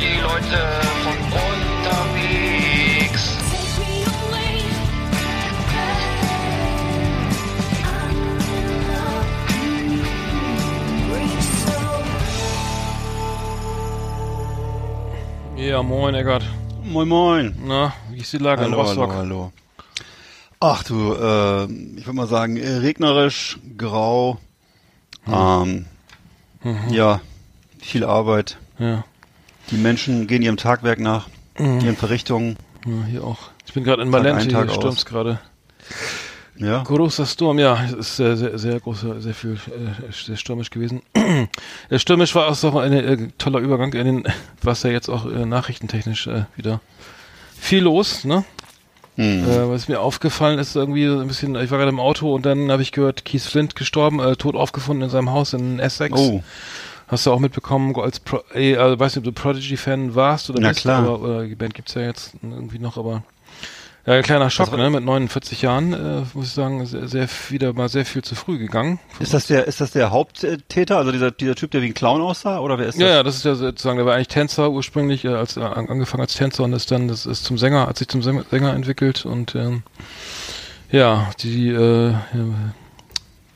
die 0.00 0.18
Leute 0.20 0.60
von 1.04 1.16
unterwegs. 1.48 3.24
Ja, 15.56 15.82
moin, 15.82 16.14
Eckart. 16.14 16.44
Moin 16.84 17.08
Moin. 17.08 17.54
Na, 17.66 17.92
wie 18.10 18.20
ist 18.20 18.32
die 18.32 18.38
Lage 18.38 18.64
in 18.64 18.72
Hallo, 18.72 18.82
Rostock? 18.82 19.10
hallo, 19.12 19.18
hallo. 19.18 19.52
Ach 20.60 20.82
du, 20.84 21.14
äh, 21.14 21.64
ich 21.98 22.06
würde 22.06 22.12
mal 22.14 22.26
sagen, 22.26 22.56
äh, 22.56 22.76
regnerisch, 22.76 23.58
grau, 23.76 24.38
ähm, 25.26 25.86
ja, 26.90 27.20
viel 27.78 28.04
Arbeit. 28.04 28.58
Ja. 28.78 29.04
Die 29.70 29.76
Menschen 29.76 30.26
gehen 30.26 30.42
ihrem 30.42 30.56
Tagwerk 30.56 30.98
nach, 30.98 31.28
ihren 31.58 31.96
Verrichtungen. 31.96 32.56
ja, 32.86 33.04
hier 33.08 33.24
auch. 33.24 33.38
Ich 33.66 33.72
bin 33.72 33.84
gerade 33.84 34.02
in 34.02 34.14
ein, 34.14 34.48
hier 34.48 34.84
aus. 34.84 35.06
gerade. 35.06 35.40
Ja, 36.56 36.82
Großer 36.82 37.24
Sturm, 37.24 37.58
ja, 37.58 37.82
es 37.84 37.92
ist 37.92 38.16
sehr, 38.16 38.36
sehr, 38.36 38.58
sehr 38.58 38.80
großer, 38.80 39.20
sehr 39.22 39.32
viel, 39.32 39.54
äh, 39.54 40.12
sehr 40.12 40.36
stürmisch 40.36 40.68
gewesen. 40.68 41.00
Der 41.90 41.98
stürmisch 41.98 42.34
war 42.34 42.48
auch 42.48 42.74
ein 42.74 42.92
äh, 42.92 43.28
toller 43.38 43.60
Übergang 43.60 43.94
in 43.94 44.04
den, 44.04 44.24
was 44.60 44.82
ja 44.82 44.90
jetzt 44.90 45.08
auch 45.08 45.24
äh, 45.24 45.46
nachrichtentechnisch 45.46 46.26
äh, 46.26 46.44
wieder 46.56 46.80
viel 47.58 47.84
los, 47.84 48.24
ne? 48.24 48.44
hm. 49.16 49.44
Äh, 49.48 49.68
was 49.68 49.88
mir 49.88 50.00
aufgefallen 50.00 50.58
ist, 50.58 50.76
irgendwie 50.76 51.06
so 51.06 51.20
ein 51.20 51.28
bisschen, 51.28 51.54
ich 51.56 51.70
war 51.70 51.78
gerade 51.78 51.90
im 51.90 52.00
Auto 52.00 52.34
und 52.34 52.46
dann 52.46 52.70
habe 52.70 52.82
ich 52.82 52.92
gehört, 52.92 53.24
Keith 53.24 53.42
Flint 53.42 53.74
gestorben, 53.76 54.20
äh, 54.20 54.36
tot 54.36 54.54
aufgefunden 54.54 55.04
in 55.04 55.10
seinem 55.10 55.30
Haus 55.30 55.52
in 55.52 55.78
Essex. 55.78 56.18
Oh, 56.18 56.42
Hast 57.10 57.26
du 57.26 57.32
auch 57.32 57.40
mitbekommen, 57.40 57.94
als 57.96 58.20
Pro 58.20 58.40
äh, 58.54 58.76
also, 58.76 58.98
weiß 58.98 59.16
nicht, 59.16 59.26
ob 59.26 59.34
du 59.34 59.40
Prodigy-Fan 59.42 60.14
warst 60.14 60.48
oder 60.50 60.60
Na 60.60 60.68
bist, 60.68 60.80
klar. 60.82 61.00
aber 61.00 61.20
oder 61.20 61.44
die 61.44 61.54
Band 61.56 61.74
gibt's 61.74 61.94
ja 61.94 62.02
jetzt 62.02 62.34
irgendwie 62.42 62.78
noch, 62.78 62.96
aber 62.96 63.22
ja, 64.06 64.14
ein 64.14 64.22
kleiner 64.22 64.48
Schock, 64.48 64.70
war- 64.70 64.78
ne? 64.78 64.88
Mit 64.88 65.04
49 65.04 65.60
Jahren, 65.60 65.92
äh, 65.92 66.22
muss 66.34 66.46
ich 66.46 66.52
sagen, 66.52 66.86
sehr, 66.86 67.06
sehr 67.06 67.28
wieder 67.50 67.72
mal 67.74 67.88
sehr 67.90 68.06
viel 68.06 68.22
zu 68.22 68.34
früh 68.34 68.56
gegangen. 68.58 68.98
ist 69.18 69.34
das 69.34 69.46
der, 69.46 69.66
ist 69.66 69.80
das 69.80 69.90
der 69.90 70.10
Haupttäter, 70.10 70.96
also 70.96 71.12
dieser, 71.12 71.30
dieser 71.32 71.54
Typ, 71.54 71.70
der 71.72 71.82
wie 71.82 71.86
ein 71.88 71.94
Clown 71.94 72.20
aussah, 72.22 72.60
oder 72.60 72.78
wer 72.78 72.86
ist 72.86 72.94
das? 72.94 73.02
Ja, 73.02 73.08
ja, 73.16 73.22
das 73.22 73.36
ist 73.36 73.44
ja 73.44 73.54
sozusagen, 73.54 73.98
der 73.98 74.06
war 74.06 74.14
eigentlich 74.14 74.28
Tänzer 74.28 74.70
ursprünglich, 74.70 75.24
äh, 75.26 75.28
als 75.28 75.56
äh, 75.58 75.60
an- 75.60 75.88
angefangen 75.88 76.22
als 76.22 76.34
Tänzer 76.34 76.64
und 76.64 76.72
ist 76.72 76.90
dann, 76.90 77.08
das 77.08 77.26
ist 77.26 77.44
zum 77.44 77.58
Sänger, 77.58 77.88
hat 77.88 77.98
sich 77.98 78.08
zum 78.08 78.22
Sänger 78.22 78.72
entwickelt 78.72 79.26
und 79.26 79.54
ähm, 79.54 79.82
ja, 80.90 81.30
die, 81.42 81.68
äh, 81.68 82.14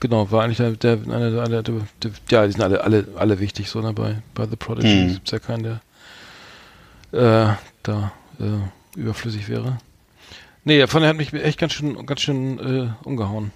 genau, 0.04 0.31
war 0.31 0.44
eigentlich 0.44 0.59
der, 0.59 0.72
der, 0.72 1.15
einer 1.15 1.31
der, 1.31 1.42
einer 1.44 1.62
der, 1.62 1.75
der, 2.03 2.10
ja, 2.31 2.44
die 2.44 2.53
sind 2.53 2.60
alle, 2.60 2.84
alle, 2.84 3.09
alle 3.16 3.41
wichtig 3.41 3.70
so 3.70 3.81
ne, 3.81 3.94
bei, 3.94 4.16
bei 4.34 4.47
The 4.47 4.56
Prodigy. 4.56 4.88
Hm. 4.88 5.06
Es 5.06 5.15
gibt 5.15 5.31
ja 5.32 5.38
keinen, 5.38 5.81
der 7.10 7.48
äh, 7.50 7.54
da 7.82 8.12
äh, 8.38 8.98
überflüssig 8.98 9.48
wäre. 9.48 9.78
Nee, 10.65 10.87
von 10.88 11.00
der 11.00 11.09
hat 11.09 11.16
mich 11.16 11.32
echt 11.32 11.59
ganz 11.59 11.72
schön, 11.72 12.04
ganz 12.04 12.20
schön 12.20 12.59
äh, 12.59 12.88
umgehauen. 13.04 13.50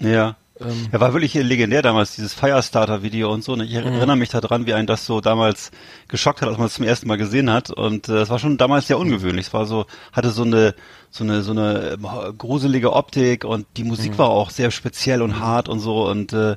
Ja. 0.00 0.36
Ähm, 0.60 0.88
Er 0.92 1.00
war 1.00 1.12
wirklich 1.12 1.34
legendär 1.34 1.82
damals, 1.82 2.14
dieses 2.16 2.32
Firestarter-Video 2.34 3.32
und 3.32 3.44
so. 3.44 3.52
Und 3.52 3.60
ich 3.62 3.70
Mhm. 3.72 3.86
erinnere 3.86 4.16
mich 4.16 4.30
daran, 4.30 4.66
wie 4.66 4.74
einen 4.74 4.86
das 4.86 5.04
so 5.06 5.20
damals 5.20 5.70
geschockt 6.08 6.40
hat, 6.42 6.48
als 6.48 6.58
man 6.58 6.66
es 6.68 6.74
zum 6.74 6.84
ersten 6.84 7.08
Mal 7.08 7.18
gesehen 7.18 7.50
hat. 7.50 7.70
Und 7.70 8.08
äh, 8.08 8.20
es 8.22 8.30
war 8.30 8.38
schon 8.38 8.56
damals 8.56 8.86
sehr 8.86 8.98
ungewöhnlich. 8.98 9.46
Es 9.46 9.52
war 9.54 9.66
so, 9.66 9.86
hatte 10.12 10.30
so 10.30 10.44
eine, 10.44 10.74
so 11.10 11.24
eine, 11.24 11.42
so 11.42 11.52
eine 11.52 11.92
äh, 11.92 12.32
gruselige 12.36 12.92
Optik 12.92 13.44
und 13.44 13.66
die 13.76 13.84
Musik 13.84 14.12
Mhm. 14.12 14.18
war 14.18 14.28
auch 14.28 14.50
sehr 14.50 14.70
speziell 14.70 15.22
und 15.22 15.38
hart 15.40 15.68
und 15.68 15.80
so. 15.80 16.06
Und 16.08 16.32
äh, 16.32 16.56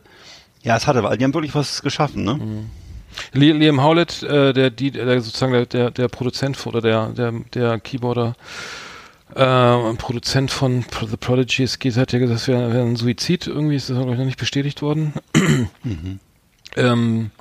ja, 0.64 0.76
es 0.78 0.88
hatte, 0.88 1.02
die 1.18 1.24
haben 1.24 1.34
wirklich 1.34 1.56
was 1.56 1.82
geschaffen, 1.82 2.24
ne? 2.24 2.34
Mhm. 2.36 2.70
Li- 3.34 3.52
Liam 3.52 3.82
Howlett, 3.84 4.24
äh, 4.24 4.54
der, 4.54 4.70
die, 4.70 4.92
der 4.92 5.20
sozusagen 5.22 5.52
der, 5.52 5.66
der, 5.66 5.92
der 5.92 6.08
Produzent 6.08 6.66
oder 6.68 6.80
der, 6.80 7.08
der, 7.08 7.34
der 7.54 7.80
Keyboarder, 7.80 8.36
äh, 9.36 9.94
Produzent 9.96 10.52
von 10.52 10.84
The 11.00 11.18
Prodigy, 11.18 11.68
geht, 11.80 11.98
hat 11.98 12.14
ja 12.14 12.20
gesagt, 12.20 12.42
es 12.42 12.48
wäre 12.48 12.74
wär 12.74 12.82
ein 12.82 12.96
Suizid, 12.96 13.48
irgendwie 13.48 13.76
ist 13.76 13.90
das 13.90 13.98
glaube 13.98 14.14
ich 14.14 14.18
noch 14.18 14.26
nicht 14.26 14.40
bestätigt 14.40 14.82
worden. 14.82 15.14
ähm, 16.76 17.32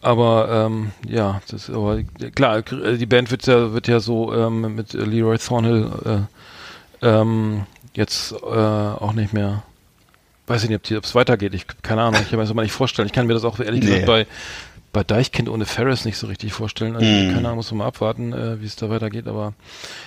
aber 0.00 0.66
ähm, 0.66 0.92
ja, 1.08 1.40
das 1.50 1.70
aber 1.70 2.02
klar, 2.34 2.62
die 2.62 3.06
Band 3.06 3.30
wird 3.30 3.46
ja 3.46 3.72
wird 3.72 3.88
ja 3.88 3.98
so 4.00 4.32
ähm, 4.32 4.74
mit 4.76 4.92
Leroy 4.92 5.38
Thornhill 5.38 6.26
äh, 7.02 7.06
ähm, 7.06 7.66
jetzt 7.94 8.32
äh, 8.32 8.36
auch 8.46 9.12
nicht 9.12 9.32
mehr 9.32 9.64
weiß 10.46 10.64
ich 10.64 10.70
nicht, 10.70 10.92
ob 10.92 11.04
es 11.04 11.14
weitergeht. 11.14 11.52
Ich 11.52 11.66
keine 11.82 12.02
Ahnung, 12.02 12.20
ich 12.22 12.30
kann 12.30 12.38
mir 12.38 12.44
das 12.44 12.54
mal 12.54 12.62
nicht 12.62 12.72
vorstellen. 12.72 13.06
Ich 13.06 13.12
kann 13.12 13.26
mir 13.26 13.34
das 13.34 13.44
auch 13.44 13.58
ehrlich 13.60 13.80
Nee. 13.82 13.86
gesagt 13.86 14.06
bei 14.06 14.26
bei 14.92 15.04
Deichkind 15.04 15.48
ohne 15.48 15.66
Ferris 15.66 16.04
nicht 16.04 16.16
so 16.18 16.26
richtig 16.26 16.52
vorstellen. 16.52 16.96
Also, 16.96 17.06
Mhm. 17.06 17.34
Keine 17.34 17.48
Ahnung, 17.48 17.56
muss 17.56 17.70
man 17.70 17.78
mal 17.78 17.86
abwarten, 17.86 18.32
äh, 18.32 18.60
wie 18.60 18.66
es 18.66 18.76
da 18.76 18.88
weitergeht. 18.90 19.26
Aber 19.28 19.52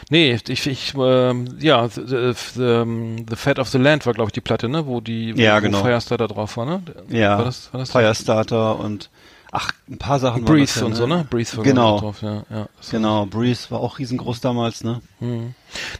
nee, 0.09 0.37
ich, 0.47 0.67
ich 0.67 0.93
ähm, 0.97 1.47
ja, 1.59 1.87
the, 1.87 2.01
the, 2.05 2.33
the, 2.55 3.23
the 3.29 3.35
Fat 3.35 3.59
of 3.59 3.69
the 3.69 3.77
Land 3.77 4.05
war, 4.05 4.13
glaube 4.13 4.29
ich, 4.29 4.33
die 4.33 4.41
Platte, 4.41 4.69
ne, 4.69 4.85
wo 4.87 5.01
die 5.01 5.31
Ja, 5.35 5.57
wo 5.57 5.61
genau. 5.61 5.81
Firestarter 5.83 6.27
drauf 6.27 6.57
war, 6.57 6.65
ne? 6.65 6.81
Ja. 7.09 7.37
War 7.37 7.45
das, 7.45 7.73
war 7.73 7.79
das 7.79 7.91
Firestarter 7.91 8.79
und 8.79 9.09
ach, 9.51 9.71
ein 9.89 9.97
paar 9.97 10.17
Sachen 10.19 10.45
Breathe 10.45 10.71
ja, 10.79 10.85
und 10.85 10.95
so, 10.95 11.05
ne? 11.07 11.25
Breathe 11.29 11.57
war 11.57 11.63
Genau. 11.63 11.99
drauf, 11.99 12.21
ja. 12.21 12.43
ja. 12.49 12.67
Genau, 12.89 13.25
Breeze 13.25 13.69
war 13.69 13.81
auch 13.81 13.99
riesengroß 13.99 14.39
damals, 14.41 14.83
ne? 14.83 15.01
Ne, 15.19 15.53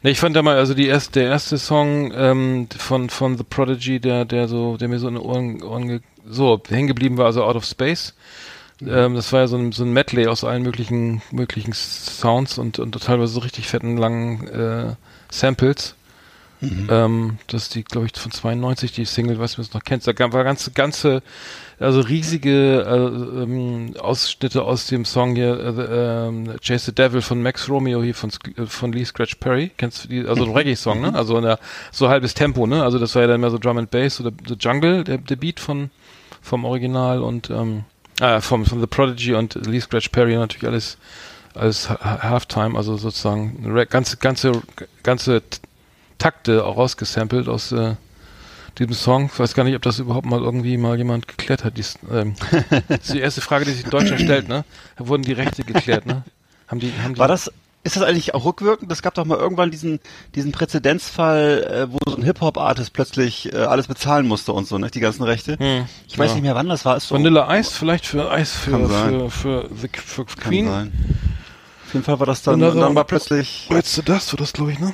ich 0.03 0.19
fand 0.19 0.35
da 0.35 0.41
mal, 0.41 0.55
also 0.57 0.73
die 0.73 0.87
erste, 0.87 1.19
der 1.19 1.29
erste 1.29 1.57
Song 1.57 2.11
ähm, 2.15 2.67
von 2.77 3.09
von 3.09 3.37
The 3.37 3.43
Prodigy, 3.43 3.99
der 3.99 4.25
der 4.25 4.47
so, 4.47 4.77
der 4.77 4.87
mir 4.87 4.99
so 4.99 5.07
in 5.07 5.15
den 5.15 5.23
Ohren, 5.23 5.61
Ohren 5.63 6.01
so 6.25 6.61
hängen 6.69 6.87
geblieben 6.87 7.17
war, 7.17 7.25
also 7.25 7.43
Out 7.43 7.55
of 7.57 7.65
Space. 7.65 8.13
Ähm, 8.87 9.15
das 9.15 9.31
war 9.33 9.41
ja 9.41 9.47
so 9.47 9.57
ein, 9.57 9.71
so 9.71 9.83
ein 9.83 9.93
Medley 9.93 10.27
aus 10.27 10.43
allen 10.43 10.63
möglichen 10.63 11.21
möglichen 11.31 11.73
Sounds 11.73 12.57
und 12.57 12.79
und 12.79 12.91
teilweise 13.03 13.33
so 13.33 13.39
richtig 13.41 13.67
fetten 13.67 13.97
langen 13.97 14.47
äh, 14.47 14.95
Samples. 15.29 15.95
Ähm, 16.63 17.39
das 17.47 17.63
ist 17.63 17.73
die, 17.75 17.83
glaube 17.83 18.05
ich, 18.05 18.11
von 18.15 18.31
92, 18.31 18.91
die 18.91 19.05
Single, 19.05 19.39
weiß 19.39 19.57
nicht, 19.57 19.65
ob 19.65 19.65
du 19.65 19.69
es 19.69 19.73
noch 19.73 19.83
kennst. 19.83 20.05
Da 20.05 20.11
gab- 20.11 20.31
war 20.33 20.43
ganze, 20.43 20.69
ganze, 20.69 21.23
also 21.79 22.01
riesige 22.01 22.83
äh, 22.83 23.41
ähm, 23.43 23.95
Ausschnitte 23.99 24.61
aus 24.61 24.85
dem 24.85 25.03
Song 25.03 25.33
hier, 25.35 25.59
äh, 25.59 25.73
the, 25.73 25.81
ähm, 25.81 26.55
Chase 26.63 26.85
the 26.85 26.91
Devil 26.93 27.23
von 27.23 27.41
Max 27.41 27.67
Romeo 27.67 28.03
hier 28.03 28.13
von, 28.13 28.29
äh, 28.57 28.67
von 28.67 28.91
Lee 28.93 29.05
Scratch 29.05 29.35
Perry. 29.37 29.71
Kennst 29.75 30.03
du 30.03 30.07
die? 30.09 30.27
Also 30.27 30.43
ein 30.43 30.51
Reggae-Song, 30.55 31.01
ne? 31.01 31.15
Also 31.15 31.35
in 31.37 31.45
der, 31.45 31.57
so 31.91 32.09
halbes 32.09 32.35
Tempo, 32.35 32.67
ne? 32.67 32.83
Also 32.83 32.99
das 32.99 33.15
war 33.15 33.23
ja 33.23 33.27
dann 33.27 33.41
mehr 33.41 33.49
so 33.49 33.57
Drum 33.57 33.79
and 33.79 33.89
Bass 33.89 34.21
oder 34.21 34.29
The 34.47 34.53
Jungle, 34.59 35.03
der, 35.03 35.17
der 35.17 35.37
Beat 35.37 35.59
von, 35.59 35.89
vom 36.43 36.63
Original 36.65 37.23
und, 37.23 37.49
ähm, 37.49 37.85
ah, 38.21 38.39
vom, 38.41 38.65
von 38.65 38.79
The 38.79 38.87
Prodigy 38.87 39.33
und 39.33 39.55
Lee 39.65 39.81
Scratch 39.81 40.09
Perry 40.09 40.35
natürlich 40.35 40.67
alles, 40.67 40.97
Ha- 41.89 42.19
Halftime, 42.21 42.77
also 42.77 42.95
sozusagen 42.95 43.73
ganze, 43.89 44.17
ganze, 44.17 44.61
ganze 45.03 45.43
Takte 46.17 46.63
auch 46.63 46.77
rausgesampelt 46.77 47.49
aus 47.49 47.71
äh, 47.73 47.95
diesem 48.77 48.93
Song. 48.93 49.29
Ich 49.33 49.39
weiß 49.39 49.53
gar 49.53 49.63
nicht, 49.63 49.75
ob 49.75 49.81
das 49.81 49.99
überhaupt 49.99 50.25
mal 50.25 50.39
irgendwie 50.39 50.77
mal 50.77 50.97
jemand 50.97 51.27
geklärt 51.27 51.63
hat. 51.63 51.77
Dies, 51.77 51.97
ähm, 52.11 52.35
das 52.87 52.99
ist 53.01 53.13
die 53.13 53.19
erste 53.19 53.41
Frage, 53.41 53.65
die 53.65 53.71
sich 53.71 53.85
ein 53.85 53.91
Deutscher 53.91 54.17
stellt, 54.17 54.47
ne? 54.47 54.63
Da 54.97 55.07
wurden 55.07 55.23
die 55.23 55.33
Rechte 55.33 55.63
geklärt, 55.63 56.05
ne? 56.05 56.23
Haben 56.67 56.79
die, 56.79 56.93
haben 57.03 57.15
die, 57.15 57.19
War 57.19 57.27
das, 57.27 57.51
ist 57.83 57.95
das 57.95 58.03
eigentlich 58.03 58.33
auch 58.33 58.45
rückwirkend? 58.45 58.91
Es 58.91 59.01
gab 59.01 59.15
doch 59.15 59.25
mal 59.25 59.37
irgendwann 59.37 59.71
diesen, 59.71 59.99
diesen 60.35 60.51
Präzedenzfall, 60.51 61.87
äh, 61.89 61.91
wo 61.91 61.97
so 62.09 62.17
ein 62.17 62.23
Hip-Hop-Artist 62.23 62.93
plötzlich 62.93 63.51
äh, 63.53 63.57
alles 63.57 63.87
bezahlen 63.87 64.27
musste 64.27 64.53
und 64.53 64.67
so, 64.67 64.77
ne? 64.77 64.89
Die 64.91 64.99
ganzen 64.99 65.23
Rechte. 65.23 65.57
Hm, 65.57 65.85
ich 66.07 66.17
weiß 66.17 66.29
ja. 66.29 66.33
nicht 66.35 66.43
mehr, 66.43 66.55
wann 66.55 66.69
das 66.69 66.85
war. 66.85 66.97
Ist 66.97 67.07
so, 67.07 67.15
Vanilla 67.15 67.57
Ice 67.57 67.71
vielleicht 67.71 68.05
für 68.05 68.29
Eis 68.29 68.51
für, 68.51 68.71
Kann 68.71 68.87
für, 68.89 69.29
für, 69.31 69.69
the, 69.75 69.89
für 69.93 70.25
Kann 70.25 70.35
Queen? 70.49 70.67
sein. 70.67 70.91
Auf 71.87 71.93
jeden 71.93 72.05
Fall 72.05 72.19
war 72.19 72.27
das 72.27 72.43
dann, 72.43 72.61
Vanilla- 72.61 72.81
dann 72.81 72.95
war 72.95 73.03
plötzlich, 73.03 73.67
Letzte 73.69 74.03
das, 74.03 74.31
war 74.31 74.37
das, 74.37 74.53
glaube 74.53 74.71
ich, 74.71 74.79
ne? 74.79 74.93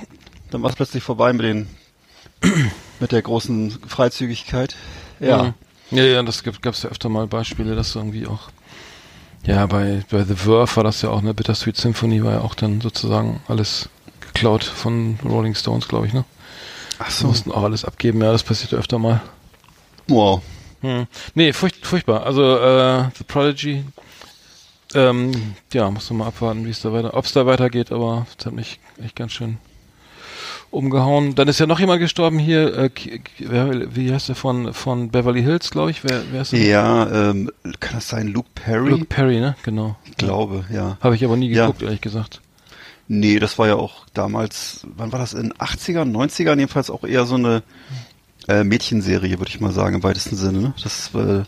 dann 0.52 0.64
war 0.64 0.70
es 0.70 0.76
plötzlich 0.76 1.04
vorbei 1.04 1.34
mit 1.34 1.46
den, 1.46 1.68
mit 3.00 3.12
der 3.12 3.22
großen 3.22 3.78
Freizügigkeit. 3.88 4.76
Ja. 5.20 5.44
Mhm. 5.44 5.54
Ja, 5.92 6.04
ja, 6.04 6.24
das 6.24 6.44
gibt, 6.44 6.62
gab's 6.62 6.84
ja 6.84 6.90
öfter 6.90 7.08
mal 7.10 7.28
Beispiele, 7.28 7.76
dass 7.76 7.96
irgendwie 7.96 8.28
auch, 8.28 8.50
Ja, 9.46 9.66
bei, 9.66 10.04
bei 10.10 10.24
The 10.24 10.36
Verve 10.36 10.76
war 10.76 10.84
das 10.84 11.02
ja 11.02 11.10
auch, 11.10 11.22
ne, 11.22 11.34
Bittersweet 11.34 11.78
Symphony 11.78 12.24
war 12.24 12.34
ja 12.34 12.42
auch 12.42 12.56
dann 12.56 12.82
sozusagen 12.82 13.42
alles 13.48 13.90
geklaut 14.20 14.64
von 14.64 15.18
Rolling 15.24 15.56
Stones, 15.56 15.88
glaube 15.88 16.08
ich, 16.08 16.14
ne? 16.14 16.26
Ach 17.00 17.10
Sie 17.10 17.26
mussten 17.26 17.52
auch 17.52 17.64
alles 17.64 17.86
abgeben, 17.86 18.22
ja, 18.22 18.32
das 18.32 18.44
passiert 18.44 18.74
öfter 18.74 19.00
mal. 19.00 19.22
Wow. 20.08 20.42
Hm. 20.82 21.08
Nee, 21.36 21.54
furcht, 21.54 21.86
furchtbar. 21.86 22.26
Also 22.26 22.58
äh, 22.58 23.06
The 23.18 23.24
Prodigy, 23.24 23.84
ähm, 24.94 25.56
ja, 25.74 25.90
muss 25.92 26.10
man 26.10 26.20
mal 26.20 26.28
abwarten, 26.28 26.66
wie 26.66 26.70
es 26.70 26.82
da 26.82 26.92
weiter, 26.92 27.14
ob 27.14 27.26
es 27.26 27.34
da 27.34 27.46
weitergeht, 27.46 27.92
aber 27.92 28.26
es 28.38 28.46
hat 28.46 28.54
mich 28.54 28.80
echt 29.04 29.16
ganz 29.16 29.32
schön 29.34 29.58
umgehauen. 30.72 31.36
Dann 31.36 31.48
ist 31.48 31.60
ja 31.60 31.66
noch 31.66 31.80
jemand 31.80 32.00
gestorben 32.00 32.40
hier, 32.40 32.76
äh, 32.78 32.90
wie 33.40 34.14
heißt 34.14 34.30
der 34.30 34.36
von 34.36 34.74
von 34.74 35.10
Beverly 35.10 35.42
Hills, 35.44 35.72
glaube 35.72 35.92
ich. 35.92 36.04
Wer, 36.04 36.22
wer 36.32 36.42
ist 36.42 36.52
der? 36.52 36.60
Ja, 36.60 37.30
ähm, 37.30 37.52
kann 37.80 37.96
das 37.96 38.10
sein? 38.10 38.28
Luke 38.28 38.50
Perry? 38.56 38.90
Luke 38.90 39.06
Perry, 39.06 39.40
ne? 39.40 39.56
Genau. 39.64 39.96
ich 40.06 40.18
glaube, 40.18 40.66
ja. 40.72 40.98
Habe 41.02 41.16
ich 41.16 41.24
aber 41.24 41.38
nie 41.38 41.50
Ja. 41.50 41.66
geguckt, 41.68 41.82
ehrlich 41.82 42.02
gesagt. 42.02 42.42
Nee, 43.08 43.40
das 43.40 43.58
war 43.58 43.68
ja 43.68 43.76
auch 43.76 44.06
damals, 44.14 44.86
wann 44.98 45.12
war 45.14 45.20
das, 45.20 45.34
in 45.34 45.54
80ern, 45.54 46.12
90ern 46.12 46.58
jedenfalls 46.60 46.90
auch 46.90 47.04
eher 47.06 47.26
so 47.26 47.36
eine 47.36 47.64
äh, 48.50 48.64
Mädchenserie, 48.66 49.40
würde 49.40 49.50
ich 49.50 49.62
mal 49.62 49.72
sagen, 49.72 49.96
im 49.96 50.04
weitesten 50.04 50.36
Sinne. 50.36 50.60
Ne? 50.60 50.74
Das 50.84 51.12
äh, 51.16 51.44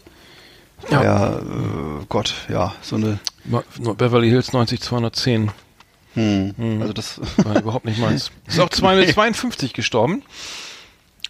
Ja. 0.90 1.04
ja, 1.04 1.04
ja 1.04 1.36
äh, 1.38 2.06
Gott, 2.08 2.34
ja, 2.50 2.74
so 2.82 2.96
eine, 2.96 3.20
Beverly 3.98 4.30
Hills 4.30 4.54
90210 4.54 5.52
hm, 6.16 6.54
Mhm. 6.58 6.82
also 6.82 6.94
das, 6.94 7.20
war 7.38 7.60
überhaupt 7.60 7.86
nicht 7.86 8.00
meins. 8.00 8.32
Ist 8.48 8.60
auch 8.60 8.70
252 8.70 9.74
gestorben. 9.74 10.24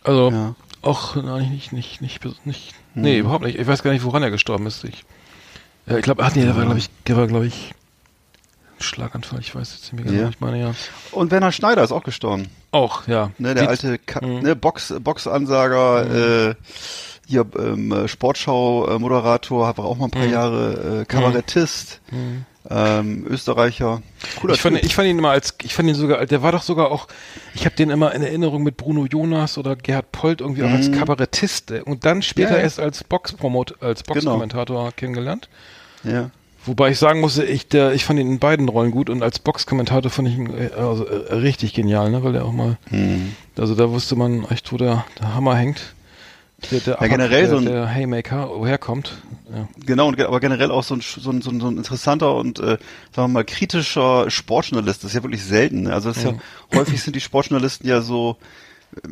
Also 0.03 0.31
ja. 0.31 0.55
auch 0.81 1.15
nein, 1.15 1.49
nicht 1.49 1.73
nicht 1.73 2.01
nicht 2.01 2.23
nicht, 2.23 2.45
nicht 2.45 2.73
nee, 2.95 3.17
überhaupt 3.19 3.43
nicht. 3.43 3.59
Ich 3.59 3.67
weiß 3.67 3.83
gar 3.83 3.91
nicht, 3.91 4.03
woran 4.05 4.23
er 4.23 4.31
gestorben 4.31 4.65
ist. 4.67 4.83
Ich, 4.85 5.03
ja, 5.87 5.97
ich 5.97 6.03
glaube, 6.03 6.23
ach 6.23 6.33
nee, 6.35 6.43
der 6.45 6.55
war 6.55 6.63
glaube 6.63 6.79
ich, 6.79 6.89
der 7.07 7.17
war 7.17 7.27
glaube 7.27 7.47
ich 7.47 7.73
Schlaganfall, 8.81 9.41
ich 9.41 9.53
weiß 9.53 9.73
jetzt 9.73 9.91
nicht 9.91 10.05
mehr 10.05 10.05
genau, 10.13 10.23
Ja. 10.23 10.29
ich 10.29 10.39
meine 10.39 10.59
ja. 10.59 10.71
Und 11.11 11.31
Werner 11.31 11.51
Schneider 11.51 11.83
ist 11.83 11.91
auch 11.91 12.03
gestorben. 12.03 12.47
Auch, 12.71 13.07
ja. 13.07 13.31
Ne, 13.37 13.53
der 13.53 13.63
Sieht- 13.63 13.69
alte 13.69 13.97
Ka 13.99 14.25
Mhm. 14.25 14.39
ne, 14.39 14.55
Box, 14.55 14.93
Boxansager, 15.01 16.49
äh, 16.51 16.55
hier 17.27 17.45
ähm, 17.57 18.07
Sportschau-Moderator, 18.07 19.77
war 19.77 19.85
auch 19.85 19.97
mal 19.97 20.05
ein 20.05 20.11
paar 20.11 20.25
Mhm. 20.25 20.31
Jahre 20.31 21.01
äh, 21.01 21.05
Kabarettist, 21.05 21.99
ähm, 22.69 23.25
Österreicher. 23.27 24.01
Cooler 24.39 24.53
Ich 24.53 24.61
fand, 24.61 24.75
Typ. 24.77 24.85
ich 24.85 24.95
fand 24.95 25.07
ihn 25.07 25.17
immer 25.19 25.31
als, 25.31 25.55
ich 25.63 25.73
fand 25.73 25.89
ihn 25.89 25.95
sogar, 25.95 26.25
der 26.25 26.41
war 26.43 26.51
doch 26.51 26.61
sogar 26.61 26.91
auch, 26.91 27.07
ich 27.55 27.65
habe 27.65 27.75
den 27.75 27.89
immer 27.89 28.13
in 28.13 28.21
Erinnerung 28.21 28.63
mit 28.63 28.77
Bruno 28.77 29.05
Jonas 29.05 29.57
oder 29.57 29.75
Gerhard 29.75 30.11
Polt 30.11 30.41
irgendwie 30.41 30.63
auch 30.63 30.69
als 30.69 30.91
Kabarettist 30.91 31.71
äh, 31.71 31.81
und 31.81 32.05
dann 32.05 32.21
später 32.21 32.51
Mhm. 32.51 32.55
Ja. 32.57 32.61
erst 32.61 32.79
als 32.79 33.03
Boxpromot, 33.03 33.81
als 33.81 34.03
Genau. 34.03 34.13
Boxkommentator 34.15 34.91
kennengelernt. 34.93 35.49
ja. 36.03 36.29
Wobei 36.65 36.89
ich 36.91 36.99
sagen 36.99 37.21
musste, 37.21 37.45
ich, 37.45 37.69
der, 37.69 37.93
ich 37.93 38.03
fand 38.03 38.19
ihn 38.19 38.27
in 38.29 38.37
beiden 38.37 38.67
Rollen 38.67 38.91
gut 38.91 39.09
und 39.09 39.23
als 39.23 39.39
Boxkommentator 39.39 40.11
fand 40.11 40.27
ich 40.27 40.35
ihn 40.35 40.53
äh, 40.53 40.69
also, 40.77 41.05
äh, 41.07 41.33
richtig 41.35 41.73
genial, 41.73 42.11
ne, 42.11 42.21
weil 42.21 42.35
er 42.35 42.43
auch 42.43 42.51
mal, 42.51 42.77
Hm. 42.89 43.33
also 43.57 43.75
da 43.75 43.89
wusste 43.89 44.17
man 44.17 44.43
echt, 44.49 44.71
wo 44.73 44.77
der, 44.77 45.05
der 45.19 45.33
Hammer 45.33 45.55
hängt. 45.55 45.93
Der, 46.71 46.79
der, 46.81 46.97
Ja, 47.01 47.07
generell 47.07 47.41
der, 47.41 47.49
so 47.49 47.57
ein- 47.57 47.65
der 47.65 47.87
Haymaker, 47.87 48.49
woher 48.53 48.77
kommt. 48.77 49.17
Ja. 49.53 49.67
Genau, 49.85 50.07
und, 50.07 50.19
aber 50.21 50.39
generell 50.39 50.71
auch 50.71 50.83
so 50.83 50.95
ein, 50.95 51.01
so 51.01 51.31
ein, 51.31 51.41
so 51.41 51.49
ein, 51.49 51.59
so 51.59 51.67
ein 51.67 51.77
interessanter 51.77 52.35
und, 52.35 52.59
äh, 52.59 52.63
sagen 52.63 52.79
wir 53.15 53.27
mal, 53.29 53.43
kritischer 53.45 54.29
Sportjournalist. 54.29 55.03
Das 55.03 55.11
ist 55.11 55.15
ja 55.15 55.23
wirklich 55.23 55.43
selten. 55.43 55.83
ne? 55.83 55.93
Also 55.93 56.09
das 56.09 56.17
ist 56.17 56.23
ja, 56.25 56.33
häufig 56.75 57.01
sind 57.01 57.15
die 57.15 57.21
Sportjournalisten 57.21 57.87
ja 57.89 58.01
so, 58.01 58.37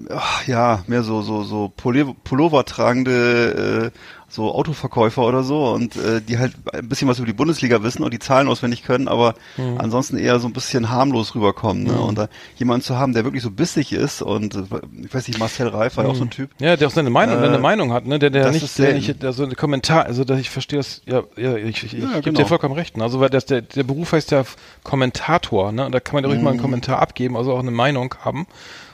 ach, 0.10 0.48
ja, 0.48 0.84
mehr 0.88 1.04
so, 1.04 1.22
so, 1.22 1.44
so 1.44 1.72
Pullover 1.76 2.66
tragende, 2.66 3.92
äh, 3.94 3.98
so 4.30 4.54
Autoverkäufer 4.54 5.22
oder 5.24 5.42
so 5.44 5.70
und 5.72 5.96
äh, 5.96 6.20
die 6.20 6.38
halt 6.38 6.54
ein 6.74 6.90
bisschen 6.90 7.08
was 7.08 7.18
über 7.18 7.28
die 7.28 7.34
Bundesliga 7.34 7.82
wissen 7.82 8.04
und 8.04 8.14
die 8.14 8.20
Zahlen 8.20 8.50
auswendig 8.50 8.84
können, 8.84 9.08
aber 9.08 9.36
ansonsten 9.78 10.18
eher 10.18 10.38
so 10.42 10.48
ein 10.48 10.54
bisschen 10.54 10.90
harmlos 10.90 11.34
rüberkommen. 11.34 11.84
Ne? 11.84 11.94
Und 11.98 12.18
da 12.18 12.28
jemanden 12.58 12.84
zu 12.84 12.98
haben, 12.98 13.14
der 13.14 13.24
wirklich 13.24 13.42
so 13.42 13.52
bissig 13.52 13.94
ist 13.94 14.22
und 14.22 14.56
äh, 14.56 14.64
ich 15.06 15.14
weiß 15.14 15.30
nicht, 15.30 15.40
Marcel 15.40 15.70
Reif 15.70 15.96
war 15.96 16.04
ja 16.04 16.10
auch 16.10 16.16
so 16.16 16.26
ein 16.26 16.30
Typ. 16.30 16.50
Ja, 16.60 16.76
der 16.76 16.90
auch 16.90 16.92
seine 16.92 17.10
Meinung, 17.10 17.42
Äh, 17.42 17.46
eine 17.48 17.58
Meinung 17.58 17.94
hat, 17.94 18.06
ne? 18.06 18.20
Der, 18.20 18.30
der 18.30 18.52
nicht, 18.52 18.64
ist 18.64 18.78
der 18.80 18.94
nicht, 18.96 19.24
der 19.24 19.32
so 19.32 19.44
ein 19.46 19.56
Kommentar, 19.56 20.06
also 20.06 20.26
dass 20.26 20.40
ich 20.42 20.50
verstehe 20.50 20.80
das, 20.80 21.04
ja, 21.06 21.24
ja, 21.38 21.56
ich, 21.56 21.84
ich, 21.86 21.94
ich 21.94 22.04
Ja, 22.04 22.10
gebe 22.16 22.24
genau. 22.24 22.40
dir 22.42 22.46
vollkommen 22.48 22.74
recht. 22.76 22.98
Ne? 22.98 23.04
Also 23.04 23.22
weil 23.22 23.30
das 23.30 23.46
der, 23.46 23.62
der 23.62 23.84
Beruf 23.84 24.12
heißt 24.12 24.32
ja 24.32 24.44
Kommentator, 24.84 25.72
ne? 25.72 25.86
Und 25.86 25.94
da 25.94 26.00
kann 26.02 26.16
man 26.16 26.26
ja 26.26 26.30
ruhig 26.30 26.42
mal 26.42 26.50
einen 26.52 26.60
Kommentar 26.60 27.00
abgeben, 27.00 27.38
also 27.38 27.54
auch 27.54 27.60
eine 27.60 27.72
Meinung 27.72 28.14
haben. 28.26 28.46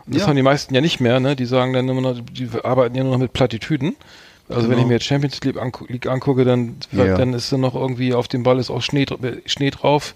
Und 0.06 0.16
das. 0.16 0.24
Ja. 0.24 0.28
haben 0.28 0.36
die 0.36 0.42
meisten 0.42 0.74
ja 0.76 0.82
nicht 0.82 1.00
mehr, 1.00 1.20
ne? 1.20 1.36
Die 1.36 1.46
sagen 1.46 1.74
dann 1.74 1.88
immer 1.88 2.02
noch, 2.02 2.20
die 2.20 2.50
arbeiten 2.64 2.96
ja 2.96 3.04
nur 3.04 3.14
noch 3.14 3.20
mit 3.20 3.34
Plattitüden. 3.34 3.96
Also 4.50 4.64
wenn 4.64 4.72
Genau. 4.72 4.82
ich 4.82 4.88
mir 4.88 4.94
jetzt 4.96 5.06
Champions 5.06 5.40
League, 5.42 5.58
angu 5.58 5.86
League 5.88 6.06
angucke, 6.06 6.44
dann, 6.44 6.76
Ja. 6.92 7.18
dann 7.18 7.34
ist 7.34 7.52
dann 7.54 7.62
noch 7.62 7.76
irgendwie 7.76 8.14
auf 8.14 8.28
dem 8.28 8.44
Ball 8.44 8.60
ist 8.60 8.70
auch 8.70 8.82
Schnee, 8.82 9.06
Schnee 9.46 9.70
drauf. 9.70 10.14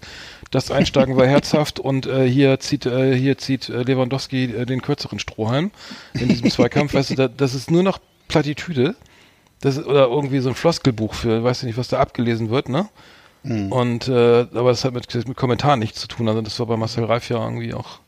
Das 0.50 0.70
Einsteigen 0.70 1.16
war 1.16 1.26
herzhaft 1.26 1.80
und 1.80 2.06
äh, 2.06 2.28
hier 2.28 2.60
zieht 2.60 2.84
äh, 2.84 3.16
hier 3.16 3.38
zieht 3.38 3.70
äh, 3.70 3.82
Lewandowski 3.82 4.44
äh, 4.44 4.66
den 4.66 4.82
kürzeren 4.82 5.18
Strohhalm 5.18 5.70
in 6.12 6.28
diesem 6.28 6.50
Zweikampf. 6.50 6.92
weißt 6.92 7.10
du, 7.10 7.14
da, 7.14 7.28
das 7.28 7.54
ist 7.54 7.70
nur 7.70 7.82
noch 7.82 7.98
Plattitüde. 8.28 8.96
Das 9.60 9.76
ist, 9.78 9.86
oder 9.86 10.08
irgendwie 10.08 10.38
so 10.40 10.50
ein 10.50 10.54
Floskelbuch 10.54 11.14
für, 11.14 11.42
weiß 11.42 11.60
ich 11.62 11.66
nicht, 11.66 11.78
was 11.78 11.88
da 11.88 11.98
abgelesen 11.98 12.50
wird, 12.50 12.68
ne? 12.68 12.86
Mhm. 13.44 13.72
Und 13.72 14.08
äh, 14.08 14.46
aber 14.52 14.70
das 14.70 14.84
hat 14.84 14.92
mit, 14.92 15.12
mit 15.26 15.36
Kommentaren 15.36 15.80
nichts 15.80 16.00
zu 16.00 16.06
tun. 16.06 16.28
Also 16.28 16.42
das 16.42 16.58
war 16.60 16.66
bei 16.66 16.76
Marcel 16.76 17.04
Reif 17.04 17.28
ja 17.30 17.42
irgendwie 17.42 17.72
auch 17.72 17.98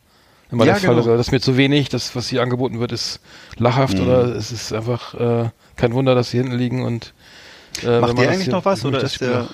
immer 0.50 0.64
Ja, 0.64 0.72
der 0.74 0.80
Fall. 0.82 0.94
genau. 0.96 1.16
Das 1.16 1.26
ist 1.28 1.32
mir 1.32 1.40
zu 1.40 1.56
wenig, 1.56 1.88
das, 1.88 2.14
was 2.16 2.28
hier 2.28 2.42
angeboten 2.42 2.80
wird, 2.80 2.92
ist 2.92 3.20
lachhaft 3.56 3.94
Mhm. 3.98 4.02
oder 4.04 4.22
es 4.36 4.52
ist 4.52 4.72
einfach 4.72 5.14
äh, 5.14 5.50
kein 5.76 5.92
Wunder, 5.94 6.14
dass 6.14 6.30
sie 6.30 6.38
hinten 6.38 6.56
liegen 6.56 6.84
und 6.84 7.12
äh, 7.84 8.00
Macht 8.00 8.18
der 8.18 8.28
eigentlich 8.30 8.44
hier- 8.44 8.52
noch 8.54 8.64
was, 8.64 8.84
oder 8.84 9.00
ist 9.02 9.20
der- 9.20 9.48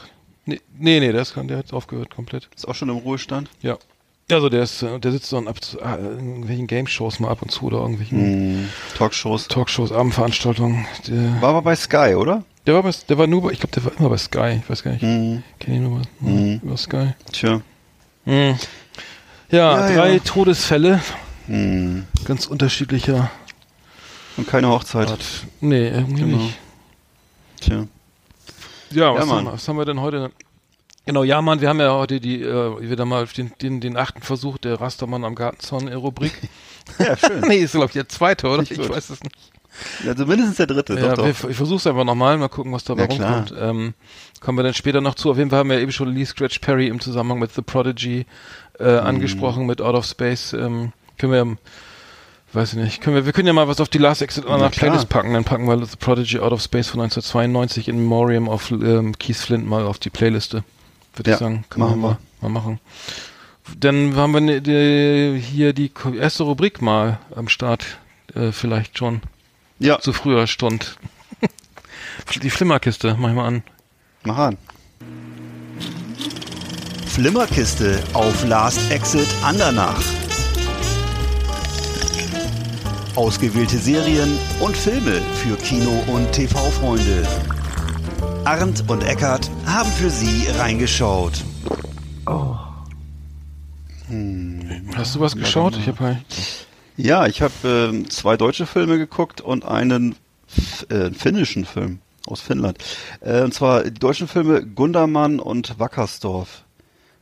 Nee, 0.48 0.60
nee, 0.78 1.00
nee, 1.00 1.10
der, 1.12 1.22
ist, 1.22 1.34
der 1.36 1.56
hat 1.58 1.72
aufgehört 1.72 2.14
komplett. 2.14 2.48
Ist 2.54 2.68
auch 2.68 2.74
schon 2.74 2.88
im 2.88 2.98
Ruhestand. 2.98 3.50
Ja. 3.62 3.78
Also 4.30 4.48
der 4.48 4.62
ist, 4.62 4.82
äh, 4.82 4.98
der 5.00 5.10
sitzt 5.12 5.32
dann 5.32 5.48
ab 5.48 5.62
zu, 5.62 5.78
in 5.78 5.84
irgendwelchen 5.84 6.66
Game-Shows 6.68 7.18
mal 7.20 7.30
ab 7.30 7.42
und 7.42 7.50
zu 7.50 7.64
oder 7.66 7.78
irgendwelchen 7.78 8.20
Hm. 8.20 8.68
Talkshows. 8.96 9.48
Talkshows, 9.48 9.90
Abendveranstaltungen. 9.92 10.86
Der, 11.08 11.40
War 11.42 11.50
aber 11.50 11.62
bei 11.62 11.74
Sky, 11.76 12.14
oder? 12.16 12.44
der 12.66 12.74
war 12.74 12.82
bei, 12.82 12.90
der 13.08 13.18
war 13.18 13.26
nur, 13.28 13.42
bei, 13.42 13.50
ich 13.52 13.60
glaube, 13.60 13.72
der 13.74 13.84
war 13.84 13.92
immer 13.98 14.08
bei 14.08 14.16
Sky. 14.18 14.60
Ich 14.62 14.68
weiß 14.70 14.82
gar 14.82 14.92
nicht. 14.92 15.02
Hm. 15.02 15.42
Kenne 15.60 15.76
ihn 15.76 15.82
nur 15.84 15.98
bei, 16.00 16.04
nur 16.20 16.60
über 16.62 16.76
Sky. 16.76 17.08
Tja. 17.32 17.60
Hm. 18.24 18.56
Ja, 19.50 19.88
Ja, 19.88 19.94
drei 19.94 20.14
ja. 20.14 20.18
Todesfälle, 20.20 21.00
Hm. 21.46 22.04
ganz 22.24 22.46
unterschiedlicher 22.46 23.30
Und 24.36 24.48
keine 24.48 24.68
Hochzeit. 24.68 25.08
Art. 25.10 25.24
Nee, 25.60 25.88
irgendwie 25.88 26.22
Genau. 26.22 26.36
nicht. 26.38 26.58
Tja. 27.60 27.86
Ja, 28.90 29.14
was, 29.14 29.26
Mann. 29.26 29.36
haben 29.38 29.44
wir, 29.46 29.52
was 29.54 29.68
haben 29.68 29.78
wir 29.78 29.84
denn 29.84 30.00
heute? 30.00 30.30
Genau, 31.06 31.22
ja, 31.22 31.40
Mann, 31.40 31.60
wir 31.60 31.68
haben 31.68 31.78
ja 31.80 31.92
heute 31.92 32.20
die, 32.20 32.42
äh, 32.42 32.80
wieder 32.90 33.04
mal 33.04 33.26
den, 33.26 33.52
den, 33.62 33.80
den 33.80 33.96
achten 33.96 34.22
Versuch 34.22 34.58
der 34.58 34.80
Rastermann 34.80 35.24
am 35.24 35.34
Gartenzaun-Rubrik. 35.34 36.32
Ja, 37.00 37.16
schön. 37.16 37.40
nee, 37.48 37.58
ist, 37.58 37.72
glaube 37.72 37.86
ich, 37.86 37.92
der 37.94 38.08
zweite, 38.08 38.46
oder? 38.48 38.58
Nicht 38.60 38.70
Ich 38.70 38.78
gut. 38.78 38.90
weiß 38.90 39.10
es 39.10 39.20
nicht. 39.20 39.34
Also 40.06 40.24
mindestens 40.24 40.56
der 40.56 40.68
dritte, 40.68 40.94
Ja, 40.94 41.14
doch, 41.16 41.24
wir, 41.26 41.32
doch. 41.32 41.48
ich 41.50 41.56
versuch's 41.56 41.84
einfach 41.86 42.04
nochmal, 42.04 42.38
mal 42.38 42.48
gucken, 42.48 42.72
was 42.72 42.84
dabei 42.84 43.02
Ja, 43.02 43.08
rumkommt. 43.08 43.52
Ähm, 43.58 43.94
kommen 44.40 44.56
wir 44.56 44.62
dann 44.62 44.72
später 44.72 45.00
noch 45.00 45.16
zu. 45.16 45.30
Auf 45.32 45.36
jeden 45.36 45.50
Fall 45.50 45.58
haben 45.58 45.68
wir 45.70 45.80
eben 45.80 45.90
schon 45.90 46.14
Lee 46.14 46.24
Scratch 46.24 46.60
Perry 46.60 46.86
im 46.86 47.00
Zusammenhang 47.00 47.40
mit 47.40 47.52
The 47.52 47.62
Prodigy 47.62 48.24
äh, 48.78 48.92
Mhm. 49.00 49.06
angesprochen, 49.06 49.66
mit 49.66 49.80
Out 49.80 49.94
of 49.94 50.06
Space. 50.06 50.52
Ähm, 50.52 50.92
können 51.18 51.32
wir, 51.32 51.56
weiß 52.52 52.74
ich 52.74 52.78
nicht, 52.78 53.00
können 53.00 53.16
wir, 53.16 53.26
wir 53.26 53.32
können 53.32 53.46
ja 53.46 53.52
mal 53.52 53.68
was 53.68 53.80
auf 53.80 53.88
die 53.88 53.98
Last 53.98 54.22
Exit 54.22 54.44
Na 54.48 54.56
nach 54.58 54.70
klar. 54.70 54.90
Playlist 54.90 55.08
packen. 55.08 55.32
Dann 55.32 55.44
packen 55.44 55.66
wir 55.68 55.84
The 55.84 55.96
Prodigy 55.96 56.38
Out 56.40 56.52
of 56.52 56.62
Space 56.62 56.88
von 56.88 57.00
1992 57.00 57.88
in 57.88 57.96
Memoriam 57.98 58.48
of 58.48 58.70
ähm, 58.70 59.16
Keith 59.18 59.36
Flint 59.36 59.66
mal 59.66 59.84
auf 59.86 59.98
die 59.98 60.10
Playliste. 60.10 60.64
Würde 61.14 61.30
Ja, 61.30 61.36
ich 61.36 61.40
sagen. 61.40 61.64
Können 61.70 61.86
machen 61.86 62.00
wir. 62.00 62.08
Mal, 62.08 62.18
mal 62.42 62.48
machen. 62.48 62.80
Dann 63.78 64.14
haben 64.14 64.32
wir 64.32 64.40
ne, 64.40 64.60
die, 64.62 65.40
hier 65.40 65.72
die 65.72 65.90
erste 66.18 66.44
Rubrik 66.44 66.80
mal 66.82 67.18
am 67.34 67.48
Start. 67.48 67.84
Äh, 68.34 68.52
vielleicht 68.52 68.98
schon 68.98 69.22
Ja, 69.78 69.98
zu 69.98 70.12
früher 70.12 70.46
Stund. 70.46 70.96
Die 72.42 72.50
Flimmerkiste, 72.50 73.16
mach 73.18 73.28
ich 73.30 73.34
mal 73.34 73.46
an. 73.46 73.62
mach 74.24 74.38
an. 74.38 74.56
Flimmerkiste 77.16 77.98
auf 78.12 78.46
Last 78.46 78.78
Exit 78.92 79.26
Andernach. 79.42 80.02
Ausgewählte 83.14 83.78
Serien 83.78 84.38
und 84.60 84.76
Filme 84.76 85.22
für 85.36 85.56
Kino- 85.56 86.04
und 86.08 86.30
TV-Freunde. 86.32 87.26
Arndt 88.44 88.84
und 88.88 89.02
Eckart 89.02 89.50
haben 89.64 89.90
für 89.92 90.10
Sie 90.10 90.46
reingeschaut. 90.58 91.42
Hast 94.94 95.14
du 95.14 95.20
was 95.20 95.34
geschaut? 95.34 95.74
Ich 95.78 95.88
habe 95.88 96.18
Ja, 96.98 97.26
ich 97.26 97.40
habe 97.40 97.54
ähm, 97.64 98.10
zwei 98.10 98.36
deutsche 98.36 98.66
Filme 98.66 98.98
geguckt 98.98 99.40
und 99.40 99.64
einen 99.64 100.16
äh, 100.90 101.10
finnischen 101.12 101.64
Film 101.64 102.00
aus 102.26 102.42
Finnland. 102.42 102.76
Äh, 103.22 103.40
und 103.40 103.54
zwar 103.54 103.84
die 103.84 103.98
deutschen 103.98 104.28
Filme 104.28 104.66
Gundermann 104.66 105.40
und 105.40 105.78
Wackersdorf. 105.78 106.65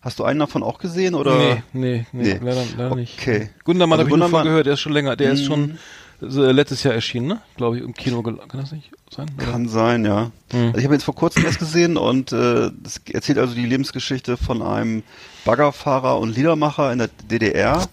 Hast 0.05 0.19
du 0.19 0.25
einen 0.25 0.39
davon 0.39 0.63
auch 0.63 0.79
gesehen 0.79 1.15
oder? 1.15 1.37
nee, 1.39 1.63
nee, 1.73 2.07
nee, 2.13 2.23
Nee. 2.35 2.41
leider, 2.43 2.63
leider 2.77 2.95
nicht. 2.95 3.19
Okay. 3.19 3.49
Gundermann 3.65 3.99
Also 4.01 4.11
habe 4.11 4.17
ich 4.17 4.21
nur 4.21 4.29
von 4.39 4.45
gehört, 4.45 4.67
der 4.67 4.75
ist 4.75 4.81
schon 4.81 4.93
länger, 4.93 5.17
der 5.17 5.33
ist 5.33 5.41
Mhm. 5.43 5.47
schon 5.47 5.79
äh, 6.23 6.53
letztes 6.53 6.83
Jahr 6.83 6.93
erschienen, 6.95 7.27
ne? 7.29 7.41
Glaube 7.57 7.79
ich, 7.79 7.83
im 7.83 7.95
Kino. 7.95 8.23
Kann 8.23 8.39
das 8.53 8.73
nicht 8.73 8.91
sein? 9.11 9.31
Oder? 9.37 9.47
Kann 9.47 9.67
sein, 9.69 10.05
ja. 10.05 10.31
Hm. 10.53 10.67
Also 10.67 10.79
ich 10.79 10.85
habe 10.85 10.95
jetzt 10.95 11.05
vor 11.05 11.15
kurzem 11.15 11.45
erst 11.47 11.59
gesehen 11.59 11.97
und 11.97 12.33
äh, 12.33 12.71
das 12.83 13.01
erzählt 13.11 13.39
also 13.39 13.55
die 13.55 13.65
Lebensgeschichte 13.67 14.37
von 14.37 14.61
einem 14.63 15.03
Baggerfahrer 15.47 16.19
und 16.21 16.37
Liedermacher 16.37 16.93
in 16.93 16.99
der 16.99 17.09
DDR, 17.31 17.87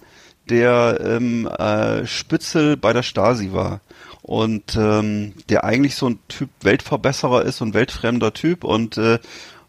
der 0.49 0.99
ähm, 1.03 1.47
äh, 1.47 2.05
Spitzel 2.05 2.75
bei 2.77 2.91
der 2.93 3.03
Stasi 3.03 3.53
war 3.53 3.79
und 4.21 4.75
ähm, 4.77 5.33
der 5.49 5.63
eigentlich 5.63 5.95
so 5.95 6.09
ein 6.09 6.19
Typ 6.27 6.49
Weltverbesserer 6.61 7.43
ist, 7.43 7.57
so 7.57 7.65
ein 7.65 7.73
weltfremder 7.73 8.33
Typ 8.33 8.63
und 8.63 8.97
äh, 8.97 9.19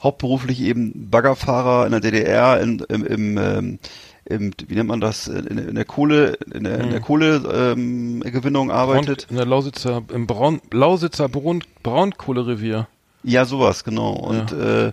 hauptberuflich 0.02 0.60
eben 0.60 1.10
Baggerfahrer 1.10 1.86
in 1.86 1.92
der 1.92 2.00
DDR 2.00 2.60
in, 2.60 2.80
im, 2.88 3.06
im 3.06 3.38
ähm, 3.38 3.78
im, 4.24 4.52
wie 4.68 4.74
nennt 4.74 4.88
man 4.88 5.00
das, 5.00 5.26
in, 5.26 5.58
in 5.58 5.74
der 5.74 5.84
Kohle, 5.84 6.38
in 6.54 6.64
der, 6.64 6.78
in 6.80 6.90
der 6.90 7.00
Kohlegewinnung 7.00 7.74
ähm, 7.74 8.20
Braun, 8.22 8.70
arbeitet. 8.70 9.26
in 9.30 9.36
der 9.36 9.46
Lausitzer, 9.46 10.02
im 10.12 10.26
Braun, 10.26 10.60
Lausitzer 10.70 11.28
Braun, 11.28 11.64
Braunkohlerevier. 11.82 12.86
Ja, 13.24 13.44
sowas, 13.44 13.84
genau. 13.84 14.12
Und 14.12 14.52
äh, 14.52 14.92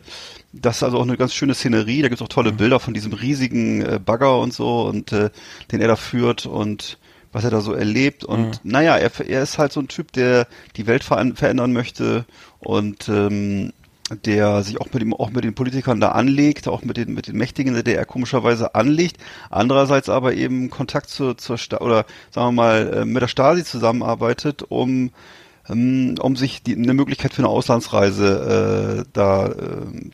das 0.53 0.77
ist 0.77 0.83
also 0.83 0.97
auch 0.97 1.03
eine 1.03 1.17
ganz 1.17 1.33
schöne 1.33 1.53
Szenerie. 1.53 2.01
Da 2.01 2.09
gibt's 2.09 2.21
auch 2.21 2.27
tolle 2.27 2.51
Bilder 2.51 2.79
von 2.79 2.93
diesem 2.93 3.13
riesigen 3.13 3.81
äh, 3.81 3.99
Bagger 4.03 4.39
und 4.39 4.53
so 4.53 4.83
und 4.83 5.11
äh, 5.11 5.29
den 5.71 5.81
er 5.81 5.87
da 5.87 5.95
führt 5.95 6.45
und 6.45 6.97
was 7.31 7.43
er 7.43 7.51
da 7.51 7.61
so 7.61 7.73
erlebt. 7.73 8.23
Und 8.23 8.61
naja, 8.63 8.97
er, 8.97 9.11
er 9.27 9.43
ist 9.43 9.57
halt 9.57 9.71
so 9.71 9.79
ein 9.79 9.87
Typ, 9.87 10.11
der 10.13 10.47
die 10.75 10.87
Welt 10.87 11.03
verändern 11.03 11.73
möchte 11.73 12.25
und 12.59 13.09
ähm, 13.09 13.73
der 14.25 14.63
sich 14.63 14.79
auch 14.81 14.87
mit 14.91 15.03
ihm, 15.03 15.13
auch 15.13 15.29
mit 15.29 15.43
den 15.43 15.55
Politikern 15.55 15.99
da 15.99 16.09
anlegt, 16.09 16.67
auch 16.67 16.83
mit 16.83 16.97
den, 16.97 17.13
mit 17.13 17.27
den 17.27 17.37
Mächtigen 17.37 17.73
der 17.73 17.83
DDR 17.83 18.05
komischerweise 18.05 18.75
anlegt. 18.75 19.17
Andererseits 19.49 20.09
aber 20.09 20.33
eben 20.33 20.69
Kontakt 20.69 21.09
zur, 21.09 21.37
zur 21.37 21.57
Sta 21.57 21.77
oder 21.79 22.05
sagen 22.31 22.47
wir 22.47 22.51
mal, 22.63 22.93
äh, 22.93 23.05
mit 23.05 23.21
der 23.21 23.27
Stasi 23.27 23.63
zusammenarbeitet, 23.63 24.63
um 24.63 25.11
ähm, 25.69 26.15
um 26.19 26.35
sich 26.35 26.63
die, 26.63 26.75
eine 26.75 26.93
Möglichkeit 26.93 27.33
für 27.33 27.41
eine 27.41 27.49
Auslandsreise 27.49 29.05
äh, 29.05 29.09
da 29.13 29.47
äh, 29.47 29.51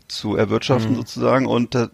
zu 0.08 0.36
erwirtschaften 0.36 0.96
sozusagen. 0.96 1.46
Und 1.46 1.76
äh, 1.76 1.88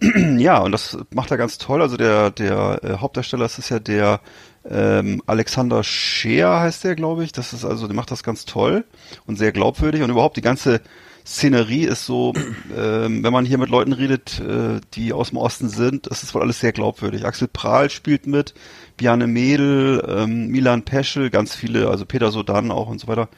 ja 0.38 0.58
und 0.58 0.72
das 0.72 0.98
macht 1.10 1.30
er 1.30 1.38
ganz 1.38 1.58
toll. 1.58 1.82
Also 1.82 1.96
der 1.96 2.30
der 2.30 2.80
äh, 2.84 2.96
Hauptdarsteller 2.98 3.44
das 3.44 3.58
ist 3.58 3.70
ja 3.70 3.78
der 3.78 4.20
ähm, 4.68 5.22
Alexander 5.26 5.82
Scheer 5.82 6.60
heißt 6.60 6.84
der 6.84 6.94
glaube 6.94 7.24
ich. 7.24 7.32
Das 7.32 7.52
ist 7.52 7.64
also 7.64 7.86
der 7.86 7.96
macht 7.96 8.10
das 8.10 8.22
ganz 8.22 8.44
toll 8.44 8.84
und 9.26 9.36
sehr 9.36 9.52
glaubwürdig. 9.52 10.02
Und 10.02 10.10
überhaupt 10.10 10.36
die 10.36 10.42
ganze 10.42 10.80
Szenerie 11.26 11.84
ist 11.84 12.06
so, 12.06 12.32
ähm, 12.76 13.22
wenn 13.22 13.32
man 13.32 13.44
hier 13.44 13.58
mit 13.58 13.70
Leuten 13.70 13.92
redet, 13.92 14.40
äh, 14.40 14.80
die 14.94 15.12
aus 15.12 15.30
dem 15.30 15.38
Osten 15.38 15.68
sind, 15.68 16.10
das 16.10 16.22
ist 16.22 16.34
wohl 16.34 16.42
alles 16.42 16.60
sehr 16.60 16.72
glaubwürdig. 16.72 17.24
Axel 17.24 17.48
Prahl 17.48 17.90
spielt 17.90 18.26
mit, 18.26 18.54
Bjarne 18.96 19.26
Mädel, 19.26 20.04
ähm, 20.08 20.48
Milan 20.48 20.82
Peschel, 20.82 21.30
ganz 21.30 21.54
viele, 21.54 21.88
also 21.88 22.04
Peter 22.04 22.30
Sodan 22.30 22.70
auch 22.70 22.88
und 22.88 23.00
so 23.00 23.06
weiter. 23.08 23.28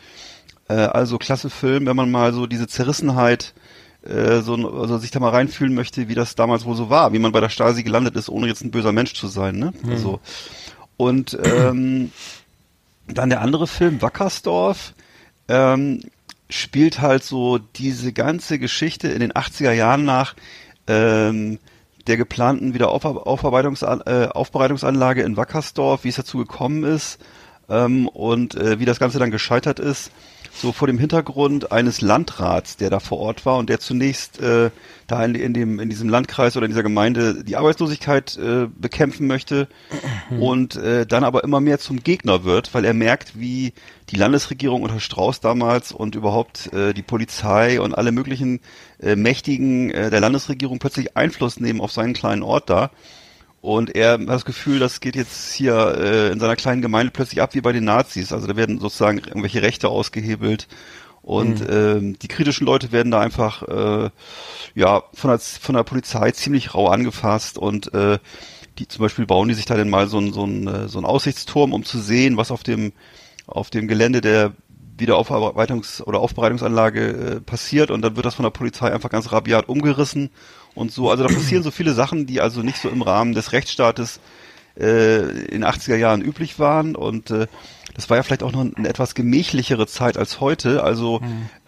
Äh, 0.69 0.75
also 0.75 1.19
klasse 1.19 1.50
Film, 1.50 1.87
wenn 1.87 1.97
man 1.97 2.11
mal 2.11 2.33
so 2.33 2.47
diese 2.47 2.67
Zerrissenheit 2.67 3.55
äh, 4.05 4.41
so 4.41 4.55
also 4.79 4.99
sich 4.99 5.11
da 5.11 5.21
mal 5.21 5.31
reinfühlen 5.31 5.75
möchte, 5.75 6.09
wie 6.09 6.14
das 6.14 6.35
damals 6.35 6.64
wohl 6.64 6.76
so 6.76 6.91
war, 6.91 7.12
wie 7.12 7.19
man 7.19 7.33
bei 7.33 7.41
der 7.41 7.49
Stasi 7.49 7.83
gelandet 7.83 8.17
ist, 8.17 8.29
ohne 8.29 8.47
jetzt 8.47 8.62
ein 8.62 8.71
böser 8.71 8.93
Mensch 8.93 9.14
zu 9.14 9.29
sein, 9.29 9.57
ne? 9.57 9.73
Also 9.88 10.21
und 10.97 11.38
ähm, 11.43 12.12
dann 13.07 13.31
der 13.31 13.41
andere 13.41 13.67
Film 13.67 14.03
Wackersdorf 14.03 14.95
ähm, 15.49 16.00
spielt 16.50 17.00
halt 17.00 17.24
so 17.24 17.58
diese 17.58 18.12
ganze 18.12 18.58
Geschichte 18.58 19.08
in 19.08 19.20
den 19.20 19.32
80er 19.32 19.72
Jahren 19.72 20.04
nach 20.04 20.34
ähm, 20.86 21.58
der 22.06 22.16
geplanten 22.16 22.74
Wiederaufarbeitungs 22.74 23.82
äh, 23.82 25.24
in 25.24 25.36
Wackersdorf, 25.36 26.04
wie 26.04 26.08
es 26.08 26.16
dazu 26.16 26.38
gekommen 26.38 26.84
ist 26.84 27.18
ähm, 27.68 28.08
und 28.08 28.54
äh, 28.54 28.78
wie 28.78 28.84
das 28.84 28.98
Ganze 28.98 29.18
dann 29.18 29.30
gescheitert 29.30 29.80
ist. 29.80 30.10
So 30.56 30.70
vor 30.73 30.87
dem 30.87 30.99
Hintergrund 30.99 31.73
eines 31.73 32.00
Landrats, 32.00 32.76
der 32.76 32.88
da 32.88 33.00
vor 33.00 33.18
Ort 33.18 33.44
war 33.44 33.58
und 33.58 33.68
der 33.68 33.80
zunächst 33.80 34.40
äh, 34.40 34.70
da 35.08 35.25
in, 35.25 35.34
in, 35.34 35.52
dem, 35.52 35.80
in 35.80 35.90
diesem 35.90 36.08
Landkreis 36.08 36.56
oder 36.56 36.66
in 36.66 36.70
dieser 36.70 36.84
Gemeinde 36.84 37.42
die 37.42 37.56
Arbeitslosigkeit 37.56 38.37
äh, 38.37 38.68
bekämpfen 38.68 39.26
möchte 39.26 39.68
und 40.38 40.76
äh, 40.76 41.06
dann 41.06 41.25
aber 41.25 41.42
immer 41.42 41.61
mehr 41.61 41.80
zum 41.80 42.02
Gegner 42.04 42.44
wird, 42.44 42.73
weil 42.73 42.84
er 42.84 42.94
merkt, 42.94 43.38
wie 43.38 43.73
die 44.11 44.16
Landesregierung 44.16 44.82
unter 44.82 45.00
Strauß 45.00 45.40
damals 45.40 45.90
und 45.90 46.14
überhaupt 46.14 46.73
äh, 46.73 46.94
die 46.94 47.02
Polizei 47.02 47.80
und 47.80 47.92
alle 47.92 48.12
möglichen 48.12 48.61
äh, 49.00 49.16
Mächtigen 49.16 49.90
äh, 49.90 50.11
der 50.11 50.20
Landesregierung 50.20 50.78
plötzlich 50.78 51.16
Einfluss 51.16 51.58
nehmen 51.58 51.80
auf 51.80 51.90
seinen 51.90 52.14
kleinen 52.14 52.42
Ort 52.42 52.70
da. 52.70 52.90
Und 53.64 53.97
er 53.97 54.12
hat 54.12 54.28
das 54.28 54.44
Gefühl, 54.44 54.78
das 54.78 55.00
geht 55.00 55.16
jetzt 55.16 55.54
hier 55.54 55.97
äh, 55.99 56.30
in 56.30 56.38
seiner 56.38 56.54
kleinen 56.54 56.83
Gemeinde 56.83 57.11
plötzlich 57.11 57.40
ab 57.40 57.54
wie 57.54 57.62
bei 57.62 57.73
den 57.73 57.85
Nazis. 57.85 58.30
Also 58.30 58.47
da 58.47 58.56
werden 58.56 58.78
sozusagen 58.78 59.21
irgendwelche 59.21 59.62
Rechte 59.62 59.88
ausgehebelt. 59.88 60.68
Und 61.23 61.64
ähm, 61.71 62.18
die 62.18 62.28
kritischen 62.28 62.66
Leute 62.66 62.92
werden 62.92 63.11
da 63.11 63.21
einfach 63.21 63.62
äh, 63.62 64.11
ja 64.75 65.04
von 65.14 65.30
der, 65.30 65.38
von 65.38 65.76
der 65.76 65.83
Polizei 65.83 66.30
ziemlich 66.33 66.75
rau 66.75 66.88
angefasst. 66.88 67.56
Und 67.56 67.94
äh, 67.94 68.18
die 68.78 68.87
zum 68.87 69.00
Beispiel 69.00 69.25
bauen 69.25 69.49
die 69.49 69.54
sich 69.54 69.64
da 69.64 69.78
dann 69.78 69.88
mal 69.88 70.09
so 70.09 70.18
ein 70.18 70.35
so 70.35 70.44
ein 70.44 70.66
äh, 70.66 70.88
so 70.88 70.99
ein 70.99 71.06
Aussichtsturm, 71.06 71.73
um 71.73 71.87
zu 71.87 72.00
sehen, 72.00 72.37
was 72.37 72.50
auf 72.50 72.64
dem 72.64 72.92
auf 73.47 73.71
dem 73.71 73.88
Gelände 73.88 74.21
der 74.21 74.52
Wiederaufarbeitungs- 74.99 76.02
oder 76.02 76.21
Aufbereitungsanlage 76.21 77.00
äh, 77.00 77.40
passiert. 77.40 77.90
Und 77.90 78.02
dann 78.02 78.14
wird 78.14 78.26
das 78.26 78.35
von 78.35 78.42
der 78.42 78.50
Polizei 78.50 78.92
einfach 78.92 79.09
ganz 79.09 79.33
rabiat 79.33 79.71
umgerissen 79.71 80.28
und 80.75 80.93
so. 80.93 81.11
Also 81.11 81.26
da 81.26 81.33
passieren 81.33 81.62
so 81.62 81.71
viele 81.71 81.93
Sachen, 81.95 82.26
die 82.26 82.40
also 82.40 82.62
nicht 82.62 82.78
so 82.78 82.88
im 82.88 83.02
Rahmen 83.02 83.33
des 83.35 83.52
Rechtsstaates 83.52 84.21
äh, 84.78 85.21
in 85.47 85.61
den 85.61 85.64
80er 85.64 85.97
Jahren 85.97 86.21
üblich 86.23 86.59
waren 86.59 86.97
und 86.97 87.31
äh, 87.31 87.47
das 87.95 88.11
war 88.11 88.16
ja 88.16 88.25
vielleicht 88.25 88.43
auch 88.43 88.50
noch 88.50 88.66
eine 88.75 88.88
etwas 88.88 89.14
gemächlichere 89.14 89.87
Zeit 89.87 90.16
als 90.19 90.40
heute, 90.40 90.83
also 90.83 91.21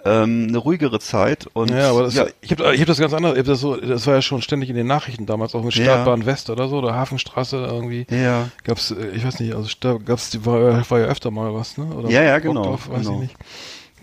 ähm, 0.04 0.46
eine 0.48 0.58
ruhigere 0.58 0.98
Zeit 0.98 1.46
und 1.52 1.70
Ja, 1.70 1.90
aber 1.90 2.02
das, 2.02 2.14
ja, 2.14 2.26
ich 2.40 2.50
habe 2.50 2.74
ich 2.74 2.80
hab 2.80 2.88
das 2.88 2.98
ganz 2.98 3.12
anders. 3.12 3.34
Ich 3.34 3.38
hab 3.38 3.46
das, 3.46 3.60
so, 3.60 3.76
das 3.76 4.08
war 4.08 4.14
ja 4.14 4.22
schon 4.22 4.42
ständig 4.42 4.68
in 4.68 4.74
den 4.74 4.88
Nachrichten 4.88 5.24
damals, 5.26 5.54
auch 5.54 5.62
mit 5.62 5.72
Ja. 5.76 5.84
Startbahn 5.84 6.26
West 6.26 6.50
oder 6.50 6.66
so, 6.68 6.78
oder 6.78 6.94
Hafenstraße 6.94 7.58
irgendwie. 7.58 8.08
ja, 8.10 8.48
Gab's, 8.64 8.90
äh, 8.90 9.10
ich 9.14 9.24
weiß 9.24 9.38
nicht, 9.38 9.54
also 9.54 9.68
da 9.78 9.98
gab's, 10.04 10.30
die- 10.30 10.44
war, 10.44 10.90
war 10.90 10.98
ja 10.98 11.06
öfter 11.06 11.30
mal 11.30 11.54
was, 11.54 11.78
ne? 11.78 11.84
Oder 11.94 12.10
Ja, 12.10 12.24
ja, 12.24 12.40
genau, 12.40 12.54
Burgdorf, 12.54 12.88
weiß 12.90 12.98
genau. 13.06 13.12
ich 13.14 13.20
nicht. 13.20 13.36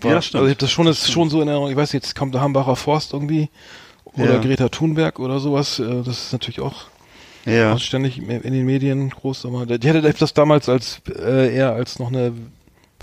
Ja, 0.02 0.08
War, 0.08 0.14
das 0.14 0.24
stimmt. 0.26 0.40
Also 0.40 0.46
ich 0.46 0.54
habe 0.54 0.60
das 0.60 0.70
schon, 0.72 0.86
das 0.86 1.10
schon 1.10 1.28
so 1.28 1.42
in 1.42 1.48
Erinnerung. 1.48 1.70
Ich 1.70 1.76
weiß 1.76 1.92
nicht, 1.92 2.04
jetzt 2.04 2.14
kommt 2.16 2.32
der 2.32 2.40
Hambacher 2.40 2.74
Forst 2.76 3.12
irgendwie 3.12 3.50
oder 4.16 4.34
Ja. 4.34 4.40
Greta 4.40 4.68
Thunberg 4.68 5.18
oder 5.18 5.40
sowas. 5.40 5.78
äh, 5.78 6.02
Das 6.04 6.26
ist 6.26 6.32
natürlich 6.32 6.60
auch 6.60 6.86
ja, 7.46 7.78
ständig 7.78 8.18
in 8.18 8.52
den 8.52 8.64
Medien 8.64 9.10
groß. 9.10 9.44
Aber 9.46 9.66
die 9.66 9.88
hatte 9.88 10.00
das 10.00 10.32
damals 10.34 10.68
als 10.68 11.00
äh, 11.18 11.54
eher 11.54 11.72
als 11.72 11.98
noch 11.98 12.08
eine 12.08 12.32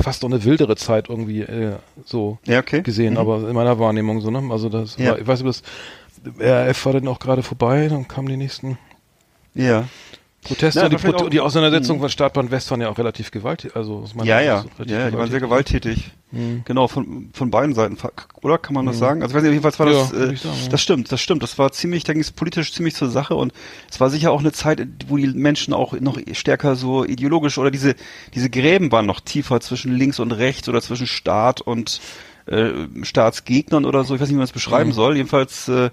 fast 0.01 0.23
noch 0.23 0.31
eine 0.31 0.43
wildere 0.43 0.75
Zeit 0.77 1.09
irgendwie 1.09 1.41
äh, 1.41 1.73
so 2.05 2.39
ja, 2.45 2.59
okay. 2.59 2.81
gesehen, 2.81 3.13
Mhm. 3.13 3.19
aber 3.19 3.47
in 3.47 3.53
meiner 3.53 3.77
Wahrnehmung 3.77 4.19
so, 4.21 4.31
ne? 4.31 4.41
Also 4.51 4.67
das 4.69 4.97
Ja. 4.97 5.11
war, 5.11 5.19
ich 5.19 5.27
weiß 5.27 5.43
nicht, 5.43 5.63
das 6.23 6.33
RAF 6.39 6.85
war 6.85 6.93
dann 6.93 7.07
auch 7.07 7.19
gerade 7.19 7.43
vorbei, 7.43 7.87
dann 7.87 8.07
kamen 8.07 8.27
die 8.29 8.37
nächsten 8.37 8.77
Ja. 9.53 9.87
Proteste 10.43 10.83
und 10.83 10.91
die, 10.91 10.97
da 11.11 11.13
auch- 11.17 11.29
die 11.29 11.39
Auseinandersetzung 11.39 11.99
von 11.99 12.09
Startbahn 12.09 12.49
West 12.49 12.71
waren 12.71 12.81
ja 12.81 12.89
auch 12.89 12.97
relativ 12.97 13.29
gewaltig, 13.29 13.75
also 13.75 13.97
aus 13.97 14.15
meiner 14.15 14.27
Ja, 14.41 14.61
Sicht 14.63 14.73
ja, 14.89 14.99
ja, 14.99 15.09
die 15.11 15.17
waren 15.17 15.29
sehr 15.29 15.39
gewalttätig. 15.39 16.09
Mhm. 16.31 16.63
Genau, 16.65 16.87
von, 16.87 17.29
von 17.33 17.51
beiden 17.51 17.75
Seiten, 17.75 17.97
oder 18.41 18.57
kann 18.57 18.73
man 18.73 18.85
das 18.87 18.97
sagen? 18.97 19.21
Also 19.21 19.33
ich 19.33 19.35
weiß 19.37 19.43
nicht, 19.43 19.51
jedenfalls 19.51 19.79
war 19.79 19.87
Ja, 19.91 19.99
das, 19.99 20.13
äh, 20.13 20.35
sagen, 20.37 20.57
ja. 20.63 20.69
das 20.71 20.81
stimmt, 20.81 21.11
das 21.11 21.21
stimmt. 21.21 21.43
Das 21.43 21.59
war 21.59 21.71
ziemlich, 21.73 22.05
denke 22.05 22.21
ich, 22.21 22.35
politisch 22.35 22.73
ziemlich 22.73 22.95
zur 22.95 23.09
Sache 23.09 23.35
und 23.35 23.53
es 23.91 23.99
war 23.99 24.09
sicher 24.09 24.31
auch 24.31 24.39
eine 24.39 24.51
Zeit, 24.51 24.81
wo 25.07 25.17
die 25.17 25.27
Menschen 25.27 25.73
auch 25.75 25.93
noch 25.99 26.17
stärker 26.33 26.75
so 26.75 27.05
ideologisch 27.05 27.57
oder 27.59 27.69
diese, 27.69 27.95
diese 28.33 28.49
Gräben 28.49 28.91
waren 28.91 29.05
noch 29.05 29.19
tiefer 29.19 29.59
zwischen 29.61 29.95
links 29.95 30.19
und 30.19 30.31
rechts 30.31 30.67
oder 30.69 30.81
zwischen 30.81 31.05
Staat 31.05 31.61
und 31.61 32.01
äh, 32.47 32.71
Staatsgegnern 33.03 33.85
oder 33.85 34.03
so. 34.03 34.15
Ich 34.15 34.21
weiß 34.21 34.27
nicht, 34.29 34.33
wie 34.35 34.37
man 34.39 34.43
das 34.47 34.51
beschreiben 34.51 34.89
Mhm. 34.89 34.93
soll. 34.95 35.15
Jedenfalls 35.17 35.67
äh, 35.67 35.91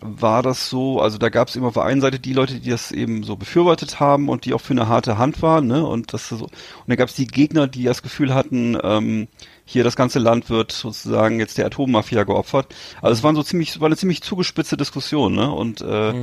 war 0.00 0.42
das 0.42 0.68
so, 0.70 1.00
also 1.00 1.18
da 1.18 1.28
gab 1.28 1.48
es 1.48 1.56
immer 1.56 1.68
auf 1.68 1.74
der 1.74 1.82
einen 1.84 2.00
Seite 2.00 2.18
die 2.18 2.32
Leute, 2.32 2.58
die 2.60 2.70
das 2.70 2.90
eben 2.90 3.22
so 3.22 3.36
befürwortet 3.36 4.00
haben 4.00 4.28
und 4.28 4.44
die 4.44 4.54
auch 4.54 4.60
für 4.60 4.72
eine 4.72 4.88
harte 4.88 5.18
Hand 5.18 5.42
waren, 5.42 5.66
ne? 5.66 5.86
Und 5.86 6.12
das 6.12 6.28
so 6.28 6.36
und 6.44 6.50
dann 6.86 6.96
gab 6.96 7.08
es 7.08 7.14
die 7.14 7.26
Gegner, 7.26 7.66
die 7.66 7.84
das 7.84 8.02
Gefühl 8.02 8.34
hatten, 8.34 8.78
ähm, 8.82 9.28
hier 9.64 9.84
das 9.84 9.96
ganze 9.96 10.18
Land 10.18 10.50
wird 10.50 10.72
sozusagen 10.72 11.38
jetzt 11.38 11.58
der 11.58 11.66
Atommafia 11.66 12.24
geopfert. 12.24 12.74
Also 13.02 13.12
es 13.12 13.22
waren 13.22 13.36
so 13.36 13.42
ziemlich, 13.42 13.78
war 13.80 13.86
eine 13.86 13.96
ziemlich 13.96 14.22
zugespitzte 14.22 14.76
Diskussion, 14.76 15.34
ne? 15.34 15.52
Und 15.52 15.80
äh, 15.80 15.84
also 15.86 16.14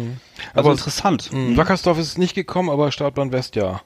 Aber- 0.56 0.72
interessant. 0.72 1.32
Mhm. 1.32 1.56
Wackersdorf 1.56 2.00
ist 2.00 2.18
nicht 2.18 2.36
gekommen, 2.36 2.70
aber 2.70 2.92
Startbahn 2.92 3.32
West 3.32 3.56
ja. 3.56 3.82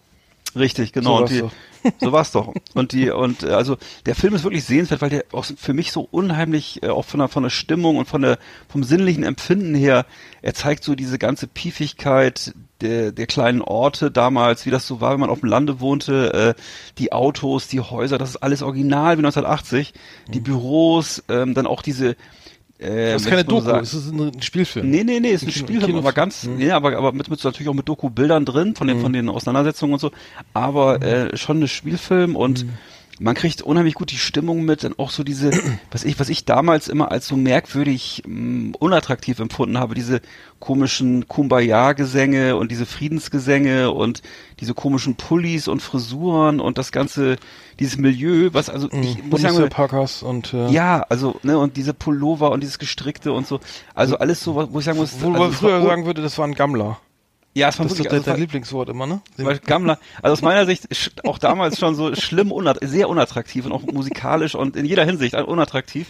Richtig, 0.55 0.91
genau. 0.91 1.17
So 1.17 1.23
und 1.23 1.29
die, 1.29 1.41
war's 1.41 1.53
so 1.99 2.11
war's 2.11 2.31
doch. 2.31 2.53
Und 2.73 2.91
die 2.91 3.09
und 3.09 3.43
äh, 3.43 3.51
also 3.51 3.77
der 4.05 4.15
Film 4.15 4.35
ist 4.35 4.43
wirklich 4.43 4.63
sehenswert, 4.63 5.01
weil 5.01 5.09
der 5.09 5.25
auch 5.31 5.45
für 5.45 5.73
mich 5.73 5.91
so 5.91 6.07
unheimlich 6.11 6.83
äh, 6.83 6.89
auch 6.89 7.05
von 7.05 7.19
der 7.19 7.29
von 7.29 7.43
der 7.43 7.49
Stimmung 7.49 7.97
und 7.97 8.07
von 8.07 8.21
der 8.21 8.37
vom 8.67 8.83
sinnlichen 8.83 9.23
Empfinden 9.23 9.75
her, 9.75 10.05
er 10.41 10.53
zeigt 10.53 10.83
so 10.83 10.95
diese 10.95 11.17
ganze 11.17 11.47
Piefigkeit 11.47 12.53
der 12.81 13.11
der 13.11 13.27
kleinen 13.27 13.61
Orte 13.61 14.11
damals, 14.11 14.65
wie 14.65 14.71
das 14.71 14.87
so 14.87 15.01
war, 15.01 15.13
wenn 15.13 15.21
man 15.21 15.29
auf 15.29 15.39
dem 15.39 15.49
Lande 15.49 15.79
wohnte, 15.79 16.55
äh, 16.57 16.61
die 16.97 17.13
Autos, 17.13 17.67
die 17.67 17.79
Häuser, 17.79 18.17
das 18.17 18.31
ist 18.31 18.37
alles 18.37 18.61
original 18.61 19.17
wie 19.17 19.21
1980, 19.21 19.93
die 20.33 20.39
Büros, 20.39 21.23
ähm, 21.29 21.53
dann 21.53 21.67
auch 21.67 21.81
diese 21.81 22.15
Äh, 22.81 23.13
Das 23.13 23.21
ist 23.21 23.27
keine 23.29 23.45
Doku, 23.45 23.69
es 23.69 23.93
ist 23.93 24.11
ein, 24.11 24.19
ein 24.35 24.41
Spielfilm. 24.41 24.89
Nee, 24.89 25.03
nee, 25.03 25.19
nee, 25.19 25.29
ist 25.29 25.43
ein 25.43 25.49
Kino- 25.49 25.65
Spielfilm, 25.67 25.85
Kino- 25.91 25.99
aber 25.99 26.13
ganz, 26.13 26.45
Mhm. 26.45 26.59
ja, 26.59 26.75
aber, 26.75 26.97
aber 26.97 27.11
mit, 27.11 27.29
mit 27.29 27.43
natürlich 27.43 27.69
auch 27.69 27.75
mit 27.75 27.87
Doku-Bildern 27.87 28.43
drin, 28.45 28.75
von 28.75 28.87
den, 28.87 28.97
Mhm. 28.97 29.01
von 29.01 29.13
den 29.13 29.29
Auseinandersetzungen 29.29 29.93
und 29.93 29.99
so, 29.99 30.11
aber 30.53 31.01
äh, 31.03 31.37
schon 31.37 31.61
ein 31.61 31.67
Spielfilm 31.67 32.35
und 32.35 32.65
Mhm. 32.65 32.69
Man 33.21 33.35
kriegt 33.35 33.61
unheimlich 33.61 33.93
gut 33.93 34.11
die 34.11 34.17
Stimmung 34.17 34.65
mit, 34.65 34.83
dann 34.83 34.97
auch 34.97 35.11
so 35.11 35.23
diese, 35.23 35.51
was 35.91 36.03
ich, 36.03 36.19
was 36.19 36.29
ich 36.29 36.43
damals 36.43 36.87
immer 36.87 37.11
als 37.11 37.27
so 37.27 37.37
merkwürdig 37.37 38.23
mh, 38.25 38.73
unattraktiv 38.79 39.39
empfunden 39.39 39.77
habe, 39.77 39.93
diese 39.93 40.21
komischen 40.59 41.27
Kumbaya-Gesänge 41.27 42.55
und 42.55 42.71
diese 42.71 42.85
Friedensgesänge 42.85 43.91
und 43.91 44.23
diese 44.59 44.73
komischen 44.73 45.15
Pullis 45.15 45.67
und 45.67 45.81
Frisuren 45.81 46.59
und 46.59 46.77
das 46.77 46.91
ganze, 46.91 47.37
dieses 47.79 47.97
Milieu, 47.97 48.49
was 48.53 48.69
also, 48.69 48.89
ich 48.91 49.23
muss 49.23 49.41
sagen, 49.41 49.69
Parkers 49.69 50.23
und 50.23 50.53
äh, 50.53 50.69
ja, 50.69 51.05
also, 51.07 51.39
ne, 51.43 51.57
und 51.57 51.77
diese 51.77 51.93
Pullover 51.93 52.51
und 52.51 52.61
dieses 52.61 52.79
Gestrickte 52.79 53.33
und 53.33 53.45
so. 53.45 53.59
Also 53.93 54.17
alles 54.17 54.43
so, 54.43 54.55
wo 54.55 54.79
ich 54.79 54.85
sagen 54.85 54.97
muss, 54.97 55.21
wo 55.21 55.27
also, 55.27 55.39
man 55.39 55.51
früher 55.51 55.81
sagen 55.83 56.05
würde, 56.05 56.21
das 56.21 56.37
war 56.37 56.47
ein 56.47 56.55
Gammler. 56.55 56.99
Ja, 57.53 57.67
war 57.79 57.85
Das 57.85 57.93
ist 57.93 57.99
doch 57.99 58.05
dein, 58.05 58.19
also, 58.19 58.31
dein 58.31 58.39
Lieblingswort 58.39 58.89
immer, 58.89 59.05
ne? 59.05 59.21
weil 59.37 59.59
Gammler, 59.59 59.99
also 60.21 60.33
aus 60.33 60.41
meiner 60.41 60.65
Sicht 60.65 60.87
auch 61.25 61.37
damals 61.37 61.79
schon 61.79 61.95
so 61.95 62.15
schlimm, 62.15 62.51
unat 62.51 62.77
sehr 62.81 63.09
unattraktiv 63.09 63.65
und 63.65 63.73
auch 63.73 63.81
musikalisch 63.83 64.55
und 64.55 64.75
in 64.75 64.85
jeder 64.85 65.03
Hinsicht 65.03 65.35
unattraktiv. 65.35 66.07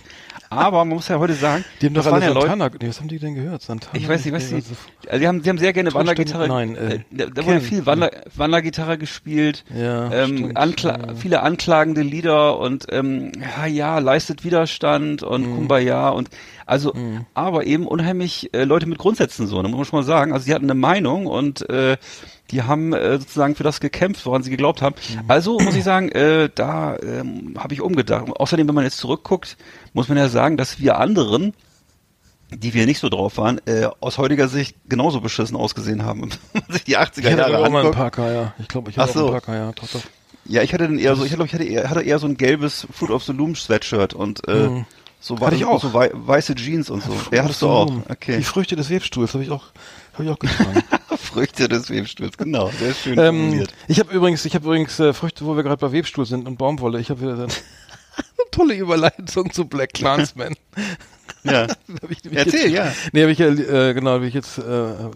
Aber 0.52 0.80
man 0.80 0.90
muss 0.90 1.08
ja 1.08 1.18
heute 1.18 1.34
sagen, 1.34 1.64
Die 1.82 1.86
haben 1.86 1.94
doch 1.94 2.06
alle 2.06 2.26
ja 2.26 2.32
Leute, 2.32 2.48
Santana, 2.50 2.72
nee, 2.82 2.90
was 2.90 3.00
haben 3.00 3.08
die 3.08 3.20
denn 3.20 3.36
gehört? 3.36 3.62
Santana? 3.62 3.98
ich 3.98 4.08
weiß 4.08 4.26
nicht, 4.26 4.34
was 4.34 4.50
sie, 4.50 4.56
also- 4.56 4.76
die 5.18 5.28
haben, 5.28 5.42
die 5.42 5.50
haben 5.50 5.58
sehr 5.58 5.72
gerne 5.72 5.94
Wandergitarre, 5.94 6.48
nein, 6.50 6.76
äh, 6.76 7.00
da, 7.10 7.26
da 7.28 7.42
Ken. 7.42 7.46
wurde 7.46 7.62
viel 7.62 7.86
Wander, 7.86 8.12
Wandergitarre 8.36 8.98
gespielt, 8.98 9.64
Ja, 9.74 10.12
ähm, 10.12 10.38
stimmt, 10.38 10.58
ankla 10.58 10.98
ja. 11.08 11.16
viele 11.16 11.42
anklagende 11.42 12.02
Lieder 12.02 12.60
und 12.60 12.86
ähm, 12.92 13.32
ja, 13.40 13.66
ja, 13.66 14.00
leistet 14.00 14.44
Widerstand 14.44 15.24
und 15.24 15.48
Mhm. 15.48 15.56
Kumbaya 15.56 16.10
und 16.10 16.30
also, 16.66 16.94
aber 17.34 17.66
eben 17.66 17.86
unheimlich 17.88 18.54
äh, 18.54 18.64
Leute 18.66 18.88
mit 18.88 18.98
Grundsätzen 18.98 19.48
so, 19.48 19.62
da 19.62 19.68
muss 19.68 19.78
man 19.78 19.86
schon 19.86 20.00
mal 20.00 20.04
sagen. 20.06 20.32
Also 20.34 20.46
die 20.46 20.54
hatten 20.54 20.66
eine 20.66 20.80
Meinung 20.80 21.26
und 21.28 21.70
äh, 21.70 21.98
die 22.52 22.64
haben 22.64 22.94
äh, 22.94 23.18
sozusagen 23.20 23.56
für 23.56 23.64
das 23.64 23.80
gekämpft, 23.80 24.26
woran 24.26 24.44
sie 24.44 24.50
geglaubt 24.50 24.82
haben. 24.82 24.96
Mhm. 25.14 25.22
Also 25.28 25.60
muss 25.60 25.76
ich 25.76 25.84
sagen, 25.84 26.10
äh, 26.10 26.50
da 26.54 26.98
ähm, 26.98 27.56
habe 27.58 27.74
ich 27.74 27.82
umgedacht. 27.82 28.26
Und 28.26 28.34
außerdem, 28.34 28.68
wenn 28.68 28.76
man 28.76 28.84
jetzt 28.84 28.98
zurückguckt, 28.98 29.58
muss 29.94 30.10
man 30.10 30.18
ja 30.18 30.30
sagen, 30.30 30.58
dass 30.58 30.80
wir 30.80 30.98
anderen 31.00 31.54
die 32.54 32.74
wir 32.74 32.86
nicht 32.86 33.00
so 33.00 33.08
drauf 33.08 33.38
waren, 33.38 33.62
äh, 33.66 33.88
aus 34.02 34.18
heutiger 34.18 34.50
Sicht 34.50 34.76
genauso 34.90 35.22
beschissen 35.22 35.56
ausgesehen 35.56 36.04
haben. 36.04 36.22
Wenn 36.52 36.64
man 36.68 36.72
sich 36.74 36.84
die 36.84 36.98
80er 36.98 37.20
Ich 37.20 37.26
hatte 37.28 37.38
Jahre 37.38 37.60
auch 37.60 37.70
mal 37.70 37.84
einen. 37.86 37.94
Parker, 37.94 38.30
ja. 38.34 38.54
Ich 38.60 38.68
glaube, 38.68 38.90
ich 38.90 38.98
hatte 38.98 39.10
auch 39.10 39.14
so. 39.14 39.22
einen 39.22 39.32
Parker, 39.32 39.56
ja. 39.56 39.72
Doch, 39.72 39.88
doch. 39.88 40.02
Ja, 40.46 40.62
ich 40.62 40.74
hatte 40.74 40.84
dann 40.84 41.00
eher 41.00 41.16
so, 41.16 41.24
ich 41.24 41.30
glaube, 41.30 41.46
ich 41.46 41.54
hatte 41.54 41.64
eher, 41.64 41.90
hatte 41.90 42.02
eher 42.02 42.20
so 42.20 42.28
ein 42.28 42.36
gelbes 42.36 42.88
Fruit 42.92 43.12
of 43.12 43.24
the 43.24 43.32
Loom 43.32 43.56
Sweatshirt 43.56 44.14
und 44.14 44.46
äh, 44.50 44.84
so 45.22 45.36
Mhm. 45.36 45.40
Hatte 45.46 45.56
ich 45.56 45.64
auch. 45.66 45.82
so 45.82 45.94
wei 45.94 46.10
weiße 46.14 46.56
Jeans 46.56 46.90
und 46.90 47.04
so. 47.04 47.14
Ja, 47.32 47.44
hattest 47.46 47.62
du 47.62 47.70
auch. 47.70 47.86
Die 47.90 48.02
Okay. 48.10 48.42
Früchte 48.42 48.76
des 48.76 48.90
Webstuhls 48.90 49.34
habe 49.34 49.44
ich 49.46 49.52
auch, 49.52 49.68
habe 50.14 50.24
ich 50.26 50.30
auch 50.30 50.40
getragen. 50.40 50.84
Früchte 51.18 51.68
des 51.68 51.90
Webstuhls, 51.90 52.38
genau, 52.38 52.70
sehr 52.70 52.94
schön 52.94 53.18
ähm, 53.18 53.66
ich 53.88 54.00
habe 54.00 54.14
übrigens, 54.14 54.44
ich 54.46 54.56
habe 54.56 54.66
übrigens 54.66 55.00
äh, 55.00 55.14
Früchte, 55.14 55.46
wo 55.46 55.56
wir 55.56 55.64
gerade 55.64 55.78
bei 55.78 55.92
Webstuhl 55.92 56.26
sind 56.26 56.48
und 56.48 56.58
Baumwolle. 56.58 57.00
Ich 57.00 57.10
habe 57.10 57.22
wieder 57.22 57.34
eine 57.34 57.48
tolle 58.52 58.76
Überleitung 58.76 59.52
zu 59.52 59.66
Black 59.66 59.94
Clansman. 59.94 60.56
Ja. 61.44 61.66
Erzähl, 62.32 62.66
jetzt, 62.66 62.70
ja. 62.70 62.92
Nee, 63.14 63.22
habe 63.22 63.32
ich 63.32 63.40
ja, 63.40 63.48
äh, 63.48 63.94
genau, 63.96 64.12
hab 64.12 64.22
ich 64.22 64.34
jetzt, 64.36 64.60
äh, 64.60 64.62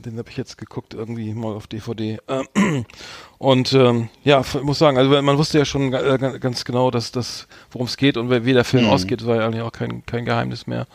den 0.03 0.17
habe 0.17 0.27
ich 0.29 0.37
jetzt 0.37 0.57
geguckt 0.57 0.95
irgendwie 0.95 1.33
mal 1.33 1.53
auf 1.53 1.67
DVD. 1.67 2.17
Ähm, 2.27 2.85
und 3.37 3.73
ähm, 3.73 4.09
ja, 4.23 4.43
muss 4.63 4.79
sagen, 4.79 4.97
also 4.97 5.21
man 5.21 5.37
wusste 5.37 5.59
ja 5.59 5.65
schon 5.65 5.93
äh, 5.93 6.39
ganz 6.39 6.65
genau, 6.65 6.89
dass 6.89 7.11
das, 7.11 7.47
worum 7.71 7.85
es 7.85 7.97
geht 7.97 8.17
und 8.17 8.31
wie 8.31 8.53
der 8.53 8.63
Film 8.63 8.85
Mhm. 8.85 8.89
ausgeht, 8.89 9.25
war 9.25 9.35
ja 9.35 9.45
eigentlich 9.45 9.61
auch 9.61 9.71
kein 9.71 10.03
kein 10.07 10.25
Geheimnis 10.25 10.65
mehr. 10.65 10.87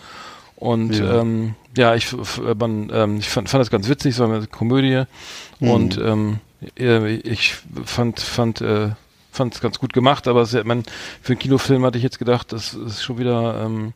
Und 0.60 0.96
Ja. 0.98 1.20
ähm, 1.20 1.54
ja 1.76 1.94
ich, 1.96 2.14
man, 2.56 2.90
ähm, 2.92 3.16
ich 3.18 3.28
fand, 3.28 3.48
fand 3.48 3.60
das 3.60 3.70
ganz 3.70 3.88
witzig, 3.88 4.12
es 4.14 4.18
war 4.20 4.32
eine 4.32 4.46
Komödie 4.46 5.04
Mhm. 5.58 5.68
und 5.68 5.98
ähm, 5.98 6.40
äh, 6.78 7.14
ich 7.16 7.56
fand 7.84 8.20
fand 8.20 8.60
äh, 8.60 8.90
fand 9.32 9.54
es 9.54 9.60
ganz 9.60 9.78
gut 9.78 9.92
gemacht, 9.92 10.28
aber 10.28 10.42
es, 10.42 10.52
man, 10.64 10.84
für 11.22 11.32
einen 11.32 11.38
Kinofilm 11.38 11.84
hatte 11.84 11.98
ich 11.98 12.04
jetzt 12.04 12.18
gedacht, 12.18 12.52
das 12.52 12.74
ist 12.74 13.02
schon 13.02 13.18
wieder 13.18 13.62
ähm, 13.64 13.92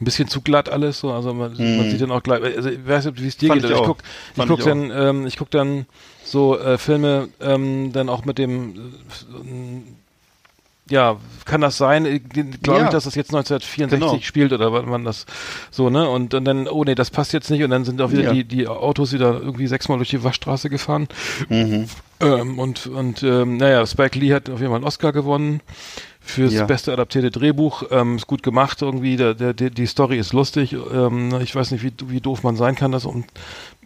ein 0.00 0.04
bisschen 0.04 0.28
zu 0.28 0.40
glatt 0.40 0.68
alles 0.68 1.00
so, 1.00 1.12
also 1.12 1.34
man, 1.34 1.52
man 1.76 1.88
sieht 1.90 2.00
dann 2.00 2.10
auch 2.12 2.22
gleich, 2.22 2.42
also 2.42 2.68
ich 2.68 2.86
weiß 2.86 3.06
nicht, 3.06 3.22
wie 3.22 3.26
es 3.28 3.36
dir 3.36 3.48
Mhm. 3.48 3.52
Fand 3.52 3.62
geht, 3.62 3.70
ich 3.70 3.76
ich 3.76 3.82
guck, 3.84 3.98
ich 4.36 4.46
guck 4.46 4.58
ich 4.58 4.64
dann, 4.64 4.90
ähm, 4.90 5.26
ich 5.26 5.36
guck 5.36 5.50
dann 5.50 5.86
so 6.24 6.58
äh, 6.58 6.78
Filme 6.78 7.28
ähm, 7.40 7.92
dann 7.92 8.08
auch 8.08 8.24
mit 8.24 8.38
dem 8.38 8.70
äh, 8.76 8.80
ja, 10.90 11.16
kann 11.44 11.60
das 11.60 11.76
sein? 11.78 12.04
Glaube 12.62 12.80
Ja. 12.80 12.84
ich, 12.86 12.90
dass 12.90 13.04
das 13.04 13.14
jetzt 13.14 13.30
1964 13.34 13.90
Genau. 13.90 14.18
spielt 14.22 14.52
oder 14.52 14.72
wann 14.72 14.88
man 14.88 15.04
das 15.04 15.24
so, 15.70 15.88
ne? 15.90 16.08
Und, 16.08 16.34
und 16.34 16.44
dann, 16.44 16.68
oh 16.68 16.84
nee, 16.84 16.94
das 16.94 17.10
passt 17.10 17.32
jetzt 17.32 17.50
nicht 17.50 17.62
und 17.62 17.70
dann 17.70 17.84
sind 17.84 18.00
auch 18.02 18.10
wieder 18.12 18.24
Ja. 18.24 18.32
die, 18.32 18.44
die 18.44 18.68
Autos 18.68 19.12
wieder 19.12 19.40
irgendwie 19.40 19.66
sechsmal 19.66 19.98
durch 19.98 20.10
die 20.10 20.22
Waschstraße 20.22 20.68
gefahren. 20.70 21.08
Mhm. 21.48 21.86
Ähm, 22.20 22.58
und 22.58 22.86
und 22.86 23.22
ähm, 23.22 23.56
naja, 23.58 23.86
Spike 23.86 24.18
Lee 24.18 24.32
hat 24.34 24.50
auf 24.50 24.58
jeden 24.58 24.70
Fall 24.70 24.76
einen 24.76 24.84
Oscar 24.86 25.12
gewonnen 25.12 25.60
fürs 26.28 26.52
Ja. 26.52 26.64
beste 26.64 26.92
adaptierte 26.92 27.30
Drehbuch. 27.30 27.84
Ähm, 27.90 28.16
ist 28.16 28.26
gut 28.26 28.42
gemacht 28.42 28.82
irgendwie. 28.82 29.16
Der, 29.16 29.34
der, 29.34 29.52
die 29.54 29.86
Story 29.86 30.18
ist 30.18 30.32
lustig. 30.32 30.72
Ähm, 30.92 31.34
ich 31.40 31.54
weiß 31.54 31.70
nicht, 31.70 31.82
wie, 31.82 31.92
wie 32.06 32.20
doof 32.20 32.42
man 32.42 32.56
sein 32.56 32.74
kann, 32.74 32.92
das 32.92 33.04
um 33.04 33.24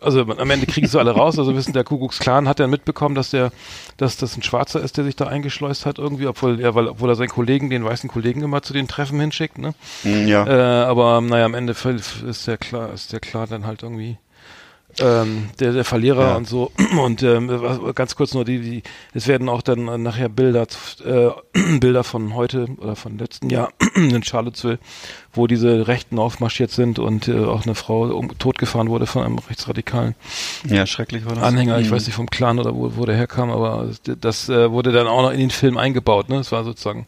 also 0.02 0.22
am 0.22 0.50
Ende 0.50 0.66
kriegen 0.66 0.86
sie 0.86 0.98
alle 0.98 1.12
raus. 1.12 1.38
Also 1.38 1.54
wissen, 1.54 1.72
der 1.72 1.84
Kuckucks 1.84 2.18
Clan 2.18 2.48
hat 2.48 2.58
dann 2.60 2.70
mitbekommen, 2.70 3.14
dass 3.14 3.30
der, 3.30 3.52
dass 3.96 4.16
das 4.16 4.36
ein 4.36 4.42
Schwarzer 4.42 4.80
ist, 4.80 4.96
der 4.96 5.04
sich 5.04 5.16
da 5.16 5.26
eingeschleust 5.26 5.86
hat 5.86 5.98
irgendwie, 5.98 6.26
obwohl 6.26 6.60
er, 6.60 6.74
weil, 6.74 6.88
obwohl 6.88 7.08
er 7.08 7.14
seinen 7.14 7.28
Kollegen, 7.28 7.70
den 7.70 7.84
weißen 7.84 8.10
Kollegen 8.10 8.42
immer 8.42 8.62
zu 8.62 8.72
den 8.72 8.88
Treffen 8.88 9.20
hinschickt, 9.20 9.58
ne? 9.58 9.74
Ja. 10.02 10.46
Äh, 10.46 10.84
aber 10.86 11.20
naja, 11.20 11.44
am 11.44 11.54
Ende 11.54 11.72
ist 11.72 12.46
der 12.46 12.58
klar, 12.58 12.92
ist 12.92 13.12
der 13.12 13.20
klar 13.20 13.46
dann 13.46 13.64
halt 13.66 13.82
irgendwie 13.82 14.18
ähm, 15.00 15.50
der, 15.60 15.72
der 15.72 15.84
Verlierer 15.84 16.30
Ja. 16.30 16.36
und 16.36 16.46
so. 16.48 16.70
Und 17.02 17.22
ähm, 17.22 17.48
was- 17.50 17.94
ganz 17.94 18.14
kurz 18.16 18.34
nur 18.34 18.44
die, 18.44 18.60
die, 18.60 18.82
es 19.14 19.26
werden 19.26 19.48
auch 19.48 19.62
dann 19.62 19.88
äh, 19.88 19.96
nachher 19.98 20.28
Bilder, 20.28 20.66
äh, 21.04 21.30
Bilder 21.78 22.04
von 22.04 22.34
heute 22.34 22.66
oder 22.78 22.94
von 22.96 23.16
letzten 23.18 23.48
Jahr 23.50 23.70
in 23.94 24.22
Charlottesville, 24.22 24.78
wo 25.32 25.46
diese 25.46 25.88
Rechten 25.88 26.18
aufmarschiert 26.18 26.70
sind 26.70 26.98
und 26.98 27.28
äh, 27.28 27.44
auch 27.44 27.64
eine 27.64 27.74
Frau 27.74 28.02
um, 28.14 28.36
totgefahren 28.38 28.88
wurde 28.90 29.06
von 29.06 29.22
einem 29.22 29.38
rechtsradikalen 29.38 30.14
ja, 30.68 30.84
schrecklich 30.86 31.24
war 31.24 31.34
das. 31.34 31.44
Anhänger, 31.44 31.78
ich 31.78 31.88
Mhm. 31.88 31.92
weiß 31.92 32.06
nicht 32.06 32.14
vom 32.14 32.28
Clan 32.28 32.58
oder 32.58 32.74
wo, 32.74 32.92
wo 32.96 33.06
der 33.06 33.16
herkam, 33.16 33.50
aber 33.50 33.88
das, 34.04 34.18
das 34.20 34.48
äh, 34.48 34.70
wurde 34.70 34.92
dann 34.92 35.06
auch 35.06 35.22
noch 35.22 35.30
in 35.32 35.38
den 35.40 35.50
Film 35.50 35.78
eingebaut, 35.78 36.28
ne? 36.28 36.36
Das 36.36 36.52
war 36.52 36.64
sozusagen 36.64 37.06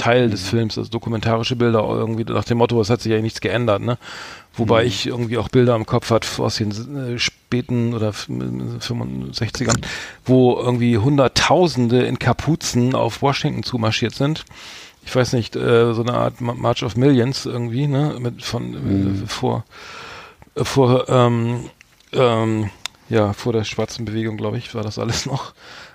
Teil 0.00 0.30
des 0.30 0.42
Mhm. 0.44 0.46
Films, 0.48 0.78
also 0.78 0.90
dokumentarische 0.90 1.56
Bilder 1.56 1.80
irgendwie 1.88 2.24
nach 2.24 2.44
dem 2.44 2.58
Motto, 2.58 2.80
es 2.80 2.90
hat 2.90 3.00
sich 3.02 3.12
ja 3.12 3.20
nichts 3.20 3.40
geändert, 3.40 3.82
ne? 3.82 3.98
Wobei 4.54 4.82
Mhm. 4.82 4.88
ich 4.88 5.06
irgendwie 5.06 5.38
auch 5.38 5.48
Bilder 5.48 5.76
im 5.76 5.86
Kopf 5.86 6.10
hat 6.10 6.26
aus 6.38 6.56
den 6.56 6.70
äh, 7.14 7.18
späten 7.18 7.94
oder 7.94 8.08
f- 8.08 8.28
65ern, 8.28 9.80
wo 10.24 10.56
irgendwie 10.58 10.98
Hunderttausende 10.98 12.02
in 12.04 12.18
Kapuzen 12.18 12.94
auf 12.94 13.22
Washington 13.22 13.62
zumarschiert 13.62 14.14
sind. 14.14 14.44
Ich 15.04 15.14
weiß 15.14 15.32
nicht, 15.32 15.56
äh, 15.56 15.94
so 15.94 16.02
eine 16.02 16.14
Art 16.14 16.40
Ma- 16.40 16.54
March 16.54 16.82
of 16.82 16.96
Millions 16.96 17.46
irgendwie, 17.46 17.86
ne? 17.86 18.16
Mit 18.20 18.42
von 18.42 18.70
Mhm. 18.70 19.22
äh, 19.24 19.26
vor 19.26 19.64
äh, 20.56 20.64
vor 20.64 21.08
ähm, 21.08 21.70
ähm, 22.12 22.70
ja 23.08 23.32
vor 23.32 23.52
der 23.52 23.64
schwarzen 23.64 24.04
Bewegung, 24.04 24.36
glaube 24.36 24.58
ich, 24.58 24.74
war 24.74 24.82
das 24.82 24.98
alles 24.98 25.26
noch. 25.26 25.52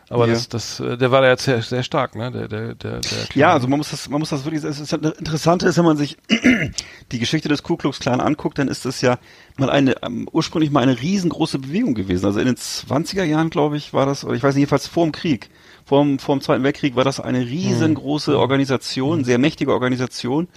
Aber 0.10 0.28
Ja. 0.28 0.34
das, 0.34 0.50
das, 0.50 0.80
äh, 0.80 0.98
der 0.98 1.12
war 1.12 1.22
da 1.22 1.30
jetzt 1.30 1.44
sehr, 1.46 1.62
sehr 1.64 1.82
stark, 1.82 2.16
ne? 2.16 2.32
Der, 2.32 2.48
der, 2.48 2.76
der, 2.76 3.00
der 3.02 3.28
Ja, 3.34 3.54
also 3.54 3.68
man 3.68 3.78
muss 3.78 3.90
das, 3.90 4.08
man 4.08 4.20
muss 4.20 4.30
das 4.30 4.46
wirklich, 4.46 4.64
es 4.64 4.80
ist 4.80 4.94
das 4.94 5.18
Interessante 5.18 5.68
ist, 5.68 5.78
wenn 5.78 5.86
man 5.86 5.98
sich 5.98 6.18
die 7.12 7.20
Geschichte 7.20 7.50
des 7.50 7.64
Ku 7.64 7.76
Klux 7.76 8.00
Klan 8.00 8.22
anguckt, 8.22 8.60
dann 8.60 8.68
ist 8.68 8.86
das 8.86 9.02
ja 9.02 9.18
mal 9.58 9.70
eine, 9.70 9.96
ähm, 10.04 10.28
ursprünglich 10.32 10.70
mal 10.72 10.84
eine 10.84 11.02
riesengroße 11.02 11.58
Bewegung 11.60 11.96
gewesen. 11.96 12.26
Also 12.26 12.40
in 12.40 12.46
den 12.46 12.56
20er 12.56 13.24
Jahren, 13.24 13.50
glaube 13.50 13.78
ich, 13.78 13.94
war 13.94 14.06
das, 14.06 14.24
oder 14.24 14.36
ich 14.36 14.44
weiß 14.44 14.54
nicht, 14.54 14.62
jedenfalls 14.62 14.88
vor 14.88 15.06
dem 15.06 15.12
Krieg, 15.12 15.50
vor 15.86 16.04
dem, 16.04 16.20
vor 16.20 16.36
dem 16.36 16.42
Zweiten 16.42 16.64
Weltkrieg 16.64 16.96
war 16.96 17.04
das 17.04 17.20
eine 17.20 17.40
riesengroße 17.40 18.38
Organisation, 18.38 19.24
sehr 19.24 19.38
mächtige 19.40 19.72
Organisation 19.74 20.48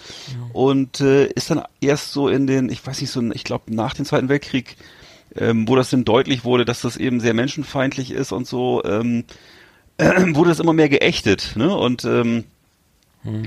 und 0.53 1.01
äh, 1.01 1.27
ist 1.27 1.51
dann 1.51 1.63
erst 1.81 2.13
so 2.13 2.29
in 2.29 2.47
den, 2.47 2.69
ich 2.71 2.87
weiß 2.87 3.01
nicht, 3.01 3.11
so, 3.11 3.23
ich 3.33 3.45
glaube 3.45 3.75
nach 3.75 3.95
dem 3.95 4.05
Zweiten 4.05 4.29
Weltkrieg 4.29 4.77
ähm, 5.41 5.69
wo 5.69 5.77
das 5.77 5.91
dann 5.91 6.05
deutlich 6.05 6.45
wurde, 6.45 6.65
dass 6.65 6.81
das 6.83 6.97
eben 6.97 7.21
sehr 7.21 7.35
menschenfeindlich 7.35 8.11
ist 8.11 8.33
und 8.33 8.47
so, 8.47 8.83
ähm, 8.85 9.25
wurde 9.99 10.51
das 10.51 10.61
immer 10.61 10.73
mehr 10.73 10.89
geächtet, 10.89 11.55
ne? 11.57 11.75
Und 11.77 12.05
ähm, 12.05 12.45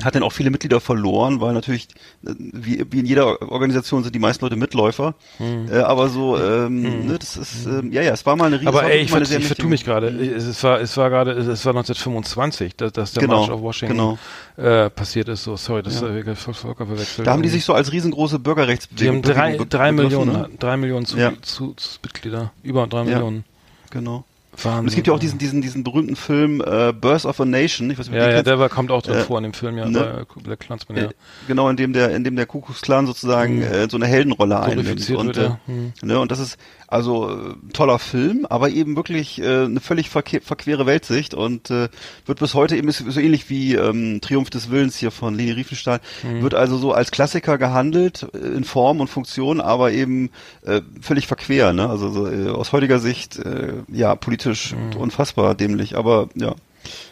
hat 0.04 0.16
dann 0.16 0.24
auch 0.24 0.32
viele 0.34 0.50
Mitglieder 0.52 0.80
verloren, 0.80 1.42
weil 1.42 1.54
natürlich, 1.54 1.88
äh, 2.26 2.34
wie, 2.38 2.86
wie 2.90 3.00
in 3.00 3.06
jeder 3.06 3.42
Organisation 3.52 4.04
sind 4.04 4.14
die 4.14 4.20
meisten 4.20 4.44
Leute 4.44 4.56
Mitläufer. 4.56 5.16
Äh, 5.40 5.78
aber 5.78 6.10
so, 6.10 6.38
ähm, 6.38 7.08
ne, 7.08 7.18
das 7.18 7.38
ist, 7.38 7.66
ähm, 7.66 7.92
ja, 7.92 8.02
ja, 8.02 8.14
es 8.14 8.26
war 8.26 8.36
mal 8.36 8.46
eine 8.46 8.58
riesen 8.58 8.68
Aber 8.68 8.84
ey, 8.84 9.02
ich, 9.02 9.14
ich 9.14 9.48
vertue 9.48 9.70
mich 9.70 9.84
gerade. 9.84 10.08
Es, 10.10 10.64
war, 10.64 10.80
es 10.82 10.96
war 10.98 11.10
gerade, 11.10 11.32
es 11.32 11.66
war 11.66 11.72
1925, 11.72 12.76
dass, 12.76 12.92
dass 12.92 13.14
der 13.14 13.22
Genau, 13.22 13.40
March 13.40 13.50
auf 13.52 13.62
Washington 13.62 13.98
genau. 13.98 14.18
äh, 14.58 14.90
passiert 14.90 15.30
ist. 15.30 15.44
So, 15.44 15.56
sorry, 15.56 15.84
das 15.84 16.02
Ja. 16.02 16.10
ja. 16.10 16.16
äh, 16.18 16.36
voll, 16.36 16.54
vollkommen 16.54 16.92
verwechselt. 16.92 17.26
Da 17.26 17.32
haben 17.32 17.42
die 17.44 17.50
sich 17.50 17.66
so 17.66 17.74
als 17.74 17.92
riesengroße 17.92 18.38
die 18.38 18.44
Bürgerrechtsbewegung 18.44 19.16
haben 19.18 19.22
drei, 19.22 19.58
drei 19.70 19.92
Millionen, 19.92 20.34
ne? 20.34 20.50
drei 20.60 20.78
Millionen 20.78 21.06
zu, 21.06 21.18
Ja. 21.18 21.34
zu, 21.42 21.74
zu 21.76 22.00
Mitglieder, 22.04 22.52
über 22.64 22.88
drei 22.88 23.00
Ja. 23.00 23.04
Millionen. 23.06 23.46
Genau. 23.90 24.26
Wahnsinn. 24.66 24.80
Und 24.82 24.88
es 24.88 24.96
gibt 24.96 25.08
ja 25.08 25.14
auch 25.14 25.20
diesen, 25.20 25.38
diesen, 25.40 25.62
diesen 25.62 25.84
berühmten 25.84 26.16
Film 26.16 26.62
äh, 26.62 26.94
Birth 26.94 27.26
of 27.26 27.40
a 27.40 27.46
Nation. 27.46 27.90
Ich 27.92 27.98
weiß 28.00 28.10
nicht, 28.10 28.18
Ja, 28.18 28.30
ja, 28.30 28.44
der 28.44 28.60
war, 28.60 28.70
kommt 28.70 28.92
auch 28.92 29.02
drin 29.02 29.16
Äh, 29.16 29.22
vor 29.22 29.38
in 29.38 29.44
dem 29.44 29.54
Film, 29.54 29.78
ja, 29.78 29.88
ne? 29.88 30.26
bei 30.36 30.42
Black 30.42 30.60
Clansman, 30.62 30.98
ja. 30.98 31.04
Äh, 31.06 31.14
Genau, 31.48 31.70
in 31.70 31.78
dem 31.78 31.94
der, 31.94 32.12
in 32.16 32.24
dem 32.24 32.36
der 32.36 32.46
Kuckucksklan 32.46 33.06
sozusagen 33.08 33.62
äh, 33.62 33.88
so 33.90 33.98
eine 33.98 34.08
Heldenrolle 34.08 34.60
einnimmt. 34.60 34.84
Glorifiziert 34.84 35.20
Und, 35.20 35.28
wird, 35.28 35.38
äh, 35.38 35.44
ja. 35.44 35.60
Hm. 35.66 35.94
ne, 36.02 36.20
und 36.20 36.32
das 36.32 36.40
ist 36.40 36.58
also 36.92 37.30
äh, 37.30 37.54
toller 37.74 37.98
Film, 38.00 38.46
aber 38.50 38.70
eben 38.70 38.96
wirklich 38.96 39.42
äh, 39.42 39.64
eine 39.66 39.80
völlig 39.80 40.10
verke 40.10 40.42
verquere 40.42 40.86
Weltsicht 40.86 41.34
und 41.34 41.70
äh, 41.72 41.90
wird 42.26 42.40
bis 42.40 42.54
heute 42.54 42.76
eben 42.76 42.88
ist 42.90 43.04
so 43.08 43.20
ähnlich 43.20 43.50
wie 43.50 43.76
ähm, 43.76 44.20
Triumph 44.22 44.50
des 44.50 44.70
Willens 44.70 44.98
hier 44.98 45.12
von 45.12 45.36
Leni 45.36 45.52
Riefenstahl, 45.52 46.00
Hm. 46.22 46.42
wird 46.42 46.54
also 46.54 46.78
so 46.78 46.92
als 46.94 47.12
Klassiker 47.12 47.58
gehandelt 47.58 48.28
äh, 48.34 48.38
in 48.38 48.64
Form 48.64 49.00
und 49.00 49.08
Funktion, 49.10 49.62
aber 49.62 49.92
eben 49.92 50.30
äh, 50.66 50.82
völlig 51.02 51.28
verquer, 51.28 51.74
ne? 51.74 51.90
Also 51.90 52.10
so, 52.10 52.28
äh, 52.28 52.50
aus 52.50 52.74
heutiger 52.74 53.00
Sicht 53.00 53.40
äh, 53.40 53.74
ja 53.88 54.16
politisch 54.16 54.74
Hm. 54.74 54.98
unfassbar 55.00 55.56
dämlich, 55.56 55.96
aber 55.98 56.30
ja. 56.36 56.56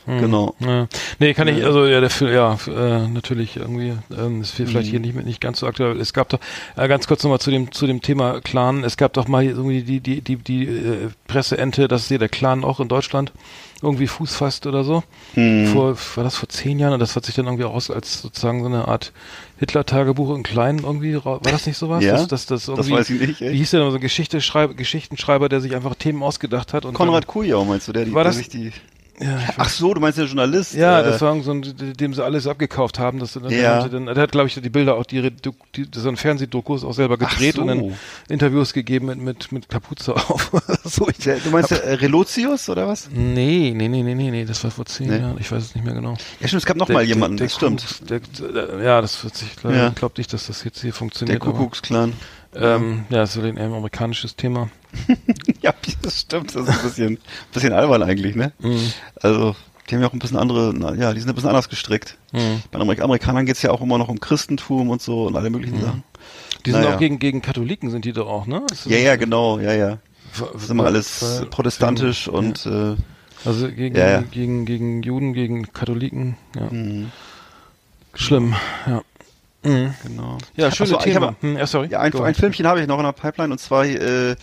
Genau. 0.08 0.56
Ja. 0.60 0.88
Nee, 1.20 1.36
kann 1.36 1.48
ich, 1.48 1.64
also 1.64 1.86
ja, 1.86 2.02
der 2.02 2.10
ja, 2.34 2.58
äh, 2.68 3.08
natürlich 3.08 3.58
irgendwie, 3.58 3.94
ähm, 4.18 4.42
ist 4.42 4.52
vielleicht 4.56 4.88
Mhm. 4.88 4.90
hier 4.90 5.00
nicht, 5.00 5.26
nicht 5.26 5.42
ganz 5.42 5.60
so 5.60 5.68
aktuell. 5.68 6.00
Es 6.00 6.14
gab 6.14 6.30
doch, 6.30 6.40
äh, 6.78 6.88
ganz 6.88 7.06
kurz 7.08 7.24
nochmal 7.24 7.40
zu 7.40 7.52
dem, 7.52 7.72
zu 7.72 7.86
dem 7.86 8.02
Thema 8.02 8.42
Clan, 8.42 8.84
es 8.84 8.98
gab 8.98 9.14
doch 9.14 9.28
mal 9.28 9.44
hier 9.44 9.52
irgendwie 9.52 9.84
die, 9.84 10.00
die, 10.00 10.22
die, 10.22 10.38
die 10.38 10.64
äh, 10.66 11.10
Presseente, 11.28 11.88
dass 11.88 12.08
hier 12.08 12.18
der 12.18 12.30
Clan 12.30 12.64
auch 12.64 12.80
in 12.80 12.88
Deutschland 12.88 13.32
irgendwie 13.84 14.08
Fuß 14.08 14.36
fasst 14.36 14.66
oder 14.66 14.84
so. 14.84 15.04
Mhm. 15.36 15.68
Vor, 15.68 15.96
war 16.16 16.24
das 16.24 16.36
vor 16.36 16.50
zehn 16.50 16.80
Jahren 16.80 16.94
und 16.94 17.00
das 17.00 17.16
hat 17.16 17.26
sich 17.26 17.36
dann 17.36 17.46
irgendwie 17.46 17.64
aus 17.66 17.92
als 17.92 18.22
sozusagen 18.22 18.62
so 18.62 18.68
eine 18.68 18.88
Art 18.88 19.14
Hitler-Tagebuch 19.60 20.36
im 20.36 20.42
Kleinen 20.44 20.80
irgendwie, 20.80 21.24
war 21.24 21.40
das 21.44 21.68
nicht 21.68 21.78
sowas? 21.78 22.04
Ja, 22.04 22.14
das, 22.14 22.28
das, 22.28 22.46
das, 22.48 22.66
das 22.66 22.68
irgendwie, 22.68 22.92
weiß 22.94 23.10
ich 23.12 23.20
nicht, 23.22 23.42
echt. 23.42 23.54
Wie 23.54 23.58
hieß 23.58 23.72
der 23.72 23.82
denn, 23.82 23.92
so 23.92 23.98
ein 23.98 24.02
Geschichte-Schreiber, 24.02 24.74
Geschichtenschreiber, 24.74 25.50
der 25.50 25.62
sich 25.62 25.76
einfach 25.76 25.94
Themen 25.96 26.24
ausgedacht 26.24 26.74
hat 26.74 26.86
und 26.86 26.94
Konrad 26.96 27.28
Kujau 27.28 27.64
meinst 27.64 27.88
du, 27.88 27.94
der, 27.94 28.06
die, 28.06 28.14
War 28.14 28.24
der 28.24 28.32
das- 28.32 28.38
sich 28.38 28.50
die 28.50 28.72
ja, 29.20 29.38
Ach 29.58 29.70
so, 29.70 29.94
du 29.94 30.00
meinst 30.00 30.18
der 30.18 30.26
Journalist? 30.26 30.74
ja, 30.74 31.02
äh, 31.02 31.04
das 31.04 31.22
war 31.22 31.40
so 31.42 31.52
ein, 31.52 31.62
dem 31.98 32.14
sie 32.14 32.24
alles 32.24 32.48
abgekauft 32.48 33.00
haben. 33.00 33.20
Das, 33.20 33.34
dann 33.34 33.50
Ja. 33.50 33.88
dann, 33.88 34.06
der 34.06 34.16
hat, 34.16 34.32
glaube 34.32 34.48
ich, 34.48 34.56
die 34.56 34.70
Bilder 34.70 34.96
auch, 34.96 35.06
die, 35.06 35.30
die 35.32 35.88
so 35.94 36.08
ein 36.10 36.16
Fernsehdokus 36.18 36.84
auch 36.84 36.94
selber 36.94 37.18
gedreht 37.18 37.56
so. 37.56 37.62
und 37.62 37.68
dann 37.68 37.94
Interviews 38.30 38.74
gegeben 38.74 39.08
mit, 39.08 39.20
mit, 39.20 39.52
mit 39.52 39.70
Kapuze 39.70 40.16
auf. 40.16 40.52
so, 40.84 41.08
ich, 41.10 41.18
Der, 41.18 41.38
du 41.40 41.50
meinst 41.50 41.72
der 41.72 41.84
äh, 41.84 41.94
Relotius 41.96 42.70
oder 42.70 42.88
was? 42.88 43.10
nee, 43.12 43.74
nee, 43.76 43.88
nee, 43.88 44.04
nee, 44.04 44.16
nee, 44.16 44.32
nee, 44.32 44.46
das 44.46 44.64
war 44.64 44.72
vor 44.72 44.86
zehn 44.86 45.10
Nee. 45.10 45.18
Jahren. 45.20 45.38
Ich 45.40 45.52
weiß 45.52 45.64
es 45.64 45.76
nicht 45.76 45.84
mehr 45.84 45.94
genau. 45.94 46.16
Ja, 46.40 46.48
stimmt, 46.48 46.62
es 46.62 46.66
gab 46.66 46.78
noch 46.78 46.86
Der- 46.88 46.94
mal 46.96 47.06
der- 47.06 47.14
jemanden, 47.16 47.38
der 47.38 47.48
das 47.48 47.56
stimmt. 47.56 48.10
Der, 48.10 48.20
der, 48.20 48.82
ja, 48.84 49.02
das 49.02 49.24
wird 49.24 49.36
sich, 49.36 49.50
Ja. 49.64 49.90
ich 49.90 49.96
glaube 49.96 50.14
nicht, 50.18 50.32
dass 50.34 50.48
das 50.48 50.64
jetzt 50.64 50.82
hier 50.82 50.92
Der 50.92 50.98
funktioniert. 50.98 51.40
Kuckucksklan. 51.40 52.14
Ähm, 52.56 53.06
ja, 53.10 53.26
so 53.28 53.42
ein 53.42 53.58
amerikanisches 53.58 54.36
Thema. 54.36 54.70
Ja, 55.62 55.74
das 56.02 56.22
stimmt. 56.22 56.56
Das 56.56 56.68
ist 56.68 56.70
ein 56.70 56.82
bisschen, 56.84 57.18
bisschen 57.54 57.74
albern 57.74 58.02
eigentlich, 58.02 58.36
ne? 58.36 58.54
Mhm. 58.60 58.92
Also, 59.22 59.56
die 59.90 59.96
haben 59.96 60.02
ja 60.02 60.08
auch 60.08 60.14
ein 60.14 60.20
bisschen 60.20 60.38
andere, 60.38 60.74
na, 60.76 60.94
ja, 60.96 61.14
die 61.14 61.20
sind 61.20 61.30
ein 61.30 61.36
bisschen 61.36 61.50
anders 61.50 61.68
gestrickt. 61.70 62.18
Mhm. 62.32 62.64
Bei 62.72 62.78
den 62.80 62.82
Amerik 62.84 63.02
Amerikanern 63.02 63.46
geht's 63.46 63.62
ja 63.62 63.72
auch 63.72 63.82
immer 63.82 63.98
noch 63.98 64.08
um 64.08 64.20
Christentum 64.20 64.90
und 64.90 65.02
so 65.02 65.26
und 65.28 65.36
alle 65.36 65.50
möglichen 65.50 65.82
Sachen. 65.82 66.04
Die 66.66 66.72
sind 66.72 66.82
Naja. 66.82 66.96
auch 66.96 67.00
gegen, 67.00 67.20
gegen 67.20 67.42
Katholiken, 67.42 67.90
sind 67.92 68.06
die 68.06 68.14
doch 68.14 68.28
auch, 68.28 68.48
ne? 68.48 68.66
Ja, 68.86 68.98
ja, 68.98 69.16
genau, 69.16 69.60
ja, 69.60 69.74
ja. 69.74 69.98
Das 70.54 70.64
ist 70.64 70.70
immer 70.70 70.86
alles 70.86 71.46
protestantisch 71.50 72.28
und 72.28 72.66
äh, 72.66 72.96
Also 73.46 73.70
gegen, 73.72 73.96
Ja, 73.96 74.10
ja. 74.10 74.22
gegen, 74.22 74.66
gegen 74.66 75.04
Juden, 75.04 75.34
gegen 75.34 75.72
Katholiken, 75.74 76.38
ja. 76.56 76.68
mh, 76.72 77.08
Schlimm, 78.16 78.56
ja. 78.88 79.02
Mhm. 79.64 79.94
genau. 80.04 80.38
Ja, 80.56 80.72
schönes 80.72 80.94
Ach 80.94 81.02
so, 81.02 81.08
ich 81.08 81.14
Thema. 81.14 81.28
habe- 81.28 81.36
hm, 81.42 81.58
ja, 81.58 81.68
sorry. 81.68 81.90
Ja, 81.90 82.00
ein, 82.00 82.14
ein. 82.16 82.36
Filmchen 82.36 82.66
habe 82.66 82.82
ich 82.82 82.88
noch 82.88 82.98
in 82.98 83.04
der 83.06 83.12
Pipeline 83.12 83.52
und 83.52 83.60
zwar 83.60 83.86
äh, 83.86 84.32
äh, 84.32 84.36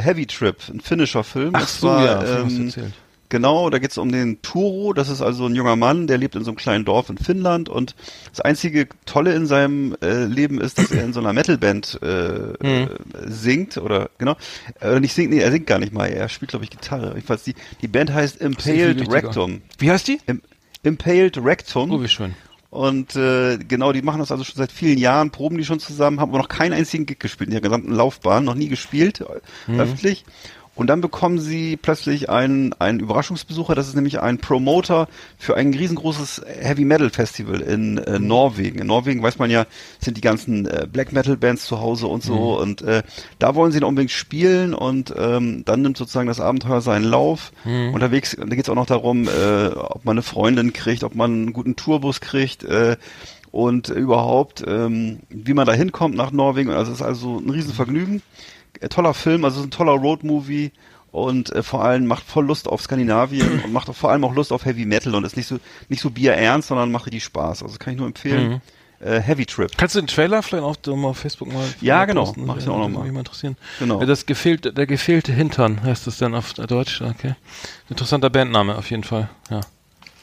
Heavy 0.00 0.26
Trip, 0.26 0.56
ein 0.72 0.80
finnischer 0.80 1.22
Film. 1.24 1.50
Ach 1.54 1.68
so, 1.68 1.88
zwar, 1.88 2.04
ja, 2.04 2.40
ähm, 2.40 2.66
erzählt. 2.66 2.92
Genau, 3.30 3.68
da 3.68 3.78
geht's 3.78 3.98
um 3.98 4.12
den 4.12 4.40
Turo. 4.42 4.92
Das 4.92 5.08
ist 5.08 5.20
also 5.20 5.46
ein 5.46 5.54
junger 5.56 5.74
Mann, 5.76 6.06
der 6.06 6.18
lebt 6.18 6.36
in 6.36 6.44
so 6.44 6.50
einem 6.50 6.56
kleinen 6.56 6.84
Dorf 6.84 7.08
in 7.10 7.18
Finnland 7.18 7.68
und 7.68 7.96
das 8.30 8.40
einzige 8.42 8.86
Tolle 9.06 9.34
in 9.34 9.46
seinem 9.46 9.96
äh, 10.02 10.24
Leben 10.24 10.60
ist, 10.60 10.78
dass 10.78 10.92
er 10.92 11.02
in 11.04 11.12
so 11.12 11.20
einer 11.20 11.32
Metalband 11.32 11.98
äh, 12.02 12.52
Mhm. 12.62 12.88
singt 13.26 13.76
oder 13.78 14.08
genau, 14.18 14.36
äh, 14.80 15.00
nicht 15.00 15.14
singt, 15.14 15.30
nee, 15.30 15.40
er 15.40 15.50
singt 15.50 15.66
gar 15.66 15.78
nicht 15.80 15.92
mal. 15.92 16.06
Er 16.06 16.28
spielt 16.28 16.50
glaube 16.50 16.64
ich 16.64 16.70
Gitarre. 16.70 17.08
Jedenfalls 17.14 17.42
die 17.42 17.54
die 17.80 17.88
Band 17.88 18.12
heißt 18.12 18.36
Impaled. 18.40 19.10
Rectum. 19.10 19.62
Wie 19.78 19.90
heißt 19.90 20.06
die? 20.06 20.20
Im, 20.26 20.40
Impaled 20.84 21.38
Rectum. 21.42 21.90
Oh, 21.90 22.02
wie 22.02 22.08
schön. 22.08 22.34
Und 22.74 23.14
äh, 23.14 23.56
genau, 23.56 23.92
die 23.92 24.02
machen 24.02 24.18
das 24.18 24.32
also 24.32 24.42
schon 24.42 24.56
seit 24.56 24.72
vielen 24.72 24.98
Jahren, 24.98 25.30
proben 25.30 25.56
die 25.58 25.64
schon 25.64 25.78
zusammen, 25.78 26.18
haben 26.18 26.30
aber 26.30 26.38
noch 26.38 26.48
keinen 26.48 26.72
einzigen 26.72 27.06
Gig 27.06 27.20
gespielt 27.20 27.48
in 27.50 27.52
ihrer 27.54 27.62
gesamten 27.62 27.92
Laufbahn, 27.92 28.42
noch 28.42 28.56
nie 28.56 28.66
gespielt, 28.66 29.24
Mhm. 29.68 29.78
öffentlich. 29.78 30.24
Und 30.74 30.88
dann 30.88 31.00
bekommen 31.00 31.38
sie 31.38 31.76
plötzlich 31.76 32.30
einen, 32.30 32.72
einen 32.74 32.98
Überraschungsbesucher, 32.98 33.74
das 33.74 33.88
ist 33.88 33.94
nämlich 33.94 34.20
ein 34.20 34.38
Promoter 34.38 35.08
für 35.38 35.56
ein 35.56 35.72
riesengroßes 35.72 36.42
Heavy 36.46 36.84
Metal 36.84 37.10
Festival 37.10 37.60
in 37.60 37.98
äh, 37.98 38.18
Mhm. 38.18 38.26
Norwegen. 38.26 38.78
In 38.80 38.86
Norwegen 38.88 39.22
weiß 39.22 39.38
man 39.38 39.50
ja, 39.50 39.66
sind 40.00 40.16
die 40.16 40.20
ganzen 40.20 40.66
äh, 40.66 40.86
Black 40.90 41.12
Metal 41.12 41.36
Bands 41.36 41.64
zu 41.66 41.80
Hause 41.80 42.06
und 42.06 42.22
so. 42.22 42.34
Mhm. 42.34 42.62
Und 42.62 42.82
äh, 42.82 43.02
da 43.38 43.54
wollen 43.54 43.72
sie 43.72 43.82
unbedingt 43.82 44.10
spielen 44.10 44.74
und 44.74 45.14
ähm, 45.16 45.64
dann 45.64 45.82
nimmt 45.82 45.96
sozusagen 45.96 46.26
das 46.26 46.40
Abenteuer 46.40 46.80
seinen 46.80 47.04
Lauf. 47.04 47.52
Mhm. 47.64 47.94
Unterwegs, 47.94 48.36
da 48.36 48.44
geht 48.46 48.64
es 48.64 48.68
auch 48.68 48.74
noch 48.74 48.86
darum, 48.86 49.28
äh, 49.28 49.66
ob 49.68 50.04
man 50.04 50.14
eine 50.14 50.22
Freundin 50.22 50.72
kriegt, 50.72 51.04
ob 51.04 51.14
man 51.14 51.32
einen 51.32 51.52
guten 51.52 51.76
Tourbus 51.76 52.20
kriegt. 52.20 52.64
Äh, 52.64 52.96
und 53.50 53.88
überhaupt, 53.88 54.64
ähm, 54.66 55.20
wie 55.28 55.54
man 55.54 55.64
da 55.64 55.72
hinkommt 55.72 56.16
nach 56.16 56.32
Norwegen. 56.32 56.70
Also 56.70 56.90
es 56.90 56.98
ist 56.98 57.04
also 57.04 57.38
ein 57.38 57.48
Riesenvergnügen. 57.50 58.20
Äh, 58.80 58.88
toller 58.88 59.14
Film, 59.14 59.44
also 59.44 59.56
es 59.56 59.60
ist 59.62 59.68
ein 59.68 59.70
toller 59.76 59.92
Roadmovie 59.92 60.72
und 61.12 61.50
äh, 61.52 61.62
vor 61.62 61.84
allem 61.84 62.06
macht 62.06 62.24
voll 62.24 62.44
Lust 62.46 62.66
auf 62.68 62.82
Skandinavien 62.82 63.60
und 63.64 63.72
macht 63.72 63.94
vor 63.94 64.10
allem 64.10 64.24
auch 64.24 64.34
Lust 64.34 64.52
auf 64.52 64.64
Heavy 64.64 64.84
Metal 64.84 65.14
und 65.14 65.24
ist 65.24 65.36
nicht 65.36 65.46
so 65.46 65.58
nicht 65.88 66.00
so 66.02 66.10
bierernst, 66.10 66.68
sondern 66.68 66.90
macht 66.90 67.06
richtig 67.06 67.24
Spaß. 67.24 67.62
Also 67.62 67.78
kann 67.78 67.92
ich 67.92 67.98
nur 67.98 68.06
empfehlen. 68.08 68.60
Äh, 69.00 69.20
Heavy 69.20 69.44
Trip. 69.44 69.70
Kannst 69.76 69.96
du 69.96 70.00
den 70.00 70.06
Trailer 70.06 70.42
vielleicht 70.42 70.64
auch 70.64 70.96
mal 70.96 71.08
auf 71.08 71.18
Facebook 71.18 71.52
mal 71.52 71.62
Ja, 71.82 71.96
mal 71.98 72.04
genau. 72.06 72.24
posten? 72.24 72.46
Mach 72.46 72.56
ich 72.56 72.66
auch 72.68 72.78
noch 72.78 72.88
mal. 72.88 73.00
Würde 73.00 73.10
mich 73.12 73.18
interessieren. 73.18 73.56
Genau. 73.78 74.00
Ja, 74.00 74.06
Das 74.06 74.24
gefehlte, 74.24 74.72
der 74.72 74.86
gefehlte 74.86 75.32
Hintern 75.32 75.82
heißt 75.82 76.06
es 76.06 76.16
dann 76.18 76.34
auf 76.34 76.54
Deutsch. 76.54 77.02
Okay. 77.02 77.34
Interessanter 77.90 78.30
Bandname 78.30 78.76
auf 78.76 78.90
jeden 78.90 79.04
Fall. 79.04 79.28
Ja. 79.50 79.60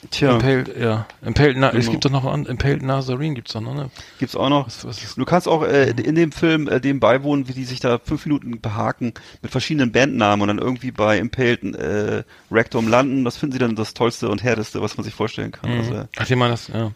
Tja, 0.10 0.34
Impaled, 0.34 0.76
ja. 0.80 1.06
Impaled, 1.24 1.58
Na 1.58 1.68
es 1.70 1.82
Genau. 1.82 1.92
gibt 1.92 2.06
doch 2.06 2.10
noch 2.10 2.26
an, 2.26 2.48
Impaled 2.48 2.82
Nazarene 2.82 3.36
gibt's 3.36 3.54
doch 3.54 3.62
noch, 3.62 3.76
ne? 3.76 3.92
gibt's 4.18 4.36
auch 4.36 4.50
noch. 4.50 4.66
Was, 4.66 4.84
was 4.84 5.14
Du 5.16 5.26
kannst 5.26 5.48
auch 5.48 5.64
äh, 5.64 5.92
in 5.92 6.16
dem 6.16 6.32
Film 6.32 6.68
äh, 6.68 6.82
dem 6.82 7.00
beiwohnen, 7.00 7.48
wie 7.48 7.54
die 7.54 7.66
sich 7.66 7.80
da 7.82 8.00
fünf 8.04 8.26
Minuten 8.26 8.60
behaken 8.62 9.14
mit 9.44 9.52
verschiedenen 9.52 9.92
Bandnamen 9.92 10.42
und 10.42 10.48
dann 10.48 10.58
irgendwie 10.58 10.90
bei 10.92 11.20
Impaled 11.20 11.76
äh, 11.76 12.24
Rectum 12.52 12.88
landen. 12.88 13.24
Das 13.26 13.38
finden 13.38 13.54
sie 13.54 13.60
dann 13.60 13.76
das 13.76 13.94
Tollste 13.94 14.30
und 14.30 14.42
Härteste, 14.42 14.82
was 14.82 14.98
man 14.98 15.04
sich 15.04 15.14
vorstellen 15.14 15.52
kann. 15.52 15.70
Also, 15.72 15.94
äh, 15.94 16.06
Ach, 16.18 16.26
die 16.26 16.36
meinen 16.36 16.52
das, 16.52 16.68
ja. 16.70 16.92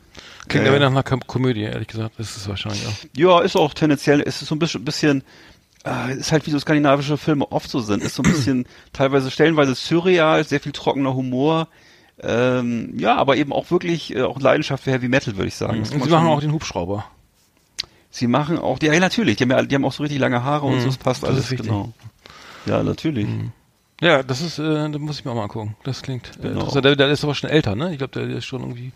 Klingt 0.48 0.66
Ja, 0.66 0.72
aber 0.72 0.80
nach 0.80 0.90
einer 0.92 1.04
Kom 1.04 1.20
Komödie, 1.28 1.62
ehrlich 1.62 1.88
gesagt. 1.88 2.16
Das 2.18 2.32
ist 2.32 2.38
es 2.38 2.48
wahrscheinlich 2.50 2.88
auch. 2.88 2.94
Ja, 3.16 3.42
ist 3.42 3.56
auch 3.56 3.74
tendenziell, 3.76 4.20
ist 4.20 4.40
so 4.40 4.56
ein 4.56 4.60
bisschen, 4.60 4.84
bisschen 4.84 5.24
äh, 5.86 6.16
ist 6.18 6.32
halt 6.32 6.46
wie 6.48 6.52
so 6.52 6.58
skandinavische 6.60 7.18
Filme 7.18 7.52
oft 7.52 7.70
so 7.70 7.80
sind, 7.82 8.02
ist 8.04 8.16
so 8.16 8.24
ein 8.24 8.32
bisschen 8.32 8.66
teilweise 8.94 9.30
stellenweise 9.30 9.76
surreal, 9.76 10.44
sehr 10.44 10.60
viel 10.60 10.72
trockener 10.72 11.14
Humor, 11.14 11.68
ähm, 12.22 12.94
ja, 12.98 13.16
aber 13.16 13.36
eben 13.38 13.52
auch 13.54 13.70
wirklich 13.72 14.16
äh, 14.16 14.22
auch 14.24 14.40
Leidenschaft 14.40 14.84
für 14.84 14.92
Heavy 14.92 15.08
Metal, 15.10 15.36
würde 15.36 15.48
ich 15.48 15.56
sagen. 15.56 15.80
Und 15.80 15.90
kann 15.92 16.02
sie 16.04 16.10
machen 16.10 16.26
schon- 16.26 16.28
auch 16.28 16.40
den 16.42 16.52
Hubschrauber. 16.54 17.06
sie 18.10 18.28
machen 18.28 18.58
auch, 18.58 18.78
ja, 18.82 18.94
ja 18.94 19.00
natürlich, 19.00 19.36
die 19.38 19.44
haben, 19.44 19.52
ja, 19.52 19.62
die 19.64 19.76
haben 19.76 19.86
auch 19.86 19.92
so 19.94 20.04
richtig 20.04 20.20
lange 20.20 20.44
Haare 20.44 20.66
und 20.66 20.76
Mhm, 20.76 20.80
so, 20.82 20.86
das 20.88 20.98
passt 20.98 21.24
das 21.24 21.30
alles, 21.30 21.50
genau. 21.50 21.92
Ja, 22.66 22.82
natürlich. 22.84 23.28
Ja, 24.02 24.24
das 24.24 24.42
ist, 24.42 24.60
äh, 24.60 24.90
da 24.90 24.98
muss 25.00 25.20
ich 25.20 25.26
mir 25.26 25.32
auch 25.32 25.36
mal 25.36 25.44
angucken. 25.44 25.76
Das 25.84 26.02
klingt 26.02 26.32
äh, 26.40 26.42
Genau. 26.42 26.60
interessant. 26.62 26.86
Der, 26.86 26.96
der 26.96 27.10
ist 27.10 27.24
aber 27.24 27.36
schon 27.36 27.50
älter, 27.50 27.76
ne? 27.76 27.92
Ich 27.92 27.98
glaube, 27.98 28.12
der, 28.14 28.28
der 28.28 28.38
ist 28.38 28.46
schon 28.46 28.62
irgendwie 28.62 28.92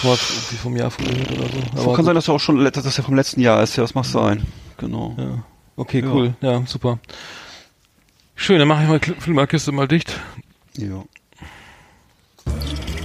schon 0.00 0.10
mal 0.10 0.16
irgendwie 0.18 0.56
vom 0.56 0.76
Jahr 0.76 0.90
früher 0.90 1.08
oder 1.08 1.48
so. 1.48 1.60
So 1.74 1.82
Aber 1.82 1.94
kann 1.96 2.04
sein, 2.06 2.14
dass 2.14 2.28
er 2.28 2.34
auch 2.34 2.40
schon, 2.40 2.62
dass 2.64 2.72
das 2.84 2.96
ja 2.96 3.02
vom 3.04 3.14
letzten 3.14 3.40
Jahr 3.40 3.62
ist, 3.62 3.76
ja, 3.76 3.82
das 3.82 3.94
mag 3.94 4.04
sein. 4.04 4.46
Genau. 4.78 5.14
Ja. 5.18 5.42
Okay, 5.76 6.00
Ja. 6.02 6.10
cool. 6.12 6.34
Ja, 6.40 6.62
super. 6.66 6.98
Schön, 8.34 8.58
dann 8.58 8.68
mache 8.68 8.82
ich 8.84 8.88
mal 8.88 8.98
die 9.00 9.12
Filmkiste 9.20 9.72
mal 9.72 9.88
dicht. 9.88 10.18
Ja. 10.76 11.02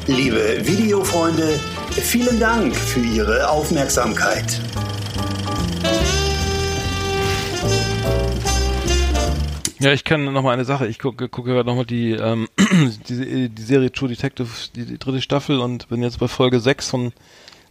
Liebe 0.07 0.61
Videofreunde, 0.65 1.59
vielen 1.91 2.39
Dank 2.39 2.75
für 2.75 3.01
Ihre 3.01 3.49
Aufmerksamkeit. 3.49 4.59
Ja, 9.79 9.93
ich 9.93 10.03
kann 10.03 10.25
noch 10.25 10.43
mal 10.43 10.53
eine 10.53 10.65
Sache. 10.65 10.87
Ich 10.87 10.99
gucke 10.99 11.29
gucke 11.29 11.53
gerade 11.53 11.67
noch 11.67 11.75
mal 11.75 11.85
die, 11.85 12.11
ähm, 12.11 12.49
die, 13.09 13.49
die 13.49 13.61
Serie 13.61 13.91
True 13.91 14.09
Detective, 14.09 14.49
die, 14.75 14.85
die 14.85 14.99
dritte 14.99 15.21
Staffel 15.21 15.59
und 15.59 15.89
bin 15.89 16.03
jetzt 16.03 16.19
bei 16.19 16.27
Folge 16.27 16.59
6 16.59 16.89
von 16.89 17.13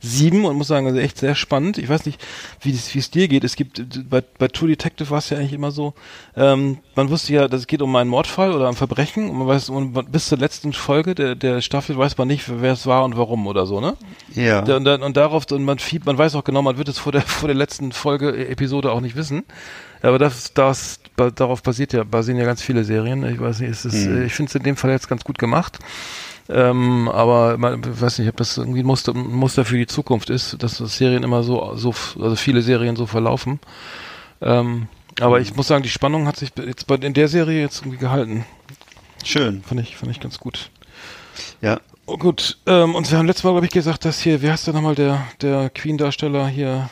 sieben 0.01 0.45
und 0.45 0.57
muss 0.57 0.69
sagen, 0.69 0.87
also 0.87 0.99
echt 0.99 1.19
sehr 1.19 1.35
spannend. 1.35 1.79
Ich 1.79 1.89
weiß 1.89 2.07
nicht, 2.07 2.21
wie 2.63 2.71
es 2.71 3.11
dir 3.11 3.29
geht. 3.29 3.45
Es 3.45 3.55
gibt 3.57 4.09
bei, 4.09 4.23
bei 4.39 4.49
True 4.49 4.69
Detective 4.69 5.11
war 5.11 5.19
es 5.19 5.31
ja 5.31 5.37
eigentlich 5.39 5.53
immer 5.53 5.71
so, 5.71 5.95
ähm, 6.37 6.79
man 6.95 7.11
wusste 7.11 7.33
ja, 7.35 7.49
dass 7.49 7.61
es 7.61 7.67
geht 7.67 7.83
um 7.83 7.95
einen 7.97 8.09
Mordfall 8.11 8.53
oder 8.53 8.69
ein 8.69 8.75
Verbrechen 8.75 9.29
und 9.29 9.39
man 9.39 9.47
weiß 9.47 9.69
und 9.69 10.11
bis 10.11 10.27
zur 10.29 10.39
letzten 10.39 10.73
Folge 10.73 11.15
der, 11.15 11.35
der 11.35 11.61
Staffel 11.61 11.97
weiß 11.99 12.17
man 12.19 12.29
nicht, 12.29 12.45
wer 12.49 12.73
es 12.73 12.87
war 12.87 13.05
und 13.05 13.17
warum 13.17 13.47
oder 13.47 13.67
so, 13.67 13.81
ne? 13.81 13.97
Ja. 14.35 14.61
Und, 14.61 14.85
dann, 14.85 15.03
und 15.03 15.17
darauf, 15.17 15.51
und 15.51 15.65
man 15.65 15.79
fiebt, 15.79 16.07
man 16.07 16.17
weiß 16.19 16.35
auch 16.35 16.45
genau, 16.45 16.63
man 16.63 16.79
wird 16.79 16.89
es 16.89 16.99
vor 16.99 17.13
der, 17.13 17.23
vor 17.23 17.49
der 17.49 17.57
letzten 17.57 17.93
Folge, 17.93 18.31
äh, 18.31 18.51
Episode 18.51 18.93
auch 18.93 19.01
nicht 19.01 19.17
wissen. 19.17 19.45
Aber 20.03 20.19
das, 20.19 20.55
das, 20.55 21.01
darauf 21.35 21.63
basiert 21.63 21.93
ja, 21.93 22.05
basieren 22.05 22.39
ja 22.39 22.47
ganz 22.47 22.63
viele 22.63 22.85
Serien. 22.85 23.23
Ich 23.31 23.39
weiß 23.39 23.61
nicht, 23.61 23.71
es 23.71 23.85
ist, 23.85 24.07
Mhm. 24.07 24.23
ich 24.25 24.33
finde 24.33 24.49
es 24.49 24.55
in 24.55 24.63
dem 24.63 24.77
Fall 24.77 24.91
jetzt 24.91 25.09
ganz 25.09 25.25
gut 25.25 25.39
gemacht. 25.39 25.79
Ähm, 26.51 27.09
aber 27.09 27.59
man, 27.59 27.81
ich 27.81 28.01
weiß 28.01 28.19
nicht, 28.19 28.29
ob 28.29 28.37
das 28.37 28.57
irgendwie 28.59 28.81
ein 28.81 28.87
Muster, 28.87 29.15
ein 29.15 29.33
Muster 29.33 29.65
für 29.65 29.77
die 29.77 29.87
Zukunft 29.87 30.31
ist, 30.31 30.61
dass 30.63 30.79
das 30.79 30.97
Serien 30.97 31.23
immer 31.23 31.43
so, 31.43 31.75
so, 31.77 31.95
also 32.21 32.35
viele 32.35 32.63
Serien 32.63 32.97
so 32.97 33.07
verlaufen. 33.07 33.61
Ähm, 34.41 34.89
aber 35.21 35.41
ich 35.41 35.55
muss 35.55 35.69
sagen, 35.69 35.83
die 35.83 35.89
Spannung 35.89 36.27
hat 36.27 36.37
sich 36.37 36.51
jetzt 36.57 36.87
bei, 36.87 36.97
in 36.97 37.15
der 37.15 37.29
Serie 37.29 37.61
jetzt 37.61 37.81
irgendwie 37.83 37.99
gehalten. 37.99 38.45
Schön. 39.25 39.63
Fand 39.63 39.81
ich, 39.81 39.97
fand 39.97 40.11
ich 40.11 40.19
ganz 40.21 40.39
gut. 40.39 40.71
Ja. 41.61 41.81
Oh, 42.07 42.17
gut, 42.17 42.59
ähm, 42.67 42.97
und 42.97 43.09
wir 43.09 43.19
haben 43.19 43.27
letztes 43.27 43.45
Mal, 43.45 43.53
glaube 43.53 43.67
ich, 43.67 43.73
gesagt, 43.73 44.05
dass 44.05 44.19
hier, 44.21 44.43
wie 44.43 44.51
heißt 44.51 44.67
der 44.67 44.75
nochmal, 44.75 44.97
der, 44.97 45.23
der 45.43 45.71
Queen-Darsteller 45.71 46.49
hier, 46.49 46.91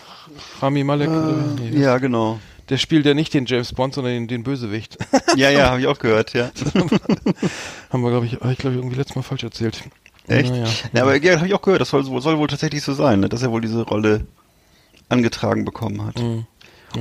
Rami 0.60 0.84
Malek? 0.84 1.08
oder, 1.08 1.34
nee, 1.58 1.76
Äh, 1.76 1.80
Ja, 1.80 1.98
genau. 1.98 2.38
Der 2.68 2.76
spielt 2.78 3.06
ja 3.06 3.14
nicht 3.14 3.32
den 3.34 3.46
James 3.46 3.72
Bond, 3.72 3.94
sondern 3.94 4.12
den, 4.12 4.28
den 4.28 4.42
Bösewicht. 4.42 4.98
Ja, 5.36 5.50
ja, 5.50 5.70
habe 5.70 5.80
ich 5.80 5.86
auch 5.86 5.98
gehört, 5.98 6.32
ja. 6.34 6.50
haben 7.90 8.02
wir, 8.02 8.10
glaube 8.10 8.26
ich, 8.26 8.32
ich 8.32 8.58
glaube 8.58 8.74
ich 8.74 8.80
irgendwie 8.80 8.96
letztes 8.96 9.14
Mal 9.14 9.22
falsch 9.22 9.44
erzählt. 9.44 9.82
Echt? 10.26 10.50
Naja. 10.50 10.64
Ja, 10.92 11.02
aber 11.02 11.16
ja, 11.22 11.36
habe 11.36 11.46
ich 11.46 11.54
auch 11.54 11.62
gehört, 11.62 11.80
das 11.80 11.90
soll, 11.90 12.04
wohl- 12.06 12.20
soll 12.20 12.38
wohl 12.38 12.48
tatsächlich 12.48 12.82
so 12.82 12.92
sein, 12.94 13.20
ne? 13.20 13.28
dass 13.28 13.42
er 13.42 13.50
wohl 13.52 13.60
diese 13.60 13.82
Rolle 13.82 14.26
angetragen 15.08 15.64
bekommen 15.64 16.04
hat. 16.04 16.18
Mhm. 16.20 16.46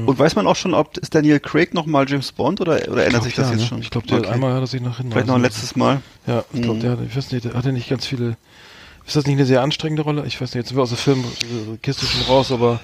Und 0.06 0.20
weiß 0.20 0.36
man 0.36 0.46
auch 0.48 0.56
schon, 0.58 0.74
ob 0.74 0.98
ist 0.98 1.16
Daniel 1.16 1.40
Craig 1.40 1.74
nochmal 1.74 2.08
James 2.10 2.32
Bond 2.34 2.60
oder, 2.62 2.74
oder 2.90 3.06
ändert 3.06 3.10
glaub, 3.12 3.24
sich 3.24 3.36
das 3.36 3.48
ja, 3.48 3.54
jetzt 3.54 3.62
ne? 3.62 3.68
schon? 3.68 3.82
Ich 3.82 3.90
glaube, 3.90 4.06
der 4.08 4.20
Okay. 4.20 4.28
einmal 4.30 4.54
hat 4.54 4.62
er 4.62 4.68
sich 4.68 4.82
nach 4.82 4.98
hinten. 4.98 5.14
Vielleicht 5.14 5.28
noch 5.28 5.36
ein 5.36 5.42
letztes 5.42 5.76
Mal. 5.78 6.02
Ja, 6.28 6.44
ich 6.54 6.62
glaube, 6.62 6.78
Mhm. 6.78 6.82
der 6.82 6.92
hat, 6.92 7.00
ich 7.08 7.16
weiß 7.16 7.32
nicht, 7.32 7.46
der 7.46 7.54
hatte 7.54 7.72
nicht 7.72 7.90
ganz 7.90 8.06
viele. 8.06 8.36
Ist 9.06 9.16
das 9.16 9.26
nicht 9.26 9.36
eine 9.38 9.46
sehr 9.46 9.62
anstrengende 9.62 10.04
Rolle? 10.04 10.26
Ich 10.28 10.40
weiß 10.42 10.50
nicht, 10.50 10.56
jetzt 10.56 10.68
sind 10.68 10.78
wir 10.78 10.84
aus 10.84 10.90
der 10.90 10.98
Filmkiste 10.98 12.06
schon 12.06 12.22
raus, 12.24 12.52
aber 12.52 12.82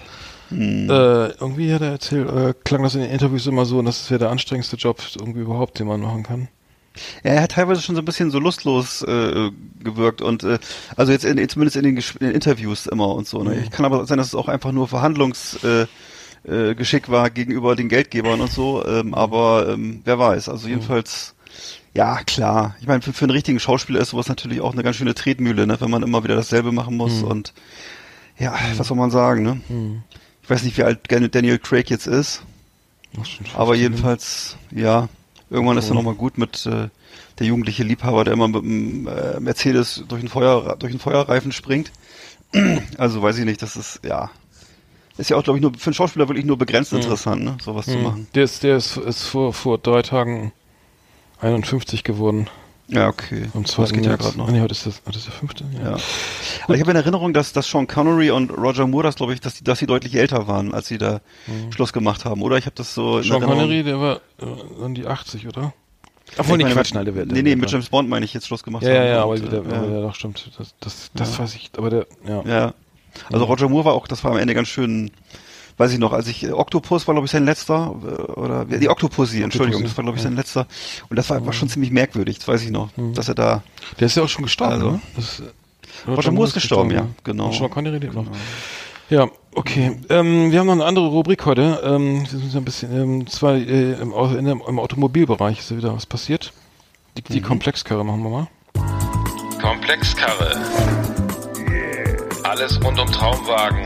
Mhm. 0.50 0.90
äh, 0.90 1.28
irgendwie 1.30 1.74
hat 1.74 1.82
er 1.82 1.92
erzählt, 1.92 2.30
äh, 2.30 2.54
klang 2.64 2.84
das 2.84 2.96
in 2.96 3.02
den 3.02 3.10
Interviews 3.12 3.48
immer 3.48 3.66
so, 3.66 3.80
und 3.80 3.86
das 3.86 4.02
ist 4.02 4.10
ja 4.10 4.18
der 4.18 4.30
anstrengendste 4.30 4.76
Job 4.76 5.02
irgendwie 5.18 5.40
überhaupt, 5.42 5.80
den 5.80 5.88
man 5.88 6.02
machen 6.02 6.24
kann. 6.24 6.48
Ja, 7.24 7.32
er 7.32 7.42
hat 7.44 7.52
teilweise 7.54 7.82
schon 7.82 7.96
so 7.96 8.02
ein 8.04 8.06
bisschen 8.06 8.30
so 8.30 8.38
lustlos 8.38 9.02
äh, 9.02 9.50
gewirkt 9.84 10.22
und 10.22 10.44
äh, 10.44 10.60
also 10.96 11.12
jetzt 11.12 11.26
in, 11.26 11.50
zumindest 11.50 11.76
in 11.76 11.84
den, 11.84 11.98
in 11.98 12.04
den 12.20 12.32
Interviews 12.36 12.86
immer 12.86 13.08
und 13.16 13.28
so. 13.28 13.42
Ne? 13.42 13.56
Mhm. 13.56 13.64
Ich 13.64 13.72
kann 13.72 13.86
aber 13.86 14.06
sein, 14.06 14.20
dass 14.20 14.28
es 14.28 14.36
auch 14.36 14.48
einfach 14.48 14.72
nur 14.72 14.88
Verhandlungsgeschick 14.88 15.88
äh, 16.48 16.70
äh, 16.70 16.76
Geschick 16.76 17.10
war 17.10 17.32
gegenüber 17.32 17.76
den 17.76 17.90
Geldgebern 17.90 18.42
und 18.42 18.52
so. 18.52 18.86
Ähm, 18.86 19.16
aber 19.16 19.70
ähm, 19.70 20.02
wer 20.06 20.20
weiß. 20.20 20.50
Also 20.50 20.68
jedenfalls, 20.68 21.34
ja 21.96 22.22
klar. 22.24 22.76
Ich 22.80 22.86
meine, 22.86 23.02
für, 23.02 23.12
für 23.12 23.26
einen 23.26 23.32
richtigen 23.32 23.60
Schauspieler 23.60 24.00
ist 24.00 24.10
sowas 24.10 24.28
natürlich 24.30 24.62
auch 24.62 24.74
eine 24.74 24.84
ganz 24.84 24.98
schöne 24.98 25.16
Tretmühle, 25.16 25.66
ne? 25.66 25.82
wenn 25.82 25.90
man 25.90 26.04
immer 26.04 26.24
wieder 26.24 26.36
dasselbe 26.36 26.72
machen 26.72 26.96
muss 26.96 27.22
Mhm. 27.22 27.28
und 27.28 27.54
ja, 28.38 28.54
was 28.78 28.88
soll 28.88 28.98
man 28.98 29.10
sagen? 29.10 29.42
Ne? 29.44 29.62
Ich 30.44 30.50
weiß 30.50 30.64
nicht, 30.64 30.78
wie 30.78 30.84
alt 30.84 31.00
Daniel 31.10 31.58
Craig 31.60 31.90
jetzt 31.90 32.08
ist. 32.08 32.44
Aber 33.56 33.74
15. 33.74 33.76
jedenfalls, 33.76 34.58
ja, 34.72 35.08
irgendwann 35.50 35.78
ist 35.78 35.86
er 35.86 35.92
Oh. 35.92 35.96
nochmal 35.96 36.16
gut 36.16 36.38
mit 36.38 36.66
äh, 36.66 36.90
der 37.40 37.48
jugendliche 37.48 37.84
Liebhaber, 37.84 38.24
der 38.24 38.34
immer 38.34 38.48
mit 38.48 38.64
dem 38.64 39.08
äh, 39.08 39.40
Mercedes 39.40 40.04
durch 40.08 40.22
den 40.22 40.30
Feuer 40.30 40.76
durch 40.78 40.92
den 40.92 41.00
Feuerreifen 41.00 41.52
springt. 41.52 41.92
Also 42.98 43.22
weiß 43.22 43.38
ich 43.40 43.46
nicht, 43.46 43.62
das 43.62 43.76
ist 43.76 44.02
ja 44.04 44.30
ist 45.18 45.30
ja 45.30 45.38
auch 45.38 45.44
glaube 45.44 45.60
ich 45.60 45.62
nur 45.64 45.74
für 45.78 45.88
einen 45.88 45.94
Schauspieler 45.94 46.28
wirklich 46.28 46.46
nur 46.46 46.58
begrenzt 46.58 46.92
interessant, 46.94 47.44
ne, 47.44 47.58
sowas 47.64 47.86
zu 47.86 47.98
Mhm. 47.98 48.04
machen. 48.04 48.28
Der 48.36 48.44
ist, 48.44 48.64
der 48.64 48.78
ist, 48.78 48.98
ist 48.98 49.24
vor, 49.24 49.54
vor 49.54 49.78
drei 49.78 50.02
Tagen 50.02 50.52
51 51.40 52.04
geworden. 52.04 52.48
Ja, 52.94 53.08
okay. 53.08 53.50
Das 53.54 53.72
2. 53.72 53.86
geht 53.88 54.06
ja 54.06 54.16
gerade 54.16 54.38
noch. 54.38 54.50
Nee, 54.50 54.62
heute 54.62 54.72
ist 54.74 54.86
das, 54.86 55.02
heute 55.06 55.18
ist 55.18 55.26
der 55.28 55.34
fünfte. 55.34 55.66
Ja. 55.82 55.92
Ja. 55.92 55.98
Aber 56.66 56.76
ich 56.76 56.82
habe 56.82 56.92
in 56.92 56.98
Erinnerung, 56.98 57.34
dass, 57.34 57.52
dass 57.54 57.68
Sean 57.68 57.88
Connery 57.88 58.32
und 58.32 58.52
Roger 58.52 58.86
Moore, 58.88 59.04
das 59.04 59.16
glaube 59.16 59.34
ich, 59.34 59.42
dass 59.42 59.56
die, 59.56 59.64
dass 59.64 59.80
sie 59.80 59.86
deutlich 59.88 60.16
älter 60.16 60.48
waren, 60.48 60.74
als 60.74 60.88
sie 60.88 60.98
da 60.98 61.22
Schluss 61.74 61.92
gemacht 61.94 62.26
haben, 62.26 62.42
oder? 62.42 62.58
Ich 62.58 62.66
habe 62.66 62.76
das 62.76 62.94
so 62.94 63.18
Mhm. 63.18 63.24
Sean. 63.24 63.42
Connery, 63.42 63.84
der 63.84 64.00
war 64.00 64.18
äh, 64.40 64.84
an 64.86 64.94
die 64.96 65.08
80, 65.08 65.48
oder? 65.48 65.74
Obwohl, 66.38 66.54
Ich 66.54 66.58
nicht 66.58 66.64
meine, 66.66 66.76
Quatsch, 66.76 66.94
nein, 66.94 67.06
der 67.06 67.16
wird. 67.16 67.32
Nee, 67.32 67.42
nee, 67.44 67.56
mit 67.56 67.70
James 67.70 67.90
Bond 67.90 68.10
meine 68.10 68.26
ich 68.26 68.34
jetzt 68.34 68.48
Schluss 68.48 68.64
gemacht 68.64 68.84
Ja, 68.84 68.92
ja, 68.94 69.00
haben. 69.00 69.08
ja, 69.08 69.22
aber 69.24 69.32
Und, 69.34 69.52
der, 69.52 69.54
äh, 69.54 69.58
aber 69.66 69.76
ja. 69.76 69.90
der 69.92 70.02
doch 70.02 70.16
stimmt. 70.16 70.50
Das, 70.58 70.74
das, 70.80 71.12
das 71.14 71.38
weiß 71.40 71.56
ich, 71.56 71.72
aber 71.78 71.90
der, 71.90 72.08
ja. 72.28 72.42
Ja. 72.46 72.74
Also 73.32 73.46
Roger 73.46 73.70
Moore 73.70 73.86
war 73.86 73.94
auch, 73.94 74.08
das 74.08 74.24
war 74.24 74.32
am 74.32 74.38
Ende 74.38 74.54
ganz 74.56 74.68
schön, 74.70 75.12
weiß 75.78 75.92
ich 75.94 76.00
noch, 76.00 76.14
als 76.14 76.28
ich, 76.28 76.44
äh, 76.44 76.52
Octopus 76.52 77.08
war 77.08 77.16
glaube 77.16 77.26
ich 77.26 77.32
sein 77.32 77.46
letzter, 77.46 77.96
äh, 78.04 78.32
oder, 78.34 78.66
die 78.66 78.90
Octopussy, 78.90 79.42
Entschuldigung, 79.42 79.84
das 79.84 79.96
war 79.98 80.04
glaube 80.04 80.18
ich 80.18 80.24
sein 80.24 80.36
letzter. 80.36 80.68
Und 81.10 81.18
das 81.18 81.30
war, 81.30 81.46
war 81.46 81.54
schon 81.54 81.70
ziemlich 81.70 81.92
merkwürdig, 81.92 82.38
das 82.40 82.48
weiß 82.48 82.62
ich 82.64 82.72
noch, 82.72 82.90
dass 83.14 83.28
er 83.30 83.36
da, 83.36 83.64
Der 84.00 84.08
ist 84.08 84.16
ja 84.16 84.24
auch 84.24 84.30
schon 84.30 84.44
gestorben, 84.44 84.74
Also. 84.74 84.92
ne? 84.92 85.00
Das, 85.16 85.40
äh, 85.40 86.12
Roger 86.12 86.32
Moore 86.32 86.48
ist 86.48 86.54
gestorben, 86.54 86.92
ja, 86.92 87.08
genau. 87.24 87.46
Und 87.48 87.54
Sean 87.54 87.70
Connery 87.70 87.98
lebt 88.00 88.14
noch. 88.16 88.26
Ja, 89.10 89.28
okay. 89.54 89.98
Ähm, 90.10 90.52
wir 90.52 90.60
haben 90.60 90.66
noch 90.68 90.74
eine 90.74 90.86
andere 90.86 91.08
Rubrik 91.08 91.46
heute. 91.46 91.82
Ähm, 91.84 92.22
wir 92.24 92.40
sind 92.40 92.56
ein 92.56 92.66
bisschen, 92.66 92.92
ähm, 93.22 93.28
zwar 93.28 93.54
äh, 93.56 93.94
im, 93.94 94.12
dem- 94.46 94.64
im 94.68 94.80
Automobilbereich 94.80 95.60
ist 95.60 95.70
ja 95.72 95.78
wieder 95.78 95.94
was 95.94 96.06
passiert. 96.06 96.52
Die, 97.18 97.22
die 97.22 97.40
Mhm. 97.42 97.44
Komplexkarre 97.46 98.04
machen 98.04 98.24
wir 98.24 98.30
mal. 98.30 98.48
Komplexkarre. 99.62 100.58
Alles 102.44 102.84
rund 102.84 103.00
um 103.00 103.08
Traumwagen, 103.08 103.86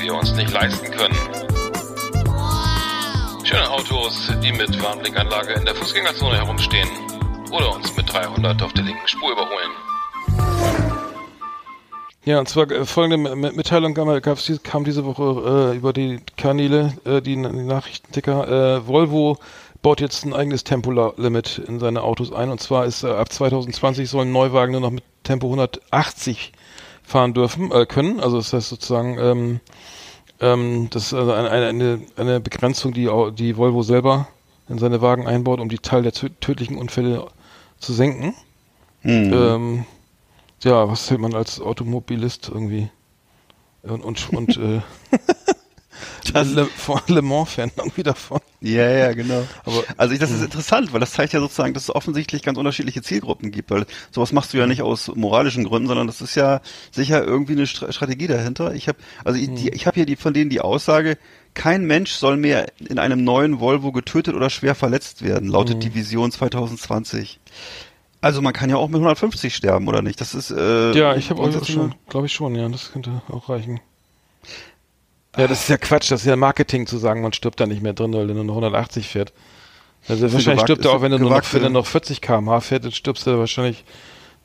die 0.00 0.06
wir 0.06 0.14
uns 0.14 0.32
nicht 0.32 0.52
leisten 0.52 0.90
können. 0.90 1.16
Schöne 3.44 3.70
Autos, 3.70 4.32
die 4.42 4.52
mit 4.52 4.82
Warnblinkanlage 4.82 5.52
in 5.54 5.64
der 5.64 5.74
Fußgängerzone 5.74 6.36
herumstehen 6.36 6.88
oder 7.50 7.74
uns 7.74 7.94
mit 7.96 8.10
300 8.10 8.62
auf 8.62 8.72
der 8.72 8.84
linken 8.84 9.06
Spur 9.06 9.32
überholen. 9.32 9.70
Ja, 12.24 12.38
und 12.38 12.48
zwar 12.48 12.70
äh, 12.70 12.84
folgende 12.84 13.34
Mitteilung 13.34 13.94
kam, 13.94 14.84
diese 14.84 15.04
Woche 15.04 15.72
äh, 15.72 15.76
über 15.76 15.92
die 15.92 16.20
Kanäle, 16.36 16.94
äh, 17.04 17.20
die, 17.20 17.34
die 17.34 17.36
Nachrichtenticker. 17.36 18.76
Äh, 18.76 18.86
Volvo 18.86 19.38
baut 19.82 20.00
jetzt 20.00 20.24
ein 20.24 20.34
eigenes 20.34 20.64
Tempolimit 20.64 21.58
in 21.66 21.80
seine 21.80 22.02
Autos 22.02 22.32
ein. 22.32 22.50
Und 22.50 22.60
zwar 22.60 22.84
ist 22.84 23.02
äh, 23.02 23.08
ab 23.08 23.32
2020 23.32 24.08
sollen 24.08 24.32
Neuwagen 24.32 24.72
nur 24.72 24.82
noch 24.82 24.90
mit 24.90 25.04
Tempo 25.24 25.46
180 25.48 26.52
fahren 27.10 27.34
dürfen, 27.34 27.70
äh, 27.72 27.86
können. 27.86 28.20
Also 28.20 28.36
das 28.38 28.52
heißt 28.52 28.68
sozusagen, 28.68 29.18
ähm, 29.18 29.60
ähm, 30.40 30.88
das 30.90 31.06
ist 31.06 31.14
also 31.14 31.32
eine, 31.32 31.50
eine, 31.50 32.00
eine, 32.16 32.40
Begrenzung, 32.40 32.92
die, 32.92 33.10
die 33.34 33.56
Volvo 33.56 33.82
selber 33.82 34.28
in 34.68 34.78
seine 34.78 35.02
Wagen 35.02 35.26
einbaut, 35.26 35.60
um 35.60 35.68
die 35.68 35.78
Teil 35.78 36.02
der 36.02 36.12
tö- 36.12 36.30
tödlichen 36.40 36.76
Unfälle 36.78 37.26
zu 37.78 37.92
senken. 37.92 38.34
hm. 39.02 39.32
Ähm, 39.32 39.84
ja, 40.62 40.88
was 40.88 41.10
hält 41.10 41.20
man 41.20 41.34
als 41.34 41.60
Automobilist 41.60 42.48
irgendwie? 42.48 42.90
Und, 43.82 44.04
und, 44.04 44.32
und 44.32 44.56
äh, 44.56 44.80
Le, 46.34 46.68
Le 47.08 47.22
Mans-Fan 47.22 47.72
irgendwie 47.76 48.02
davon. 48.02 48.40
Ja, 48.60 48.88
ja, 48.90 49.12
genau. 49.12 49.46
Aber- 49.64 49.84
also 49.96 50.12
ich, 50.14 50.20
das 50.20 50.30
ist 50.30 50.42
interessant, 50.42 50.92
weil 50.92 51.00
das 51.00 51.12
zeigt 51.12 51.32
ja 51.32 51.40
sozusagen, 51.40 51.72
dass 51.74 51.84
es 51.84 51.94
offensichtlich 51.94 52.42
ganz 52.42 52.58
unterschiedliche 52.58 53.02
Zielgruppen 53.02 53.50
gibt, 53.50 53.70
weil 53.70 53.86
sowas 54.10 54.32
machst 54.32 54.52
du 54.52 54.58
ja 54.58 54.66
nicht 54.66 54.82
aus 54.82 55.10
moralischen 55.14 55.64
Gründen, 55.64 55.88
sondern 55.88 56.06
das 56.06 56.20
ist 56.20 56.34
ja 56.34 56.60
sicher 56.90 57.24
irgendwie 57.24 57.52
eine 57.52 57.66
Stra 57.66 57.90
Strategie 57.92 58.26
dahinter. 58.26 58.74
Ich 58.74 58.88
habe, 58.88 58.98
also 59.24 59.38
ich, 59.40 59.48
die, 59.54 59.68
ich 59.70 59.86
habe 59.86 59.94
hier 59.94 60.06
die 60.06 60.16
von 60.16 60.34
denen 60.34 60.50
die 60.50 60.60
Aussage, 60.60 61.16
kein 61.54 61.84
Mensch 61.84 62.12
soll 62.12 62.36
mehr 62.36 62.66
in 62.78 62.98
einem 62.98 63.24
neuen 63.24 63.58
Volvo 63.60 63.90
getötet 63.92 64.34
oder 64.34 64.50
schwer 64.50 64.74
verletzt 64.74 65.22
werden, 65.24 65.48
lautet 65.48 65.82
die 65.82 65.94
Vision 65.94 66.30
2020. 66.30 67.40
Also 68.20 68.42
man 68.42 68.52
kann 68.52 68.68
ja 68.68 68.76
auch 68.76 68.88
mit 68.88 68.96
150 68.96 69.56
sterben, 69.56 69.88
oder 69.88 70.02
nicht? 70.02 70.20
Das 70.20 70.34
ist 70.34 70.50
äh, 70.50 70.92
Ja, 70.92 71.16
ich 71.16 71.30
habe 71.30 71.40
auch 71.40 71.44
grundsätzlich 71.44 71.74
schon, 71.74 71.94
glaube 72.08 72.26
ich 72.26 72.32
schon, 72.34 72.54
ja, 72.54 72.68
das 72.68 72.92
könnte 72.92 73.22
auch 73.30 73.48
reichen. 73.48 73.80
Ja, 75.36 75.46
das 75.46 75.62
ist 75.62 75.68
ja 75.68 75.76
Quatsch, 75.76 76.10
das 76.10 76.20
ist 76.22 76.26
ja 76.26 76.36
Marketing 76.36 76.86
zu 76.86 76.98
sagen, 76.98 77.22
man 77.22 77.32
stirbt 77.32 77.60
da 77.60 77.66
nicht 77.66 77.82
mehr 77.82 77.92
drin, 77.92 78.12
weil 78.12 78.28
er 78.28 78.34
nur 78.34 78.44
noch 78.44 78.54
180 78.54 79.06
fährt. 79.08 79.32
Also 80.08 80.22
wahrscheinlich 80.22 80.44
gewagt- 80.46 80.62
stirbt 80.62 80.84
er 80.84 80.92
auch, 80.92 81.02
wenn 81.02 81.12
du 81.12 81.18
nur 81.18 81.30
noch, 81.30 81.54
wenn 81.54 81.62
er 81.62 81.70
noch 81.70 81.86
40 81.86 82.20
km/h 82.20 82.60
fährt, 82.60 82.84
dann 82.84 82.92
stirbst 82.92 83.26
du 83.26 83.38
wahrscheinlich, 83.38 83.84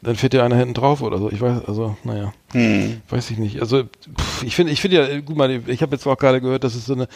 dann 0.02 0.16
fährt 0.16 0.34
dir 0.34 0.44
einer 0.44 0.58
hinten 0.58 0.74
drauf 0.76 1.02
oder 1.02 1.18
so. 1.18 1.32
Ich 1.32 1.42
weiß, 1.42 1.64
also, 1.66 1.98
naja. 2.04 2.34
Hm. 2.52 3.02
Weiß 3.10 3.32
ich 3.32 3.38
nicht. 3.40 3.62
Also 3.62 3.84
pff, 3.84 4.44
ich 4.44 4.56
finde, 4.56 4.74
ich 4.74 4.82
finde 4.82 4.98
ja, 4.98 5.20
gut 5.22 5.36
mal, 5.38 5.50
ich 5.68 5.82
habe 5.82 5.96
jetzt 5.96 6.06
auch 6.06 6.18
gerade 6.18 6.42
gehört, 6.42 6.64
dass 6.64 6.76
es 6.76 6.86
so 6.86 6.94
eine 6.94 7.08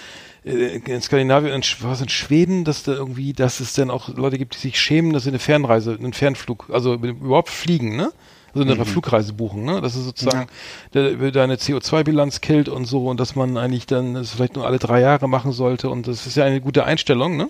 äh, 0.46 0.78
in 0.78 1.02
Skandinavien, 1.02 1.54
in, 1.54 1.62
was 1.82 2.02
in 2.02 2.10
Schweden, 2.10 2.64
dass 2.64 2.82
da 2.84 2.94
irgendwie, 2.94 3.34
dass 3.34 3.60
es 3.60 3.74
dann 3.74 3.92
auch 3.92 4.10
Leute 4.16 4.38
gibt, 4.40 4.56
die 4.56 4.60
sich 4.60 4.80
schämen, 4.80 5.14
dass 5.14 5.24
sie 5.24 5.30
eine 5.30 5.40
Fernreise, 5.40 5.94
einen 6.00 6.14
Fernflug, 6.14 6.70
also 6.72 6.96
überhaupt 6.96 7.50
fliegen, 7.50 7.96
ne? 7.98 8.12
Also 8.54 8.72
eine 8.72 8.86
Flugreise 8.86 9.34
buchen, 9.34 9.64
ne? 9.64 9.82
Das 9.82 9.96
ist 9.96 10.06
sozusagen 10.06 10.48
der, 10.94 11.32
deine 11.32 11.56
CO2-Bilanz 11.56 12.42
killt 12.42 12.70
und 12.70 12.86
so 12.86 13.08
und 13.08 13.20
dass 13.20 13.36
man 13.36 13.58
eigentlich 13.58 13.86
dann 13.86 14.16
es 14.16 14.32
vielleicht 14.32 14.56
nur 14.56 14.66
alle 14.66 14.80
drei 14.80 15.02
Jahre 15.02 15.28
machen 15.28 15.52
sollte 15.52 15.90
und 15.90 16.08
das 16.08 16.26
ist 16.28 16.36
ja 16.36 16.46
eine 16.46 16.62
gute 16.62 16.86
Einstellung, 16.86 17.38
ne? 17.38 17.50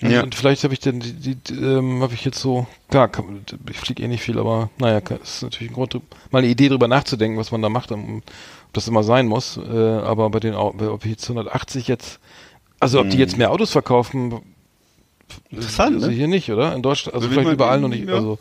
Und, 0.00 0.10
Ja. 0.10 0.22
und 0.22 0.34
vielleicht 0.34 0.62
habe 0.62 0.74
ich 0.74 0.80
dann 0.80 1.00
die, 1.00 1.12
die, 1.12 1.34
die 1.34 1.54
ähm, 1.54 2.02
habe 2.02 2.14
ich 2.14 2.24
jetzt 2.24 2.38
so, 2.38 2.66
klar, 2.88 3.08
kann, 3.08 3.44
ich 3.68 3.78
fliege 3.78 4.02
eh 4.02 4.08
nicht 4.08 4.22
viel, 4.22 4.38
aber 4.38 4.70
naja, 4.78 4.98
ist 4.98 5.42
natürlich 5.42 5.72
ein 5.72 5.74
Grund, 5.74 5.94
mal 6.30 6.38
eine 6.38 6.46
Idee 6.46 6.68
drüber 6.68 6.86
nachzudenken, 6.86 7.36
was 7.36 7.50
man 7.50 7.62
da 7.62 7.68
macht, 7.68 7.90
um, 7.90 8.18
ob 8.18 8.72
das 8.74 8.86
immer 8.86 9.02
sein 9.02 9.26
muss. 9.26 9.56
Äh, 9.56 9.76
aber 9.76 10.30
bei 10.30 10.38
den, 10.38 10.54
ob 10.54 11.04
ich 11.04 11.10
jetzt 11.10 11.24
180 11.24 11.88
jetzt, 11.88 12.20
also 12.78 13.00
ob 13.00 13.10
die 13.10 13.16
jetzt 13.16 13.38
mehr 13.38 13.50
Autos 13.50 13.72
verkaufen. 13.72 14.40
Interessant, 15.50 15.96
also 15.96 16.06
ne? 16.08 16.12
hier 16.12 16.28
nicht, 16.28 16.50
oder? 16.52 16.74
In 16.74 16.82
Deutschland, 16.82 17.16
also 17.16 17.28
Will 17.28 17.34
vielleicht 17.34 17.54
überall 17.54 17.80
noch 17.80 17.88
nicht, 17.88 18.08
ja. 18.08 18.14
also 18.14 18.38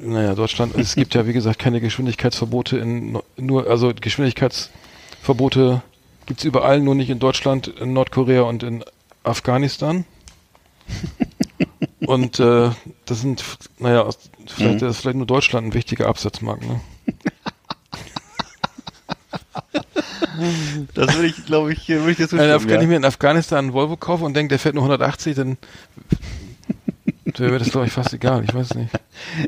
naja, 0.00 0.34
Deutschland, 0.34 0.74
es 0.76 0.94
gibt 0.94 1.14
ja 1.14 1.26
wie 1.26 1.32
gesagt 1.32 1.58
keine 1.58 1.80
Geschwindigkeitsverbote 1.80 2.78
in 2.78 3.18
nur, 3.36 3.68
also 3.68 3.92
Geschwindigkeitsverbote 3.98 5.82
gibt's 6.26 6.44
überall, 6.44 6.80
nur 6.80 6.94
nicht 6.94 7.10
in 7.10 7.18
Deutschland, 7.18 7.68
in 7.68 7.92
Nordkorea 7.92 8.42
und 8.42 8.62
in 8.62 8.84
Afghanistan. 9.24 10.04
und 12.06 12.40
äh, 12.40 12.70
das 13.06 13.20
sind, 13.20 13.44
naja, 13.78 14.02
aus- 14.02 14.30
vielleicht 14.46 14.80
Mhm. 14.82 14.88
ist 14.88 14.98
vielleicht 14.98 15.16
nur 15.18 15.26
Deutschland 15.26 15.66
ein 15.68 15.74
wichtiger 15.74 16.06
Absatzmarkt, 16.06 16.66
ne? 16.66 16.80
Das 20.94 21.14
würde 21.14 21.26
ich, 21.28 21.46
glaube 21.46 21.72
ich, 21.72 21.88
würde 21.88 22.12
ich 22.12 22.18
Wenn, 22.18 22.28
zustimmen. 22.28 22.50
Af- 22.52 22.64
wenn 22.68 22.76
ich 22.76 22.82
ja. 22.82 22.86
mir 22.88 22.96
in 22.96 23.04
Afghanistan 23.04 23.58
einen 23.58 23.72
Volvo 23.72 23.96
kaufe 23.96 24.24
und 24.24 24.34
denke, 24.34 24.50
der 24.50 24.58
fährt 24.58 24.74
nur 24.76 24.84
180, 24.84 25.34
dann 25.34 25.58
wäre 27.36 27.58
das, 27.58 27.70
glaube 27.70 27.86
ich, 27.86 27.92
fast 27.92 28.12
egal. 28.12 28.44
Ich 28.44 28.54
weiß 28.54 28.74
nicht. 28.74 28.90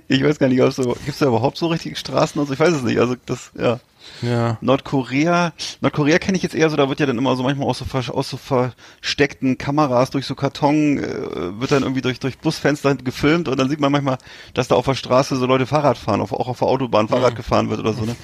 Ich 0.09 0.23
weiß 0.23 0.39
gar 0.39 0.49
nicht, 0.49 0.59
gibt 0.59 1.09
es 1.09 1.19
da 1.19 1.27
überhaupt 1.27 1.57
so 1.57 1.69
richtige 1.69 1.97
Straßen 1.97 2.41
und 2.41 2.47
so? 2.47 2.53
Ich 2.53 2.61
weiß 2.61 2.75
es 2.75 2.83
nicht. 2.83 2.99
Also 2.99 3.15
das, 3.27 3.53
ja. 3.59 3.81
Ja. 4.23 4.59
Nordkorea, 4.61 5.53
Nordkorea 5.81 6.19
kenne 6.19 6.37
ich 6.37 6.43
jetzt 6.43 6.55
eher 6.55 6.69
so, 6.71 6.77
da 6.77 6.89
wird 6.89 7.01
ja 7.01 7.07
dann 7.07 7.19
immer 7.19 7.37
so 7.37 7.43
manchmal 7.43 7.69
aus 7.69 7.79
so, 7.79 8.13
aus 8.13 8.29
so 8.29 8.37
versteckten 8.37 9.57
Kameras 9.59 10.11
durch 10.11 10.27
so 10.27 10.35
Karton, 10.35 10.99
äh, 10.99 11.61
wird 11.61 11.73
dann 11.73 11.83
irgendwie 11.83 12.03
durch, 12.03 12.19
durch 12.19 12.39
Busfenster 12.39 12.95
gefilmt 12.97 13.49
und 13.49 13.59
dann 13.59 13.69
sieht 13.69 13.81
man 13.81 13.93
manchmal, 13.93 14.19
dass 14.55 14.69
da 14.69 14.75
auf 14.75 14.87
der 14.87 14.95
Straße 14.95 15.37
so 15.37 15.47
Leute 15.47 15.67
Fahrrad 15.67 15.99
fahren, 15.99 16.21
auf, 16.21 16.33
auch 16.33 16.49
auf 16.49 16.59
der 16.59 16.69
Autobahn 16.69 17.09
Fahrrad 17.09 17.37
gefahren 17.37 17.71
wird 17.71 17.81
oder 17.81 17.93
so, 17.93 18.05
ne? 18.05 18.17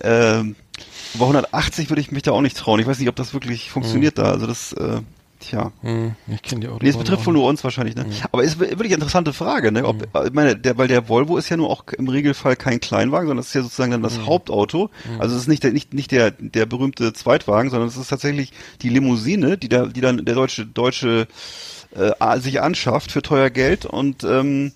Ähm, 0.00 0.56
aber 1.14 1.24
180 1.24 1.88
würde 1.90 2.00
ich 2.00 2.12
mich 2.12 2.22
da 2.22 2.32
auch 2.32 2.40
nicht 2.40 2.56
trauen. 2.56 2.80
Ich 2.80 2.86
weiß 2.86 2.98
nicht, 2.98 3.08
ob 3.08 3.16
das 3.16 3.32
wirklich 3.32 3.70
funktioniert 3.70 4.18
da. 4.18 4.30
Also 4.30 4.46
das, 4.46 4.72
äh, 4.74 5.00
tja. 5.38 5.72
Hm, 5.82 6.14
ich 6.26 6.42
kenne 6.42 6.60
die 6.60 6.66
Autobahn. 6.68 6.84
Nee, 6.84 6.90
es 6.90 6.96
betrifft 6.96 7.26
wohl 7.26 7.34
nur 7.34 7.46
uns 7.46 7.62
wahrscheinlich, 7.64 7.96
ne? 7.96 8.06
Aber 8.32 8.42
ist 8.42 8.58
wirklich 8.58 8.86
eine 8.86 8.94
interessante 8.94 9.32
Frage, 9.32 9.72
ne? 9.72 9.84
Ob, 9.84 10.02
ich 10.26 10.32
meine, 10.32 10.56
der, 10.56 10.78
weil 10.78 10.88
der 10.88 11.08
Volvo 11.08 11.36
ist 11.36 11.48
ja 11.48 11.56
nur 11.56 11.70
auch 11.70 11.84
im 11.88 12.08
Regelfall 12.08 12.56
kein 12.56 12.80
Kleinwagen, 12.80 13.28
sondern 13.28 13.42
es 13.42 13.48
ist 13.48 13.54
ja 13.54 13.62
sozusagen 13.62 13.92
dann 13.92 14.02
das 14.02 14.20
Hauptauto. 14.26 14.90
Also 15.18 15.34
es 15.34 15.42
ist 15.42 15.48
nicht 15.48 15.62
der, 15.62 15.72
nicht, 15.72 15.94
nicht 15.94 16.10
der, 16.10 16.30
der 16.30 16.66
berühmte 16.66 17.12
Zweitwagen, 17.12 17.70
sondern 17.70 17.88
es 17.88 17.96
ist 17.96 18.08
tatsächlich 18.08 18.52
die 18.82 18.88
Limousine, 18.88 19.58
die 19.58 19.68
da, 19.68 19.86
die 19.86 20.00
dann 20.00 20.24
der 20.24 20.34
deutsche, 20.34 20.66
deutsche, 20.66 21.28
äh, 21.94 22.40
sich 22.40 22.60
anschafft 22.60 23.12
für 23.12 23.22
teuer 23.22 23.50
Geld 23.50 23.86
und, 23.86 24.24
ähm, 24.24 24.72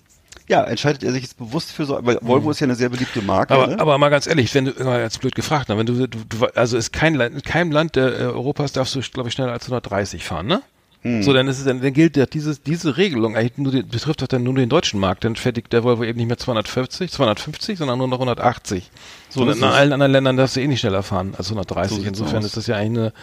ja, 0.49 0.63
entscheidet 0.63 1.03
er 1.03 1.11
sich 1.11 1.23
jetzt 1.23 1.37
bewusst 1.37 1.71
für 1.71 1.85
so, 1.85 1.99
weil 2.01 2.17
Volvo 2.21 2.51
ist 2.51 2.59
ja 2.59 2.65
eine 2.65 2.75
sehr 2.75 2.89
beliebte 2.89 3.21
Marke, 3.21 3.53
Aber, 3.53 3.67
ne? 3.67 3.79
aber 3.79 3.97
mal 3.97 4.09
ganz 4.09 4.27
ehrlich, 4.27 4.53
wenn 4.53 4.65
du 4.65 4.71
immer 4.71 4.99
jetzt 4.99 5.21
blöd 5.21 5.35
gefragt, 5.35 5.69
ne, 5.69 5.77
wenn 5.77 5.85
du, 5.85 6.07
du, 6.07 6.17
du 6.27 6.45
also 6.55 6.77
ist 6.77 6.91
kein 6.93 7.15
Land, 7.15 7.35
in 7.35 7.41
keinem 7.41 7.71
Land 7.71 7.95
der, 7.95 8.19
äh, 8.19 8.23
Europas 8.23 8.71
darfst 8.73 8.95
du, 8.95 9.01
glaube 9.01 9.29
ich, 9.29 9.35
schneller 9.35 9.51
als 9.53 9.63
130 9.65 10.23
fahren, 10.23 10.47
ne? 10.47 10.61
Hm. 11.03 11.21
So, 11.21 11.33
dann 11.33 11.49
ist 11.49 11.59
es 11.59 11.65
dann, 11.65 11.81
dann 11.81 11.91
gilt 11.91 12.15
ja 12.15 12.25
dieses, 12.25 12.63
diese 12.63 12.95
Regelung 12.95 13.35
eigentlich 13.35 13.57
nur, 13.57 13.73
die, 13.73 13.83
betrifft 13.83 14.21
doch 14.21 14.27
dann 14.27 14.43
nur 14.43 14.55
den 14.55 14.69
deutschen 14.69 15.01
Markt. 15.01 15.25
Dann 15.25 15.35
fährt 15.35 15.57
die- 15.57 15.63
der 15.63 15.83
Volvo 15.83 16.05
eben 16.05 16.17
nicht 16.17 16.27
mehr 16.27 16.37
240, 16.37 17.11
250, 17.11 17.77
sondern 17.77 17.97
nur 17.97 18.07
noch 18.07 18.19
180. 18.19 18.89
So, 19.29 19.43
So 19.43 19.51
in 19.51 19.61
allen 19.65 19.91
anderen 19.91 20.13
Ländern 20.13 20.37
darfst 20.37 20.55
du 20.55 20.61
eh 20.61 20.67
nicht 20.67 20.79
schneller 20.79 21.03
fahren 21.03 21.33
als 21.37 21.49
130. 21.49 21.97
So 21.97 22.03
Insofern 22.07 22.37
aus. 22.39 22.45
ist 22.45 22.55
das 22.55 22.67
ja 22.67 22.77
eigentlich 22.77 22.99
eine, 22.99 23.13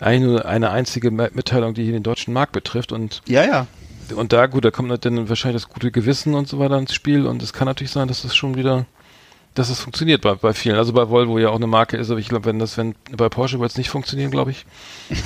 eigentlich 0.00 0.28
nur 0.30 0.44
eine 0.44 0.70
einzige 0.72 1.10
Mitteilung, 1.10 1.72
die 1.72 1.84
hier 1.84 1.92
den 1.92 2.02
deutschen 2.02 2.34
Markt 2.34 2.52
betrifft 2.52 2.92
und 2.92 3.22
ja, 3.26 3.44
ja. 3.44 3.66
Und 4.12 4.32
da, 4.32 4.46
gut, 4.46 4.64
da 4.64 4.70
kommt 4.70 5.04
dann 5.04 5.28
wahrscheinlich 5.28 5.62
das 5.62 5.70
gute 5.70 5.90
Gewissen 5.90 6.34
und 6.34 6.48
so 6.48 6.58
weiter 6.58 6.78
ins 6.78 6.94
Spiel 6.94 7.26
und 7.26 7.42
es 7.42 7.52
kann 7.52 7.66
natürlich 7.66 7.90
sein, 7.90 8.08
dass 8.08 8.22
das 8.22 8.34
schon 8.34 8.56
wieder, 8.56 8.86
dass 9.54 9.68
es 9.68 9.80
funktioniert 9.80 10.22
bei, 10.22 10.34
bei 10.34 10.52
vielen. 10.52 10.76
Also 10.76 10.92
bei 10.92 11.08
Volvo 11.08 11.38
ja 11.38 11.50
auch 11.50 11.56
eine 11.56 11.66
Marke 11.66 11.96
ist, 11.96 12.10
aber 12.10 12.20
ich 12.20 12.28
glaube, 12.28 12.46
wenn 12.46 12.58
das, 12.58 12.76
wenn, 12.76 12.94
bei 13.16 13.28
Porsche 13.28 13.60
wird 13.60 13.70
es 13.70 13.78
nicht 13.78 13.90
funktionieren, 13.90 14.30
glaube 14.30 14.52
ich. 14.52 14.66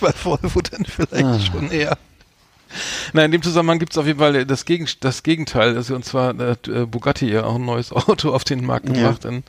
bei 0.00 0.12
Volvo 0.22 0.60
dann 0.60 0.84
vielleicht 0.84 1.52
schon 1.52 1.70
eher. 1.70 1.98
Nein, 3.12 3.26
in 3.26 3.32
dem 3.32 3.42
Zusammenhang 3.42 3.78
gibt 3.78 3.92
es 3.92 3.98
auf 3.98 4.06
jeden 4.06 4.18
Fall 4.18 4.44
das, 4.44 4.64
Gegen, 4.64 4.86
das 5.00 5.22
Gegenteil. 5.22 5.76
Also, 5.76 5.94
und 5.94 6.04
zwar 6.04 6.36
hat 6.36 6.68
äh, 6.68 6.86
Bugatti 6.86 7.30
ja 7.30 7.44
auch 7.44 7.54
ein 7.54 7.64
neues 7.64 7.92
Auto 8.08 8.30
auf 8.30 8.44
den 8.44 8.64
Markt 8.64 8.86
gebracht. 8.86 9.24
In, 9.24 9.42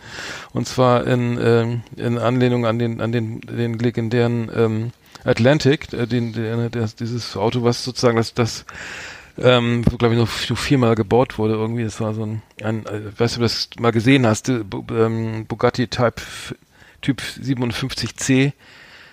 und 0.54 0.68
zwar 0.68 1.06
in, 1.06 1.38
ähm, 1.42 1.82
in 1.96 2.18
Anlehnung 2.18 2.66
an 2.66 2.80
den, 2.80 3.02
an 3.02 3.12
den, 3.12 3.42
den 3.42 3.78
legendären 3.78 4.50
ähm, 4.56 4.92
Atlantic, 5.24 5.92
äh, 5.94 6.08
den, 6.08 6.70
das, 6.72 6.96
dieses 6.96 7.36
Auto, 7.38 7.64
was 7.64 7.84
sozusagen 7.84 8.18
das, 8.18 8.34
das 8.34 8.66
ähm, 9.38 9.84
glaube 9.84 10.16
ich, 10.16 10.20
noch 10.20 10.58
viermal 10.58 10.96
gebaut 10.96 11.38
wurde 11.38 11.54
irgendwie. 11.54 11.84
Das 11.84 12.02
war 12.02 12.14
so 12.14 12.26
ein, 12.26 12.42
ein 12.64 12.86
äh, 12.86 13.02
weißt 13.18 13.38
du, 13.38 13.40
ob 13.40 13.42
du 13.42 13.46
das 13.46 13.70
mal 13.80 13.92
gesehen 13.92 14.26
hast, 14.26 14.50
äh, 14.50 14.64
ähm, 14.92 15.46
Bugatti 15.48 15.88
Type, 15.88 16.22
Typ 17.02 17.22
57C. 17.22 18.54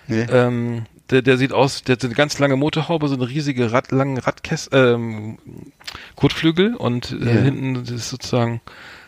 Nee. 0.07 0.25
Ähm, 0.29 0.85
der, 1.09 1.21
der 1.21 1.37
sieht 1.37 1.53
aus, 1.53 1.83
der 1.83 1.93
hat 1.95 2.03
eine 2.03 2.13
ganz 2.13 2.37
lange 2.39 2.57
Motorhaube, 2.57 3.07
so 3.07 3.15
eine 3.15 3.29
riesige 3.29 3.71
Rad, 3.71 3.91
langen 3.91 4.17
Radkäst, 4.17 4.69
ähm, 4.73 5.37
Kotflügel 6.15 6.75
und 6.75 7.11
äh, 7.11 7.25
Ja. 7.25 7.41
hinten 7.41 7.75
ist 7.75 8.09
sozusagen, 8.09 8.59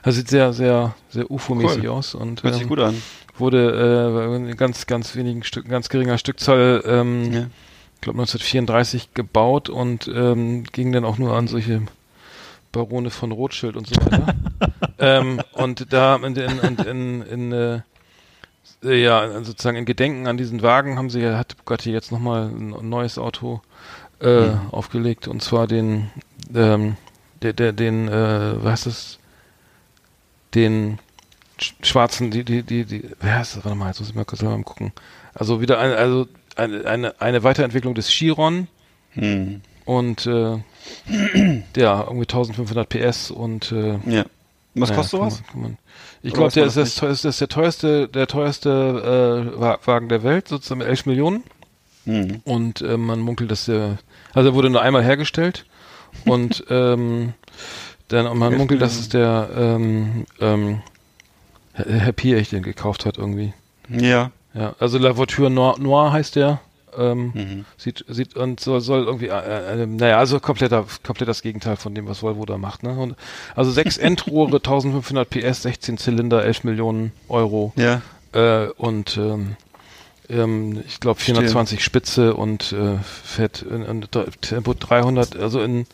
das 0.03 0.15
sieht 0.15 0.29
sehr, 0.29 0.53
sehr, 0.53 0.95
sehr 1.09 1.29
UFO-mäßig 1.29 1.83
Cool. 1.83 1.89
aus 1.89 2.15
und 2.15 2.43
Hört 2.43 2.53
sich 2.53 2.63
ähm, 2.63 2.69
gut 2.69 2.79
an. 2.79 3.01
Wurde 3.39 4.31
äh, 4.31 4.35
in 4.35 4.57
ganz, 4.57 4.87
ganz 4.87 5.15
wenigen 5.15 5.43
Stücken, 5.43 5.69
ganz 5.69 5.89
geringer 5.89 6.17
Stückzahl, 6.17 6.83
ähm, 6.85 7.23
Ja. 7.31 7.39
ich 7.95 8.01
glaube 8.01 8.19
1934 8.19 9.13
gebaut 9.13 9.69
und 9.69 10.07
ähm, 10.13 10.63
ging 10.63 10.91
dann 10.91 11.05
auch 11.05 11.17
nur 11.17 11.35
an 11.35 11.47
solche 11.47 11.81
Barone 12.71 13.09
von 13.09 13.31
Rothschild 13.31 13.75
und 13.75 13.87
so 13.87 13.95
weiter. 13.95 14.35
ähm, 14.99 15.41
und 15.53 15.91
da 15.91 16.15
in, 16.17 16.35
in, 16.35 16.77
in, 16.77 17.21
in, 17.21 17.51
äh, 17.51 17.81
ja, 18.83 19.43
sozusagen 19.43 19.77
in 19.77 19.85
Gedenken 19.85 20.27
an 20.27 20.37
diesen 20.37 20.61
Wagen 20.61 20.97
haben 20.97 21.09
sie, 21.09 21.25
hat 21.27 21.57
Bugatti 21.57 21.91
jetzt 21.91 22.11
nochmal 22.11 22.47
ein 22.49 22.87
neues 22.87 23.17
Auto 23.17 23.61
äh, 24.19 24.49
aufgelegt 24.71 25.27
und 25.27 25.41
zwar 25.41 25.67
den, 25.67 26.09
ähm, 26.53 26.95
der, 27.41 27.53
der, 27.53 27.73
den, 27.73 28.07
äh, 28.07 28.63
was 28.63 28.71
heißt 28.71 28.85
das, 28.85 29.19
den 30.55 30.99
schwarzen, 31.81 32.31
die, 32.31 32.43
die, 32.43 32.63
die, 32.63 32.85
die, 32.85 33.09
wer 33.19 33.39
heißt 33.39 33.57
das? 33.57 33.65
Warte 33.65 33.77
mal, 33.77 33.87
jetzt 33.87 33.99
muss 33.99 34.09
ich 34.09 34.15
mal 34.15 34.25
kurz 34.25 34.41
mal 34.41 34.61
gucken. 34.63 34.91
Also 35.33 35.61
wieder 35.61 35.79
eine, 35.79 35.95
also 35.95 36.27
eine, 36.55 36.85
eine, 36.85 37.21
eine 37.21 37.43
Weiterentwicklung 37.43 37.95
des 37.95 38.09
Chiron 38.09 38.67
Hm. 39.13 39.61
und 39.85 40.25
äh, 40.27 40.57
ja, 41.75 42.01
irgendwie 42.03 42.21
1500 42.27 42.87
PS 42.87 43.31
und 43.31 43.71
äh, 43.71 43.97
Ja. 44.05 44.25
Was 44.75 44.89
ja, 44.89 44.95
kostet 44.95 45.19
kann 45.19 45.29
sowas? 45.31 45.41
Man, 45.41 45.51
kann 45.51 45.61
man. 45.61 45.77
Ich 46.21 46.33
glaube, 46.33 46.51
der 46.51 46.65
ist, 46.67 46.77
das 46.77 46.95
teuerste- 46.95 47.23
das 47.27 47.35
ist 47.35 47.41
der 47.41 47.47
teuerste, 47.47 48.07
der 48.07 48.27
teuerste 48.27 49.51
äh, 49.55 49.59
Wa- 49.59 49.79
Wagen 49.85 50.09
der 50.09 50.21
Welt, 50.23 50.47
sozusagen 50.47 50.79
mit 50.79 50.87
11 50.87 51.05
Millionen. 51.07 51.43
Hm. 52.05 52.41
Und 52.45 52.81
äh, 52.81 52.97
man 52.97 53.19
munkelt, 53.19 53.49
dass 53.51 53.65
der, 53.65 53.97
also 54.33 54.49
er 54.49 54.53
wurde 54.55 54.69
nur 54.69 54.81
einmal 54.83 55.03
hergestellt 55.03 55.65
und 56.25 56.63
ähm, 56.69 57.33
dann 58.09 58.27
und 58.27 58.37
man 58.37 58.51
11 58.51 58.59
munkelt, 58.59 58.81
dass 58.81 58.97
es 58.99 59.09
der 59.09 59.49
ähm, 59.55 60.25
ähm, 60.39 60.81
Herr 61.87 61.99
Herr 61.99 62.11
Piech 62.13 62.49
den 62.49 62.63
gekauft 62.63 63.05
hat 63.05 63.17
irgendwie. 63.17 63.53
Ja. 63.89 64.31
Ja, 64.53 64.75
also 64.79 64.97
La 64.97 65.15
Voiture 65.15 65.49
Noir, 65.49 65.75
Noir 65.79 66.11
heißt 66.11 66.35
der. 66.35 66.59
Ähm, 66.97 67.31
Mhm. 67.35 67.65
Sieht, 67.77 68.03
sieht 68.07 68.35
und 68.35 68.59
soll, 68.59 68.81
soll 68.81 69.03
irgendwie, 69.05 69.27
äh, 69.27 69.83
äh, 69.83 69.85
naja, 69.85 70.17
also 70.17 70.39
kompletter, 70.39 70.85
komplett 71.03 71.29
das 71.29 71.43
Gegenteil 71.43 71.75
von 71.75 71.93
dem, 71.93 72.07
was 72.07 72.23
Volvo 72.23 72.45
da 72.45 72.57
macht. 72.57 72.81
Ne? 72.81 72.97
Und, 72.97 73.15
also 73.55 73.69
sechs 73.69 73.97
Endrohre, 73.99 74.55
1500 74.57 75.29
PS, 75.29 75.61
16 75.61 75.99
Zylinder, 75.99 76.43
11 76.43 76.63
Millionen 76.63 77.11
Euro 77.29 77.73
Ja. 77.75 78.01
äh, 78.33 78.69
und 78.77 79.17
ähm, 79.17 79.55
ähm, 80.29 80.83
ich 80.87 80.99
glaube 80.99 81.19
420 81.19 81.83
Spitze 81.83 82.33
und 82.33 82.71
äh, 82.71 82.97
fährt 83.03 83.61
in, 83.61 83.83
in 83.83 84.01
Tempo 84.41 84.73
300, 84.73 85.37
also 85.37 85.61
in 85.61 85.85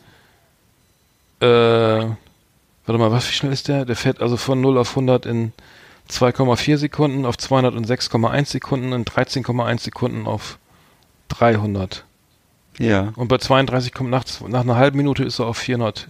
äh, 1.40 2.06
warte 2.86 2.98
mal, 2.98 3.10
was 3.10 3.28
wie 3.28 3.34
schnell 3.34 3.52
ist 3.52 3.68
der? 3.68 3.84
Der 3.84 3.96
fährt 3.96 4.22
also 4.22 4.36
von 4.36 4.60
0 4.60 4.78
auf 4.78 4.90
100 4.90 5.26
in 5.26 5.52
2,4 6.10 6.76
Sekunden, 6.76 7.26
auf 7.26 7.36
200 7.36 7.74
in 7.74 7.84
6,1 7.84 8.46
Sekunden, 8.46 8.92
in 8.92 9.04
13,1 9.04 9.80
Sekunden 9.80 10.26
auf 10.26 10.58
300. 11.28 12.04
Ja. 12.78 13.12
Und 13.16 13.28
bei 13.28 13.38
32 13.38 13.92
kommt 13.92 14.10
nach, 14.10 14.24
nach 14.46 14.60
einer 14.60 14.76
halben 14.76 14.98
Minute 14.98 15.24
ist 15.24 15.38
er 15.38 15.46
auf 15.46 15.58
400. 15.58 16.08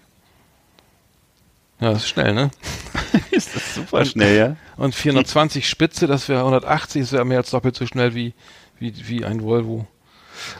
Ja, 1.80 1.90
das 1.90 1.98
ist 1.98 2.08
schnell, 2.08 2.34
ne? 2.34 2.50
ist 3.30 3.54
das 3.54 3.74
super 3.74 4.04
schnell, 4.04 4.36
ja? 4.36 4.56
Und 4.76 4.94
420 4.94 5.68
Spitze, 5.68 6.06
das 6.06 6.28
wäre 6.28 6.40
180, 6.40 7.02
das 7.02 7.12
wäre 7.12 7.24
mehr 7.24 7.38
als 7.38 7.50
doppelt 7.50 7.76
so 7.76 7.86
schnell 7.86 8.14
wie, 8.14 8.34
wie, 8.78 8.92
wie 9.08 9.24
ein 9.24 9.42
Volvo. 9.42 9.86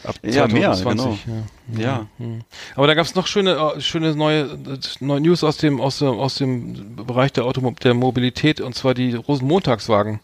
Ab 0.05 0.17
Ja, 0.23 0.47
mehr, 0.49 0.73
2020. 0.73 1.25
genau. 1.25 1.43
Ja. 1.77 1.81
Ja. 1.83 2.07
Mhm. 2.19 2.41
Aber 2.75 2.87
da 2.87 2.95
gab 2.95 3.07
es 3.07 3.15
noch 3.15 3.27
schöne, 3.27 3.53
äh, 3.77 3.81
schöne 3.81 4.15
neue, 4.15 4.59
neue 5.01 5.21
News 5.21 5.45
aus 5.45 5.57
dem, 5.57 5.81
aus, 5.81 5.99
dem, 5.99 6.09
aus 6.19 6.37
dem 6.37 6.97
Bereich 6.97 7.33
der, 7.33 7.45
Automo 7.45 7.73
der 7.83 7.95
Mobilität, 7.95 8.61
und 8.61 8.75
zwar 8.75 8.95
die 8.95 9.15
Rosenmontagswagen. 9.15 10.21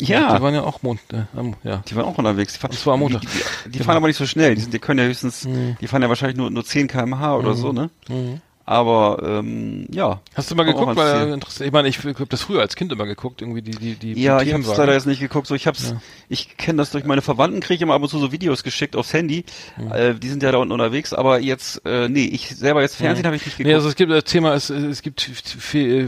Ja. 0.00 0.36
Die 0.36 0.42
waren 0.42 0.54
ja 0.54 0.62
auch 0.62 0.82
Mond, 0.82 1.00
äh, 1.12 1.22
ja. 1.68 1.82
Die 1.88 1.94
waren 1.94 2.06
auch 2.06 2.18
unterwegs. 2.18 2.54
Die, 2.54 2.58
fahren, 2.58 2.70
Das 2.72 2.84
war 2.86 2.94
am 2.94 3.00
Montag. 3.00 3.20
Die, 3.20 3.26
die, 3.28 3.34
die 3.66 3.70
Genau. 3.72 3.84
fahren 3.84 3.96
aber 3.98 4.08
nicht 4.08 4.16
so 4.16 4.26
schnell. 4.26 4.54
Die, 4.54 4.62
sind, 4.62 4.72
die 4.74 4.78
können 4.78 4.98
ja 4.98 5.04
höchstens, 5.06 5.46
die 5.80 5.86
fahren 5.86 6.02
ja 6.02 6.08
wahrscheinlich 6.08 6.36
nur, 6.38 6.50
nur 6.50 6.64
10 6.64 6.88
km/h 6.88 7.36
oder 7.36 7.54
so, 7.54 7.72
ne? 7.72 7.90
Aber 8.64 9.20
ähm, 9.24 9.86
ja. 9.90 10.20
Hast 10.34 10.50
du 10.50 10.54
mal 10.54 10.62
geguckt? 10.62 10.94
Weil, 10.96 11.32
äh, 11.34 11.64
ich 11.66 11.72
meine, 11.72 11.88
ich 11.88 11.98
habe 11.98 12.26
das 12.28 12.42
früher 12.42 12.60
als 12.60 12.76
Kind 12.76 12.92
immer 12.92 13.06
geguckt, 13.06 13.42
irgendwie 13.42 13.60
die 13.62 13.72
die 13.72 13.94
die 13.96 14.22
Ja, 14.22 14.36
ich 14.40 14.52
habe 14.52 14.62
Themenwagen. 14.62 14.78
leider 14.78 14.92
jetzt 14.94 15.06
nicht 15.06 15.18
geguckt. 15.20 15.48
So, 15.48 15.54
ich 15.56 15.66
hab's, 15.66 15.90
Ja. 15.90 16.00
ich 16.28 16.56
kenne 16.56 16.78
das 16.78 16.90
durch 16.92 17.04
meine 17.04 17.22
Verwandten, 17.22 17.60
kriege 17.60 17.74
ich 17.74 17.82
immer 17.82 17.94
ab 17.94 18.02
und 18.02 18.08
zu 18.08 18.18
so 18.18 18.30
Videos 18.30 18.62
geschickt 18.62 18.94
aufs 18.94 19.12
Handy. 19.12 19.44
Äh, 19.92 20.14
die 20.14 20.28
sind 20.28 20.42
ja 20.44 20.52
da 20.52 20.58
unten 20.58 20.72
unterwegs, 20.72 21.12
aber 21.12 21.40
jetzt, 21.40 21.82
äh, 21.84 22.08
nee, 22.08 22.24
ich 22.26 22.48
selber 22.54 22.82
jetzt 22.82 22.94
Fernsehen 22.96 23.26
habe 23.26 23.34
ich 23.34 23.44
nicht 23.44 23.56
geguckt. 23.56 23.68
Nee, 23.68 23.74
also 23.74 23.88
es 23.88 23.96
gibt 23.96 24.12
das 24.12 24.24
Thema 24.24 24.54
ist, 24.54 24.70
es 24.70 25.02
gibt 25.02 25.28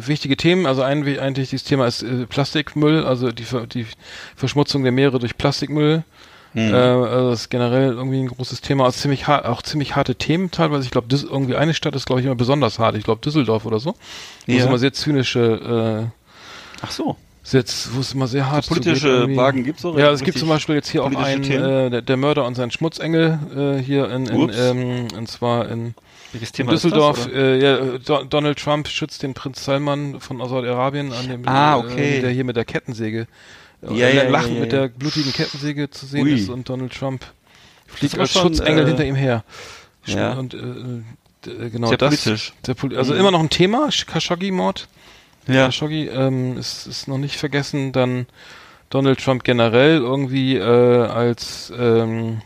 wichtige 0.07 0.37
Themen. 0.37 0.67
Also 0.67 0.83
ein, 0.83 1.07
ein 1.19 1.37
wichtiges 1.37 1.65
Thema 1.65 1.87
ist 1.87 2.03
äh, 2.03 2.27
Plastikmüll, 2.27 3.05
also 3.05 3.33
die, 3.33 3.47
die 3.73 3.87
Verschmutzung 4.37 4.85
der 4.85 4.93
Meere 4.93 5.19
durch 5.19 5.37
Plastikmüll. 5.37 6.05
Hm. 6.55 6.73
Äh, 6.73 6.77
also 6.77 7.31
das 7.31 7.41
ist 7.43 7.51
generell 7.51 7.93
irgendwie 7.93 8.21
ein 8.21 8.29
großes 8.29 8.61
Thema. 8.61 8.85
Also 8.85 9.01
ziemlich 9.01 9.27
auch 9.29 9.63
ziemlich 9.63 9.97
harte 9.97 10.15
Themen 10.15 10.51
teilweise. 10.51 10.85
Ich 10.85 10.91
glaube, 10.91 11.09
irgendwie 11.15 11.57
eine 11.57 11.75
Stadt 11.75 11.95
ist, 11.97 12.07
glaube 12.07 12.21
ich, 12.21 12.27
immer 12.27 12.37
besonders 12.37 12.79
hart. 12.79 12.97
Ich 12.97 13.05
glaube, 13.05 13.21
Düsseldorf 13.21 13.67
oder 13.67 13.81
so. 13.81 13.91
Wo 14.47 14.53
es 14.53 14.59
Ja. 14.59 14.67
immer 14.67 14.79
sehr 14.79 14.93
zynische, 14.93 16.11
äh, 16.11 16.81
Ach 16.83 16.91
so. 16.93 17.17
sehr, 17.43 17.65
wo 17.93 18.01
es 18.01 18.15
immer 18.15 18.29
sehr 18.29 18.51
hart 18.51 18.69
politische 18.69 19.01
zugeht 19.01 19.13
irgendwie. 19.17 19.37
Wagen 19.37 19.65
gibt's 19.65 19.85
auch 19.85 19.99
Ja, 19.99 20.11
es 20.13 20.23
gibt 20.23 20.39
zum 20.39 20.49
Beispiel 20.49 20.77
jetzt 20.77 20.89
hier 20.89 21.03
auch 21.05 21.11
politische 21.11 21.55
einen, 21.63 21.87
äh, 21.87 21.91
der, 21.91 22.03
der 22.03 22.17
Mörder 22.17 22.45
und 22.47 22.55
sein 22.55 22.71
Schmutzengel 22.71 23.39
äh, 23.79 23.83
hier 23.83 24.11
in, 24.11 24.27
in, 24.27 24.51
ähm, 24.57 25.09
und 25.17 25.29
zwar 25.29 25.69
in 25.69 25.95
in 26.33 26.41
das, 26.41 26.51
Düsseldorf, 26.83 27.27
oder? 27.27 27.35
äh, 27.37 27.63
ja, 27.63 27.99
Do 28.05 28.25
Donald 28.25 28.59
Trump 28.59 28.89
schützt 28.89 29.23
den 29.23 29.35
Prinz 29.35 29.65
Salman 29.65 30.19
von 30.21 30.39
Saudi-Arabien 30.39 31.13
an 31.13 31.29
dem, 31.29 31.43
Ah, 31.47 31.77
okay. 31.79 32.19
äh, 32.19 32.21
der 32.23 32.31
hier 32.31 32.43
mit 32.45 32.57
der 32.57 32.65
Kettensäge, 32.65 33.21
äh, 33.21 33.27
Ja, 33.93 34.09
ja, 34.09 34.29
lachend 34.29 34.55
ja, 34.55 34.61
mit 34.61 34.73
der 34.73 34.89
blutigen 34.89 35.33
Kettensäge 35.33 35.91
zu 35.91 36.07
sehen 36.07 36.25
Ui. 36.27 36.35
ist 36.35 36.49
und 36.49 36.69
Donald 36.69 36.93
Trump 36.93 37.25
fliegt 37.87 38.19
als 38.19 38.33
schon, 38.33 38.43
Schutzengel 38.55 38.85
äh, 38.85 38.87
hinter 38.89 39.05
ihm 39.05 39.15
her. 39.15 39.45
ja. 40.07 40.33
Und 40.35 40.55
äh, 40.55 40.59
d- 41.47 41.71
genau 41.71 41.89
Sehr 41.89 41.99
das. 41.99 42.23
politisch. 42.25 42.53
Sehr 42.65 42.75
poli 42.75 42.97
also 42.97 43.15
immer 43.15 43.31
noch 43.31 43.41
ein 43.41 43.51
Thema, 43.51 43.89
Khashoggi-Mord. 43.91 44.89
Ja. 45.47 45.67
Khashoggi 45.67 46.07
ähm, 46.09 46.57
ist, 46.59 46.87
ist 46.87 47.09
noch 47.09 47.19
nicht 47.19 47.37
vergessen. 47.37 47.93
Dann 47.93 48.27
Donald 48.91 49.23
Trump 49.23 49.45
generell 49.45 49.97
irgendwie 49.99 50.57
äh, 50.57 50.63
als 51.07 51.73
ähm, 51.79 52.41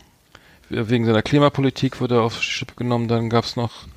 wegen 0.69 1.05
seiner 1.05 1.21
Klimapolitik 1.21 2.01
wurde 2.01 2.15
er 2.15 2.21
auf 2.23 2.41
Schippe 2.43 2.75
genommen. 2.75 3.07
Dann 3.07 3.29
gab's 3.29 3.55
noch 3.55 3.87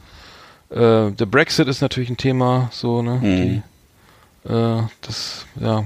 äh, 0.71 1.11
der 1.11 1.27
Brexit 1.27 1.69
ist 1.69 1.83
natürlich 1.83 2.09
ein 2.11 2.17
Thema, 2.17 2.71
so 2.73 3.03
ne. 3.03 3.15
Mhm. 3.21 3.63
Die, 4.45 4.53
äh, 4.53 4.83
das 5.03 5.47
ja. 5.61 5.85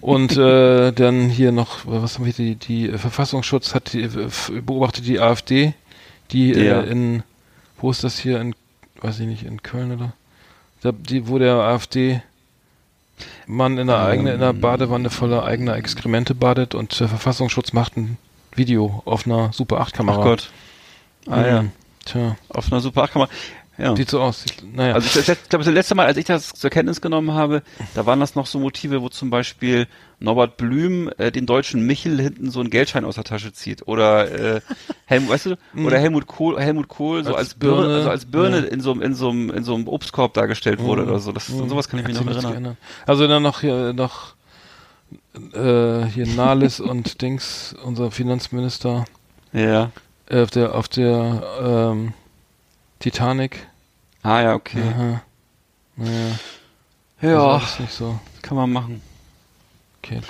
Und 0.00 0.36
äh, 0.36 0.92
dann 0.92 1.28
hier 1.28 1.52
noch, 1.52 1.80
was 1.84 2.16
haben 2.18 2.26
wir, 2.26 2.32
die, 2.32 2.54
die 2.56 2.88
Verfassungsschutz 2.96 3.74
hat 3.74 3.92
die, 3.92 4.02
f- 4.02 4.52
beobachtet 4.64 5.06
die 5.06 5.20
AfD, 5.20 5.74
die 6.30 6.50
Ja. 6.52 6.80
äh, 6.82 6.90
in, 6.90 7.22
wo 7.80 7.90
ist 7.90 8.04
das 8.04 8.18
hier, 8.18 8.40
in, 8.40 8.54
weiß 9.00 9.20
ich 9.20 9.26
nicht, 9.26 9.42
in 9.44 9.62
Köln 9.62 9.92
oder? 9.92 10.12
Da, 10.82 10.92
die, 10.92 11.28
wo 11.28 11.38
der 11.38 11.54
AfD 11.54 12.22
Mann 13.46 13.78
in 13.78 13.88
einer 13.88 14.04
eigenen, 14.04 14.34
in 14.34 14.42
einer 14.42 14.52
Badewanne 14.52 15.08
voller 15.10 15.44
eigener 15.44 15.74
Exkremente 15.76 16.34
badet 16.34 16.74
und 16.74 16.98
der 17.00 17.08
Verfassungsschutz 17.08 17.72
macht 17.72 17.96
ein 17.96 18.18
Video 18.54 19.02
auf 19.06 19.26
einer 19.26 19.52
Super 19.52 19.80
8 19.80 19.94
Kamera. 19.94 20.18
Ach 20.18 20.22
Gott. 20.24 20.50
Ah 21.26 21.46
ja. 21.46 21.62
Mhm. 21.62 21.72
Tja, 22.04 22.36
Auf 22.48 22.70
einer 22.70 22.80
Super 22.80 23.04
8 23.04 23.12
Kamera. 23.12 23.30
Ja. 23.78 23.94
sieht 23.94 24.08
so 24.08 24.20
aus. 24.22 24.44
Naja. 24.72 24.94
Also 24.94 25.20
ich, 25.20 25.28
ich 25.28 25.48
glaube, 25.48 25.64
das 25.64 25.72
letzte 25.74 25.94
Mal, 25.94 26.06
als 26.06 26.16
ich 26.16 26.24
das 26.24 26.50
zur 26.50 26.70
Kenntnis 26.70 27.00
genommen 27.00 27.32
habe, 27.32 27.62
da 27.94 28.06
waren 28.06 28.20
das 28.20 28.34
noch 28.34 28.46
so 28.46 28.58
Motive, 28.58 29.02
wo 29.02 29.08
zum 29.10 29.28
Beispiel 29.28 29.86
Norbert 30.18 30.56
Blüm 30.56 31.10
äh, 31.18 31.30
den 31.30 31.44
deutschen 31.44 31.84
Michel 31.86 32.18
hinten 32.18 32.50
so 32.50 32.60
einen 32.60 32.70
Geldschein 32.70 33.04
aus 33.04 33.16
der 33.16 33.24
Tasche 33.24 33.52
zieht. 33.52 33.86
Oder 33.86 34.56
äh, 34.56 34.60
Helmut, 35.04 35.28
weißt 35.30 35.46
du, 35.46 35.56
oder 35.84 35.98
Helmut 35.98 36.26
Kohl, 36.26 36.58
Helmut 36.58 36.88
Kohl 36.88 37.22
so 37.22 37.30
Als 37.34 37.48
als, 37.50 37.54
Birne, 37.54 37.76
Birne, 37.82 37.94
also 37.96 38.10
als 38.10 38.24
Birne 38.24 38.58
ja. 38.60 38.64
in 38.64 38.80
so 38.80 38.92
einem 38.92 39.02
in 39.02 39.14
so 39.14 39.28
einem 39.28 39.50
in 39.50 39.62
so 39.64 39.74
einem 39.74 39.88
Obstkorb 39.88 40.32
dargestellt 40.32 40.80
wurde 40.80 41.02
oder 41.04 41.18
so. 41.18 41.32
Das 41.32 41.50
an 41.50 41.68
sowas 41.68 41.88
kann 41.88 42.00
ich 42.00 42.06
mich 42.06 42.18
noch 42.18 42.26
erinnern. 42.26 42.50
geändert. 42.52 42.76
Also 43.06 43.28
dann 43.28 43.42
noch 43.42 43.60
hier 43.60 43.92
noch 43.92 44.34
äh, 45.52 46.04
hier 46.06 46.26
Nahles 46.26 46.80
und 46.80 47.20
Dings, 47.20 47.74
unser 47.84 48.10
Finanzminister 48.10 49.04
Ja. 49.52 49.90
äh, 50.30 50.42
auf 50.42 50.50
der 50.50 50.74
auf 50.74 50.88
der 50.88 51.42
ähm, 51.92 52.14
Titanic. 52.98 53.66
Ah 54.22 54.40
ja, 54.40 54.54
okay. 54.54 54.82
Aha. 54.82 55.22
Naja, 55.96 56.38
Ja, 57.20 57.46
also 57.54 57.64
ist 57.66 57.80
nicht 57.80 57.92
so. 57.92 58.18
kann 58.42 58.56
man 58.56 58.72
machen. 58.72 59.02
Okay. 60.02 60.20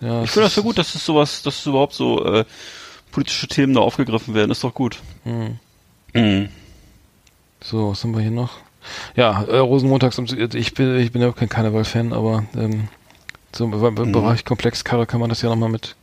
Ja, 0.00 0.22
Ich 0.22 0.30
finde 0.30 0.46
das 0.46 0.54
so 0.54 0.62
gut, 0.62 0.78
dass 0.78 0.94
es 0.94 1.04
sowas, 1.04 1.42
dass 1.42 1.58
es 1.58 1.66
überhaupt 1.66 1.94
so 1.94 2.24
äh, 2.24 2.44
politische 3.12 3.48
Themen 3.48 3.74
da 3.74 3.80
aufgegriffen 3.80 4.34
werden. 4.34 4.50
Ist 4.50 4.62
doch 4.64 4.74
gut. 4.74 5.00
Hm. 5.24 5.58
Mhm. 6.14 6.48
So, 7.62 7.90
was 7.90 8.02
haben 8.04 8.14
wir 8.14 8.20
hier 8.22 8.30
noch? 8.30 8.58
Ja, 9.16 9.42
äh, 9.44 9.58
Rosenmontags, 9.58 10.18
ich 10.18 10.74
bin, 10.74 10.98
ich 10.98 11.10
bin 11.12 11.22
ja 11.22 11.28
auch 11.30 11.34
kein 11.36 11.48
Karneval-Fan, 11.48 12.12
aber 12.12 12.44
ähm, 12.56 12.88
so 13.54 13.64
im, 13.64 13.70
Mhm. 13.70 13.96
im 13.96 14.12
Bereich 14.12 14.44
Komplexkarre 14.44 15.06
kann 15.06 15.18
man 15.20 15.28
das 15.28 15.42
ja 15.42 15.48
nochmal 15.48 15.70
mit. 15.70 15.96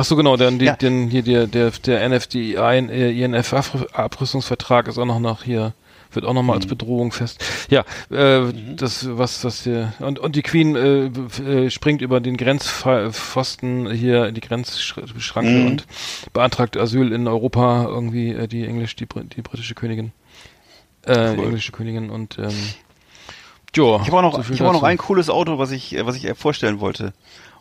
Ach 0.00 0.04
so, 0.04 0.14
genau, 0.14 0.36
dann 0.36 0.60
die, 0.60 0.66
Ja. 0.66 0.76
den, 0.76 1.10
hier 1.10 1.22
der, 1.22 1.48
der, 1.48 1.72
der 1.72 2.08
NFDI, 2.08 2.54
äh, 2.54 3.24
INF-Abrüstungsvertrag 3.24 4.86
ist 4.86 4.96
auch 4.96 5.04
noch 5.06 5.18
nach 5.18 5.42
hier, 5.42 5.72
wird 6.12 6.24
auch 6.24 6.34
nochmal 6.34 6.54
als 6.54 6.66
Mhm. 6.66 6.70
Bedrohung 6.70 7.10
fest. 7.10 7.44
Ja, 7.68 7.84
äh, 8.08 8.52
das, 8.76 9.08
was, 9.18 9.42
was 9.42 9.64
hier, 9.64 9.92
und, 9.98 10.20
und 10.20 10.36
die 10.36 10.42
Queen 10.42 10.76
äh, 10.76 11.06
äh, 11.66 11.70
springt 11.70 12.00
über 12.00 12.20
den 12.20 12.36
Grenzpfosten 12.36 13.90
hier 13.90 14.26
in 14.26 14.36
die 14.36 14.40
Grenzschranke 14.40 15.50
Mhm. 15.58 15.66
und 15.66 15.86
beantragt 16.32 16.76
Asyl 16.76 17.10
in 17.12 17.26
Europa, 17.26 17.86
irgendwie, 17.88 18.30
äh, 18.30 18.46
die 18.46 18.64
Englisch, 18.64 18.94
die, 18.94 19.06
die 19.36 19.42
britische 19.42 19.74
Königin. 19.74 20.12
Äh, 21.02 21.32
die 21.32 21.38
Cool. 21.38 21.44
englische 21.46 21.72
Königin 21.72 22.10
und 22.10 22.38
ähm, 22.38 22.54
ja, 23.76 23.96
Ich 24.00 24.06
habe 24.06 24.16
auch 24.18 24.22
noch, 24.22 24.44
so 24.44 24.52
ich 24.52 24.60
habe 24.60 24.70
auch 24.70 24.74
noch 24.74 24.82
ein 24.84 24.96
cooles 24.96 25.28
Auto, 25.28 25.58
was 25.58 25.72
ich, 25.72 25.94
äh, 25.96 26.06
was 26.06 26.14
ich 26.16 26.28
vorstellen 26.38 26.78
wollte. 26.78 27.12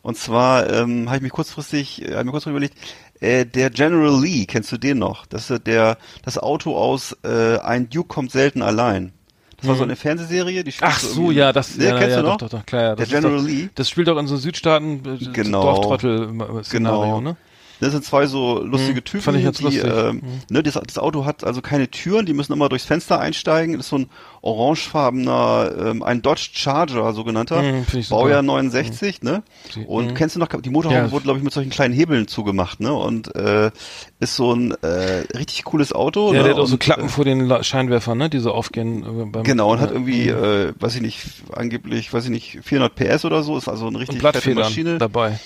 Und 0.08 0.16
zwar 0.16 0.72
ähm, 0.72 1.08
habe 1.08 1.18
ich 1.18 1.22
mich 1.22 1.34
kurzfristig, 1.34 2.10
äh, 2.10 2.24
mir 2.24 2.32
kurz 2.32 2.46
überlegt, 2.46 2.78
äh, 3.20 3.46
der 3.46 3.70
General 3.70 4.18
Lee, 4.22 4.46
kennst 4.46 4.72
du 4.72 4.78
den 4.78 5.00
noch? 5.00 5.26
Das 5.26 5.50
ist 5.50 5.68
der, 5.68 5.98
das 6.24 6.38
Auto 6.38 6.78
aus 6.78 7.18
äh, 7.26 7.58
Ein 7.58 7.90
Duke 7.90 8.08
kommt 8.08 8.32
selten 8.32 8.62
allein. 8.62 9.12
Das 9.58 9.68
war 9.68 9.76
so 9.76 9.84
eine 9.84 9.98
Fernsehserie, 9.98 10.64
die 10.64 10.72
spielt. 10.72 10.90
Ach 10.90 10.98
so, 10.98 11.30
ja, 11.30 11.52
das, 11.52 11.76
ne, 11.76 11.88
ja, 11.90 11.98
kennst 11.98 12.16
ja, 12.16 12.22
du 12.22 12.28
noch? 12.30 12.38
Doch, 12.38 12.48
doch, 12.48 12.60
doch, 12.60 12.66
klar, 12.66 12.82
ja, 12.82 12.88
Der 12.96 12.96
das 12.96 13.08
ist 13.10 13.14
General 13.16 13.38
doch, 13.38 13.46
Lee. 13.46 13.68
Das 13.76 13.90
spielt 13.90 14.08
auch 14.08 14.18
in 14.18 14.28
so 14.28 14.38
Südstaaten 14.38 15.02
äh, 15.06 15.26
Genau. 15.34 15.62
Dorftrottel-Szenario, 15.64 17.18
Genau. 17.18 17.20
ne? 17.20 17.36
Das 17.80 17.92
sind 17.92 18.04
zwei 18.04 18.26
so 18.26 18.60
lustige 18.64 19.00
Hm, 19.00 19.04
Typen, 19.06 19.22
fand 19.22 19.38
ich 19.38 19.44
jetzt 19.44 19.60
die, 19.60 19.64
lustig. 19.66 19.84
ähm, 19.86 20.22
Hm. 20.22 20.22
ne, 20.50 20.64
das, 20.64 20.74
das 20.86 20.98
Auto 20.98 21.26
hat 21.26 21.44
also 21.44 21.62
keine 21.62 21.90
Türen, 21.92 22.26
die 22.26 22.34
müssen 22.34 22.54
immer 22.54 22.70
durchs 22.70 22.86
Fenster 22.86 23.20
einsteigen. 23.20 23.78
Das 23.78 23.86
ist 23.86 23.90
so 23.90 23.98
ein 24.00 24.10
orangefarbener, 24.42 25.72
ähm, 25.80 26.04
ein 26.04 26.22
Dodge 26.22 26.50
Charger, 26.54 27.14
sogenannter, 27.14 27.62
Hm. 27.62 27.86
Baujahr 28.10 28.42
69, 28.42 29.22
ne? 29.22 29.44
Die- 29.76 29.86
Und 29.86 30.16
kennst 30.16 30.36
du 30.36 30.40
noch, 30.40 30.48
die 30.48 30.70
Motorhaube 30.70 31.06
Ja. 31.08 31.12
wurde, 31.12 31.24
glaube 31.24 31.40
ich, 31.40 31.44
mit 31.44 31.54
solchen 31.54 31.70
kleinen 31.70 31.94
Hebeln 31.94 32.28
zugemacht, 32.28 32.80
ne? 32.80 32.94
Und 32.94 33.36
äh, 33.36 33.72
ist 34.20 34.36
so 34.36 34.54
ein 34.54 34.72
äh, 34.82 35.24
richtig 35.38 35.64
cooles 35.66 35.94
Auto. 35.94 36.28
Ja, 36.34 36.40
ne? 36.40 36.44
der 36.46 36.54
hat 36.56 36.62
auch 36.62 36.68
so 36.68 36.78
Klappen 36.78 37.06
äh, 37.06 37.10
vor 37.10 37.26
den 37.26 37.64
Scheinwerfern, 37.64 38.18
ne? 38.18 38.30
Die 38.30 38.40
so 38.40 38.52
aufgehen. 38.54 39.04
äh, 39.04 39.26
Beim, 39.26 39.44
Genau, 39.44 39.72
und 39.74 39.80
hat 39.82 39.92
äh, 39.92 39.94
irgendwie, 39.94 40.30
äh, 40.30 40.74
weiß 40.80 40.96
ich 40.96 41.02
nicht, 41.02 41.20
angeblich, 41.54 42.14
weiß 42.14 42.26
ich 42.26 42.32
nicht, 42.32 42.60
400 42.64 42.96
PS 42.96 43.26
oder 43.26 43.44
so, 43.44 43.58
ist 43.58 43.68
also 43.68 43.88
eine 43.88 44.00
richtig 44.00 44.22
fette 44.22 44.54
Maschine. 44.56 44.98
dabei. 44.98 45.40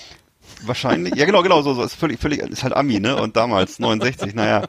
Wahrscheinlich. 0.64 1.14
Ja, 1.14 1.26
genau, 1.26 1.42
genau, 1.42 1.62
so, 1.62 1.74
so 1.74 1.82
ist 1.82 1.94
völlig, 1.94 2.20
völlig, 2.20 2.40
ist 2.40 2.62
halt 2.62 2.74
Ami, 2.74 3.00
ne? 3.00 3.20
Und 3.20 3.36
damals 3.36 3.78
69, 3.78 4.34
naja. 4.34 4.64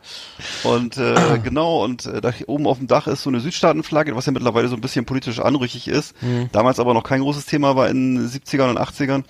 Und 0.63 0.97
äh, 0.97 1.39
genau, 1.43 1.83
und 1.83 2.05
äh, 2.05 2.21
da 2.21 2.31
oben 2.47 2.67
auf 2.67 2.77
dem 2.77 2.87
Dach 2.87 3.07
ist 3.07 3.23
so 3.23 3.29
eine 3.29 3.39
Südstaatenflagge, 3.39 4.15
was 4.15 4.25
ja 4.25 4.31
mittlerweile 4.31 4.67
so 4.67 4.75
ein 4.75 4.81
bisschen 4.81 5.05
politisch 5.05 5.39
anrüchig 5.39 5.87
ist. 5.87 6.15
Damals 6.51 6.79
aber 6.79 6.93
noch 6.93 7.03
kein 7.03 7.21
großes 7.21 7.45
Thema 7.45 7.75
war 7.75 7.89
in 7.89 8.15
den 8.15 8.27
70ern 8.27 8.69
und 8.69 8.79
80ern. 8.79 9.23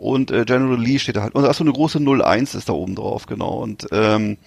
Und 0.00 0.30
äh, 0.30 0.46
General 0.46 0.80
Lee 0.80 0.98
steht 0.98 1.16
da 1.16 1.22
halt. 1.22 1.34
Und 1.34 1.42
da 1.42 1.50
ist 1.50 1.58
so 1.58 1.64
eine 1.64 1.74
große 1.74 1.98
01 1.98 2.54
ist 2.54 2.70
da 2.70 2.72
oben 2.72 2.94
drauf, 2.94 3.26
genau. 3.26 3.58
Und 3.58 3.86
ähm, 3.92 4.38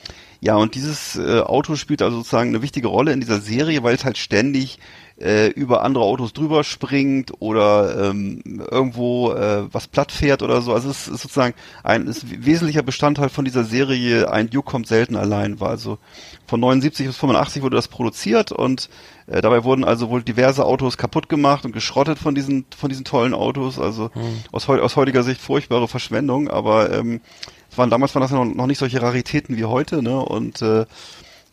ja, 0.41 0.55
und 0.55 0.73
dieses 0.73 1.15
äh, 1.15 1.41
Auto 1.41 1.75
spielt 1.75 2.01
also 2.01 2.17
sozusagen 2.17 2.49
eine 2.49 2.63
wichtige 2.63 2.87
Rolle 2.87 3.13
in 3.13 3.21
dieser 3.21 3.39
Serie, 3.39 3.83
weil 3.83 3.93
es 3.93 4.03
halt 4.03 4.17
ständig 4.17 4.79
äh, 5.19 5.47
über 5.49 5.83
andere 5.83 6.03
Autos 6.03 6.33
drüber 6.33 6.63
springt 6.63 7.31
oder 7.39 8.09
ähm, 8.09 8.41
irgendwo 8.69 9.31
äh, 9.31 9.63
was 9.71 9.87
platt 9.87 10.11
fährt 10.11 10.41
oder 10.41 10.61
so. 10.61 10.73
Also 10.73 10.89
es 10.89 11.07
ist 11.07 11.21
sozusagen 11.21 11.53
ein 11.83 12.07
ist 12.07 12.45
wesentlicher 12.45 12.83
Bestandteil 12.83 13.29
von 13.29 13.45
dieser 13.45 13.63
Serie. 13.63 14.31
Ein 14.31 14.49
Duke 14.49 14.69
kommt 14.69 14.87
selten 14.87 15.15
allein 15.15 15.59
war. 15.59 15.69
Also 15.69 15.97
von 16.47 16.59
79 16.59 17.07
bis 17.07 17.17
85 17.17 17.61
wurde 17.61 17.75
das 17.75 17.87
produziert 17.87 18.51
und 18.51 18.89
äh, 19.27 19.41
dabei 19.41 19.63
wurden 19.63 19.83
also 19.83 20.09
wohl 20.09 20.23
diverse 20.23 20.65
Autos 20.65 20.97
kaputt 20.97 21.29
gemacht 21.29 21.63
und 21.65 21.71
geschrottet 21.71 22.17
von 22.19 22.35
diesen 22.35 22.65
von 22.75 22.89
diesen 22.89 23.05
tollen 23.05 23.33
Autos. 23.33 23.79
Also 23.79 24.09
aus, 24.51 24.67
heu 24.67 24.81
aus 24.81 24.95
heutiger 24.95 25.23
Sicht 25.23 25.41
furchtbare 25.41 25.87
Verschwendung, 25.87 26.49
aber 26.49 26.91
ähm, 26.91 27.21
es 27.69 27.77
waren 27.77 27.89
damals 27.89 28.13
waren 28.13 28.21
das 28.21 28.31
ja 28.31 28.43
noch, 28.43 28.53
noch 28.53 28.67
nicht 28.67 28.77
solche 28.77 29.01
Raritäten 29.01 29.57
wie 29.57 29.65
heute, 29.65 30.03
ne? 30.03 30.19
Und 30.19 30.61
äh, 30.61 30.85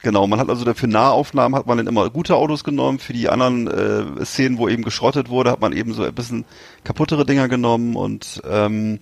Genau, 0.02 0.26
man 0.26 0.40
hat 0.40 0.48
also 0.48 0.64
dafür 0.64 0.88
Nahaufnahmen 0.88 1.58
hat 1.58 1.66
man 1.66 1.76
dann 1.76 1.86
immer 1.86 2.08
gute 2.08 2.36
Autos 2.36 2.64
genommen, 2.64 2.98
für 2.98 3.12
die 3.12 3.28
anderen 3.28 3.66
äh, 3.66 4.24
Szenen, 4.24 4.58
wo 4.58 4.68
eben 4.68 4.82
geschrottet 4.82 5.28
wurde, 5.28 5.50
hat 5.50 5.60
man 5.60 5.72
eben 5.72 5.92
so 5.92 6.02
ein 6.02 6.14
bisschen 6.14 6.44
kaputtere 6.84 7.26
Dinger 7.26 7.48
genommen 7.48 7.96
und 7.96 8.42
ähm, 8.48 9.00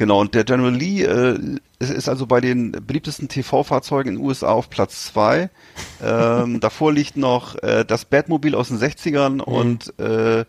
Genau, 0.00 0.18
und 0.18 0.34
der 0.34 0.44
General 0.44 0.74
Lee 0.74 1.02
äh, 1.02 1.38
ist, 1.78 1.90
ist 1.90 2.08
also 2.08 2.24
bei 2.24 2.40
den 2.40 2.72
beliebtesten 2.72 3.28
TV-Fahrzeugen 3.28 4.08
in 4.08 4.14
den 4.14 4.24
USA 4.24 4.48
auf 4.48 4.70
Platz 4.70 5.04
zwei. 5.04 5.50
ähm, 6.02 6.58
davor 6.60 6.90
liegt 6.90 7.18
noch 7.18 7.62
äh, 7.62 7.84
das 7.84 8.06
Batmobil 8.06 8.54
aus 8.54 8.68
den 8.68 8.78
60ern 8.78 9.42
und 9.42 9.92
äh, 10.00 10.46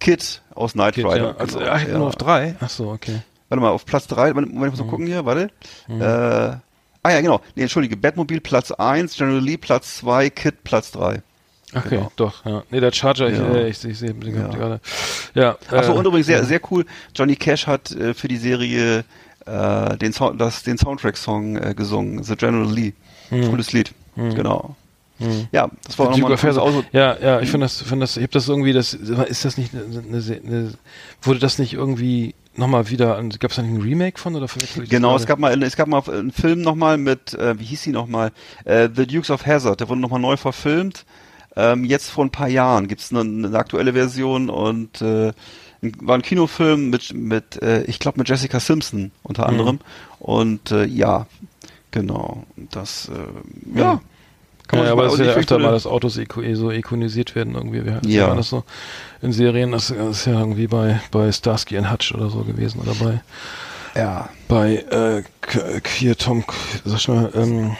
Kid 0.00 0.42
aus 0.52 0.72
Knight 0.72 0.96
Geht, 0.96 1.04
Rider. 1.04 1.16
ja. 1.16 1.36
Also, 1.36 1.60
genau, 1.60 1.70
ach, 1.70 1.86
ja. 1.86 1.96
nur 1.96 2.06
auf 2.08 2.16
drei? 2.16 2.56
Ach 2.58 2.70
so, 2.70 2.90
okay. 2.90 3.22
Warte 3.48 3.62
mal, 3.62 3.70
auf 3.70 3.86
Platz 3.86 4.08
drei, 4.08 4.32
Moment, 4.32 4.48
ich 4.52 4.58
muss 4.58 4.80
mal 4.80 4.88
gucken 4.88 5.06
hier, 5.06 5.24
warte. 5.24 5.50
Äh, 5.88 6.56
ah 7.02 7.10
ja, 7.10 7.20
genau. 7.20 7.40
Nee, 7.54 7.62
entschuldige, 7.62 7.96
Batmobil 7.96 8.40
Platz 8.40 8.70
eins, 8.72 9.16
General 9.16 9.40
Lee 9.40 9.56
Platz 9.56 9.98
zwei, 9.98 10.30
Kid 10.30 10.64
Platz 10.64 10.90
drei. 10.92 11.22
Okay, 11.74 11.88
Genau. 11.96 12.12
doch, 12.16 12.44
ja. 12.46 12.62
Nee, 12.70 12.80
der 12.80 12.92
Charger, 12.92 13.28
Ja. 13.28 13.34
ich, 13.50 13.54
äh, 13.56 13.68
ich, 13.68 13.84
ich 13.84 13.98
sehe 13.98 14.14
ich 14.18 14.26
Ja. 14.34 14.48
gerade. 14.48 14.80
Ja, 15.34 15.58
Achso, 15.70 15.92
äh, 15.92 15.96
und 15.96 16.06
übrigens 16.06 16.26
sehr, 16.26 16.42
sehr 16.44 16.60
cool, 16.70 16.86
Johnny 17.14 17.36
Cash 17.36 17.66
hat 17.66 17.90
äh, 17.90 18.14
für 18.14 18.28
die 18.28 18.38
Serie 18.38 19.04
äh, 19.46 19.96
den, 19.98 20.12
Sound, 20.14 20.40
das, 20.40 20.62
den 20.62 20.78
Soundtrack-Song 20.78 21.56
äh, 21.56 21.74
gesungen, 21.74 22.22
The 22.22 22.36
General 22.36 22.70
Lee. 22.70 22.92
Hm. 23.28 23.50
Cooles 23.50 23.72
Lied, 23.72 23.92
genau. 24.16 24.76
Ja, 25.52 25.68
das 25.84 25.98
war 25.98 26.10
auch 26.10 26.16
nochmal 26.16 26.36
Hazzard. 26.36 26.58
Auto. 26.58 26.84
Ja, 26.92 27.16
ja, 27.18 27.40
ich 27.40 27.50
finde 27.50 27.64
das, 27.64 27.82
finde 27.82 28.04
das, 28.04 28.16
ich 28.16 28.22
habe 28.22 28.32
das 28.32 28.48
irgendwie, 28.48 28.72
das, 28.72 28.94
ist 28.94 29.44
das 29.44 29.56
nicht 29.58 29.72
eine, 29.74 29.82
eine, 29.84 30.40
eine 30.46 30.72
wurde 31.22 31.38
das 31.40 31.58
nicht 31.58 31.72
irgendwie 31.74 32.34
nochmal 32.54 32.88
wieder, 32.90 33.22
gab 33.38 33.50
es 33.50 33.56
da 33.56 33.62
nicht 33.62 33.72
ein 33.74 33.80
Remake 33.82 34.18
von 34.18 34.34
oder 34.36 34.48
verwechsel 34.48 34.84
ich 34.84 34.90
Genau, 34.90 35.16
es 35.16 35.26
gab 35.26 35.38
mal, 35.38 35.60
es 35.62 35.76
gab 35.76 35.88
mal 35.88 36.02
einen 36.08 36.32
Film 36.32 36.60
nochmal 36.62 36.98
mit, 36.98 37.34
äh, 37.34 37.58
wie 37.58 37.64
hieß 37.64 37.82
sie 37.82 37.90
nochmal? 37.92 38.32
Äh, 38.64 38.88
The 38.94 39.06
Dukes 39.06 39.30
of 39.30 39.44
Hazzard, 39.46 39.80
der 39.80 39.88
wurde 39.88 40.00
nochmal 40.00 40.20
neu 40.20 40.36
verfilmt. 40.36 41.04
Ähm, 41.56 41.84
jetzt 41.84 42.10
vor 42.10 42.24
ein 42.24 42.30
paar 42.30 42.48
Jahren 42.48 42.86
gibt's 42.86 43.10
eine, 43.12 43.20
eine 43.20 43.58
aktuelle 43.58 43.92
Version 43.94 44.48
und 44.50 45.00
äh, 45.02 45.32
ein- 45.82 45.92
war 46.00 46.16
ein 46.16 46.22
Kinofilm 46.22 46.90
mit, 46.90 47.12
mit 47.14 47.60
äh, 47.62 47.82
ich 47.84 47.98
glaube 47.98 48.18
mit 48.18 48.28
Jessica 48.28 48.60
Simpson 48.60 49.10
unter 49.24 49.42
Mhm. 49.44 49.48
anderem. 49.48 49.78
Und 50.20 50.70
äh, 50.70 50.84
ja, 50.84 51.26
genau. 51.90 52.44
Das 52.70 53.08
äh, 53.08 53.78
ja. 53.78 54.00
Ja, 54.72 54.84
ja, 54.84 54.92
aber 54.92 55.06
es 55.06 55.14
ist 55.14 55.20
ja 55.20 55.32
öfter 55.32 55.58
mal, 55.58 55.72
dass 55.72 55.86
Autos 55.86 56.16
iko 56.18 56.42
so 56.54 56.70
ikonisiert 56.70 57.34
werden 57.34 57.54
irgendwie. 57.54 57.84
Wir 57.84 57.94
hatten 57.94 58.08
Ja. 58.08 58.34
das 58.34 58.50
so 58.50 58.64
in 59.22 59.32
Serien, 59.32 59.72
das 59.72 59.90
ist 59.90 60.26
ja 60.26 60.38
irgendwie 60.38 60.66
bei, 60.66 61.00
bei 61.10 61.32
Starsky 61.32 61.78
and 61.78 61.90
Hutch 61.90 62.12
oder 62.14 62.28
so 62.28 62.40
gewesen 62.40 62.80
oder 62.80 62.92
bei, 62.94 63.20
Ja. 63.98 64.28
bei, 64.46 64.76
äh, 64.90 65.22
hier 65.96 66.16
Tom, 66.16 66.44
sag 66.84 66.98
ich 66.98 67.08
mal, 67.08 67.30
ähm, 67.34 67.76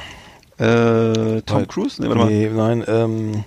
Äh, 0.59 1.43
Tom 1.43 1.61
bei- 1.61 1.67
Cruise? 1.67 2.01
Nee, 2.03 2.09
warte 2.09 2.19
mal. 2.21 2.31
nee, 2.31 2.51
nein, 2.53 2.85
ähm, 2.89 3.45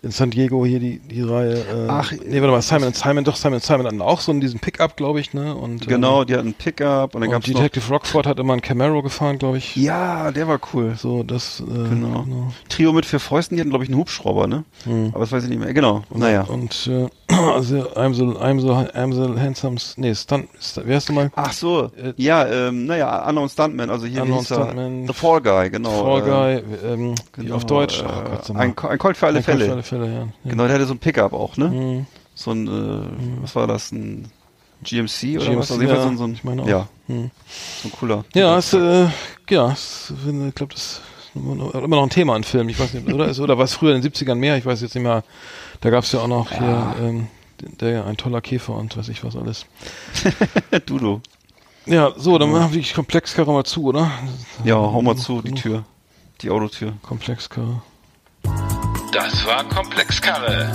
in 0.00 0.10
San 0.12 0.30
Diego 0.30 0.64
hier 0.64 0.78
die, 0.78 1.00
die 1.00 1.22
Reihe, 1.22 1.54
äh, 1.54 1.86
Ach, 1.88 2.12
nee, 2.12 2.40
warte 2.40 2.52
mal, 2.52 2.62
Simon 2.62 2.92
Simon, 2.92 3.24
doch, 3.24 3.34
Simon 3.36 3.58
Simon 3.60 3.86
hatten 3.86 4.00
auch 4.00 4.20
so 4.20 4.30
in 4.30 4.40
diesem 4.40 4.60
Pickup, 4.60 4.96
glaube 4.96 5.18
ich, 5.20 5.34
ne, 5.34 5.54
und, 5.56 5.88
Genau, 5.88 6.20
ähm, 6.20 6.26
die 6.28 6.36
hatten 6.36 6.54
Pickup 6.54 7.14
und 7.16 7.20
dann 7.22 7.28
und 7.28 7.32
gab's 7.34 7.48
noch, 7.48 7.54
Detective 7.60 7.88
Rockford 7.92 8.26
hat 8.26 8.38
immer 8.38 8.52
ein 8.52 8.60
Camaro 8.60 9.02
gefahren, 9.02 9.38
glaube 9.38 9.58
ich. 9.58 9.74
ja, 9.76 10.30
der 10.30 10.46
war 10.46 10.60
cool. 10.72 10.94
So, 10.96 11.22
das, 11.24 11.60
äh, 11.60 11.64
Genau. 11.88 12.24
Trio 12.68 12.92
mit 12.92 13.06
vier 13.06 13.18
Fäusten, 13.20 13.56
die 13.56 13.60
hatten 13.60 13.70
glaube 13.70 13.84
ich 13.84 13.90
einen 13.90 13.98
Hubschrauber, 13.98 14.46
ne? 14.46 14.64
Aber 15.12 15.20
das 15.20 15.32
weiß 15.32 15.42
ich 15.44 15.50
nicht 15.50 15.58
mehr. 15.60 15.74
Genau. 15.74 16.02
naja. 16.14 16.42
Und 16.42 16.88
äh, 16.90 17.08
also 17.34 17.88
I'm 17.94 18.14
so, 18.14 18.24
I'm 18.40 18.60
so, 18.60 18.72
I'm 18.72 19.12
so 19.12 19.38
handsome, 19.38 19.76
nee, 19.96 20.14
Stunt, 20.14 20.48
St- 20.60 20.86
wie 20.86 20.94
heißt 20.94 21.08
du 21.08 21.12
mal? 21.12 21.30
Ach 21.34 21.52
so, 21.52 21.90
Äh, 21.96 22.12
ja, 22.16 22.46
ähm, 22.46 22.86
naja, 22.86 23.28
Unknown 23.28 23.48
Stuntman, 23.48 23.90
also 23.90 24.06
hier 24.06 24.22
Unknown? 24.22 24.44
Stuntman. 24.44 25.06
The 25.06 25.12
Fall 25.12 25.40
Guy, 25.42 25.70
genau. 25.70 25.90
Fall 25.90 26.20
äh, 26.22 26.60
Guy, 26.62 26.90
ähm, 26.92 27.14
genau, 27.32 27.56
auf 27.56 27.66
Deutsch, 27.66 28.00
äh, 28.00 28.04
ach 28.06 28.24
Gott, 28.30 28.50
ein, 28.56 28.56
ein 28.78 28.98
Colt 28.98 29.16
für 29.16 29.26
alle 29.26 29.38
Ein 29.38 29.44
Colt 29.44 29.58
Fälle. 29.58 29.82
Fälle, 29.88 30.06
ja. 30.12 30.18
ja. 30.44 30.50
Genau, 30.50 30.64
der 30.66 30.74
hatte 30.74 30.86
so 30.86 30.94
ein 30.94 30.98
Pickup 30.98 31.32
auch, 31.32 31.56
ne? 31.56 31.68
Mhm. 31.68 32.06
So 32.34 32.52
ein, 32.52 32.66
äh, 32.68 33.42
was 33.42 33.54
war 33.56 33.66
das, 33.66 33.90
ein 33.92 34.30
GMC 34.82 35.36
oder 35.38 35.46
GMC, 35.46 35.58
was? 35.58 35.70
Also 35.72 35.82
jedenfalls 35.82 35.98
ja, 35.98 36.02
so 36.04 36.08
ein, 36.10 36.16
so 36.18 36.24
ein 36.24 36.32
ich 36.34 36.44
meine 36.44 36.62
auch. 36.62 36.68
ja, 36.68 36.88
Mhm. 37.08 37.30
so 37.82 37.88
ein 37.88 37.92
cooler. 37.92 38.24
Ja, 38.34 38.58
es, 38.58 38.72
äh, 38.74 39.08
ja, 39.50 39.72
ich 39.72 40.54
glaube, 40.54 40.72
das 40.74 40.82
ist 40.82 41.02
immer 41.34 41.56
noch 41.96 42.02
ein 42.02 42.10
Thema 42.10 42.36
in 42.36 42.44
Filmen. 42.44 42.68
Ich 42.68 42.78
weiß 42.78 42.94
nicht, 42.94 43.12
oder? 43.12 43.26
Ist- 43.28 43.40
Oder 43.40 43.56
war 43.58 43.64
es 43.64 43.74
früher 43.74 43.94
in 43.94 44.00
den 44.02 44.12
70ern 44.12 44.34
mehr? 44.36 44.56
Ich 44.56 44.66
weiß 44.66 44.80
jetzt 44.82 44.94
nicht 44.94 45.02
mehr. 45.04 45.24
Da 45.80 45.90
gab 45.90 46.04
es 46.04 46.12
ja 46.12 46.20
auch 46.20 46.28
noch 46.28 46.50
hier, 46.50 46.94
ähm, 47.00 47.26
der, 47.80 48.06
ein 48.06 48.16
toller 48.16 48.40
Käfer 48.40 48.74
und 48.74 48.96
weiß 48.96 49.08
ich 49.08 49.24
was 49.24 49.34
alles. 49.36 49.66
Dudo. 50.86 51.20
Ja, 51.86 52.12
so, 52.16 52.36
dann 52.38 52.50
machen 52.52 52.72
wir 52.74 52.82
die 52.82 52.92
Komplexkarre 52.92 53.50
mal 53.52 53.64
zu, 53.64 53.84
oder? 53.84 54.10
Ja, 54.64 54.76
hau 54.76 55.00
mal 55.02 55.16
zu, 55.16 55.40
die 55.42 55.52
Tür. 55.54 55.84
Die 56.42 56.50
Autotür. 56.50 56.92
Komplexkarre. 57.02 57.82
Das 59.12 59.46
war 59.46 59.64
Komplexkarre. 59.68 60.70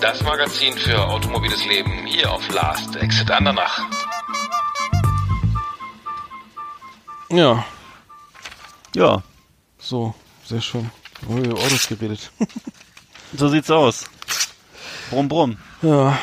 Das 0.00 0.22
Magazin 0.22 0.74
für 0.74 1.06
automobiles 1.08 1.64
Leben 1.66 2.04
hier 2.06 2.32
auf 2.32 2.48
Last 2.52 2.96
Exit 2.96 3.30
Andernach. 3.30 3.80
Ja, 7.30 7.64
Ja, 8.94 9.22
so, 9.78 10.14
sehr 10.44 10.60
schön. 10.60 10.90
Oh, 11.28 11.36
über 11.36 11.58
Autos 11.58 11.88
geredet. 11.88 12.30
so 13.36 13.48
sieht's 13.48 13.70
aus. 13.70 14.04
Brumm, 15.10 15.28
brumm. 15.28 15.56
Ja. 15.82 16.18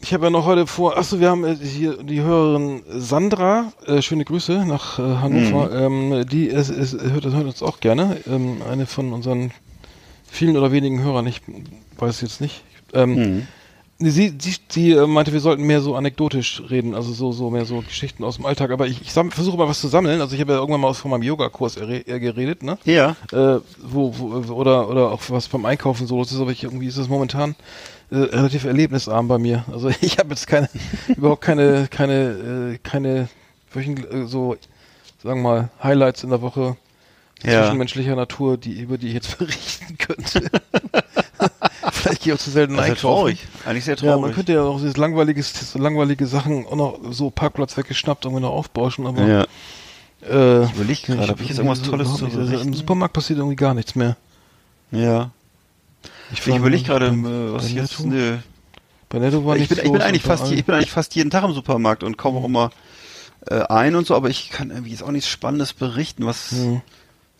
Ich 0.00 0.12
habe 0.12 0.24
ja 0.24 0.30
noch 0.30 0.44
heute 0.44 0.66
vor, 0.66 0.98
achso, 0.98 1.18
wir 1.18 1.30
haben 1.30 1.44
äh, 1.44 1.56
hier 1.56 2.02
die 2.02 2.20
Hörerin 2.20 2.82
Sandra, 2.88 3.72
äh, 3.86 4.02
schöne 4.02 4.24
Grüße 4.24 4.66
nach 4.66 4.98
äh, 4.98 5.02
Hannover, 5.02 5.72
ähm, 5.72 6.26
die 6.28 6.46
ist, 6.46 6.68
ist, 6.68 7.00
hört, 7.00 7.24
hört 7.24 7.46
uns 7.46 7.62
auch 7.62 7.80
gerne, 7.80 8.20
ähm, 8.26 8.60
eine 8.70 8.86
von 8.86 9.12
unseren 9.14 9.50
vielen 10.34 10.56
oder 10.56 10.72
wenigen 10.72 11.02
Hörern, 11.02 11.26
ich 11.26 11.40
weiß 11.98 12.20
jetzt 12.20 12.40
nicht. 12.40 12.62
Ähm, 12.92 13.46
Sie, 14.00 14.34
sie, 14.38 14.56
sie 14.68 14.90
äh, 14.90 15.06
meinte, 15.06 15.32
wir 15.32 15.38
sollten 15.38 15.62
mehr 15.62 15.80
so 15.80 15.94
anekdotisch 15.94 16.64
reden, 16.68 16.96
also 16.96 17.12
so, 17.12 17.30
so 17.30 17.48
mehr 17.48 17.64
so 17.64 17.80
Geschichten 17.80 18.24
aus 18.24 18.36
dem 18.36 18.44
Alltag, 18.44 18.72
aber 18.72 18.88
ich, 18.88 19.00
ich 19.00 19.12
versuche 19.12 19.56
mal 19.56 19.68
was 19.68 19.80
zu 19.80 19.86
sammeln, 19.86 20.20
also 20.20 20.34
ich 20.34 20.40
habe 20.40 20.52
ja 20.52 20.58
irgendwann 20.58 20.80
mal 20.80 20.88
aus 20.88 20.98
von 20.98 21.12
meinem 21.12 21.22
Yogakurs 21.22 21.76
äh, 21.76 22.02
geredet, 22.18 22.64
ne? 22.64 22.76
Ja. 22.84 23.14
äh, 23.30 23.60
wo, 23.80 24.12
wo 24.18 24.52
oder 24.52 24.90
oder 24.90 25.12
auch 25.12 25.22
was 25.28 25.46
beim 25.46 25.64
Einkaufen 25.64 26.08
so 26.08 26.16
los 26.16 26.32
ist, 26.32 26.40
aber 26.40 26.50
ich 26.50 26.64
irgendwie 26.64 26.88
ist 26.88 26.98
das 26.98 27.08
momentan 27.08 27.54
äh, 28.10 28.16
relativ 28.16 28.64
erlebnisarm 28.64 29.28
bei 29.28 29.38
mir. 29.38 29.64
Also 29.72 29.88
ich 30.00 30.18
habe 30.18 30.30
jetzt 30.30 30.48
keine 30.48 30.68
überhaupt 31.16 31.42
keine 31.42 31.86
keine 31.88 32.74
äh, 32.74 32.78
keine 32.82 33.28
äh, 33.74 34.24
so 34.26 34.56
sagen 35.22 35.40
wir 35.42 35.48
mal 35.50 35.70
Highlights 35.80 36.24
in 36.24 36.30
der 36.30 36.42
Woche 36.42 36.76
Ja. 37.44 37.62
zwischenmenschlicher 37.62 38.16
Natur, 38.16 38.56
die 38.56 38.72
über 38.80 38.98
die 38.98 39.08
ich 39.08 39.14
jetzt 39.14 39.38
berichten 39.38 39.96
könnte. 39.98 40.50
Vielleicht 41.92 42.22
gehe 42.22 42.32
ich 42.34 42.38
auch 42.38 42.42
zu 42.42 42.50
selten 42.50 42.76
Das 42.76 42.86
ja 42.86 42.92
einkaufen. 42.94 43.00
traurig. 43.14 43.46
Eigentlich 43.66 43.84
sehr 43.84 43.96
Ja, 43.96 44.12
man 44.12 44.20
traurig. 44.20 44.34
könnte 44.34 44.52
ja 44.52 44.62
auch 44.62 44.78
dieses 44.78 44.96
langweiliges, 44.96 45.72
so 45.72 45.78
langweilige 45.78 46.26
Sachen 46.26 46.66
auch 46.66 46.76
noch 46.76 46.98
so 47.10 47.30
Parkplatz 47.30 47.76
weggeschnappt 47.76 48.26
und 48.26 48.36
wieder 48.36 48.48
aufbauschen, 48.50 49.06
aber 49.06 49.22
Ja. 49.26 49.42
äh, 50.28 50.64
Ich 50.64 50.72
überleg 50.74 51.02
gerade, 51.02 51.22
ich 51.24 51.28
hab 51.30 51.40
ich 51.40 51.48
jetzt 51.48 51.58
irgendwas 51.58 51.82
Tolles 51.82 52.14
zu. 52.16 52.24
Also 52.26 52.40
Im? 52.58 52.74
Supermarkt 52.74 53.12
passiert 53.14 53.38
irgendwie 53.38 53.56
gar 53.56 53.74
nichts 53.74 53.94
mehr. 53.94 54.16
Ja. 54.90 55.30
Ich, 56.32 56.46
überlege 56.46 56.82
gerade, 56.84 57.06
äh, 57.06 57.52
was 57.52 57.66
ich 57.66 57.74
jetzt. 57.74 58.00
Nö. 58.00 58.38
Bei 59.08 59.18
Netto 59.18 59.44
war 59.44 59.56
Ich 59.56 59.68
bin, 59.68 59.78
ich, 59.78 59.92
bin 59.92 60.00
eigentlich 60.00 60.22
fast, 60.22 60.48
je- 60.50 60.56
ich 60.56 60.64
bin 60.64 60.74
eigentlich 60.74 60.90
fast 60.90 61.14
jeden 61.14 61.30
Tag 61.30 61.44
im 61.44 61.52
Supermarkt 61.52 62.02
und 62.02 62.16
kaufe 62.16 62.38
auch 62.38 62.44
immer 62.44 62.70
äh, 63.48 63.60
ein 63.60 63.94
und 63.94 64.06
so, 64.06 64.14
aber 64.16 64.30
ich 64.30 64.50
kann 64.50 64.70
irgendwie 64.70 64.90
jetzt 64.90 65.02
auch 65.02 65.10
nichts 65.10 65.28
Spannendes 65.28 65.72
berichten, 65.74 66.24
was. 66.26 66.50
Hm. 66.52 66.80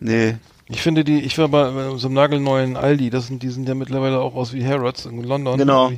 Nee. 0.01 0.36
Ich 0.68 0.80
finde 0.80 1.05
die, 1.05 1.20
ich 1.20 1.36
war 1.38 1.49
bei, 1.49 1.70
bei 1.70 1.88
unserem 1.88 2.14
nagelneuen 2.14 2.76
Aldi, 2.76 3.11
das 3.11 3.26
sind, 3.26 3.42
die 3.42 3.51
sind 3.51 3.68
ja 3.68 3.74
mittlerweile 3.74 4.20
auch 4.20 4.34
aus 4.34 4.53
wie 4.53 4.66
Harrods 4.66 5.05
in 5.05 5.22
London. 5.22 5.59
Genau. 5.59 5.92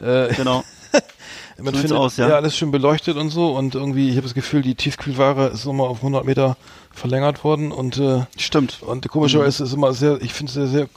Äh, 0.00 0.34
Genau. 0.34 0.64
man 1.62 1.74
So 1.74 1.80
findet, 1.80 1.98
aus, 1.98 2.16
ja. 2.16 2.28
ja. 2.28 2.36
alles 2.36 2.56
schön 2.56 2.70
beleuchtet 2.70 3.16
und 3.16 3.30
so 3.30 3.56
und 3.56 3.74
irgendwie, 3.74 4.08
ich 4.08 4.16
habe 4.16 4.22
das 4.22 4.34
Gefühl, 4.34 4.62
die 4.62 4.74
Tiefkühlware 4.74 5.48
ist 5.48 5.64
nochmal 5.64 5.88
auf 5.88 5.98
100 5.98 6.24
Meter 6.24 6.56
verlängert 6.90 7.44
worden 7.44 7.70
und 7.70 7.98
äh, 7.98 8.22
Stimmt. 8.36 8.82
und 8.82 9.06
komischerweise 9.08 9.62
ist 9.62 9.68
es 9.68 9.74
immer 9.74 9.92
sehr, 9.92 10.20
ich 10.22 10.32
finde 10.32 10.50
es 10.50 10.54
sehr, 10.54 10.66
sehr, 10.66 10.88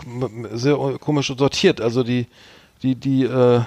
sehr 0.53 0.77
komisch 0.99 1.27
sortiert. 1.27 1.81
Also 1.81 2.03
die, 2.03 2.27
die, 2.81 2.95
die 2.95 3.23
äh, 3.23 3.61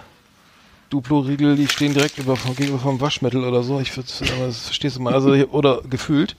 Duplo-Riegel, 0.91 1.57
die 1.57 1.68
stehen 1.68 1.95
direkt 1.95 2.18
über, 2.18 2.37
gegenüber 2.57 2.79
vom 2.79 3.01
Waschmittel 3.01 3.45
oder 3.45 3.62
so. 3.62 3.81
Ich 3.81 3.93
verstehst 3.93 4.97
du 4.97 5.03
mal. 5.03 5.14
Also 5.14 5.31
oder 5.31 5.83
gefühlt. 5.89 6.37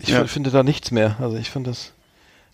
Ich 0.00 0.08
Ja. 0.10 0.24
finde 0.26 0.50
da 0.50 0.62
nichts 0.62 0.90
mehr. 0.90 1.16
Also 1.20 1.36
ich 1.36 1.50
finde 1.50 1.70
das. 1.70 1.92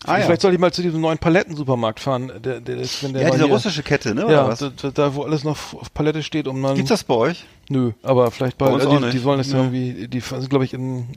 Ah, 0.05 0.17
ja. 0.17 0.25
Vielleicht 0.25 0.41
sollte 0.41 0.55
ich 0.55 0.59
mal 0.61 0.73
zu 0.73 0.81
diesem 0.81 0.99
neuen 0.99 1.19
Palettensupermarkt 1.19 1.99
fahren. 1.99 2.31
Der, 2.43 2.59
der 2.59 2.77
ist, 2.77 3.03
wenn 3.03 3.13
der 3.13 3.21
Ja, 3.23 3.29
diese 3.29 3.43
hier- 3.45 3.53
russische 3.53 3.83
Kette, 3.83 4.15
ne? 4.15 4.25
Ja, 4.31 4.53
da, 4.55 4.89
da, 4.89 5.13
wo 5.15 5.23
alles 5.23 5.43
noch 5.43 5.57
auf 5.75 5.93
Palette 5.93 6.23
steht 6.23 6.47
und 6.47 6.59
man. 6.59 6.75
Gibt's 6.75 6.89
das 6.89 7.03
bei 7.03 7.13
euch? 7.13 7.45
Nö, 7.69 7.91
aber 8.01 8.31
vielleicht 8.31 8.57
bei, 8.57 8.65
Bei 8.65 8.73
uns 8.73 8.85
äh, 8.85 8.99
die, 9.05 9.11
die 9.11 9.17
sollen 9.19 9.39
es 9.39 9.51
ja 9.51 9.59
irgendwie, 9.59 10.07
die 10.07 10.19
sind 10.19 10.49
glaube 10.49 10.65
ich 10.65 10.73
in 10.73 11.07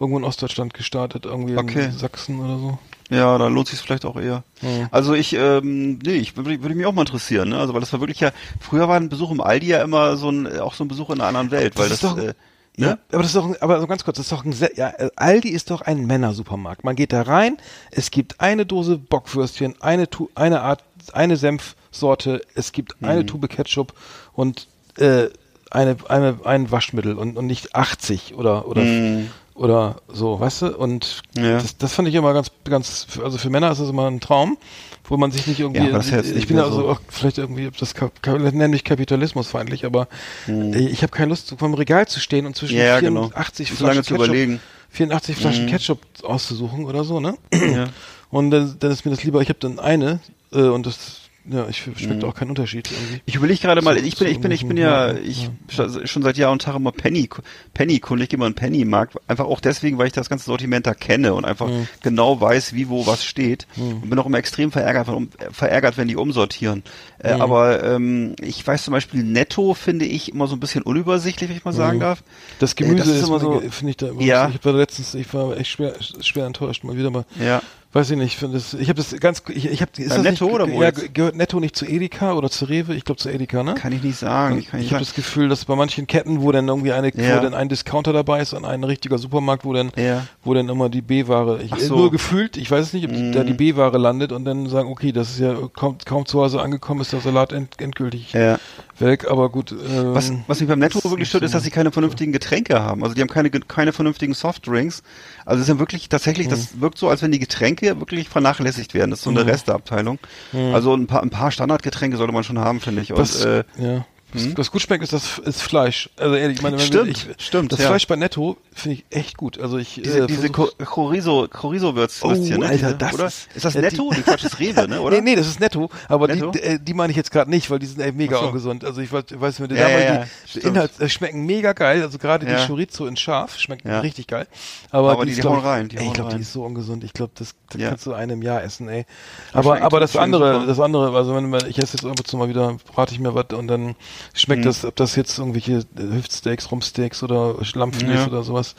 irgendwo 0.00 0.18
in 0.18 0.24
Ostdeutschland 0.24 0.72
gestartet, 0.74 1.26
irgendwie 1.26 1.56
Okay. 1.58 1.86
in 1.86 1.92
Sachsen 1.92 2.38
oder 2.40 2.56
so. 2.58 2.78
Ja, 3.10 3.36
da 3.36 3.48
lohnt 3.48 3.68
sich 3.68 3.78
vielleicht 3.80 4.04
auch 4.06 4.16
eher. 4.16 4.42
Mhm. 4.62 4.88
Also 4.90 5.12
ich, 5.14 5.34
ähm, 5.34 5.98
nee, 6.04 6.12
ich 6.14 6.36
würde 6.36 6.62
würde 6.62 6.74
mich 6.74 6.86
auch 6.86 6.92
mal 6.92 7.02
interessieren, 7.02 7.50
ne? 7.50 7.58
Also 7.58 7.74
weil 7.74 7.80
das 7.80 7.92
war 7.92 8.00
wirklich 8.00 8.20
ja, 8.20 8.30
früher 8.60 8.88
war 8.88 8.96
ein 8.96 9.08
Besuch 9.10 9.30
im 9.30 9.40
Aldi 9.42 9.66
ja 9.66 9.82
immer 9.82 10.16
so 10.16 10.30
ein, 10.30 10.60
auch 10.60 10.74
so 10.74 10.84
ein 10.84 10.88
Besuch 10.88 11.10
in 11.10 11.20
einer 11.20 11.26
anderen 11.28 11.50
Welt, 11.50 11.76
weil 11.76 11.88
das, 11.90 12.00
doch- 12.00 12.16
äh, 12.16 12.32
Ja, 12.78 12.88
ne? 12.90 12.98
aber 13.12 13.18
das 13.22 13.26
ist 13.26 13.36
doch, 13.36 13.46
ein, 13.46 13.56
aber 13.60 13.80
so 13.80 13.86
ganz 13.86 14.04
kurz, 14.04 14.16
das 14.16 14.26
ist 14.26 14.32
doch 14.32 14.44
ein, 14.44 14.54
ja, 14.76 14.92
Aldi 15.16 15.48
ist 15.50 15.70
doch 15.70 15.80
ein 15.82 16.06
Männersupermarkt. 16.06 16.84
Man 16.84 16.96
geht 16.96 17.12
da 17.12 17.22
rein, 17.22 17.56
es 17.90 18.10
gibt 18.10 18.40
eine 18.40 18.64
Dose 18.66 18.98
Bockwürstchen, 18.98 19.74
eine, 19.80 20.08
Tu- 20.08 20.30
eine 20.34 20.62
Art, 20.62 20.82
eine 21.12 21.36
Senfsorte, 21.36 22.40
es 22.54 22.72
gibt 22.72 23.00
Mhm. 23.02 23.08
eine 23.08 23.26
Tube 23.26 23.48
Ketchup 23.48 23.92
und 24.32 24.66
äh, 24.96 25.26
eine, 25.70 25.96
eine, 26.08 26.38
ein 26.44 26.70
Waschmittel 26.70 27.14
und, 27.18 27.36
und 27.36 27.46
nicht 27.46 27.74
80 27.74 28.34
oder, 28.34 28.66
oder, 28.68 28.82
Mhm. 28.82 29.30
Oder 29.58 29.96
so, 30.08 30.38
weißt 30.40 30.62
du? 30.62 30.76
Und 30.76 31.22
Ja. 31.36 31.54
das, 31.58 31.76
das 31.76 31.92
fand 31.94 32.08
ich 32.08 32.14
immer 32.14 32.32
ganz, 32.32 32.50
ganz, 32.64 33.06
also 33.22 33.38
für 33.38 33.50
Männer 33.50 33.70
ist 33.70 33.80
das 33.80 33.88
immer 33.88 34.06
ein 34.08 34.20
Traum, 34.20 34.56
wo 35.04 35.16
man 35.16 35.30
sich 35.30 35.46
nicht 35.46 35.60
irgendwie, 35.60 35.86
Ja, 35.86 35.92
das 35.92 36.10
jetzt 36.10 36.30
ich 36.30 36.46
bin 36.46 36.58
also 36.58 36.80
so. 36.82 36.88
auch 36.88 37.00
vielleicht 37.08 37.38
irgendwie, 37.38 37.70
das 37.78 37.94
nenne 38.22 38.68
mich 38.68 38.84
kapitalismusfeindlich, 38.84 39.84
aber 39.84 40.08
äh, 40.48 40.78
ich 40.86 41.02
habe 41.02 41.10
keine 41.12 41.30
Lust, 41.30 41.54
vom 41.58 41.74
Regal 41.74 42.06
zu 42.08 42.20
stehen 42.20 42.46
und 42.46 42.56
zwischen 42.56 42.76
Ja, 42.78 42.84
ja, 42.84 43.00
genau. 43.00 43.28
84 43.28 43.72
So 43.72 43.86
lange 43.86 44.02
zu 44.02 44.14
Ketchup, 44.14 44.26
überlegen. 44.26 44.60
84 44.90 45.36
Flaschen 45.36 45.64
Mhm. 45.64 45.68
Ketchup 45.70 46.00
auszusuchen 46.22 46.84
oder 46.84 47.04
so, 47.04 47.20
ne? 47.20 47.34
Ja. 47.52 47.86
Und 48.30 48.50
dann, 48.50 48.76
dann 48.78 48.90
ist 48.90 49.04
mir 49.04 49.10
das 49.10 49.24
lieber, 49.24 49.40
ich 49.40 49.48
habe 49.48 49.58
dann 49.58 49.78
eine 49.78 50.20
äh, 50.52 50.60
und 50.62 50.86
das, 50.86 51.22
ja, 51.50 51.66
ich 51.68 51.78
schmeckt 51.82 52.22
Mhm. 52.22 52.28
auch 52.28 52.34
keinen 52.34 52.50
Unterschied 52.50 52.90
irgendwie. 52.90 53.20
Ich 53.26 53.34
überlege 53.36 53.60
gerade 53.60 53.82
mal, 53.82 53.96
ich 53.96 54.16
bin, 54.18 54.28
ich 54.28 54.40
bin, 54.40 54.50
ich 54.50 54.66
bin 54.66 54.76
ja, 54.76 55.14
ich 55.14 55.50
schon 55.68 56.22
seit 56.22 56.36
Jahr 56.36 56.52
und 56.52 56.62
Tag 56.62 56.76
immer 56.76 56.92
Penny, 56.92 57.28
Penny 57.74 57.98
Kunde, 58.00 58.24
ich 58.24 58.30
gehe 58.30 58.38
mal 58.38 58.46
in 58.46 58.54
Penny 58.54 58.84
Markt, 58.84 59.16
einfach 59.28 59.46
auch 59.46 59.60
deswegen, 59.60 59.98
weil 59.98 60.06
ich 60.08 60.12
das 60.12 60.28
ganze 60.28 60.44
Sortiment 60.44 60.86
da 60.86 60.94
kenne 60.94 61.34
und 61.34 61.44
einfach 61.44 61.68
Mhm. 61.68 61.88
genau 62.02 62.40
weiß, 62.40 62.74
wie 62.74 62.88
wo 62.88 63.06
was 63.06 63.24
steht 63.24 63.66
und 63.76 64.08
bin 64.10 64.18
auch 64.18 64.26
immer 64.26 64.38
extrem 64.38 64.70
verärgert, 64.72 65.08
wenn, 65.08 65.30
verärgert, 65.52 65.96
wenn 65.96 66.08
die 66.08 66.16
umsortieren. 66.16 66.82
Äh, 67.18 67.34
Mhm. 67.34 67.40
aber 67.42 67.82
ähm, 67.84 68.36
ich 68.40 68.66
weiß 68.66 68.84
zum 68.84 68.92
Beispiel 68.92 69.22
Netto 69.22 69.74
finde 69.74 70.04
ich 70.04 70.32
immer 70.32 70.46
so 70.46 70.56
ein 70.56 70.60
bisschen 70.60 70.82
unübersichtlich, 70.82 71.48
wenn 71.50 71.56
ich 71.56 71.64
mal 71.64 71.72
sagen 71.72 71.96
Mhm. 71.98 72.02
darf. 72.02 72.22
Das 72.58 72.72
Äh, 72.72 72.76
Gemüse 72.76 72.96
das 72.98 73.08
ist, 73.08 73.28
immer 73.28 73.40
immer 73.40 73.60
so, 73.60 73.70
finde 73.70 73.90
ich 73.90 73.96
da 73.96 74.08
immer, 74.08 74.20
Ja. 74.22 74.50
ich 74.54 74.64
war 74.64 74.72
letztens, 74.74 75.14
ich 75.14 75.32
war 75.34 75.56
echt 75.56 75.70
schwer, 75.70 75.94
schwer 76.20 76.46
enttäuscht 76.46 76.84
mal 76.84 76.96
wieder 76.96 77.10
mal. 77.10 77.24
Ja. 77.40 77.62
Weiß 77.90 78.10
ich 78.10 78.18
nicht, 78.18 78.34
ich 78.34 78.36
finde 78.36 78.58
das, 78.58 78.74
ich 78.74 78.90
habe 78.90 78.98
das 78.98 79.18
ganz, 79.18 79.42
ich, 79.48 79.64
ich 79.64 79.80
habe, 79.80 79.90
ist 79.96 80.10
Beim 80.10 80.22
das 80.22 80.32
Netto 80.32 80.44
nicht, 80.44 80.54
oder 80.54 80.70
wo 80.70 80.82
ja, 80.82 80.90
gehört 80.90 81.36
Netto 81.36 81.58
nicht 81.58 81.74
zu 81.74 81.86
Edeka 81.86 82.34
oder 82.34 82.50
zu 82.50 82.66
Rewe? 82.66 82.94
Ich 82.94 83.04
glaube 83.06 83.18
zu 83.18 83.30
Edeka, 83.30 83.62
ne? 83.62 83.72
Kann 83.76 83.92
ich 83.92 84.02
nicht 84.02 84.18
sagen. 84.18 84.58
Ich, 84.58 84.70
Ich 84.74 84.92
habe 84.92 85.02
das 85.02 85.14
Gefühl, 85.14 85.48
dass 85.48 85.64
bei 85.64 85.74
manchen 85.74 86.06
Ketten, 86.06 86.42
wo 86.42 86.52
dann 86.52 86.68
irgendwie 86.68 86.92
eine, 86.92 87.10
Ja. 87.16 87.38
wo 87.38 87.42
dann 87.42 87.54
ein 87.54 87.70
Discounter 87.70 88.12
dabei 88.12 88.42
ist 88.42 88.52
und 88.52 88.66
ein 88.66 88.84
richtiger 88.84 89.16
Supermarkt, 89.16 89.64
wo 89.64 89.72
dann, 89.72 89.90
Ja. 89.96 90.26
wo 90.44 90.52
dann 90.52 90.68
immer 90.68 90.90
die 90.90 91.00
B-Ware, 91.00 91.60
so. 91.78 91.96
nur 91.96 92.10
gefühlt, 92.10 92.58
ich 92.58 92.70
weiß 92.70 92.88
es 92.88 92.92
nicht, 92.92 93.06
ob 93.06 93.12
Mhm. 93.12 93.32
da 93.32 93.42
die 93.42 93.54
B-Ware 93.54 93.96
landet 93.96 94.32
und 94.32 94.44
dann 94.44 94.68
sagen, 94.68 94.90
okay, 94.90 95.10
das 95.10 95.30
ist 95.30 95.38
ja 95.40 95.56
kaum, 95.74 95.96
kaum 96.04 96.26
zu 96.26 96.42
Hause 96.42 96.60
angekommen, 96.60 97.00
ist 97.00 97.14
der 97.14 97.20
Salat 97.20 97.52
end, 97.54 97.80
endgültig 97.80 98.34
Ja. 98.34 98.58
Weg, 99.00 99.26
aber 99.30 99.48
gut. 99.48 99.72
Ähm, 99.72 100.14
Was, 100.14 100.32
was 100.46 100.60
mich 100.60 100.68
beim 100.68 100.78
Netto 100.78 101.02
wirklich 101.10 101.28
stört, 101.28 101.44
ist, 101.44 101.54
dass 101.54 101.62
sie 101.62 101.70
keine 101.70 101.92
vernünftigen 101.92 102.32
Getränke 102.32 102.82
haben. 102.82 103.02
Also 103.02 103.14
die 103.14 103.20
haben 103.20 103.28
keine, 103.28 103.50
keine 103.50 103.92
vernünftigen 103.92 104.34
Softdrinks. 104.34 105.02
Also 105.44 105.62
es 105.62 105.68
ist 105.68 105.74
ja 105.74 105.78
wirklich 105.78 106.08
tatsächlich, 106.08 106.48
das 106.48 106.80
wirkt 106.80 106.98
so, 106.98 107.08
als 107.08 107.22
wenn 107.22 107.32
die 107.32 107.38
Getränke 107.38 107.98
wirklich 108.00 108.28
vernachlässigt 108.28 108.94
werden. 108.94 109.10
Das 109.10 109.20
ist 109.20 109.24
so 109.24 109.30
eine 109.30 109.44
Mhm. 109.44 109.50
Resteabteilung. 109.50 110.18
Mhm. 110.52 110.74
Also 110.74 110.94
ein 110.94 111.06
paar, 111.06 111.22
ein 111.22 111.30
paar 111.30 111.50
Standardgetränke 111.50 112.16
sollte 112.16 112.32
man 112.32 112.44
schon 112.44 112.58
haben, 112.58 112.80
finde 112.80 113.02
ich. 113.02 113.12
Und, 113.12 113.18
Was, 113.18 113.44
äh, 113.44 113.64
ja. 113.78 114.04
Was, 114.34 114.42
hm? 114.42 114.58
was 114.58 114.70
gut 114.70 114.82
schmeckt, 114.82 115.02
ist 115.02 115.12
das 115.14 115.38
ist 115.38 115.62
Fleisch. 115.62 116.10
Also 116.18 116.34
ehrlich, 116.34 116.58
ich 116.58 116.62
meine, 116.62 116.76
wenn 116.78 116.84
Stimmt, 116.84 117.08
ich, 117.08 117.26
stimmt, 117.46 117.72
Das 117.72 117.80
ja. 117.80 117.86
Fleisch 117.88 118.06
bei 118.06 118.16
Netto 118.16 118.58
finde 118.74 118.96
ich 118.98 119.04
echt 119.08 119.38
gut. 119.38 119.58
Also 119.58 119.78
ich 119.78 119.94
diese, 119.94 120.24
äh, 120.24 120.26
diese 120.26 120.50
Chorizo, 120.50 121.48
Chorizo 121.50 121.96
Würz, 121.96 122.20
Oh, 122.22 122.32
ne? 122.32 122.66
Alter, 122.66 122.92
das 122.92 123.14
oder? 123.14 123.26
ist- 123.26 123.48
ist 123.54 123.64
das 123.64 123.72
ja, 123.74 123.80
Netto? 123.80 124.10
die- 124.14 124.20
Quatsch, 124.22 124.44
ist 124.44 124.58
Rewe, 124.60 124.86
ne, 124.86 125.00
oder? 125.00 125.16
Nee, 125.16 125.22
nee, 125.30 125.36
das 125.36 125.46
ist 125.46 125.60
netto, 125.60 125.88
aber 126.08 126.28
Netto? 126.28 126.50
die, 126.50 126.60
äh, 126.60 126.78
die 126.78 126.92
meine 126.92 127.10
ich 127.10 127.16
jetzt 127.16 127.30
gerade 127.30 127.48
nicht, 127.50 127.70
weil 127.70 127.78
die 127.78 127.86
sind 127.86 128.00
ey, 128.00 128.12
mega 128.12 128.38
so. 128.38 128.46
ungesund. 128.48 128.84
Also 128.84 129.00
ich 129.00 129.10
weiß, 129.10 129.24
weiß 129.32 129.60
mir, 129.60 129.68
die, 129.68 129.76
Ja, 129.76 129.88
ja, 129.88 130.26
die. 130.54 130.58
Inhalts, 130.60 131.00
äh, 131.00 131.08
schmecken 131.08 131.46
mega 131.46 131.72
geil, 131.72 132.02
also 132.02 132.18
gerade 132.18 132.44
die 132.44 132.66
Chorizo 132.66 133.06
in 133.06 133.16
scharf 133.16 133.58
schmecken 133.58 133.88
Ja. 133.88 134.00
richtig 134.00 134.26
geil. 134.26 134.46
Aber, 134.90 135.12
Aber 135.12 135.24
die, 135.24 135.30
die- 135.30 135.36
die 135.36 135.40
glaub 135.40 135.54
hauen 135.54 135.60
ich, 135.60 135.66
rein, 135.66 135.88
die 135.88 135.96
ey, 135.96 136.02
ich 136.02 136.06
hauen 136.08 136.14
glaube, 136.14 136.34
die 136.34 136.42
ist 136.42 136.52
so 136.52 136.64
ungesund. 136.64 137.02
Ich 137.02 137.14
glaube, 137.14 137.32
das, 137.34 137.54
das 137.70 137.80
kannst 137.80 138.04
du 138.06 138.12
einem 138.12 138.42
Jahr 138.42 138.62
essen, 138.62 138.88
ey. 138.90 139.06
Aber 139.54 139.80
Aber, 139.80 140.00
das 140.00 140.16
andere, 140.16 140.66
das 140.66 140.78
andere, 140.80 141.16
also 141.16 141.34
wenn 141.34 141.52
ich 141.68 141.78
esse 141.78 141.96
jetzt 141.96 142.04
ab 142.04 142.10
und 142.18 142.26
zu 142.26 142.36
mal 142.36 142.48
wieder, 142.50 142.76
brate 142.94 143.14
ich 143.14 143.20
mir 143.20 143.34
was 143.34 143.46
und 143.54 143.68
dann 143.68 143.94
schmeckt 144.34 144.60
Mhm. 144.60 144.66
das, 144.66 144.84
ob 144.84 144.96
das 144.96 145.16
jetzt 145.16 145.38
irgendwelche 145.38 145.78
äh, 145.96 146.14
Hüftsteaks, 146.14 146.70
Rumpsteaks 146.70 147.22
oder 147.22 147.56
Lammfilet 147.74 148.14
Ja. 148.16 148.26
oder 148.26 148.42
sowas. 148.42 148.74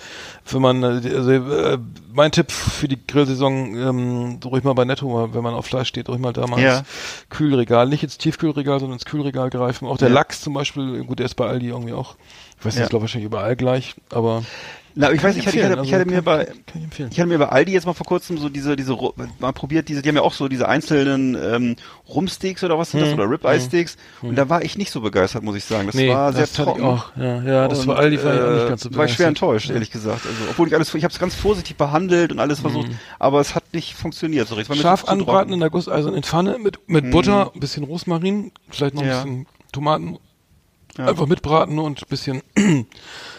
Wenn 0.50 0.62
man, 0.62 0.84
äh, 0.84 0.88
also, 1.16 1.32
äh, 1.32 1.78
mein 2.14 2.32
Tipp 2.32 2.52
für 2.52 2.88
die 2.88 3.00
Grillsaison, 3.06 3.76
ähm, 3.76 4.40
ruhig 4.44 4.64
mal 4.64 4.74
bei 4.74 4.86
Netto, 4.86 5.34
wenn 5.34 5.44
man 5.44 5.54
auf 5.54 5.66
Fleisch 5.68 5.88
steht, 5.88 6.10
ruhig 6.10 6.20
mal 6.20 6.34
da 6.34 6.48
mal 6.48 6.60
Ja. 6.62 6.80
ins 6.80 6.88
Kühlregal, 7.30 7.88
nicht 7.88 8.04
ins 8.04 8.18
Tiefkühlregal, 8.18 8.80
sondern 8.80 8.98
ins 8.98 9.06
Kühlregal 9.06 9.50
greifen. 9.50 9.88
Auch 9.88 9.98
der 9.98 10.10
Ja. 10.10 10.16
Lachs 10.16 10.42
zum 10.42 10.54
Beispiel, 10.54 11.04
gut, 11.04 11.20
der 11.20 11.26
ist 11.28 11.36
bei 11.36 11.48
Aldi 11.48 11.68
irgendwie 11.68 11.94
auch, 11.94 12.16
ich 12.60 12.66
weiß 12.66 12.74
nicht, 12.74 12.80
Ja. 12.80 12.84
ich 12.86 12.90
glaube 12.90 13.04
wahrscheinlich 13.04 13.28
überall 13.28 13.56
gleich, 13.56 13.96
aber 14.12 14.44
Na, 14.96 15.12
ich 15.12 15.22
Kann 15.22 15.30
weiß 15.30 15.38
ich 15.38 15.42
ich 15.44 15.48
hatte, 15.48 15.58
ich 15.58 15.64
hatte, 15.64 15.82
ich 15.84 15.94
hatte 15.94 16.02
empfehlen, 16.04 16.08
mir 16.10 16.16
also 16.16 16.26
bei, 16.26 16.46
kann- 16.46 16.64
kann 16.66 17.08
ich 17.08 17.12
ich 17.14 17.20
hatte 17.20 17.30
mir 17.30 17.38
bei 17.38 17.50
Aldi 17.50 17.72
jetzt 17.74 17.86
mal 17.86 17.94
vor 17.94 18.06
kurzem 18.08 18.38
so 18.38 18.50
diese, 18.50 18.76
diese, 18.76 18.98
mal 19.40 19.54
probiert, 19.54 19.88
diese, 19.88 20.02
die 20.02 20.10
haben 20.10 20.16
ja 20.16 20.22
auch 20.24 20.34
so 20.34 20.48
diese 20.48 20.68
einzelnen, 20.68 21.36
ähm, 21.36 21.76
Rumsteaks 22.10 22.64
oder 22.64 22.78
was 22.80 22.92
sind 22.92 23.02
das, 23.02 23.10
Hm, 23.12 23.20
oder 23.20 23.30
Ribeye 23.30 23.60
Steaks. 23.60 23.98
Und 24.22 24.36
da 24.36 24.50
war 24.50 24.64
ich 24.64 24.78
nicht 24.78 24.92
so 24.92 25.02
begeistert, 25.02 25.44
muss 25.44 25.56
ich 25.56 25.64
sagen. 25.64 25.86
Das 25.88 25.96
nee, 25.96 26.10
war 26.10 26.34
sehr 26.34 26.42
das 26.42 26.54
trocken. 26.54 26.82
auch. 26.84 27.16
Ja, 27.16 27.42
ja 27.44 27.68
das 27.68 27.82
Und, 27.82 27.88
war 27.88 27.98
Aldi, 28.00 28.24
war 28.24 28.34
ich 28.34 28.42
auch 28.42 28.50
nicht 28.54 28.66
äh, 28.66 28.70
ganz 28.70 28.82
so 28.84 28.96
War 28.96 29.06
ich 29.06 29.12
schwer 29.14 29.28
begeistert. 29.28 29.28
enttäuscht, 29.50 29.70
ehrlich 29.70 29.92
gesagt. 29.92 30.26
Also, 30.26 30.38
obwohl 30.50 30.68
ich 30.68 30.74
alles, 30.76 30.94
ich 30.96 31.04
habe 31.04 31.14
es 31.14 31.20
ganz 31.20 31.36
vorsichtig 31.36 31.78
behandelt 31.78 32.32
und 32.32 32.40
alles 32.40 32.60
versucht, 32.60 32.88
aber 33.20 33.40
es 33.42 33.54
hat 33.56 33.64
nicht 33.74 33.94
funktioniert 33.96 34.48
so 34.48 34.56
richtig. 34.56 34.82
Scharf 34.82 35.06
anbraten 35.06 35.54
in 35.54 35.60
der 35.60 35.70
Gusseisern 35.70 36.22
Pfanne 36.24 36.58
mit, 36.58 36.80
mit 36.90 37.12
Butter, 37.12 37.52
ein 37.54 37.60
bisschen 37.60 37.84
Rosmarin, 37.84 38.52
vielleicht 38.70 38.96
noch 38.96 39.04
ein 39.04 39.08
Ja. 39.08 39.22
bisschen 39.24 39.46
Tomaten. 39.72 40.18
Ja. 40.98 41.06
Einfach 41.06 41.28
mitbraten 41.28 41.78
und 41.80 42.02
ein 42.02 42.10
bisschen, 42.10 42.42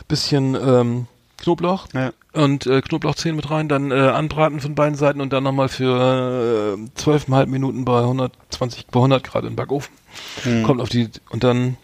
bisschen 0.08 0.54
ähm, 0.54 1.06
Knoblauch 1.40 1.86
Ja. 1.94 2.12
und 2.32 2.66
äh, 2.66 2.80
Knoblauchzehen 2.82 3.34
mit 3.36 3.50
rein, 3.50 3.68
dann 3.68 3.90
äh, 3.90 3.94
anbraten 3.94 4.60
von 4.60 4.74
beiden 4.74 4.94
Seiten 4.96 5.20
und 5.20 5.32
dann 5.32 5.42
nochmal 5.42 5.68
für 5.68 6.76
äh, 6.78 6.88
zwölfeinhalb 6.94 7.48
Minuten 7.48 7.84
bei 7.84 8.00
120, 8.00 8.86
bei 8.86 8.98
100 9.00 9.24
Grad 9.24 9.44
im 9.44 9.56
Backofen. 9.56 9.92
Mhm. 10.44 10.62
Kommt 10.64 10.80
auf 10.80 10.88
die, 10.88 11.08
und 11.30 11.42
dann 11.44 11.76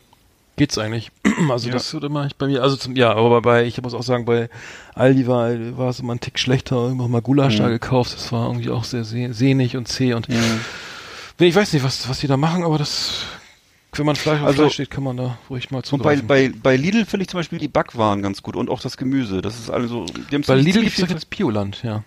geht's 0.56 0.78
eigentlich. 0.78 1.10
Also 1.50 1.68
Ja. 1.68 1.74
das 1.74 1.92
würde 1.92 2.08
mache 2.08 2.28
ich 2.28 2.36
bei 2.36 2.46
mir, 2.46 2.62
also 2.62 2.76
zum, 2.76 2.96
ja, 2.96 3.12
aber 3.14 3.42
bei, 3.42 3.64
ich 3.66 3.80
muss 3.82 3.92
auch 3.92 4.02
sagen, 4.02 4.24
bei 4.24 4.48
Aldi 4.94 5.26
war, 5.26 5.50
war 5.76 5.90
es 5.90 6.00
immer 6.00 6.14
ein 6.14 6.20
Tick 6.20 6.38
schlechter, 6.38 6.88
immer 6.88 7.08
mal 7.08 7.20
Gulasch 7.20 7.56
da 7.58 7.66
Mhm. 7.66 7.72
gekauft, 7.72 8.14
das 8.14 8.32
war 8.32 8.46
irgendwie 8.46 8.70
auch 8.70 8.84
sehr 8.84 9.04
seh- 9.04 9.32
sehnig 9.32 9.76
und 9.76 9.86
zäh 9.86 10.14
und 10.14 10.30
Mhm. 10.30 10.60
ich 11.38 11.54
weiß 11.54 11.74
nicht, 11.74 11.84
was, 11.84 12.08
was 12.08 12.20
die 12.20 12.26
da 12.26 12.38
machen, 12.38 12.64
aber 12.64 12.78
das, 12.78 13.24
wenn 13.92 14.06
man 14.06 14.16
Fleisch 14.16 14.40
auf 14.40 14.46
Also- 14.46 14.62
Fleisch 14.62 14.74
steht, 14.74 14.90
kann 14.90 15.04
man 15.04 15.16
da 15.16 15.38
ruhig 15.48 15.70
mal 15.70 15.78
Und 15.78 16.02
bei, 16.02 16.16
zugreifen. 16.16 16.26
bei, 16.26 16.52
bei 16.62 16.76
Lidl 16.76 17.04
finde 17.06 17.22
ich 17.24 17.28
zum 17.28 17.38
Beispiel 17.40 17.58
die 17.58 17.68
Backwaren 17.68 18.22
ganz 18.22 18.42
gut 18.42 18.56
und 18.56 18.68
auch 18.70 18.80
das 18.80 18.96
Gemüse. 18.96 19.40
Das 19.42 19.58
ist 19.58 19.70
also, 19.70 20.04
die 20.06 20.34
haben 20.34 20.42
bei 20.46 20.54
Lidl 20.56 20.72
ziemlich 20.72 20.94
gibt's 20.96 21.00
doch 21.00 21.08
jetzt 21.16 21.30
Bioland, 21.30 21.82
ja. 21.82 22.02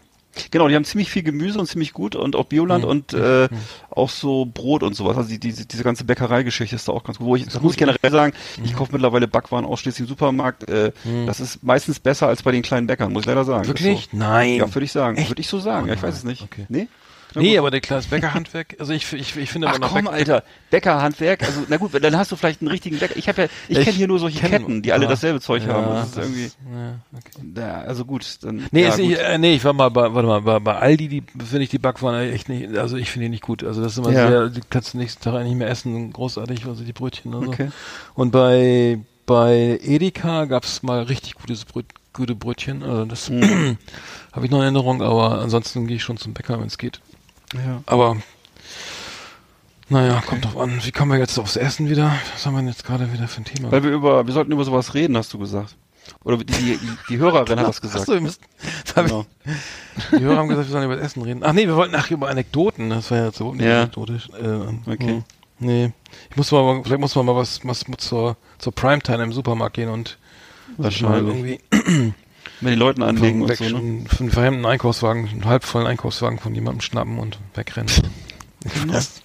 Genau, 0.52 0.68
die 0.68 0.76
haben 0.76 0.86
ziemlich 0.86 1.10
viel 1.10 1.24
Gemüse 1.24 1.58
und 1.60 1.66
ziemlich 1.66 1.92
gut 1.92 2.16
und 2.16 2.36
auch 2.36 2.46
Bioland 2.46 2.84
Mhm. 2.84 2.90
und 2.90 3.14
äh, 3.14 3.50
auch 3.90 4.10
so 4.12 4.46
Brot 4.46 4.84
und 4.84 4.96
sowas. 4.96 5.18
Also 5.18 5.28
die, 5.32 5.40
diese, 5.40 5.66
diese 5.66 5.84
ganze 5.84 6.04
Bäckereigeschichte 6.04 6.76
ist 6.76 6.88
da 6.88 6.92
auch 6.92 7.04
ganz 7.04 7.18
gut. 7.18 7.26
Wo 7.28 7.36
ich, 7.36 7.46
das 7.46 7.60
muss 7.62 7.74
ich 7.74 7.78
generell 7.80 8.12
sagen, 8.12 8.34
ich 8.64 8.76
kaufe 8.76 8.92
mittlerweile 8.92 9.28
Backwaren 9.28 9.66
ausschließlich 9.66 10.02
im 10.02 10.08
Supermarkt. 10.08 10.70
Äh, 10.70 10.92
Das 11.26 11.40
ist 11.40 11.64
meistens 11.64 12.00
besser 12.00 12.28
als 12.28 12.44
bei 12.44 12.52
den 12.52 12.62
kleinen 12.62 12.86
Bäckern, 12.86 13.12
muss 13.12 13.22
ich 13.24 13.26
leider 13.28 13.44
sagen. 13.44 13.68
Wirklich? 13.68 14.08
So. 14.12 14.18
Nein. 14.18 14.58
Ja, 14.58 14.74
würde 14.74 14.86
ich 14.86 14.92
sagen. 14.92 15.18
Echt? 15.18 15.30
Würde 15.32 15.42
ich 15.42 15.48
so 15.48 15.60
sagen. 15.60 15.86
Oh 15.86 15.88
ja, 15.88 15.96
ich 15.96 16.04
weiß 16.04 16.24
nein. 16.24 16.34
es 16.34 16.40
nicht. 16.42 16.44
Okay. 16.44 16.66
Nee? 16.70 16.88
Na 17.36 17.42
Nee, 17.42 17.50
gut. 17.52 17.60
aber 17.60 17.72
der 17.72 17.82
kleines 17.82 18.08
Bäckerhandwerk, 18.08 18.76
also 18.80 18.92
ich, 18.92 19.12
ich, 19.14 19.36
ich 19.38 19.52
finde 19.52 19.68
Ach 19.68 19.78
komm, 19.80 20.06
Bäck- 20.06 20.12
Alter, 20.14 20.44
Bäckerhandwerk, 20.72 21.44
also 21.44 21.62
na 21.70 21.78
gut, 21.78 21.92
dann 22.04 22.18
hast 22.18 22.32
du 22.32 22.36
vielleicht 22.36 22.62
einen 22.62 22.70
richtigen 22.70 22.98
Bäcker. 22.98 23.18
Ich 23.18 23.28
habe 23.28 23.44
ja, 23.44 23.48
ich 23.68 23.78
Ich 23.78 23.84
kenne 23.86 23.98
hier 23.98 24.08
nur 24.08 24.20
solche 24.20 24.40
kenn- 24.40 24.50
Ketten, 24.50 24.82
die 24.82 24.92
alle 24.94 25.04
ja. 25.04 25.10
dasselbe 25.10 25.40
Zeug 25.40 25.64
Ja, 25.68 25.74
haben. 25.74 25.86
Das 25.94 26.08
ist 26.08 26.18
das 26.18 26.26
irgendwie, 26.26 26.44
ja, 26.44 27.00
okay. 27.16 27.60
ja, 27.62 27.82
also 27.82 28.06
gut, 28.06 28.38
dann. 28.42 28.68
Nee, 28.72 28.90
gut. 28.90 29.00
äh, 29.18 29.38
nee, 29.38 29.54
ich 29.56 29.64
war 29.64 29.74
mal 29.74 29.90
bei, 29.90 30.14
warte 30.14 30.28
mal, 30.28 30.42
bei, 30.42 30.60
bei 30.60 30.76
Aldi, 30.76 31.08
die 31.08 31.24
finde 31.44 31.64
ich 31.64 31.70
die 31.70 31.80
Backwaren 31.80 32.32
echt 32.32 32.50
nicht, 32.50 32.76
also 32.78 32.98
ich 32.98 33.12
finde 33.12 33.26
die 33.26 33.30
nicht 33.32 33.44
gut. 33.44 33.64
Also 33.64 33.82
das 33.84 33.92
ist 33.94 33.98
immer 34.00 34.12
sehr, 34.12 34.50
die 34.50 34.62
kannst 34.70 34.94
du 34.94 34.98
nächsten 34.98 35.24
Tag 35.24 35.34
eigentlich 35.36 35.50
nicht 35.50 35.58
mehr 35.60 35.70
essen, 35.70 36.12
großartig, 36.14 36.66
also 36.66 36.84
die 36.84 36.94
Brötchen 36.94 37.34
oder 37.36 37.46
so. 37.46 37.52
Okay. 37.52 37.70
Und 38.16 38.32
bei, 38.32 39.00
bei 39.26 39.80
Edeka 39.84 40.46
gab's 40.46 40.82
mal 40.82 41.04
richtig 41.04 41.36
gutes 41.36 41.66
Bröt, 41.66 41.86
gute 42.14 42.34
Brötchen, 42.34 42.82
also 42.82 43.06
das 43.06 43.30
Mhm. 43.30 43.78
habe 44.32 44.46
ich 44.46 44.52
noch 44.52 44.58
in 44.60 44.64
Erinnerung, 44.64 45.02
aber 45.04 45.40
ansonsten 45.42 45.86
gehe 45.88 45.98
ich 45.98 46.04
schon 46.04 46.18
zum 46.18 46.34
Bäcker, 46.34 46.60
wenn 46.60 46.68
es 46.68 46.78
geht. 46.78 47.00
Ja. 47.56 47.82
Aber 47.86 48.18
naja, 49.90 50.22
kommt 50.26 50.46
drauf 50.46 50.58
an. 50.58 50.80
Wie 50.84 50.92
kommen 50.92 51.12
wir 51.12 51.18
jetzt 51.20 51.38
aufs 51.40 51.56
Essen 51.56 51.90
wieder? 51.90 52.14
Was 52.34 52.46
haben 52.46 52.54
wir 52.54 52.60
denn 52.60 52.68
jetzt 52.68 52.86
gerade 52.86 53.12
wieder 53.12 53.28
für 53.28 53.42
ein 53.42 53.46
Thema? 53.46 53.72
Weil 53.72 53.84
wir 53.84 53.92
über, 53.92 54.26
wir 54.28 54.34
sollten 54.34 54.52
über 54.52 54.64
sowas 54.64 54.94
reden, 54.94 55.18
hast 55.18 55.34
du 55.34 55.40
gesagt. 55.40 55.76
Oder 56.24 56.38
die, 56.38 56.46
die, 56.46 56.80
die 57.10 57.18
Hörerin 57.18 57.60
hat 57.60 57.68
das 57.68 57.82
gesagt. 57.82 58.02
Achso, 58.02 58.14
wir 58.14 58.22
müssen, 58.22 58.42
hab 58.96 59.06
ich- 59.06 59.12
Genau. 59.12 59.26
Die 60.12 60.20
Hörer 60.24 60.38
haben 60.38 60.48
gesagt, 60.48 60.68
wir 60.68 60.72
sollen 60.72 60.86
über 60.86 60.96
das 60.96 61.06
Essen 61.06 61.24
reden. 61.24 61.42
Ach 61.44 61.54
nee, 61.54 61.66
wir 61.68 61.76
wollten 61.76 61.96
ach 61.96 62.10
über 62.12 62.30
Anekdoten. 62.30 62.90
Das 62.92 63.10
war 63.10 63.18
ja 63.18 63.26
jetzt 63.26 63.40
überhaupt 63.40 63.58
nicht 63.58 63.68
Ja. 63.68 63.82
anekdotisch. 63.82 64.30
Äh, 64.40 64.92
Okay. 64.92 65.08
hm. 65.08 65.24
Nee. 65.62 65.92
Ich 66.30 66.38
muss 66.38 66.52
mal, 66.52 66.82
vielleicht 66.84 67.02
muss 67.02 67.16
man 67.16 67.26
mal 67.26 67.36
was, 67.36 67.60
was 67.64 67.84
zur, 67.98 68.38
zur 68.60 68.74
Primetime 68.74 69.24
im 69.24 69.34
Supermarkt 69.34 69.76
gehen 69.76 69.90
und 69.90 70.18
Wahrscheinlich. 70.78 71.60
mal 71.72 72.14
Mit 72.62 72.74
den 72.74 72.80
Leuten 72.80 73.04
anlegen 73.04 73.42
und 73.42 73.56
so, 73.56 73.64
ne? 73.64 73.78
einen 73.78 74.08
für 74.08 74.20
einen 74.22 74.32
verhemmten 74.32 74.66
Einkaufswagen, 74.66 75.28
einen 75.30 75.46
halbvollen 75.46 75.88
Einkaufswagen 75.88 76.40
von 76.40 76.54
jemandem 76.54 76.82
schnappen 76.82 77.18
und 77.20 77.40
wegrennen. 77.56 77.92
was, 78.88 79.22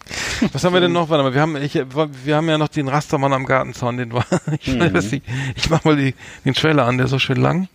was 0.52 0.64
haben 0.64 0.72
wir 0.72 0.80
denn 0.80 0.92
noch? 0.92 1.10
Warte 1.10 1.22
mal, 1.24 1.34
wir 1.34 1.40
haben, 1.42 1.56
ich, 1.56 1.74
wir 1.74 2.36
haben 2.36 2.48
ja 2.48 2.56
noch 2.56 2.68
den 2.68 2.88
Rastermann 2.88 3.32
am 3.34 3.44
Gartenzaun, 3.44 3.98
den 3.98 4.12
war, 4.12 4.24
ich, 4.60 4.68
Mhm. 4.68 4.94
weiß 4.94 5.12
nicht, 5.12 5.26
ich 5.56 5.68
mach 5.68 5.84
mal 5.84 5.96
die, 5.96 6.14
den 6.44 6.54
Trailer 6.54 6.86
an, 6.86 6.96
der 6.96 7.04
ist 7.06 7.10
so 7.10 7.18
schön 7.18 7.36
lang. 7.38 7.68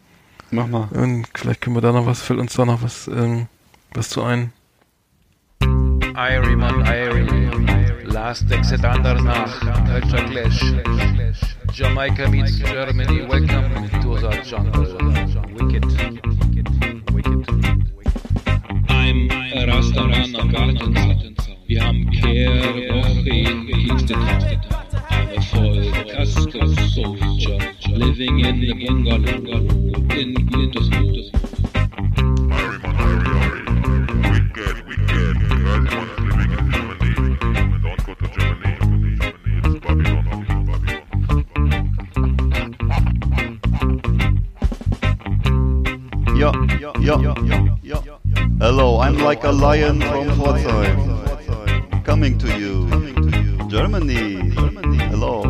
Mach 0.49 0.67
mal. 0.67 0.87
Und 0.91 1.27
vielleicht 1.35 1.61
können 1.61 1.75
wir 1.75 1.81
da 1.81 1.91
noch 1.91 2.05
was, 2.05 2.21
fällt 2.21 2.39
uns 2.39 2.53
da 2.53 2.65
noch 2.65 2.81
was, 2.81 3.07
ähm, 3.07 3.47
was 3.93 4.09
zu 4.09 4.23
ein. 4.23 4.51
Irie, 5.61 6.55
Mann, 6.55 6.85
Irie. 6.85 8.03
Last 8.03 8.51
exit 8.51 8.85
Andernach, 8.85 9.61
Ultra 9.93 10.17
Clash. 10.29 10.61
Jamaica 11.73 12.29
meets 12.29 12.59
Germany. 12.59 13.25
Welcome 13.25 13.89
to 14.01 14.19
the 14.19 14.29
jungle. 14.45 14.83
Wicked. 15.55 15.83
Wicked. 17.11 17.49
I'm 18.89 19.27
Rastaman 19.67 20.35
am 20.35 20.51
Gartenzaun. 20.51 21.57
Wir 21.65 21.83
haben 21.83 22.11
Kehrwoche 22.11 23.27
in 23.27 23.65
Kingston 23.65 24.21
I'm 25.09 25.29
a 25.35 25.41
full 25.41 25.91
Casco 26.05 26.67
soldier 26.93 27.57
living 27.87 28.45
in 28.45 28.59
the 28.61 28.73
bungalow 28.85 29.65
in 30.13 30.35
Gütersloh. 30.45 31.03
Ja, 46.43 46.51
ja, 46.77 46.91
ja, 46.99 47.35
ja, 47.81 47.99
ja. 48.03 48.19
Hello, 48.59 48.99
I'm 48.99 49.17
like 49.23 49.45
a 49.45 49.51
lion 49.51 50.01
from 50.01 50.27
Pforzheim. 50.35 52.03
Coming 52.03 52.37
to 52.37 52.47
you. 52.47 52.85
Germany. 53.69 54.51
Hello. 55.09 55.43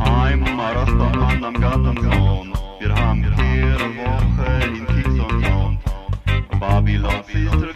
I'm 0.00 0.42
Rastaman 0.56 1.44
am 1.44 1.54
Gartenzaun. 1.60 2.54
Wir 2.80 2.94
haben 2.94 3.22
eine 3.36 3.78
Woche 3.98 4.48
in 4.64 4.86
Kingston 4.86 5.42
Town. 5.42 5.78
Babylon 6.58 7.22
Sister 7.30 7.75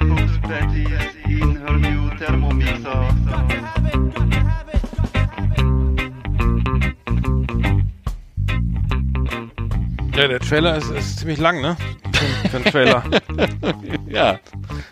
Ja, 10.21 10.29
der 10.29 10.41
Trailer 10.41 10.77
ist, 10.77 10.91
ist 10.91 11.18
ziemlich 11.21 11.39
lang, 11.39 11.62
ne? 11.62 11.77
Für, 12.43 12.49
für 12.51 12.57
einen 12.57 12.64
Trailer. 12.66 13.03
Ja. 14.07 14.39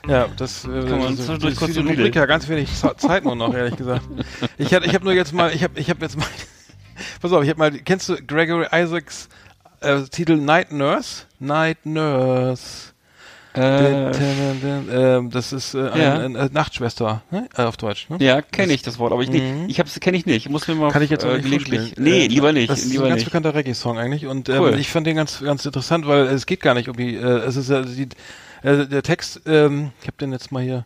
Ja, 0.07 0.27
das 0.39 0.65
äh, 0.65 0.69
also, 0.71 1.37
das 1.37 1.57
kurz 1.57 1.71
ist 1.71 1.77
die 1.81 1.87
Rubrik 1.87 2.15
ja 2.15 2.25
ganz 2.25 2.49
wenig 2.49 2.73
Ze- 2.75 2.97
Zeit 2.97 3.25
nur 3.25 3.37
noch, 3.37 3.53
ehrlich 3.53 3.77
gesagt. 3.77 4.03
Ich 4.57 4.73
hatte, 4.73 4.87
ich 4.87 4.95
habe 4.95 5.05
nur 5.05 5.13
jetzt 5.13 5.35
mal, 5.35 5.53
ich 5.53 5.63
habe, 5.65 5.79
ich 5.79 5.91
habe 5.91 6.01
jetzt 6.01 6.17
mal, 6.17 6.25
pass 7.21 7.33
auf, 7.33 7.43
ich 7.43 7.51
habe 7.51 7.59
mal, 7.59 7.71
kennst 7.73 8.09
du 8.09 8.17
Gregory 8.27 8.67
Isaacs 8.73 9.29
äh, 9.81 10.03
Titel 10.05 10.37
Night 10.37 10.73
Nurse? 10.73 11.25
Night 11.41 11.85
Nurse. 11.85 12.93
Äh, 13.55 14.11
ähm, 14.11 15.31
das 15.31 15.53
ist 15.53 15.75
äh, 15.75 15.89
ein, 15.91 16.01
Ja. 16.01 16.19
ein, 16.19 16.37
äh, 16.37 16.49
Nachtschwester, 16.53 17.23
ne? 17.31 17.49
Äh, 17.57 17.63
auf 17.63 17.77
Deutsch, 17.77 18.09
ne? 18.11 18.17
Ja, 18.21 18.43
kenne 18.43 18.73
ich 18.73 18.83
das 18.83 18.99
Wort, 18.99 19.13
aber 19.13 19.23
ich 19.23 19.31
nicht. 19.31 19.43
Mhm. 19.45 19.65
Ich 19.69 19.81
hab's 19.81 19.99
kenne 20.01 20.17
ich 20.17 20.27
nicht. 20.27 20.37
Ich 20.47 20.49
muss 20.49 20.69
mir 20.69 20.75
mal 20.75 20.91
Kann 20.93 21.03
ich 21.03 21.11
jetzt 21.11 21.25
auch 21.25 21.31
äh, 21.31 21.37
nicht 21.39 21.45
gelegentlich. 21.45 21.95
Nee, 21.99 22.25
Äh, 22.25 22.29
lieber 22.29 22.53
nicht. 22.53 22.71
Das 22.71 22.81
ist 22.81 22.91
lieber 22.93 23.05
ein 23.05 23.09
ganz 23.11 23.21
nicht. 23.21 23.25
bekannter 23.27 23.55
Reggae-Song 23.55 23.99
eigentlich 23.99 24.27
und 24.27 24.49
ähm, 24.49 24.61
Cool. 24.61 24.79
ich 24.79 24.89
fand 24.91 25.07
den 25.07 25.17
ganz 25.17 25.41
ganz 25.41 25.65
interessant, 25.65 26.07
weil 26.07 26.27
es 26.27 26.47
geht 26.47 26.61
gar 26.61 26.75
nicht 26.75 26.89
um 26.89 26.97
die, 26.97 27.17
äh, 27.17 27.21
es 27.21 27.57
ist 27.57 27.71
ja 27.71 27.83
die, 27.83 28.09
äh, 28.63 28.87
der 28.87 29.03
Text, 29.03 29.41
ähm, 29.47 29.93
ich 30.03 30.07
habe 30.09 30.17
den 30.21 30.33
jetzt 30.33 30.53
mal 30.53 30.63
hier 30.63 30.85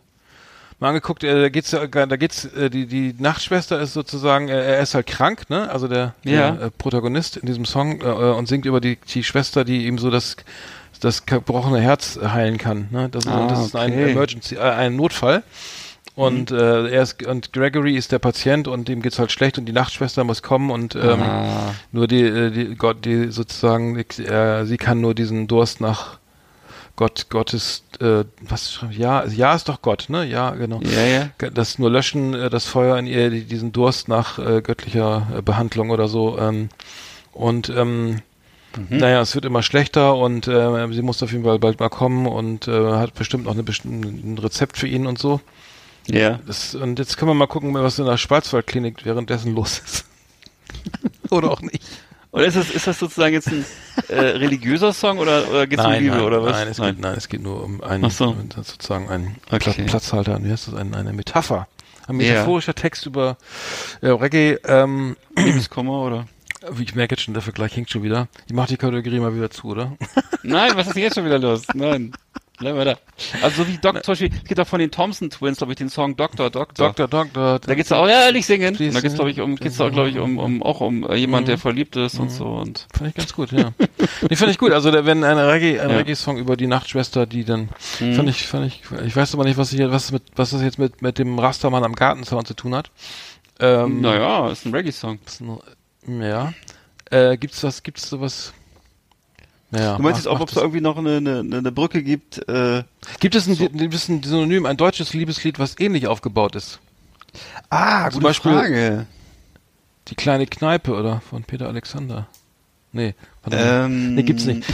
mal 0.79 0.89
angeguckt, 0.89 1.23
äh, 1.23 1.41
da 1.41 1.49
geht's 1.49 1.71
da 1.71 1.85
geht's, 2.15 2.45
äh, 2.45 2.69
die 2.69 2.87
die 2.87 3.13
Nachtschwester 3.19 3.79
ist 3.79 3.93
sozusagen, 3.93 4.47
äh, 4.49 4.53
er 4.75 4.79
ist 4.81 4.95
halt 4.95 5.05
krank, 5.07 5.49
ne? 5.49 5.69
Also 5.69 5.87
der, 5.87 6.15
Ja. 6.23 6.51
der 6.51 6.67
äh, 6.67 6.71
Protagonist 6.71 7.37
in 7.37 7.45
diesem 7.45 7.65
Song 7.65 8.01
äh, 8.01 8.05
äh, 8.05 8.33
und 8.33 8.47
singt 8.47 8.65
über 8.65 8.79
die 8.81 8.97
die 9.13 9.23
Schwester, 9.23 9.63
die 9.65 9.85
ihm 9.85 9.97
so 9.99 10.09
das 10.09 10.37
das 11.03 11.25
gebrochene 11.25 11.79
Herz 11.81 12.19
heilen 12.23 12.57
kann, 12.57 12.87
ne? 12.91 13.09
Das 13.09 13.25
ist, 13.25 13.31
Ah, 13.31 13.47
das 13.47 13.65
ist 13.67 13.75
ein. 13.75 13.93
Emergency, 13.93 14.55
äh, 14.55 14.59
ein 14.59 14.95
Notfall. 14.95 15.43
Und 16.15 16.51
Mhm. 16.51 16.57
äh, 16.57 16.89
er 16.91 17.01
ist 17.01 17.23
und 17.25 17.53
Gregory 17.53 17.95
ist 17.95 18.11
der 18.11 18.19
Patient 18.19 18.67
und 18.67 18.87
ihm 18.87 19.01
geht's 19.01 19.17
halt 19.17 19.31
schlecht 19.31 19.57
und 19.57 19.65
die 19.65 19.71
Nachtschwester 19.71 20.23
muss 20.23 20.43
kommen 20.43 20.69
und 20.69 20.93
ähm, 20.95 21.21
Ah. 21.23 21.73
nur 21.91 22.07
die, 22.07 22.21
äh, 22.21 22.51
die 22.51 22.75
Gott, 22.75 23.03
die 23.03 23.31
sozusagen, 23.31 23.97
äh, 23.97 24.65
sie 24.65 24.77
kann 24.77 25.01
nur 25.01 25.15
diesen 25.15 25.47
Durst 25.47 25.81
nach 25.81 26.19
Gott, 26.95 27.25
Gottes, 27.31 27.83
äh, 27.99 28.25
was 28.41 28.71
schreibt, 28.73 28.93
ja, 28.93 29.25
ja 29.25 29.55
ist 29.55 29.67
doch 29.69 29.81
Gott, 29.81 30.05
ne? 30.09 30.23
Ja, 30.25 30.51
genau. 30.51 30.79
Ja, 30.83 31.03
ja. 31.41 31.49
Das 31.49 31.79
nur 31.79 31.89
löschen, 31.89 32.35
äh, 32.35 32.51
das 32.51 32.67
Feuer 32.67 32.95
in 32.99 33.07
ihr, 33.07 33.31
die, 33.31 33.45
diesen 33.45 33.71
Durst 33.71 34.07
nach 34.07 34.37
äh, 34.37 34.61
göttlicher 34.61 35.25
äh, 35.35 35.41
Behandlung 35.41 35.89
oder 35.89 36.07
so. 36.07 36.37
Ähm, 36.37 36.69
und 37.31 37.69
ähm, 37.69 38.21
Mhm. 38.77 38.97
naja, 38.97 39.21
es 39.21 39.35
wird 39.35 39.45
immer 39.45 39.61
schlechter 39.63 40.15
und 40.15 40.47
äh, 40.47 40.87
sie 40.93 41.01
muss 41.01 41.21
auf 41.23 41.31
jeden 41.31 41.43
Fall 41.43 41.59
bald 41.59 41.79
mal 41.79 41.89
kommen 41.89 42.25
und 42.27 42.67
äh, 42.67 42.93
hat 42.93 43.13
bestimmt 43.13 43.45
noch 43.45 43.53
eine 43.53 43.63
bestimmte, 43.63 44.07
ein 44.07 44.37
Rezept 44.37 44.77
für 44.77 44.87
ihn 44.87 45.05
und 45.07 45.19
so. 45.19 45.41
Ja. 46.07 46.39
Das, 46.45 46.75
und 46.75 46.99
jetzt 46.99 47.17
können 47.17 47.29
wir 47.31 47.35
mal 47.35 47.47
gucken, 47.47 47.73
was 47.73 47.99
in 47.99 48.05
der 48.05 48.17
Schwarzwaldklinik 48.17 49.05
währenddessen 49.05 49.55
los 49.55 49.79
ist. 49.85 50.05
oder 51.29 51.51
auch 51.51 51.61
nicht. 51.61 51.83
Oder 52.31 52.45
ist 52.45 52.57
das, 52.57 52.71
ist 52.71 52.87
das 52.87 52.97
sozusagen 52.97 53.33
jetzt 53.33 53.47
ein 53.49 53.63
äh, 54.09 54.15
religiöser 54.19 54.91
Song 54.91 55.19
oder, 55.19 55.47
oder 55.49 55.67
geht's 55.67 55.85
um 55.85 55.91
Liebe 55.91 56.15
nein, 56.15 56.21
oder 56.25 56.41
was? 56.43 56.53
Nein 56.53 56.67
es, 56.69 56.77
Geht, 56.77 56.99
nein, 56.99 57.13
es 57.15 57.29
geht 57.29 57.43
nur 57.43 57.63
um 57.63 57.83
einen, 57.83 58.09
so. 58.09 58.35
sozusagen 58.55 59.07
einen 59.09 59.35
Okay. 59.51 59.71
Pla- 59.71 59.83
Platzhalter. 59.85 60.43
Wie 60.43 60.51
heißt 60.51 60.67
das? 60.69 60.73
Eine, 60.73 60.97
eine 60.97 61.13
Metapher. 61.13 61.67
Ein 62.07 62.19
Ja. 62.19 62.33
metaphorischer 62.33 62.73
Text 62.73 63.05
über 63.05 63.37
äh, 64.01 64.07
Reggae. 64.07 64.57
Ähm, 64.65 65.15
Liebeskummer 65.37 66.01
oder? 66.01 66.25
Ich 66.79 66.95
merke 66.95 67.15
jetzt 67.15 67.23
schon, 67.23 67.33
der 67.33 67.43
Vergleich 67.43 67.75
hängt 67.75 67.89
schon 67.89 68.03
wieder. 68.03 68.27
Ich 68.47 68.53
mache 68.53 68.67
die 68.69 68.77
Kategorie 68.77 69.19
mal 69.19 69.35
wieder 69.35 69.49
zu, 69.49 69.67
oder? 69.67 69.97
Nein, 70.43 70.71
was 70.75 70.87
ist 70.87 70.95
denn 70.95 71.03
jetzt 71.03 71.15
schon 71.15 71.25
wieder 71.25 71.39
los? 71.39 71.63
Nein. 71.73 72.13
Bleib 72.59 72.75
mal 72.75 72.85
da. 72.85 72.97
Also 73.41 73.63
so 73.63 73.67
wie 73.67 73.77
Doc, 73.79 74.03
zum 74.05 74.11
Beispiel, 74.11 74.29
es 74.31 74.47
gibt 74.47 74.59
auch 74.59 74.67
von 74.67 74.79
den 74.79 74.91
Thompson 74.91 75.29
Twins, 75.31 75.57
glaube 75.57 75.73
ich, 75.73 75.77
den 75.77 75.89
Song 75.89 76.15
Doktor, 76.15 76.51
Doktor. 76.51 76.87
Doktor, 76.89 77.07
Doktor. 77.07 77.59
Da 77.59 77.73
geht's 77.75 77.91
auch, 77.91 78.07
ja, 78.07 78.31
nicht 78.31 78.45
singen. 78.45 78.77
Da 78.93 79.01
geht's, 79.01 79.15
glaube 79.15 79.31
ich, 79.31 79.41
um, 79.41 79.55
geht's 79.55 79.81
auch, 79.81 79.91
glaube 79.91 80.09
ich, 80.09 80.19
um, 80.19 80.37
um, 80.37 80.61
auch 80.61 80.79
um 80.79 81.03
äh, 81.09 81.15
jemand, 81.15 81.47
der 81.47 81.57
verliebt 81.57 81.95
ist 81.95 82.19
und 82.19 82.29
so 82.29 82.45
und. 82.45 82.87
Fand 82.93 83.09
ich 83.09 83.15
ganz 83.15 83.33
gut, 83.33 83.51
ja. 83.51 83.73
nee, 84.29 84.35
fand 84.35 84.51
ich 84.51 84.59
gut. 84.59 84.71
Also 84.71 84.91
da, 84.91 85.03
wenn 85.03 85.23
ein 85.23 85.37
Reggae, 85.39 85.79
ein 85.79 85.89
Ja. 85.89 85.97
Reggae-Song 85.97 86.37
über 86.37 86.55
die 86.55 86.67
Nachtschwester, 86.67 87.25
die 87.25 87.43
dann, 87.43 87.69
Mhm. 87.99 88.13
fand 88.13 88.29
ich, 88.29 88.47
fand 88.47 88.67
ich, 88.67 88.81
ich 89.03 89.15
weiß 89.15 89.33
aber 89.33 89.45
nicht, 89.45 89.57
was 89.57 89.73
ich, 89.73 89.79
was 89.79 90.11
mit, 90.11 90.21
was 90.35 90.51
das 90.51 90.61
jetzt 90.61 90.77
mit, 90.77 91.01
mit 91.01 91.17
dem 91.17 91.39
Rastermann 91.39 91.83
am 91.83 91.93
Gartenzaun 91.95 92.45
zu 92.45 92.53
tun 92.53 92.75
hat. 92.75 92.91
Ähm, 93.59 93.99
Naja, 94.01 94.49
ist 94.51 94.65
ein 94.65 94.73
Reggae-Song. 94.75 95.19
Ja. 96.07 96.53
Äh, 97.09 97.37
gibt's 97.37 97.63
was, 97.63 97.83
gibt's 97.83 98.09
sowas? 98.09 98.53
Naja, 99.71 99.97
Du 99.97 100.03
meinst 100.03 100.19
jetzt 100.19 100.27
auch, 100.27 100.39
ob 100.39 100.49
es 100.49 100.55
irgendwie 100.55 100.81
noch 100.81 100.97
eine, 100.97 101.17
eine, 101.17 101.39
eine 101.39 101.71
Brücke 101.71 102.03
gibt, 102.03 102.47
äh, 102.47 102.83
Gibt 103.19 103.33
es 103.35 103.47
ein, 103.47 103.57
gibt 103.57 103.93
es 103.93 104.07
ein 104.07 104.21
Synonym, 104.21 104.65
ein 104.67 104.77
deutsches 104.77 105.13
Liebeslied, 105.13 105.57
was 105.59 105.79
ähnlich 105.79 106.07
aufgebaut 106.07 106.55
ist? 106.55 106.79
Ah, 107.69 108.03
Zum 108.05 108.19
gute 108.19 108.23
Beispiel- 108.25 108.51
Frage. 108.51 109.07
Die 110.09 110.15
kleine 110.15 110.45
Kneipe 110.45 110.93
oder 110.93 111.21
von 111.21 111.43
Peter 111.43 111.67
Alexander? 111.67 112.27
Nee. 112.91 113.15
Ähm, 113.49 114.13
nee, 114.15 114.23
gibt's 114.23 114.45
nicht. 114.45 114.63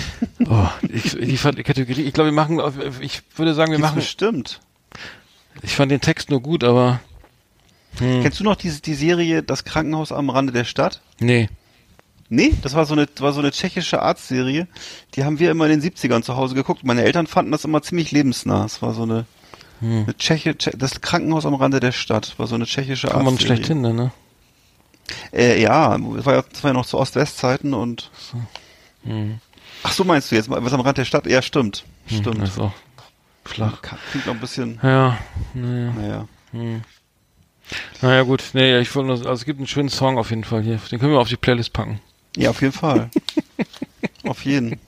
Oh, 0.50 0.68
ich, 0.90 1.16
ich 1.18 1.40
fand 1.40 1.58
die 1.60 1.64
Kategorie, 1.64 2.02
ich 2.04 2.14
glaube, 2.14 2.30
wir 2.30 2.34
machen, 2.36 2.60
ich 3.02 3.22
würde 3.36 3.54
sagen, 3.54 3.72
wir 3.74 3.78
machen, 3.80 3.96
bestimmt. 3.96 4.62
ich 5.62 5.76
fand 5.76 5.92
den 5.92 6.00
Text 6.02 6.30
nur 6.30 6.42
gut, 6.42 6.64
aber, 6.64 7.02
hm, 7.98 8.22
Kennst 8.22 8.40
du 8.40 8.44
noch 8.44 8.56
die, 8.56 8.70
die 8.82 8.94
Serie 8.94 9.44
Das 9.44 9.64
Krankenhaus 9.66 10.12
am 10.12 10.30
Rande 10.30 10.54
der 10.54 10.66
Stadt? 10.66 11.02
nee. 11.20 11.50
Nee, 12.32 12.54
das 12.62 12.76
war 12.76 12.86
so 12.86 12.94
eine, 12.94 13.08
war 13.18 13.34
so 13.34 13.40
eine 13.40 13.50
tschechische 13.50 14.04
Arztserie. 14.04 14.68
Die 15.16 15.24
haben 15.24 15.40
wir 15.40 15.50
immer 15.50 15.66
in 15.68 15.82
den 15.82 15.92
70ern 15.92 16.22
zu 16.22 16.36
Hause 16.38 16.54
geguckt. 16.54 16.84
Meine 16.84 17.02
Eltern 17.02 17.26
fanden 17.26 17.52
das 17.52 17.66
immer 17.66 17.82
ziemlich 17.82 18.12
lebensnah. 18.12 18.66
Es 18.66 18.84
war 18.84 18.94
so 18.94 19.02
eine, 19.02 19.26
Hm. 19.80 20.04
eine 20.04 20.16
Tscheche, 20.16 20.52
Tsche- 20.52 20.78
das 20.78 21.02
Krankenhaus 21.02 21.48
am 21.48 21.56
Rande 21.56 21.80
der 21.80 21.92
Stadt 21.92 22.38
war 22.38 22.46
so 22.46 22.54
eine 22.54 22.66
tschechische 22.68 23.08
Kann 23.08 23.24
man 23.26 23.34
Arztserie. 23.34 23.56
schlecht 23.56 23.68
hin, 23.70 23.82
ne? 23.82 24.12
Äh, 25.34 25.60
ja, 25.60 25.98
das 25.98 26.26
war 26.28 26.36
ja, 26.36 26.44
das 26.44 26.64
war 26.64 26.70
ja 26.70 26.74
noch 26.76 26.86
zu 26.86 27.00
Ost-West-Zeiten 27.00 27.74
und. 27.74 28.12
Hm. 29.06 29.40
Ach 29.82 29.92
so 29.94 30.04
meinst 30.04 30.30
du 30.32 30.36
jetzt, 30.36 30.52
was 30.52 30.72
am 30.74 30.82
Rand 30.82 31.00
der 31.00 31.06
Stadt? 31.06 31.26
Ja, 31.26 31.42
stimmt. 31.42 31.84
Hm, 32.10 32.18
Stimmt. 32.20 32.42
Das 32.44 32.50
ist 32.52 32.60
auch 32.60 32.74
flach. 33.44 33.82
Klingt 34.12 34.28
noch 34.28 34.36
ein 34.36 34.40
bisschen, 34.40 34.80
Ja, 34.84 35.18
naja. 35.56 35.94
naja. 35.94 36.28
Hm. 36.52 36.82
Naja, 38.02 38.24
gut. 38.24 38.44
Nee, 38.54 38.80
ich 38.80 38.94
wollte 38.96 39.08
nur, 39.08 39.18
also 39.18 39.32
es 39.32 39.46
gibt 39.46 39.60
einen 39.60 39.68
schönen 39.68 39.90
Song 39.90 40.18
auf 40.18 40.30
jeden 40.30 40.44
Fall 40.44 40.62
hier. 40.64 40.80
Den 40.92 41.00
können 41.00 41.12
wir 41.12 41.20
auf 41.20 41.30
die 41.30 41.38
Playlist 41.38 41.74
packen. 41.74 42.00
Ja, 42.36 42.50
auf 42.52 42.62
jeden 42.62 42.74
Fall. 42.74 43.10
auf 44.24 44.44
jeden. 44.46 44.80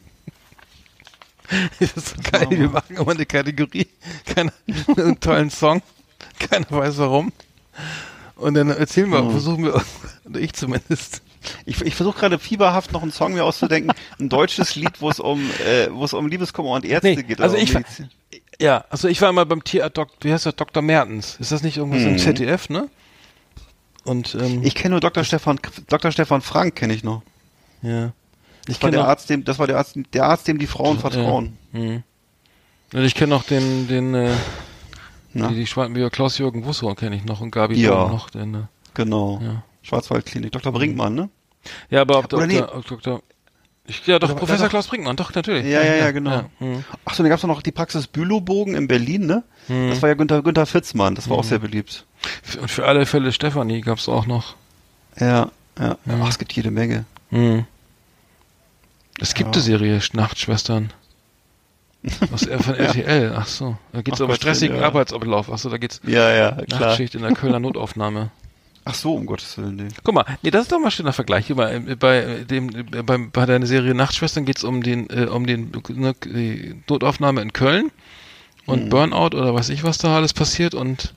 Das 1.80 1.92
ist 1.98 2.08
so 2.10 2.16
geil. 2.32 2.48
Wir 2.50 2.70
machen 2.70 2.96
immer 2.96 3.12
eine 3.12 3.26
Kategorie. 3.26 3.88
Keiner, 4.26 4.54
einen 4.98 5.20
tollen 5.20 5.50
Song. 5.50 5.82
Keiner 6.40 6.70
weiß 6.70 6.98
warum. 7.00 7.32
Und 8.36 8.54
dann 8.54 8.70
erzählen 8.70 9.10
wir, 9.10 9.22
Mhm. 9.22 9.32
versuchen 9.32 9.64
wir, 9.66 9.84
ich 10.40 10.54
zumindest. 10.54 11.22
Ich, 11.66 11.82
ich 11.82 11.96
versuche 11.96 12.20
gerade 12.20 12.40
fieberhaft 12.40 12.92
noch 12.94 13.02
einen 13.02 13.12
Song 13.12 13.34
mir 13.34 13.44
auszudenken. 13.44 13.92
Ein 14.20 14.30
deutsches 14.30 14.76
Lied, 14.76 15.02
wo 15.02 15.10
es 15.10 15.20
um, 15.20 15.42
äh, 15.66 15.88
wo 15.92 16.06
es 16.06 16.14
um 16.14 16.28
Liebeskummer 16.28 16.70
und 16.72 16.86
Ärzte 16.86 17.10
Nee, 17.16 17.24
geht. 17.24 17.42
also 17.42 17.56
ich 17.58 17.74
Medizin. 17.74 18.10
Ja, 18.62 18.86
also 18.90 19.08
ich 19.08 19.22
war 19.22 19.30
immer 19.30 19.46
beim 19.46 19.64
Tierarzt, 19.64 20.00
wie 20.22 20.32
heißt 20.32 20.46
der, 20.46 20.54
Dr. 20.54 20.82
Mertens. 20.84 21.36
Ist 21.40 21.52
das 21.52 21.64
nicht 21.64 21.78
irgendwas 21.78 22.04
im 22.04 22.14
Mhm. 22.14 22.18
ZDF, 22.20 22.70
ne? 22.70 22.90
Und, 24.04 24.36
ähm, 24.36 24.62
Ich 24.64 24.76
kenne 24.76 24.92
nur 24.92 25.00
Dr. 25.00 25.24
Stefan, 25.24 25.60
Dr. 25.88 26.12
Stefan 26.12 26.42
Frank 26.42 26.76
kenne 26.76 26.94
ich 26.94 27.04
noch. 27.04 27.22
ja. 27.82 28.12
Ich 28.68 28.76
Das 28.76 28.76
war 28.76 28.80
kenne 28.90 28.92
der 28.92 29.02
noch, 29.02 29.10
Arzt, 29.10 29.30
dem, 29.32 29.44
das 29.44 29.58
war 29.58 29.66
der 29.66 29.78
Arzt, 29.78 29.98
der 30.14 30.24
Arzt, 30.26 30.48
dem 30.48 30.60
die 30.60 30.68
Frauen 30.68 31.00
vertrauen. 31.00 31.58
Ja. 31.74 31.80
Mhm. 31.80 32.04
Und 32.94 33.04
ich 33.04 33.16
kenne 33.16 33.30
noch 33.34 33.44
den, 33.44 33.88
den, 33.88 34.14
äh, 34.14 34.36
Na? 35.34 35.48
Die, 35.48 35.56
die 35.56 35.66
Schwarzenegger, 35.66 36.10
Klaus-Jürgen 36.12 36.64
Wusso 36.66 36.94
kenne 36.94 37.16
ich 37.16 37.26
noch 37.26 37.42
und 37.42 37.50
Gabi 37.52 37.76
Ja. 37.82 38.08
Noch. 38.08 38.30
Den, 38.30 38.54
äh, 38.54 38.60
Genau. 38.94 39.40
Ja. 39.42 39.64
Schwarzwaldklinik. 39.82 40.52
Dr. 40.52 40.72
Brinkmann, 40.74 41.16
ne? 41.16 41.30
ja, 41.90 42.02
aber 42.02 42.20
ob 42.20 42.26
Oder 42.34 42.46
Dr. 42.46 42.48
nee. 42.48 42.62
ob 42.62 42.86
Dr. 42.86 43.24
Ich, 43.88 44.06
ja, 44.08 44.20
doch, 44.20 44.30
Oder- 44.30 44.38
Professor. 44.40 44.70
Klaus 44.70 44.88
Brinkmann, 44.88 45.16
doch, 45.16 45.34
natürlich. 45.34 45.66
Ja, 45.66 45.82
ja, 45.82 45.96
ja, 45.96 46.12
genau. 46.12 46.44
mhm. 46.60 46.84
Ach 47.04 47.14
so, 47.16 47.24
dann 47.24 47.30
gab's 47.30 47.42
doch 47.42 47.48
noch 47.48 47.62
die 47.62 47.72
Praxis 47.72 48.08
Bülowbogen 48.08 48.76
in 48.76 48.88
Berlin, 48.88 49.26
ne? 49.26 49.44
Mhm. 49.68 49.90
Das 49.90 50.02
war 50.02 50.10
ja 50.10 50.16
Günther, 50.16 50.42
Günther 50.44 50.66
Fitzmann, 50.66 51.16
das 51.16 51.30
war 51.30 51.38
auch 51.38 51.44
Mhm. 51.44 51.48
sehr 51.48 51.60
beliebt. 51.60 52.06
Und 52.62 52.70
für 52.70 52.86
alle 52.86 53.06
Fälle 53.06 53.32
Stefanie 53.32 53.82
gab's 53.82 54.08
auch 54.08 54.28
noch. 54.28 54.56
Ja, 55.20 55.50
ja. 55.80 55.98
Ja. 56.06 56.20
Ach, 56.22 56.30
es 56.30 56.38
gibt 56.38 56.54
jede 56.54 56.70
Menge. 56.72 57.06
Mhm. 57.32 57.66
Es 59.20 59.34
gibt 59.34 59.50
Ja. 59.50 59.54
eine 59.54 59.62
Serie 59.62 60.00
Nachtschwestern. 60.14 60.94
Was 62.32 62.44
er 62.44 62.60
von 62.60 62.76
Ja. 62.78 62.82
RTL, 62.86 63.34
ach 63.36 63.46
so. 63.48 63.78
Da 63.94 64.02
geht's 64.02 64.22
Ach 64.22 64.26
um 64.28 64.34
stressigen 64.36 64.78
ja. 64.78 64.84
Arbeitsablauf. 64.86 65.52
Ach 65.52 65.58
so, 65.58 65.70
da 65.70 65.78
geht's 65.78 66.02
Ja, 66.06 66.32
ja, 66.32 66.52
klar. 66.66 66.80
Nachtschicht 66.82 67.14
in 67.16 67.22
der 67.24 67.34
Kölner 67.34 67.60
Notaufnahme. 67.60 68.30
Ach 68.84 68.96
so, 68.96 69.14
um 69.14 69.26
Gottes 69.28 69.58
Willen, 69.58 69.76
nee. 69.76 69.88
Guck 70.04 70.16
mal, 70.16 70.26
nee, 70.42 70.50
das 70.50 70.64
ist 70.64 70.72
doch 70.72 70.80
mal 70.80 70.86
ein 70.88 70.92
schöner 70.92 71.14
Vergleich. 71.14 71.54
Bei, 71.54 71.80
bei, 71.80 72.44
dem, 72.50 72.68
bei, 73.06 73.18
bei 73.18 73.46
deiner 73.46 73.68
Serie 73.68 73.94
Nachtschwestern 73.94 74.44
geht's 74.46 74.64
um 74.64 74.82
den, 74.82 75.08
äh, 75.10 75.26
um 75.26 75.46
den 75.46 75.72
ne, 75.90 76.16
die 76.26 76.82
Notaufnahme 76.90 77.42
in 77.42 77.54
Köln 77.54 77.92
und 78.66 78.86
Mhm. 78.86 78.90
Burnout 78.90 79.36
oder 79.38 79.54
weiß 79.54 79.70
ich, 79.70 79.84
was 79.84 79.98
da 80.00 80.16
alles 80.16 80.34
passiert 80.34 80.74
und 80.74 81.14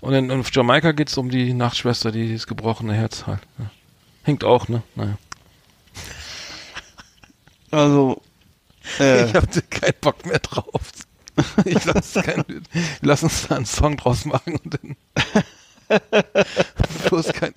und 0.00 0.12
in, 0.12 0.30
auf 0.30 0.54
Jamaika 0.54 0.92
geht's 0.92 1.16
um 1.16 1.30
die 1.30 1.54
Nachtschwester, 1.54 2.12
die 2.12 2.32
das 2.34 2.46
gebrochene 2.46 2.92
Herz 2.94 3.26
hat. 3.26 3.40
Ja. 3.58 3.70
Hinkt 4.24 4.44
auch, 4.44 4.68
ne? 4.68 4.82
Naja. 4.94 5.16
Also, 7.70 8.22
äh, 9.00 9.26
Ich 9.26 9.34
hab 9.34 9.50
keinen 9.70 9.94
Bock 10.00 10.24
mehr 10.26 10.38
drauf. 10.38 10.92
Ich 11.64 11.84
lass, 11.86 12.14
kein, 12.24 12.44
lass 13.00 13.22
uns 13.24 13.48
da 13.48 13.56
einen 13.56 13.66
Song 13.66 13.96
draus 13.96 14.24
machen 14.24 14.56
und 14.62 14.74
dann 14.74 14.96
bloß 17.08 17.32
kein. 17.32 17.54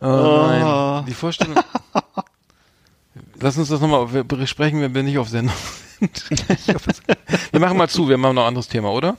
Oh 0.00 0.44
nein, 0.46 0.62
Oh. 0.64 1.04
die 1.06 1.14
Vorstellung. 1.14 1.56
Lass 3.40 3.56
uns 3.56 3.68
das 3.68 3.80
nochmal 3.80 4.06
besprechen, 4.24 4.80
wenn 4.80 4.94
wir 4.94 5.02
nicht 5.02 5.18
auf 5.18 5.28
Sendung 5.28 5.54
sind. 6.00 6.24
Wir 7.52 7.60
machen 7.60 7.76
mal 7.76 7.88
zu, 7.88 8.08
wir 8.08 8.16
machen 8.18 8.36
noch 8.36 8.42
ein 8.42 8.48
anderes 8.48 8.68
Thema, 8.68 8.90
oder? 8.90 9.16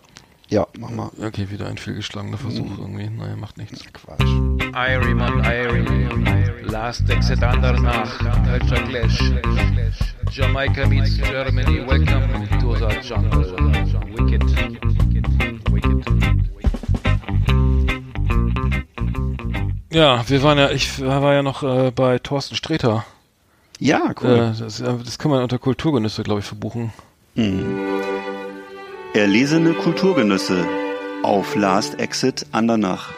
ja, 0.49 0.65
mach 0.79 0.89
mal. 0.89 1.11
Okay, 1.21 1.49
wieder 1.49 1.67
ein 1.67 1.77
fehlgeschlagener 1.77 2.37
Versuch 2.37 2.77
irgendwie. 2.79 3.09
Naja, 3.09 3.35
macht 3.35 3.57
nichts. 3.57 3.83
Quatsch. 3.93 4.23
Irie 4.73 5.11
Irie, 5.11 6.63
Last 6.63 7.09
Exit 7.09 7.43
Andernach, 7.43 8.17
Culture 8.45 8.81
Clash. 8.87 9.19
Jamaica 10.31 10.87
meets 10.87 11.17
Germany, 11.17 11.85
welcome 11.87 12.47
to 12.59 12.75
the 12.75 12.99
jungle. 13.01 13.43
Wicked. 14.15 15.38
Ja, 19.91 20.23
wir 20.27 20.43
waren 20.43 20.57
ja, 20.57 20.69
ich 20.69 21.03
war 21.03 21.33
ja 21.33 21.41
noch 21.41 21.63
äh, 21.63 21.91
bei 21.91 22.19
Thorsten 22.19 22.55
Sträter. 22.55 23.05
Ja, 23.79 24.11
Äh, 24.11 24.13
cool. 24.21 24.55
das, 24.59 24.79
äh, 24.81 24.93
das 25.03 25.17
kann 25.17 25.31
man 25.31 25.41
unter 25.41 25.57
Kulturgenüsse, 25.57 26.23
glaube 26.23 26.41
ich, 26.41 26.45
verbuchen. 26.45 26.91
Erlesene 29.13 29.73
Kulturgenüsse 29.73 30.65
auf 31.23 31.55
Last 31.55 31.99
Exit 31.99 32.45
Andernach. 32.51 33.09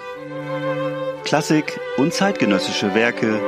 Klassik 1.25 1.79
und 1.97 2.13
zeitgenössische 2.13 2.93
Werke 2.95 3.39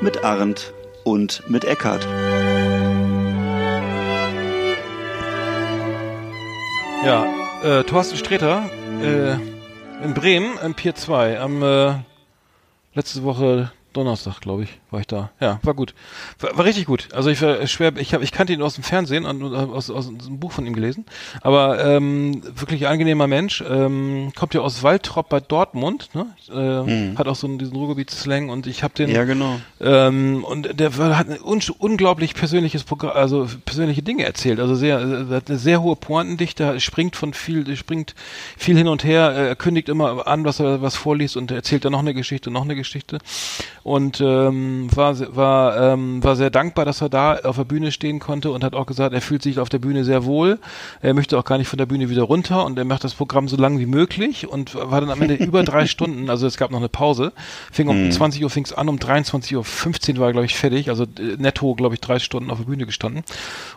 mit 0.00 0.24
Arndt 0.24 0.72
und 1.04 1.42
mit 1.48 1.64
Eckart. 1.64 2.06
Ja, 7.04 7.26
äh, 7.62 7.84
Thorsten 7.84 8.16
Sträter 8.16 8.68
äh, 9.02 9.32
in 10.04 10.14
Bremen 10.14 10.58
im 10.64 10.74
Pier 10.74 10.94
2 10.94 11.40
am 11.40 11.62
äh, 11.62 11.94
letzte 12.98 13.22
Woche 13.22 13.70
Donnerstag, 13.98 14.40
glaube 14.40 14.62
ich, 14.62 14.70
war 14.90 15.00
ich 15.00 15.06
da. 15.06 15.30
Ja, 15.40 15.58
war 15.62 15.74
gut. 15.74 15.92
War, 16.38 16.56
war 16.56 16.64
richtig 16.64 16.86
gut. 16.86 17.08
Also 17.12 17.30
ich 17.30 17.42
war 17.42 17.66
schwer, 17.66 17.96
ich 17.96 18.14
habe 18.14 18.22
ich 18.24 18.32
kannte 18.32 18.52
ihn 18.52 18.62
aus 18.62 18.74
dem 18.76 18.84
Fernsehen 18.84 19.24
und 19.26 19.42
aus, 19.54 19.90
aus 19.90 20.08
einem 20.08 20.38
Buch 20.38 20.52
von 20.52 20.64
ihm 20.66 20.72
gelesen, 20.74 21.04
aber 21.42 21.84
ähm, 21.84 22.42
wirklich 22.58 22.86
angenehmer 22.88 23.26
Mensch, 23.26 23.62
ähm, 23.68 24.32
kommt 24.36 24.54
ja 24.54 24.60
aus 24.60 24.82
Waldrop 24.82 25.28
bei 25.28 25.40
Dortmund, 25.40 26.10
ne? 26.14 26.26
Äh, 26.50 27.16
Hat 27.16 27.26
auch 27.28 27.36
so 27.36 27.46
einen, 27.46 27.58
diesen 27.58 27.74
Ruhrgebiet-Slang 27.76 28.48
und 28.50 28.66
ich 28.66 28.82
habe 28.82 28.94
den 28.94 29.10
Ja, 29.10 29.24
genau. 29.24 29.58
ähm, 29.80 30.44
und 30.44 30.78
der 30.78 30.96
war- 30.96 31.18
hat 31.18 31.28
ein 31.28 31.42
un 31.42 31.60
unglaublich 31.78 32.34
persönliches 32.34 32.84
Programm, 32.84 33.12
also 33.14 33.48
persönliche 33.64 34.02
Dinge 34.02 34.24
erzählt. 34.24 34.60
Also 34.60 34.74
sehr, 34.76 35.00
äh, 35.00 35.34
hat 35.34 35.48
eine 35.50 35.58
sehr 35.58 35.82
hohe 35.82 35.96
Pointendichte, 35.96 36.78
springt 36.80 37.16
von 37.16 37.34
viel, 37.34 37.76
springt 37.76 38.14
viel 38.56 38.76
hin 38.76 38.86
und 38.88 39.02
her, 39.04 39.32
äh, 39.34 39.48
er 39.48 39.56
kündigt 39.56 39.88
immer 39.88 40.26
an, 40.28 40.44
was 40.44 40.60
er 40.60 40.80
was 40.82 40.94
vorliest 40.96 41.36
und 41.36 41.50
erzählt 41.50 41.84
dann 41.84 41.92
noch 41.92 41.98
eine 41.98 42.14
Geschichte, 42.14 42.50
noch 42.50 42.62
eine 42.62 42.76
Geschichte. 42.76 43.18
Und 43.88 44.20
ähm, 44.20 44.86
war, 44.94 45.18
war, 45.34 45.94
ähm, 45.94 46.22
war 46.22 46.36
sehr 46.36 46.50
dankbar, 46.50 46.84
dass 46.84 47.00
er 47.00 47.08
da 47.08 47.36
auf 47.36 47.56
der 47.56 47.64
Bühne 47.64 47.90
stehen 47.90 48.18
konnte 48.18 48.50
und 48.50 48.62
hat 48.62 48.74
auch 48.74 48.84
gesagt, 48.84 49.14
er 49.14 49.22
fühlt 49.22 49.42
sich 49.42 49.58
auf 49.58 49.70
der 49.70 49.78
Bühne 49.78 50.04
sehr 50.04 50.26
wohl. 50.26 50.58
Er 51.00 51.14
möchte 51.14 51.38
auch 51.38 51.44
gar 51.44 51.56
nicht 51.56 51.68
von 51.68 51.78
der 51.78 51.86
Bühne 51.86 52.10
wieder 52.10 52.24
runter 52.24 52.66
und 52.66 52.78
er 52.78 52.84
macht 52.84 53.02
das 53.02 53.14
Programm 53.14 53.48
so 53.48 53.56
lang 53.56 53.78
wie 53.78 53.86
möglich 53.86 54.46
und 54.46 54.74
war 54.74 55.00
dann 55.00 55.08
am 55.10 55.22
Ende 55.22 55.36
über 55.36 55.62
drei 55.62 55.86
Stunden, 55.94 56.28
also 56.28 56.46
es 56.46 56.58
gab 56.58 56.70
noch 56.70 56.80
eine 56.80 56.90
Pause, 56.90 57.32
fing 57.72 57.88
um 57.88 58.10
20 58.10 58.44
Uhr 58.44 58.50
fing's 58.50 58.74
an, 58.74 58.90
um 58.90 58.96
23.15 58.96 60.14
Uhr 60.14 60.18
war 60.18 60.26
er, 60.26 60.32
glaube 60.32 60.44
ich, 60.44 60.54
fertig, 60.54 60.90
also 60.90 61.04
äh, 61.04 61.36
netto, 61.38 61.74
glaube 61.74 61.94
ich, 61.94 62.02
drei 62.02 62.18
Stunden 62.18 62.50
auf 62.50 62.58
der 62.58 62.66
Bühne 62.66 62.84
gestanden. 62.84 63.22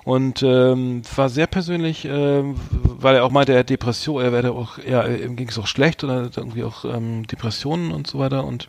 Und 0.03 0.43
ähm, 0.43 1.03
war 1.15 1.29
sehr 1.29 1.47
persönlich, 1.47 2.03
ähm, 2.03 2.55
weil 2.83 3.15
er 3.15 3.23
auch 3.23 3.31
meinte, 3.31 3.53
er 3.53 3.59
hat 3.59 3.69
Depression, 3.69 4.21
er 4.21 4.33
werde 4.33 4.51
auch, 4.51 4.77
ja, 4.77 5.07
ihm 5.07 5.37
ging 5.37 5.47
es 5.47 5.57
auch 5.57 5.67
schlecht 5.67 6.03
und 6.03 6.09
er 6.09 6.23
hat 6.25 6.35
irgendwie 6.35 6.65
auch 6.65 6.83
ähm, 6.83 7.25
Depressionen 7.27 7.91
und 7.91 8.07
so 8.07 8.19
weiter 8.19 8.43
und 8.43 8.67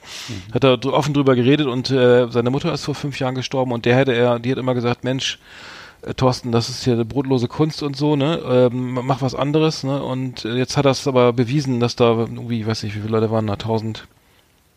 hat 0.55 0.63
da 0.63 0.77
dr- 0.77 0.95
offen 0.95 1.15
drüber 1.15 1.22
geredet 1.25 1.67
und 1.67 1.91
äh, 1.91 2.27
seine 2.31 2.51
Mutter 2.51 2.73
ist 2.73 2.85
vor 2.85 2.95
fünf 2.95 3.19
Jahren 3.19 3.35
gestorben 3.35 3.73
und 3.73 3.85
der 3.85 3.97
hätte 3.97 4.13
er, 4.15 4.39
die 4.39 4.51
hat 4.51 4.59
immer 4.59 4.75
gesagt, 4.75 5.05
Mensch, 5.05 5.39
äh, 6.03 6.15
Thorsten, 6.15 6.53
das 6.53 6.69
ist 6.69 6.85
hier 6.85 6.95
eine 6.95 7.05
brotlose 7.05 7.49
Kunst 7.49 7.83
und 7.83 7.97
so, 7.97 8.17
ne? 8.17 8.41
Ähm, 8.45 8.99
mach 9.05 9.23
was 9.23 9.35
anderes, 9.35 9.85
ne? 9.85 10.03
Und 10.03 10.45
äh, 10.45 10.55
jetzt 10.57 10.77
hat 10.77 10.85
er 10.85 10.91
es 10.93 11.07
aber 11.07 11.33
bewiesen, 11.33 11.81
dass 11.81 11.97
da 11.97 12.11
irgendwie, 12.11 12.61
ich 12.61 12.67
weiß 12.67 12.83
nicht, 12.83 12.95
wie 12.97 13.01
viele 13.01 13.13
Leute 13.13 13.31
waren 13.31 13.47
da, 13.47 13.57
tausend, 13.57 14.07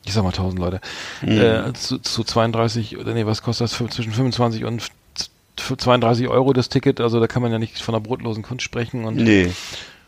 ich 0.06 0.14
sag 0.14 0.24
mal 0.24 0.32
tausend 0.32 0.60
Leute, 0.60 0.82
äh, 1.22 1.74
zu, 1.74 1.98
zu 2.00 2.24
32, 2.24 2.98
oder 2.98 3.14
nee, 3.14 3.26
was 3.26 3.42
kostet 3.42 3.66
das? 3.66 3.74
Für, 3.74 3.90
zwischen 3.90 4.14
25 4.14 4.64
und 4.66 4.82
z- 5.16 5.30
für 5.58 5.78
32 5.78 6.28
Euro 6.28 6.54
das 6.54 6.70
Ticket, 6.70 7.02
also 7.02 7.20
da 7.20 7.28
kann 7.28 7.42
man 7.42 7.52
ja 7.52 7.58
nicht 7.60 7.80
von 7.82 7.96
einer 7.96 8.02
brotlosen 8.04 8.44
Kunst 8.44 8.64
sprechen 8.64 9.06
und 9.06 9.16
Nee. 9.16 9.52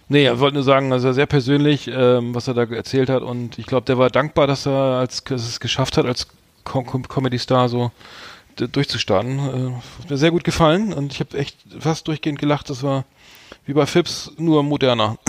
Nee, 0.10 0.24
er 0.24 0.40
wollte 0.40 0.56
nur 0.56 0.64
sagen, 0.64 0.94
also 0.94 1.12
sehr 1.12 1.26
persönlich, 1.26 1.90
ähm, 1.92 2.34
was 2.34 2.48
er 2.48 2.54
da 2.54 2.64
erzählt 2.64 3.10
hat 3.10 3.24
und 3.24 3.60
ich 3.60 3.66
glaube, 3.66 3.86
der 3.86 3.98
war 3.98 4.10
dankbar, 4.10 4.48
dass 4.48 4.66
er 4.66 5.00
als 5.00 5.24
dass 5.24 5.48
es 5.48 5.60
geschafft 5.60 5.98
hat, 5.98 6.06
als 6.06 6.28
Com 6.64 6.86
Com 6.86 7.08
Comedy 7.08 7.40
Star 7.40 7.70
so 7.70 7.92
durchzustarten. 8.56 9.40
Äh, 9.40 10.02
hat 10.02 10.10
mir 10.10 10.18
sehr 10.18 10.32
gut 10.32 10.44
gefallen 10.44 10.94
und 10.94 11.14
ich 11.14 11.20
habe 11.20 11.38
echt 11.38 11.58
fast 11.80 12.08
durchgehend 12.08 12.40
gelacht. 12.40 12.70
Das 12.70 12.84
war 12.84 13.06
wie 13.66 13.74
bei 13.74 13.86
Phipps, 13.86 14.32
nur 14.38 14.64
moderner. 14.64 15.18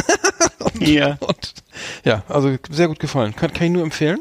Ja. 0.81 1.17
Und 1.21 1.55
ja, 2.05 2.23
also 2.29 2.57
sehr 2.71 2.89
gut 2.89 3.01
gefallen. 3.01 3.35
Kann, 3.35 3.53
kann 3.53 3.67
ich 3.67 3.73
nur 3.73 3.83
empfehlen. 3.83 4.21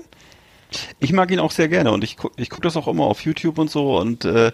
Ich 0.99 1.13
mag 1.13 1.31
ihn 1.31 1.39
auch 1.39 1.51
sehr 1.51 1.69
gerne 1.69 1.91
und 1.91 2.03
ich 2.03 2.17
guck, 2.17 2.33
ich 2.35 2.49
guck 2.49 2.61
das 2.61 2.75
auch 2.75 2.87
immer 2.87 3.05
auf 3.05 3.21
YouTube 3.21 3.57
und 3.57 3.69
so 3.69 3.97
und 3.97 4.25
äh, 4.25 4.51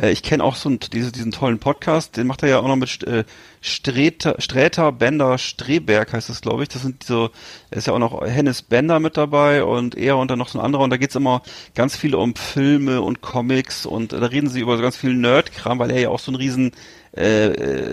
äh, 0.00 0.10
ich 0.10 0.22
kenne 0.22 0.42
auch 0.42 0.56
so 0.56 0.68
einen, 0.68 0.80
diese, 0.80 1.12
diesen 1.12 1.32
tollen 1.32 1.58
Podcast, 1.58 2.16
den 2.16 2.26
macht 2.26 2.42
er 2.42 2.48
ja 2.48 2.58
auch 2.60 2.68
noch 2.68 2.76
mit 2.76 3.02
äh, 3.04 3.24
Sträter, 3.60 4.92
Bender, 4.92 5.36
Streberg 5.36 6.14
heißt 6.14 6.30
das, 6.30 6.40
glaube 6.40 6.62
ich. 6.62 6.70
Das 6.70 6.80
sind 6.80 7.04
so, 7.04 7.28
ist 7.70 7.86
ja 7.86 7.92
auch 7.92 7.98
noch 7.98 8.26
Hennes 8.26 8.62
Bender 8.62 9.00
mit 9.00 9.18
dabei 9.18 9.64
und 9.64 9.96
er 9.96 10.16
und 10.16 10.30
dann 10.30 10.38
noch 10.38 10.48
so 10.48 10.58
ein 10.58 10.64
anderer 10.64 10.82
und 10.82 10.90
da 10.90 10.96
geht's 10.96 11.14
immer 11.14 11.42
ganz 11.74 11.94
viel 11.94 12.14
um 12.14 12.34
Filme 12.34 13.02
und 13.02 13.20
Comics 13.20 13.84
und 13.84 14.12
da 14.12 14.18
reden 14.26 14.48
sie 14.48 14.60
über 14.60 14.76
so 14.76 14.82
ganz 14.82 14.96
viel 14.96 15.14
Nerdkram, 15.14 15.78
weil 15.78 15.90
er 15.90 16.00
ja 16.00 16.08
auch 16.08 16.20
so 16.20 16.32
ein 16.32 16.36
riesen 16.36 16.72
äh, 17.16 17.46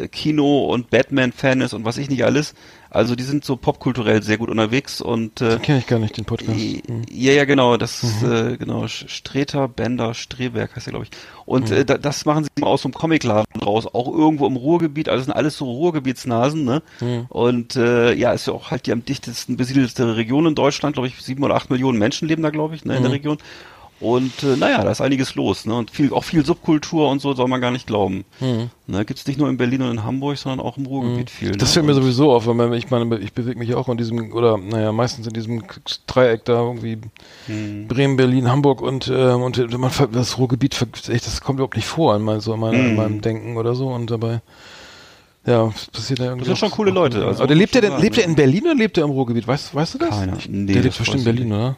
äh, 0.04 0.08
Kino- 0.08 0.66
und 0.66 0.90
Batman-Fan 0.90 1.62
ist 1.62 1.74
und 1.74 1.86
was 1.86 1.98
ich 1.98 2.10
nicht 2.10 2.24
alles. 2.24 2.54
Also 2.98 3.16
die 3.16 3.24
sind 3.24 3.46
so 3.46 3.58
popkulturell 3.58 4.24
sehr 4.24 4.38
gut 4.40 4.50
unterwegs 4.50 5.02
und 5.02 5.40
äh, 5.40 5.60
Kenne 5.60 5.78
ich 5.78 5.86
gar 5.86 6.00
nicht, 6.00 6.18
den 6.18 6.26
Podcast. 6.26 6.60
Hm. 6.60 7.04
Ja, 7.12 7.32
ja, 7.32 7.46
genau, 7.46 7.78
das 7.78 8.02
ist, 8.02 8.24
äh, 8.24 8.58
genau, 8.58 8.88
Streter, 8.88 9.68
Bender, 9.68 10.16
Streberg 10.16 10.76
heißt 10.76 10.88
er, 10.88 10.92
glaube 10.94 11.06
ich. 11.06 11.12
Und 11.46 11.70
äh, 11.70 11.86
da, 11.86 12.00
das 12.00 12.26
machen 12.26 12.46
sie 12.46 12.50
immer 12.56 12.66
aus 12.66 12.82
so 12.82 12.88
einem 12.88 12.96
Comicladen 12.96 13.62
raus, 13.62 13.86
auch 13.86 14.12
irgendwo 14.12 14.48
im 14.48 14.56
Ruhrgebiet, 14.56 15.10
also 15.10 15.20
das 15.20 15.26
sind 15.26 15.36
alles 15.36 15.58
so 15.58 15.66
Ruhrgebietsnasen, 15.66 16.66
ne? 16.66 16.82
Und 17.30 17.76
äh, 17.76 18.14
ja, 18.14 18.32
ist 18.32 18.48
ja 18.48 18.54
auch 18.54 18.72
halt 18.72 18.88
die 18.88 18.92
am 18.92 19.06
dichtesten 19.06 19.58
besiedelste 19.58 20.16
Region 20.16 20.48
in 20.48 20.56
Deutschland, 20.56 20.96
glaube 20.96 21.08
ich, 21.08 21.22
sieben 21.22 21.44
oder 21.44 21.54
acht 21.54 21.70
Millionen 21.70 22.00
Menschen 22.00 22.28
leben 22.28 22.42
da, 22.42 22.50
glaube 22.50 22.74
ich, 22.74 22.84
ne, 22.84 22.98
in 22.98 23.04
der 23.04 23.12
Region. 23.12 23.38
Und 24.00 24.44
äh, 24.44 24.56
naja, 24.58 24.84
da 24.84 24.92
ist 24.92 25.02
einiges 25.02 25.34
los, 25.34 25.66
ne? 25.66 25.74
Und 25.76 25.90
viel, 25.90 26.14
auch 26.14 26.24
viel 26.24 26.46
Subkultur 26.46 27.10
und 27.10 27.20
so 27.20 27.34
soll 27.34 27.48
man 27.48 27.60
gar 27.62 27.72
nicht 27.72 27.88
glauben. 27.88 28.26
Ne, 28.86 29.06
gibt's 29.06 29.26
nicht 29.26 29.40
nur 29.40 29.50
in 29.50 29.58
Berlin 29.58 29.82
und 29.82 29.90
in 29.92 30.04
Hamburg, 30.04 30.38
sondern 30.38 30.60
auch 30.66 30.78
im 30.78 30.86
Ruhrgebiet 30.86 31.30
viel. 31.32 31.52
Das 31.54 31.70
ne? 31.70 31.74
fällt 31.74 31.86
mir 31.88 31.96
Und- 31.96 32.04
sowieso 32.04 32.32
auf, 32.32 32.46
weil 32.46 32.54
man, 32.54 32.74
ich 32.74 32.92
meine, 32.92 33.18
ich 33.18 33.34
bewege 33.34 33.58
mich 33.58 33.70
ja 33.70 33.78
auch 33.78 33.90
in 33.90 33.98
diesem, 33.98 34.32
oder 34.34 34.58
naja, 34.58 34.92
meistens 34.92 35.26
in 35.26 35.34
diesem 35.34 35.64
Dreieck 36.06 36.46
da 36.46 36.62
irgendwie 36.62 37.00
Hm. 37.48 37.88
Bremen, 37.88 38.18
Berlin, 38.18 38.50
Hamburg 38.52 38.82
und, 38.82 39.08
ähm, 39.12 39.42
und 39.42 39.58
äh, 39.58 39.66
man, 39.78 39.90
ver- 39.90 40.08
das 40.08 40.38
Ruhrgebiet, 40.38 40.80
echt, 41.10 41.26
das 41.26 41.42
kommt 41.42 41.58
überhaupt 41.58 41.76
nicht 41.76 41.88
vor 41.88 42.16
in, 42.16 42.22
mein, 42.22 42.40
so 42.40 42.54
in, 42.54 42.60
meiner, 42.60 42.78
in 42.78 42.90
Hm. 42.90 42.96
meinem 42.96 43.22
Denken 43.22 43.58
oder 43.58 43.74
so 43.74 43.88
und 43.88 44.12
dabei, 44.12 44.42
Ja, 45.46 45.68
das 45.74 45.88
passiert 45.88 46.20
ja 46.20 46.26
irgendwie. 46.26 46.42
Das 46.42 46.48
sind 46.50 46.58
schon 46.70 46.72
coole 46.78 46.92
Leute, 46.92 47.26
also 47.26 47.42
aber 47.44 47.56
lebt 47.56 47.74
der 47.74 47.82
man 47.82 47.90
denn, 47.90 47.92
sagen, 47.94 48.04
lebt 48.04 48.18
ja. 48.18 48.24
in 48.26 48.36
Berlin 48.36 48.64
oder 48.66 48.76
lebt 48.76 48.98
er 48.98 49.06
im 49.06 49.10
Ruhrgebiet? 49.12 49.48
Weißt, 49.48 49.74
weißt 49.74 49.94
du 49.96 49.98
das? 49.98 50.10
Keiner. 50.12 50.38
Nee, 50.48 50.74
der 50.74 50.84
lebt 50.84 50.94
das 50.94 50.98
bestimmt 51.00 51.20
in 51.20 51.24
Berlin, 51.26 51.52
oder? 51.52 51.78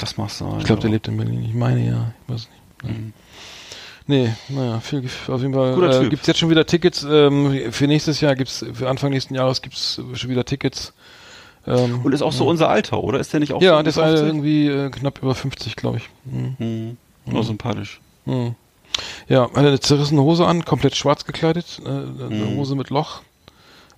Das 0.00 0.16
mag 0.16 0.30
sein. 0.30 0.54
Ich 0.58 0.64
glaube, 0.64 0.80
der 0.80 0.90
ja. 0.90 0.94
lebt 0.94 1.08
in 1.08 1.16
Berlin. 1.16 1.44
Ich 1.44 1.54
meine 1.54 1.84
ja. 1.86 2.12
Ich 2.26 2.34
weiß 2.34 2.48
nicht. 2.84 2.96
Mhm. 2.98 3.12
Nee, 4.06 4.32
naja, 4.48 4.80
viel, 4.80 5.04
auf 5.28 5.40
jeden 5.42 5.52
Fall. 5.52 5.74
Guter 5.74 5.90
Äh, 5.90 6.00
Typ. 6.00 6.10
gibt's 6.10 6.26
jetzt 6.26 6.38
schon 6.38 6.48
wieder 6.48 6.64
Tickets? 6.64 7.02
Ähm, 7.08 7.72
für 7.72 7.86
nächstes 7.86 8.20
Jahr 8.22 8.34
gibt's, 8.36 8.64
für 8.72 8.88
Anfang 8.88 9.10
nächsten 9.10 9.34
Jahres 9.34 9.60
gibt's 9.60 10.00
schon 10.14 10.30
wieder 10.30 10.44
Tickets. 10.46 10.94
Ähm, 11.66 12.00
Und 12.02 12.12
ist 12.14 12.22
auch 12.22 12.32
so 12.32 12.46
unser 12.48 12.70
Alter, 12.70 13.02
oder? 13.04 13.18
Ist 13.20 13.32
der 13.34 13.40
nicht 13.40 13.52
auch 13.52 13.60
ja, 13.60 13.76
so 13.76 13.82
der 13.82 13.88
ist 13.90 13.96
50? 13.96 14.26
irgendwie 14.26 14.68
äh, 14.68 14.90
knapp 14.90 15.22
über 15.22 15.34
50, 15.34 15.76
glaube 15.76 15.98
ich. 15.98 16.08
Mhm. 16.24 16.54
Hm. 16.58 16.96
Nur 17.26 17.44
sympathisch. 17.44 18.00
Mhm. 18.24 18.54
Ja, 19.28 19.42
hat 19.42 19.56
eine 19.58 19.78
zerrissene 19.78 20.22
Hose 20.22 20.46
an, 20.46 20.64
komplett 20.64 20.96
schwarz 20.96 21.26
gekleidet, 21.26 21.78
äh, 21.84 21.88
eine 21.88 22.04
Mhm. 22.30 22.56
Hose 22.56 22.74
mit 22.76 22.88
Loch 22.88 23.20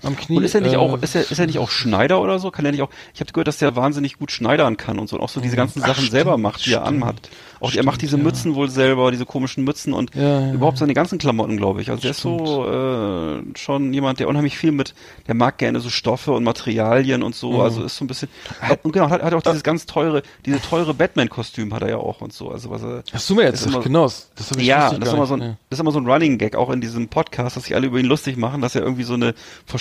am 0.03 0.17
Knie. 0.17 0.37
Und 0.39 0.45
ist 0.45 0.55
er 0.55 0.61
nicht 0.61 0.75
äh, 0.75 0.77
auch, 0.77 1.01
ist 1.03 1.15
er, 1.15 1.23
ist 1.31 1.39
er 1.39 1.47
nicht 1.47 1.59
auch 1.59 1.71
Schneider 1.71 2.21
oder 2.21 2.39
so? 2.39 2.51
Kann 2.51 2.65
er 2.65 2.73
nicht 2.73 2.83
auch, 2.83 2.91
ich 3.15 3.21
habe 3.21 3.33
gehört, 3.33 3.49
dass 3.49 3.59
der 3.59 3.77
wahnsinnig 3.77 4.19
gut 4.19 4.31
schneidern 4.33 4.77
kann 4.77 4.99
und 4.99 5.09
so, 5.09 5.17
und 5.17 5.23
auch 5.23 5.29
so 5.29 5.41
diese 5.41 5.57
ganzen 5.57 5.81
Ach, 5.83 5.89
Sachen 5.89 5.95
stimmt, 6.05 6.11
selber 6.13 6.39
macht, 6.39 6.65
die 6.67 6.73
er 6.73 6.83
stimmt. 6.87 7.03
anhat. 7.03 7.17
Auch 7.61 7.75
er 7.75 7.85
macht 7.85 8.01
diese 8.01 8.17
ja. 8.17 8.23
Mützen 8.23 8.55
wohl 8.55 8.71
selber, 8.71 9.11
diese 9.11 9.27
komischen 9.27 9.65
Mützen 9.65 9.93
und 9.93 10.15
Ja, 10.15 10.41
ja, 10.41 10.53
überhaupt 10.55 10.79
seine 10.79 10.95
ganzen 10.95 11.19
Klamotten, 11.19 11.59
glaube 11.59 11.83
ich. 11.83 11.91
Also 11.91 12.01
der 12.01 12.13
ist 12.13 12.21
so 12.21 12.65
äh, 12.67 13.43
schon 13.55 13.93
jemand, 13.93 14.19
der 14.19 14.29
unheimlich 14.29 14.57
viel 14.57 14.73
mit, 14.73 14.95
der 15.27 15.35
mag 15.35 15.59
gerne 15.59 15.81
so 15.81 15.91
Stoffe 15.91 16.33
und 16.33 16.43
Materialien 16.45 17.23
und 17.23 17.35
so, 17.35 17.53
Mhm. 17.53 17.61
also 17.61 17.83
ist 17.85 17.97
so 17.97 18.05
ein 18.05 18.09
bisschen, 18.09 18.29
hat, 18.63 18.83
und 18.85 18.93
genau, 18.93 19.11
hat, 19.11 19.23
hat 19.23 19.35
auch 19.35 19.43
dieses 19.43 19.63
ganz 19.63 19.85
teure, 19.85 20.23
diese 20.47 20.61
teure 20.63 20.95
Batman-Kostüm 20.95 21.75
hat 21.75 21.83
er 21.83 21.91
ja 21.91 21.97
auch 21.99 22.23
und 22.23 22.33
so. 22.33 22.51
Also 22.51 22.71
was 22.71 22.83
er, 22.83 23.03
Hast 23.13 23.29
du 23.29 23.35
mir 23.35 23.43
jetzt 23.43 23.67
immer- 23.67 23.81
genau, 23.81 24.05
das 24.05 24.31
ich 24.57 24.67
ja, 24.67 24.91
das 24.95 25.09
ist, 25.09 25.15
immer 25.15 25.27
so 25.27 25.35
ein, 25.35 25.41
das 25.69 25.77
ist 25.79 25.81
immer 25.81 25.93
so 25.93 25.99
ein 25.99 26.07
Running 26.07 26.39
Gag, 26.39 26.57
auch 26.57 26.71
in 26.71 26.81
diesem 26.81 27.09
Podcast, 27.09 27.57
dass 27.57 27.65
sich 27.65 27.75
alle 27.75 27.87
über 27.89 27.99
ihn 27.99 28.07
lustig 28.07 28.39
machen, 28.39 28.63
dass 28.63 28.75
er 28.75 28.83
irgendwie 28.83 29.03
so 29.05 29.15
eine 29.15 29.35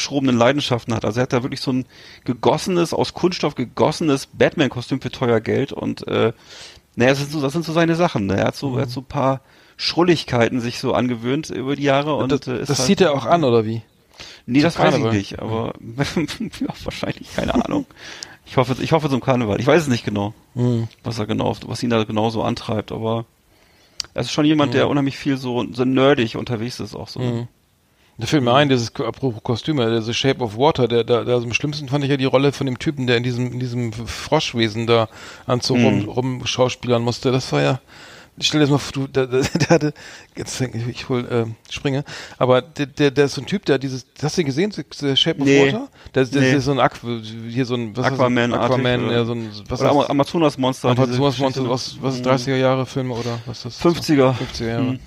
verschrobenen 0.10 0.38
Leidenschaften 0.38 0.94
hat. 0.96 1.06
Also 1.06 1.20
er 1.20 1.24
hat 1.24 1.34
da 1.34 1.44
wirklich 1.44 1.62
so 1.62 1.72
ein 1.72 1.86
gegossenes, 2.26 2.94
aus 2.94 3.14
Kunststoff 3.14 3.54
gegossenes 3.56 4.26
Batman-Kostüm 4.28 5.02
für 5.02 5.12
teuer 5.12 5.40
Geld 5.40 5.72
und 5.72 6.08
äh, 6.08 6.34
naja, 6.96 7.12
das 7.12 7.20
sind 7.20 7.32
so, 7.32 7.42
das 7.42 7.54
sind 7.54 7.64
so 7.64 7.74
seine 7.74 7.96
Sachen. 7.96 8.26
Ne? 8.26 8.38
Er 8.38 8.48
hat 8.48 8.56
so, 8.56 8.76
er 8.76 8.82
hat 8.84 8.90
so 8.90 9.02
ein 9.02 9.06
paar 9.06 9.42
Schrulligkeiten 9.78 10.60
sich 10.62 10.80
so 10.80 10.94
angewöhnt 10.94 11.50
über 11.52 11.76
die 11.76 11.84
Jahre 11.84 12.16
und 12.16 12.32
das, 12.32 12.48
äh, 12.48 12.60
das 12.66 12.80
halt, 12.80 12.88
zieht 12.88 13.02
er 13.02 13.14
auch 13.14 13.26
an, 13.26 13.44
oder 13.44 13.66
wie? 13.66 13.82
Nee, 14.48 14.62
das 14.62 14.78
weiß 14.80 14.88
ich 14.88 14.92
Karneval. 14.94 15.16
nicht, 15.18 15.40
aber 15.40 15.74
ja, 16.60 16.68
wahrscheinlich, 16.84 17.34
keine 17.36 17.54
Ahnung. 17.54 17.86
Ich 18.48 18.58
hoffe, 18.58 18.76
ich 18.82 18.92
hoffe 18.94 19.10
zum 19.12 19.22
Karneval. 19.22 19.60
Ich 19.60 19.68
weiß 19.68 19.84
es 19.84 19.88
nicht 19.88 20.04
genau, 20.06 20.34
Mhm. 20.56 20.88
was 21.04 21.20
er 21.20 21.28
genau, 21.28 21.56
was 21.68 21.84
ihn 21.84 21.92
da 21.92 22.04
genau 22.04 22.32
so 22.32 22.42
antreibt, 22.42 22.92
aber 22.92 23.26
er 24.16 24.22
ist 24.24 24.32
schon 24.32 24.46
jemand, 24.46 24.74
der 24.74 24.90
unheimlich 24.90 25.18
viel 25.18 25.38
so, 25.38 25.64
so 25.72 25.86
nerdig 25.86 26.36
unterwegs 26.36 26.80
ist 26.80 26.96
auch 26.96 27.08
so. 27.08 27.20
Mhm. 27.20 27.48
Da 28.20 28.28
fällt 28.28 28.44
mir 28.44 28.54
ein, 28.54 28.68
dieses, 28.70 28.94
apropos 28.96 29.42
Kostüme, 29.44 29.90
der 29.90 30.02
The 30.02 30.14
Shape 30.14 30.44
of 30.44 30.58
Water, 30.58 30.88
der, 30.88 31.04
der, 31.06 31.24
der 31.26 31.36
am 31.38 31.54
schlimmsten 31.54 31.88
fand 31.88 32.04
ich 32.04 32.10
ja 32.10 32.18
die 32.18 32.26
Rolle 32.26 32.52
von 32.52 32.66
dem 32.66 32.78
Typen, 32.78 33.08
der 33.08 33.16
in 33.18 33.24
diesem, 33.24 33.54
in 33.54 33.60
diesem 33.60 33.94
Froschwesen 33.94 34.88
da 34.88 35.08
an 35.48 35.62
so 35.62 35.74
rum, 35.76 36.00
Mhm. 36.04 36.10
rum 36.10 36.46
schauspielern 36.46 37.02
musste. 37.02 37.32
Das 37.32 37.52
war 37.54 37.62
ja, 37.62 37.80
ich 38.38 38.48
stell 38.48 38.60
dir 38.60 38.66
das 38.66 38.72
mal 38.72 38.78
vor, 38.78 38.92
du, 38.94 39.08
der, 39.08 39.26
der, 39.28 39.42
der 39.60 39.70
hatte, 39.70 39.94
jetzt 40.36 40.60
denk 40.60 40.76
ich, 40.76 40.86
ich 40.88 41.08
hol, 41.08 41.26
äh, 41.28 41.46
springe, 41.74 42.04
aber 42.38 42.62
der, 42.62 42.88
der, 42.88 43.12
der 43.12 43.26
ist 43.26 43.36
so 43.36 43.42
ein 43.42 43.48
Typ, 43.48 43.64
der 43.66 43.78
dieses, 43.80 44.06
hast 44.22 44.36
du 44.38 44.42
den 44.42 44.48
gesehen, 44.48 44.72
The 44.74 45.16
Shape 45.16 45.40
of 45.40 45.46
Nee. 45.46 45.68
Water? 45.68 45.88
Der, 46.14 46.26
der, 46.26 46.42
Nee. 46.42 46.52
ist 46.54 46.66
so 46.66 46.72
ein 46.72 46.80
Aqu, 46.80 47.22
hier 47.50 47.66
so 47.66 47.76
ein, 47.76 47.96
was 47.96 48.06
ist 48.06 48.12
das? 48.12 48.20
Aquaman-artig, 48.20 48.66
Aquaman, 48.76 49.06
oder? 49.06 49.14
ja, 49.16 49.24
so 49.26 49.32
ein, 49.34 49.50
was 49.70 49.80
Oder 49.82 49.92
ist? 50.02 50.10
Amazonas-Monster, 50.10 50.90
Amazonas-Monster, 50.90 51.62
Geschichte. 51.64 51.70
was, 51.70 51.98
was 52.02 52.16
ist 52.16 52.26
Mhm. 52.26 52.32
30er 52.32 52.58
Jahre 52.58 52.86
Filme 52.86 53.14
oder 53.14 53.40
was 53.46 53.64
ist 53.66 53.82
das? 53.84 53.96
50er. 53.96 54.36
50er 54.36 54.68
Jahre. 54.68 54.84
Mhm. 54.84 55.00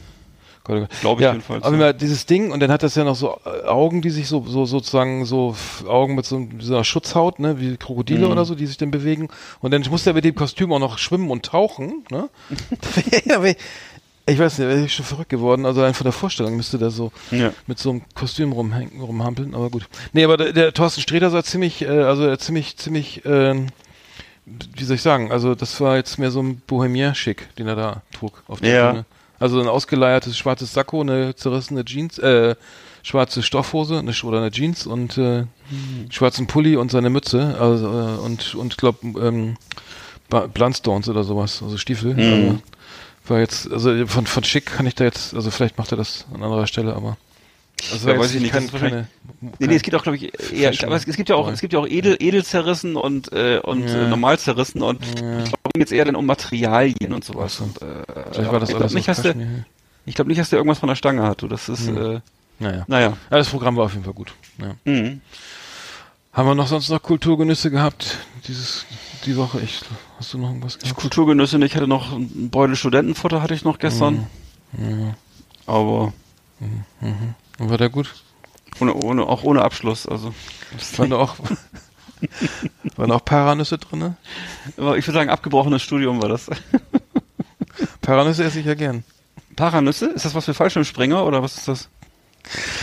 Gott. 0.64 0.88
Glaube 1.00 1.20
ich 1.20 1.24
ja, 1.24 1.32
jedenfalls, 1.32 1.64
Aber 1.64 1.76
ja. 1.76 1.92
dieses 1.92 2.24
Ding 2.26 2.52
und 2.52 2.60
dann 2.60 2.70
hat 2.70 2.82
das 2.84 2.94
ja 2.94 3.02
noch 3.04 3.16
so 3.16 3.38
äh, 3.44 3.66
Augen, 3.66 4.00
die 4.00 4.10
sich 4.10 4.28
so, 4.28 4.44
so 4.46 4.64
sozusagen 4.64 5.24
so 5.24 5.56
Augen 5.88 6.14
mit 6.14 6.24
so, 6.24 6.46
so 6.60 6.74
einer 6.74 6.84
Schutzhaut, 6.84 7.40
ne, 7.40 7.58
wie 7.60 7.76
Krokodile 7.76 8.26
Mhm. 8.26 8.32
oder 8.32 8.44
so, 8.44 8.54
die 8.54 8.66
sich 8.66 8.76
dann 8.76 8.90
bewegen. 8.92 9.28
Und 9.60 9.72
dann 9.72 9.82
muss 9.90 10.06
er 10.06 10.12
mit 10.14 10.24
dem 10.24 10.34
Kostüm 10.36 10.72
auch 10.72 10.78
noch 10.78 10.98
schwimmen 10.98 11.30
und 11.30 11.44
tauchen, 11.46 12.04
ne? 12.10 12.28
Ich 14.24 14.38
weiß 14.38 14.58
nicht, 14.58 14.68
wäre 14.68 14.84
ich 14.84 14.94
schon 14.94 15.04
verrückt 15.04 15.30
geworden. 15.30 15.66
Also 15.66 15.82
einfach 15.82 16.04
der 16.04 16.12
Vorstellung 16.12 16.56
müsste 16.56 16.78
der 16.78 16.90
so 16.90 17.10
Ja. 17.32 17.52
mit 17.66 17.80
so 17.80 17.90
einem 17.90 18.02
Kostüm 18.14 18.52
rumhängen, 18.52 19.00
rumhampeln, 19.00 19.52
aber 19.54 19.68
gut. 19.68 19.88
Nee, 20.12 20.22
aber 20.22 20.36
der, 20.36 20.52
der 20.52 20.72
Thorsten 20.72 21.00
Sträter 21.00 21.30
sah 21.30 21.42
ziemlich, 21.42 21.82
äh, 21.82 21.88
also 21.88 22.34
ziemlich, 22.36 22.76
ziemlich, 22.76 23.22
ähm, 23.24 23.66
wie 24.46 24.84
soll 24.84 24.94
ich 24.94 25.02
sagen, 25.02 25.32
also 25.32 25.56
das 25.56 25.80
war 25.80 25.96
jetzt 25.96 26.18
mehr 26.20 26.30
so 26.30 26.40
ein 26.40 26.62
Bohemier-Schick, 26.68 27.56
den 27.56 27.66
er 27.66 27.74
da 27.74 28.02
trug 28.16 28.44
auf 28.46 28.60
der 28.60 28.70
Ja. 28.74 28.90
Bühne. 28.92 29.04
Also 29.42 29.60
ein 29.60 29.66
ausgeleiertes 29.66 30.38
schwarzes 30.38 30.72
Sakko, 30.72 31.00
eine 31.00 31.34
zerrissene 31.34 31.84
Jeans, 31.84 32.16
äh, 32.18 32.54
schwarze 33.02 33.42
Stoffhose 33.42 33.98
eine, 33.98 34.12
Sch- 34.12 34.22
oder 34.24 34.38
eine 34.38 34.52
Jeans 34.52 34.86
und 34.86 35.18
äh, 35.18 35.46
schwarzen 36.10 36.46
Pulli 36.46 36.76
und 36.76 36.92
seine 36.92 37.10
Mütze, 37.10 37.56
also 37.58 37.86
äh, 37.88 38.24
und 38.24 38.54
und 38.54 38.78
glaub 38.78 39.02
ähm, 39.02 39.56
Blundstones 40.54 41.08
oder 41.08 41.24
sowas, 41.24 41.60
also 41.60 41.76
Stiefel. 41.76 42.14
Also, 42.16 42.60
war 43.26 43.40
jetzt, 43.40 43.70
also 43.70 44.06
von 44.06 44.26
von 44.26 44.44
schick 44.44 44.66
kann 44.66 44.86
ich 44.86 44.94
da 44.94 45.02
jetzt, 45.02 45.34
also 45.34 45.50
vielleicht 45.50 45.76
macht 45.76 45.90
er 45.90 45.96
das 45.96 46.24
an 46.32 46.42
anderer 46.44 46.68
Stelle, 46.68 46.94
aber 46.94 47.16
also 47.90 48.08
Ja, 48.08 48.14
war 48.14 48.22
weiß 48.24 48.34
ich 48.34 48.40
nicht, 48.42 48.54
wahrscheinlich- 48.54 48.80
keine, 48.80 49.06
Nee, 49.58 49.66
nee, 49.66 49.74
es 49.74 49.82
gibt 49.82 49.96
auch, 49.96 50.02
glaube 50.04 50.16
ich, 50.16 50.52
eher, 50.52 50.70
ich, 50.70 50.84
aber 50.86 50.94
es, 50.94 51.06
es 51.06 51.16
gibt 51.16 51.28
ja 51.28 51.34
auch, 51.34 51.48
es 51.48 51.60
gibt 51.60 51.72
ja 51.72 51.80
auch 51.80 51.86
edel, 51.86 52.16
edel 52.20 52.44
zerrissen 52.44 52.94
und, 52.96 53.32
äh, 53.32 53.58
und 53.58 53.88
Ja. 53.88 54.04
äh, 54.04 54.08
normal 54.08 54.38
zerrissen 54.38 54.82
und 54.82 55.04
ich 55.04 55.14
glaube, 55.16 55.42
es 55.42 55.50
geht 55.74 55.80
jetzt 55.80 55.92
eher 55.92 56.04
dann 56.04 56.14
um 56.16 56.26
Materialien 56.26 57.12
und 57.12 57.24
sowas. 57.24 57.58
Und, 57.60 57.82
äh, 57.82 57.86
Vielleicht 58.32 58.52
war 58.52 58.60
das 58.60 58.68
ich 58.70 58.76
alles 58.76 58.92
glaube 58.92 58.94
nicht, 58.94 59.06
der, 59.08 59.14
Kaschmir. 59.14 59.64
ich 60.06 60.14
glaube 60.14 60.28
nicht, 60.28 60.40
dass 60.40 60.50
der 60.50 60.58
irgendwas 60.58 60.78
von 60.78 60.88
der 60.88 60.96
Stange 60.96 61.22
hat, 61.24 61.42
du. 61.42 61.48
Das 61.48 61.68
ist, 61.68 61.88
Hm. 61.88 61.96
äh, 61.96 62.20
Naja. 62.60 62.84
naja. 62.86 63.16
Ja, 63.30 63.36
das 63.38 63.48
Programm 63.48 63.76
war 63.76 63.86
auf 63.86 63.92
jeden 63.92 64.04
Fall 64.04 64.14
gut. 64.14 64.32
Ja. 64.58 64.74
Mhm. 64.84 65.20
Haben 66.32 66.48
wir 66.48 66.54
noch 66.54 66.68
sonst 66.68 66.88
noch 66.88 67.02
Kulturgenüsse 67.02 67.70
gehabt 67.70 68.16
dieses 68.46 68.86
die 69.26 69.36
Woche? 69.36 69.60
Ich, 69.60 69.80
hast 70.18 70.32
du 70.32 70.38
noch 70.38 70.48
irgendwas 70.48 70.78
gehabt? 70.78 70.96
Kulturgenüsse 70.96 71.58
nicht. 71.58 71.72
Ich 71.72 71.76
hatte 71.76 71.88
noch 71.88 72.12
ein 72.12 72.48
Beutel 72.50 72.76
Studentenfutter 72.76 73.42
hatte 73.42 73.54
ich 73.54 73.64
noch 73.64 73.78
gestern. 73.78 74.26
Ja. 74.78 75.14
Aber 75.66 76.12
Mhm. 76.60 77.34
War 77.58 77.78
der 77.78 77.88
gut? 77.88 78.14
ohne, 78.80 78.94
ohne, 78.94 79.26
auch 79.26 79.42
ohne 79.44 79.62
Abschluss. 79.62 80.06
Also 80.06 80.34
Waren 80.96 81.10
da 81.10 81.16
auch, 81.16 81.36
waren 82.96 83.12
auch 83.12 83.24
Paranüsse 83.24 83.78
drinne? 83.78 84.16
Aber 84.76 84.98
ich 84.98 85.06
würde 85.06 85.18
sagen, 85.18 85.30
abgebrochenes 85.30 85.82
Studium 85.82 86.22
war 86.22 86.28
das. 86.28 86.50
Paranüsse 88.00 88.44
esse 88.44 88.60
ich 88.60 88.66
ja 88.66 88.74
gern. 88.74 89.04
Paranüsse? 89.56 90.06
Ist 90.06 90.24
das 90.24 90.34
was 90.34 90.44
für 90.44 90.54
Fallschirmspringer 90.54 91.24
oder 91.24 91.42
was 91.42 91.56
ist 91.56 91.68
das? 91.68 91.88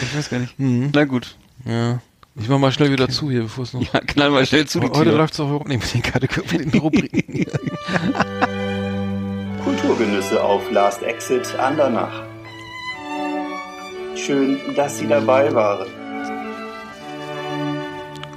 Ich 0.02 0.16
weiß 0.16 0.30
gar 0.30 0.40
nicht. 0.40 0.58
Mhm. 0.60 0.92
Na 0.94 1.06
gut. 1.06 1.36
Ja. 1.66 2.00
Ich 2.36 2.48
mach 2.48 2.60
mal 2.60 2.72
schnell 2.72 2.92
wieder 2.92 3.10
zu 3.10 3.30
hier, 3.30 3.44
bevor 3.44 3.66
es 3.66 3.74
noch. 3.74 3.82
Ja, 3.94 4.00
knall 4.00 4.30
mal 4.30 4.46
schnell 4.46 4.66
zu 4.66 4.80
die 4.80 4.88
Heute 4.90 5.12
läuft 5.12 5.34
es 5.34 5.40
auch 5.42 5.48
überhaupt 5.48 5.68
nicht 5.68 5.82
mit 5.82 5.94
den 5.94 6.02
Kategorien, 6.12 6.66
mit 6.66 6.74
den 6.74 6.80
Rubriken. 6.80 7.46
Kulturgenüsse 9.64 10.42
auf 10.42 10.72
Last 10.72 11.04
Exit 11.04 11.54
Andernach. 11.60 12.24
Schön, 14.26 14.60
dass 14.76 14.98
Sie 14.98 15.08
dabei 15.08 15.54
waren. 15.54 15.88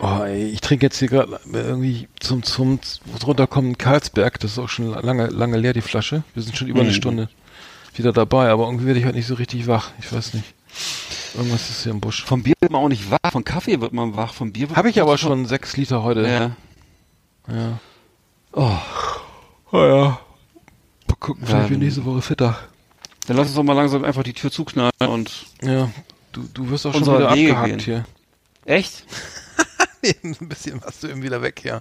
Oh, 0.01 0.25
ey, 0.25 0.47
ich 0.47 0.61
trinke 0.61 0.87
jetzt 0.87 0.99
hier 0.99 1.09
gerade 1.09 1.39
irgendwie 1.53 2.09
zum, 2.19 2.43
zum 2.43 2.79
runterkommen 3.25 3.79
Karlsberg. 3.79 4.41
Das 4.41 4.53
ist 4.53 4.59
auch 4.59 4.69
schon 4.69 4.91
lange, 4.91 5.27
lange 5.29 5.57
leer, 5.59 5.73
die 5.73 5.81
Flasche. 5.81 6.25
Wir 6.35 6.43
sind 6.43 6.57
schon 6.57 6.69
über 6.69 6.81
eine 6.81 6.91
Mhm. 6.91 6.95
Stunde 6.95 7.29
wieder 7.95 8.13
dabei, 8.13 8.49
aber 8.49 8.65
irgendwie 8.67 8.87
werde 8.87 8.99
ich 9.01 9.05
heute 9.07 9.17
nicht 9.17 9.27
so 9.27 9.35
richtig 9.35 9.67
wach. 9.67 9.91
Ich 10.01 10.13
weiß 10.13 10.35
nicht. 10.35 10.55
Irgendwas 11.35 11.69
ist 11.71 11.83
hier 11.85 11.93
im 11.93 12.01
Busch. 12.01 12.25
Vom 12.25 12.43
Bier 12.43 12.55
wird 12.61 12.73
man 12.73 12.81
auch 12.83 12.89
nicht 12.89 13.11
wach, 13.11 13.31
von 13.31 13.45
Kaffee 13.45 13.81
wird 13.81 13.93
man 13.93 14.17
wach, 14.17 14.33
vom 14.35 14.53
Bier 14.53 14.69
wird 14.69 14.77
Habe 14.77 14.91
ich 14.91 15.01
aber 15.01 15.19
schon 15.19 15.47
sechs 15.47 15.77
Liter 15.77 16.03
heute. 16.03 16.23
Ja. 16.27 17.55
Ja. 17.55 17.79
Oh. 18.53 18.77
Oh 19.73 19.85
ja. 19.85 20.21
Mal 21.09 21.17
gucken, 21.21 21.45
vielleicht 21.47 21.63
Ja, 21.65 21.69
bin 21.69 21.79
ich 21.79 21.85
nächste 21.97 22.05
Woche 22.05 22.23
fitter. 22.23 22.59
Dann 23.27 23.37
lass 23.37 23.47
uns 23.49 23.57
doch 23.57 23.63
mal 23.63 23.75
langsam 23.75 24.05
einfach 24.05 24.23
die 24.23 24.33
Tür 24.33 24.51
zuknallen 24.51 24.91
und 25.09 25.47
Ja. 25.63 25.91
Du, 26.33 26.43
du 26.55 26.71
wirst 26.71 26.87
auch 26.87 26.93
schon 26.95 27.03
wieder 27.03 27.35
Wege 27.35 27.51
abgehakt 27.57 27.69
gehen. 27.69 27.79
hier. 27.81 28.05
Echt? 28.65 29.05
Ein 30.25 30.49
bisschen 30.49 30.83
warst 30.83 31.03
du 31.03 31.09
eben 31.09 31.23
wieder 31.23 31.43
weg, 31.43 31.63
ja. 31.65 31.79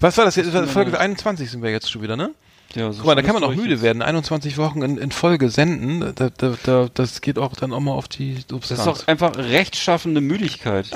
Was 0.00 0.16
war 0.18 0.24
das 0.26 0.36
jetzt? 0.36 0.50
Folge 0.70 0.98
21 0.98 1.50
sind 1.50 1.62
wir 1.62 1.70
jetzt 1.70 1.90
schon 1.90 2.02
wieder, 2.02 2.16
ne? 2.16 2.32
Ja, 2.74 2.92
so 2.92 2.98
Guck 2.98 3.06
mal, 3.06 3.14
da 3.14 3.22
kann 3.22 3.34
man 3.34 3.42
auch 3.44 3.54
müde 3.54 3.70
jetzt. 3.74 3.82
werden. 3.82 4.02
21 4.02 4.58
Wochen 4.58 4.82
in, 4.82 4.98
in 4.98 5.10
Folge 5.12 5.48
senden, 5.50 6.12
da, 6.14 6.28
da, 6.30 6.54
da, 6.62 6.88
das 6.92 7.20
geht 7.22 7.38
auch 7.38 7.54
dann 7.54 7.72
auch 7.72 7.80
mal 7.80 7.92
auf 7.92 8.06
die 8.08 8.34
Das 8.34 8.44
Substanz. 8.50 8.80
ist 8.80 8.86
doch 8.86 9.08
einfach 9.08 9.36
rechtschaffende 9.36 10.20
Müdigkeit. 10.20 10.90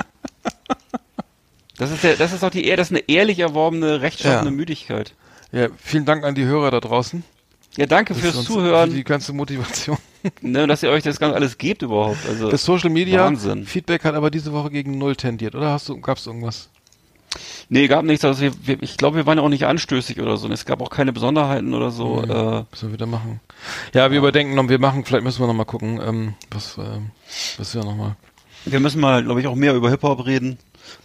Das 1.77 1.89
ist, 1.91 2.03
der, 2.03 2.15
das 2.17 2.31
ist 2.33 2.43
doch 2.43 2.51
die, 2.51 2.63
das 2.75 2.87
ist 2.91 2.91
eine 2.97 3.03
ehrlich 3.09 3.39
erworbene, 3.39 4.01
rechtschaffende 4.01 4.51
Ja. 4.51 4.55
Müdigkeit. 4.55 5.13
ja, 5.51 5.67
vielen 5.83 6.05
Dank 6.05 6.23
an 6.23 6.35
die 6.35 6.45
Hörer 6.45 6.69
da 6.71 6.79
draußen. 6.79 7.23
Ja, 7.77 7.85
danke 7.85 8.13
Das 8.13 8.21
fürs 8.21 8.43
Zuhören, 8.43 8.89
Für 8.91 8.95
die 8.97 9.03
ganze 9.03 9.33
Motivation. 9.33 9.97
ne, 10.41 10.67
dass 10.67 10.83
ihr 10.83 10.89
euch 10.89 11.03
das 11.03 11.19
ganz 11.19 11.33
alles 11.35 11.57
gebt 11.57 11.81
überhaupt. 11.81 12.17
Also, 12.27 12.49
Das 12.51 12.63
Social 12.63 12.89
Media 12.89 13.23
Wahnsinn. 13.25 13.65
Feedback 13.65 14.03
hat 14.03 14.13
aber 14.15 14.29
diese 14.29 14.51
Woche 14.51 14.69
gegen 14.69 14.97
null 14.97 15.15
tendiert, 15.15 15.55
oder? 15.55 15.71
Hast 15.71 15.89
du, 15.89 15.99
gab's 15.99 16.25
irgendwas? 16.27 16.69
nee, 17.69 17.87
gab 17.87 18.03
nichts. 18.03 18.25
Also 18.25 18.41
wir, 18.41 18.51
wir, 18.65 18.83
ich 18.83 18.97
glaube, 18.97 19.15
wir 19.15 19.25
waren 19.25 19.37
ja 19.37 19.43
auch 19.43 19.49
nicht 19.49 19.65
anstößig 19.65 20.19
oder 20.19 20.35
so. 20.37 20.47
Und 20.47 20.51
es 20.51 20.65
gab 20.65 20.81
auch 20.81 20.89
keine 20.89 21.13
Besonderheiten 21.13 21.73
oder 21.73 21.89
so. 21.91 22.21
Nee, 22.21 22.33
Äh, 22.33 22.63
müssen 22.69 22.89
wir 22.89 22.93
wieder 22.93 23.05
machen. 23.05 23.39
Ja, 23.93 24.11
wir 24.11 24.17
überdenken 24.17 24.53
noch, 24.55 24.67
wir 24.67 24.79
machen, 24.79 25.05
vielleicht 25.05 25.23
müssen 25.23 25.39
wir 25.41 25.47
noch 25.47 25.53
mal 25.53 25.63
gucken, 25.63 26.01
ähm, 26.05 26.33
was, 26.51 26.77
ähm, 26.77 27.11
was 27.57 27.73
wir 27.73 27.83
noch 27.85 27.95
mal. 27.95 28.17
Wir 28.65 28.79
müssen 28.81 28.99
mal, 28.99 29.23
glaube 29.23 29.39
ich, 29.39 29.47
auch 29.47 29.55
mehr 29.55 29.73
über 29.73 29.89
Hip-Hop 29.89 30.25
reden, 30.25 30.57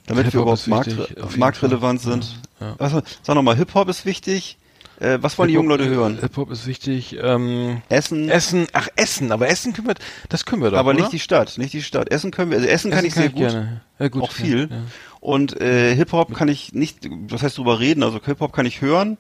damit 0.06 0.24
wir 0.24 0.30
Hip-Hop 0.32 0.42
überhaupt 0.42 0.60
ist 0.60 0.66
markt, 0.66 0.96
wichtig, 0.98 1.22
auf 1.22 1.36
marktrelevant 1.36 2.02
Fall. 2.02 2.12
sind. 2.12 2.38
Ja, 2.60 2.66
ja. 2.70 2.74
Also, 2.78 3.02
sag 3.22 3.36
nochmal, 3.36 3.56
Hip-Hop 3.56 3.88
ist 3.88 4.04
wichtig. 4.04 4.58
Äh, 4.98 5.18
was 5.20 5.36
wollen 5.38 5.48
die 5.48 5.54
jungen 5.54 5.68
Leute 5.68 5.86
hören? 5.88 6.18
Hip-Hop 6.20 6.50
ist 6.50 6.66
wichtig. 6.66 7.16
Ähm, 7.22 7.82
Essen. 7.88 8.28
Essen, 8.28 8.66
ach 8.72 8.88
Essen, 8.96 9.30
aber 9.30 9.48
Essen 9.48 9.72
können 9.72 9.88
wir, 9.88 9.94
das 10.28 10.46
können 10.46 10.62
wir 10.62 10.70
doch, 10.70 10.78
aber 10.78 10.90
oder? 10.90 11.00
nicht 11.00 11.12
die 11.12 11.18
Stadt, 11.18 11.58
nicht 11.58 11.72
die 11.72 11.82
Stadt. 11.82 12.10
Essen 12.10 12.30
können 12.30 12.50
wir, 12.50 12.58
also 12.58 12.68
Essen, 12.68 12.90
kann 12.90 13.04
Essen 13.04 13.06
ich 13.08 13.14
sehr 13.14 13.30
kann 13.30 13.36
ich 13.36 13.42
gut, 13.42 13.52
gerne. 13.52 13.80
Ja, 13.98 14.08
gut, 14.08 14.22
auch 14.22 14.32
viel. 14.32 14.68
ja, 14.70 14.76
ja. 14.76 14.82
Und 15.20 15.60
äh, 15.60 15.94
Hip-Hop 15.94 16.34
kann 16.34 16.48
ich 16.48 16.72
nicht, 16.72 17.08
das 17.28 17.42
heißt 17.42 17.58
drüber 17.58 17.80
reden, 17.80 18.02
also 18.02 18.20
Hip-Hop 18.24 18.52
kann 18.52 18.64
ich 18.64 18.80
hören. 18.80 19.18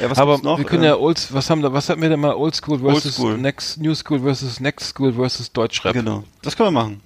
Äh, 0.00 0.10
was 0.10 0.18
aber 0.18 0.38
noch? 0.38 0.58
wir 0.58 0.64
können 0.64 0.84
ja 0.84 0.96
Old, 0.96 1.32
was 1.32 1.48
haben 1.48 1.62
da, 1.62 1.72
was 1.72 1.88
hatten 1.88 2.02
wir 2.02 2.08
denn 2.08 2.20
mal 2.20 2.34
Old 2.34 2.54
School 2.54 2.80
versus 2.80 3.18
Oldschool. 3.18 3.38
Next 3.38 3.80
New 3.80 3.94
School 3.94 4.20
versus 4.20 4.60
Next 4.60 4.88
School 4.88 5.12
versus 5.14 5.52
Deutschrap. 5.52 5.94
Genau, 5.94 6.24
das 6.42 6.56
können 6.56 6.68
wir 6.68 6.80
machen. 6.82 7.00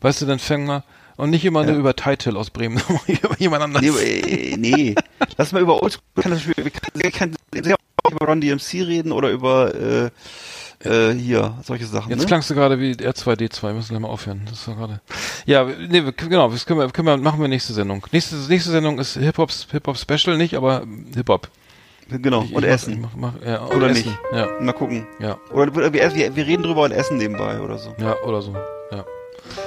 Weißt 0.00 0.22
du, 0.22 0.26
dann 0.26 0.38
fängen 0.38 0.66
wir 0.66 0.82
und 1.20 1.30
nicht 1.30 1.44
immer 1.44 1.64
nur 1.64 1.76
über 1.76 1.94
Title 1.94 2.38
aus 2.38 2.50
Bremen, 2.50 2.80
über 3.06 3.36
jemand 3.38 3.62
anders. 3.62 3.82
Nee, 3.82 3.88
aber, 3.90 4.02
äh, 4.02 4.56
nee. 4.56 4.94
lass 5.36 5.52
mal 5.52 5.62
über 5.62 5.82
Oldschool, 5.82 6.02
können 6.22 6.34
das- 6.34 6.46
wir 6.46 7.10
können 7.10 7.36
sehr 7.62 7.76
auch 8.04 8.12
über 8.12 8.26
Run 8.26 8.40
DMC 8.40 8.82
reden 8.82 9.12
oder 9.12 9.30
über 9.30 9.74
äh, 9.74 10.10
äh, 10.82 11.12
hier, 11.14 11.58
solche 11.62 11.84
Sachen. 11.86 12.10
Jetzt 12.10 12.20
ne? 12.20 12.26
klangst 12.26 12.48
du 12.48 12.54
gerade 12.54 12.80
wie 12.80 12.92
R2D2, 12.92 13.62
wir 13.64 13.72
müssen 13.74 13.88
gleich 13.90 14.00
mal 14.00 14.08
aufhören. 14.08 14.42
Das 14.48 14.66
war 14.66 14.76
gerade. 14.76 15.00
Ja, 15.44 15.64
nee, 15.64 16.02
genau, 16.16 16.48
das 16.50 16.64
können 16.64 16.80
wir, 16.80 16.88
können 16.90 17.06
wir, 17.06 17.16
machen 17.18 17.40
wir 17.40 17.48
nächste 17.48 17.72
Sendung. 17.74 18.06
Nächste, 18.12 18.36
nächste 18.36 18.70
Sendung 18.70 18.98
ist 18.98 19.16
Hip-Hop, 19.18 19.50
Hip-Hop 19.70 19.98
Special 19.98 20.38
nicht, 20.38 20.54
aber 20.54 20.84
Hip-Hop. 21.14 21.48
Genau, 22.08 22.42
Ich- 22.44 22.54
und 22.54 22.64
ich 22.64 22.70
Essen. 22.70 23.00
Mach, 23.02 23.14
mach, 23.14 23.34
ja, 23.46 23.64
Oder 23.66 23.90
Essen. 23.90 24.06
nicht. 24.08 24.18
Ja. 24.32 24.48
Mal 24.60 24.72
gucken. 24.72 25.06
Ja. 25.20 25.36
Oder 25.52 25.92
wir, 25.92 25.92
wir, 25.92 26.34
wir 26.36 26.46
reden 26.46 26.62
drüber 26.62 26.82
und 26.84 26.90
essen 26.92 27.18
nebenbei 27.18 27.60
oder 27.60 27.78
so. 27.78 27.94
Ja, 27.98 28.16
oder 28.26 28.42
so. 28.42 28.52
Ja. 28.90 29.04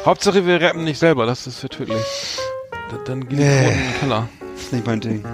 Hauptsache 0.06 0.46
wir 0.46 0.62
rappen 0.62 0.84
nicht 0.84 1.00
selber, 1.00 1.26
das 1.26 1.48
ist 1.48 1.60
für 1.60 1.70
tödlich. 1.70 1.98
Da- 2.90 2.98
Dann 3.06 3.28
gehen 3.28 3.40
Nee. 3.40 3.68
In 3.68 3.78
den 3.78 4.00
Keller. 4.00 4.30
Das 4.56 4.62
ist 4.64 4.74
nicht 4.74 4.86
mein 4.88 5.00
Ding. 5.02 5.24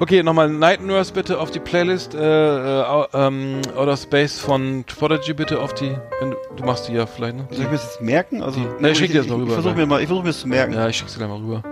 Okay, 0.00 0.24
nochmal 0.24 0.48
Night 0.48 0.82
Nurse 0.82 1.12
bitte 1.12 1.38
auf 1.38 1.52
die 1.52 1.60
Playlist. 1.60 2.12
Äh, 2.14 2.18
äh, 2.18 3.06
ähm, 3.14 3.60
Outer 3.76 3.96
Space 3.96 4.40
von 4.40 4.82
Prodigy 4.84 5.32
bitte 5.32 5.60
auf 5.60 5.74
die. 5.74 5.96
Du, 6.56 6.64
machst 6.64 6.88
die 6.88 6.94
ja 6.94 7.06
vielleicht, 7.06 7.36
ne? 7.36 7.46
Soll 7.50 7.60
ich 7.60 7.66
mir 7.66 7.72
das 7.76 7.84
jetzt 7.84 8.00
merken? 8.02 8.42
Also, 8.42 8.58
Die- 8.58 8.66
Nee, 8.80 8.90
ich 8.90 8.98
schick 8.98 9.12
dir 9.12 9.18
das 9.18 9.28
mal 9.28 9.36
Ich 9.36 9.42
rüber. 9.42 9.52
versuche 9.54 9.74
mir 9.76 9.86
mal, 9.86 10.00
ich 10.00 10.08
versuche 10.08 10.24
mir 10.24 10.30
das 10.30 10.40
zu 10.40 10.48
merken. 10.48 10.72
Ja, 10.74 10.88
ich 10.88 10.96
schick's 10.96 11.12
dir 11.12 11.18
gleich 11.18 11.28
mal 11.30 11.38
rüber. 11.38 11.62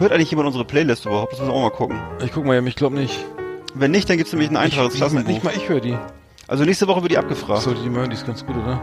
Hört 0.00 0.10
eigentlich 0.12 0.30
jemand 0.30 0.46
unsere 0.48 0.64
Playlist 0.64 1.06
überhaupt? 1.06 1.32
Das 1.34 1.38
müssen 1.38 1.52
wir 1.52 1.56
auch 1.56 1.62
mal 1.62 1.70
gucken. 1.70 2.00
Ich 2.24 2.32
guck 2.32 2.44
mal 2.44 2.66
ich 2.66 2.74
glaube 2.76 2.96
nicht. 2.96 3.24
Wenn 3.74 3.92
nicht, 3.92 4.10
dann 4.10 4.16
gibt's 4.16 4.32
nämlich 4.32 4.48
einen 4.48 4.56
Eintrag 4.56 4.86
ins 4.86 4.94
ich, 4.94 5.00
Klassenbuch. 5.00 5.28
Nicht 5.28 5.44
mal 5.44 5.52
ich 5.54 5.68
höre 5.68 5.80
die. 5.80 5.96
Also 6.48 6.64
nächste 6.64 6.86
Woche 6.86 7.02
wird 7.02 7.12
die 7.12 7.18
abgefragt. 7.18 7.62
So, 7.62 7.74
die 7.74 7.88
mögen 7.88 8.10
die 8.10 8.16
ist 8.16 8.26
ganz 8.26 8.44
gut, 8.46 8.56
oder? 8.56 8.80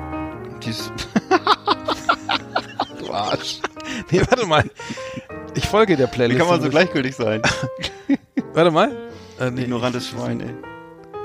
Die 0.64 0.70
ist 0.70 0.92
du 3.00 3.12
Arsch. 3.14 3.60
Nee, 4.12 4.22
warte 4.30 4.46
mal. 4.46 4.64
Ich 5.56 5.66
folge 5.68 5.96
der 5.96 6.08
Wie 6.08 6.12
Playlist. 6.12 6.40
kann 6.40 6.50
man 6.50 6.62
so 6.62 6.70
gleichgültig 6.70 7.16
sein? 7.16 7.42
Warte 8.54 8.72
mal. 8.72 8.92
Äh, 9.40 9.52
nee. 9.52 9.64
Ignorantes 9.64 10.08
Schwein, 10.10 10.40
ey. 10.42 10.54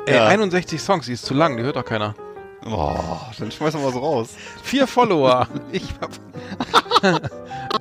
Ey, 0.06 0.14
Ja. 0.16 0.26
61 0.26 0.80
Songs, 0.80 1.06
die 1.06 1.12
ist 1.12 1.24
zu 1.24 1.34
lang, 1.34 1.56
die 1.56 1.62
hört 1.62 1.76
doch 1.76 1.84
keiner. 1.84 2.14
Boah, 2.62 3.30
dann 3.38 3.50
schmeiß 3.50 3.72
doch 3.74 3.82
mal 3.82 3.92
so 3.92 3.98
raus. 4.00 4.30
Vier 4.62 4.86
Follower. 4.86 5.46
ich 5.72 5.84
hab. 6.00 6.10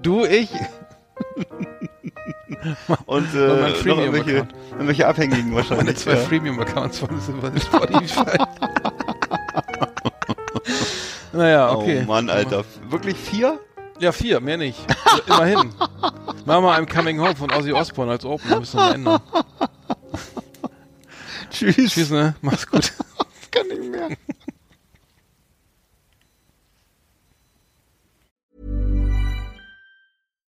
du, 0.02 0.26
ich. 0.26 0.50
Und 3.06 3.34
Und 3.34 3.34
äh, 3.36 3.62
mein 3.62 3.76
Freemium 3.76 4.14
irgendwelche, 4.16 4.48
irgendwelche 4.72 5.08
Abhängigen 5.08 5.52
Meine 5.52 5.56
wahrscheinlich. 5.70 5.98
zwei 5.98 6.12
ja. 6.12 6.18
Freemium-Accounts 6.18 7.00
von 7.00 7.10
Spotify. 7.60 8.38
naja, 11.34 11.72
okay. 11.72 12.02
Oh 12.04 12.08
Mann, 12.08 12.30
Alter. 12.30 12.64
Wirklich 12.90 13.18
vier? 13.18 13.60
Ja, 14.00 14.12
vier, 14.12 14.40
mehr 14.40 14.58
nicht. 14.58 14.80
Immerhin. 15.28 15.74
Mach 16.46 16.62
mal 16.62 16.80
I'm 16.80 16.86
Coming 16.86 17.20
Home 17.20 17.36
von 17.36 17.52
Ozzy 17.52 17.74
Osbourne 17.74 18.12
als 18.12 18.24
Open, 18.26 18.50
wir 18.50 18.60
müssen 18.60 18.78
wir 18.78 18.94
ändern. 18.94 19.22
Tschüss. 21.50 21.76
Tschüss, 21.94 22.10
ne? 22.12 22.36
Mach's 22.42 22.68
gut. 22.68 22.94
Kann 23.52 23.68
nicht 23.68 23.84
mehr. 23.92 24.10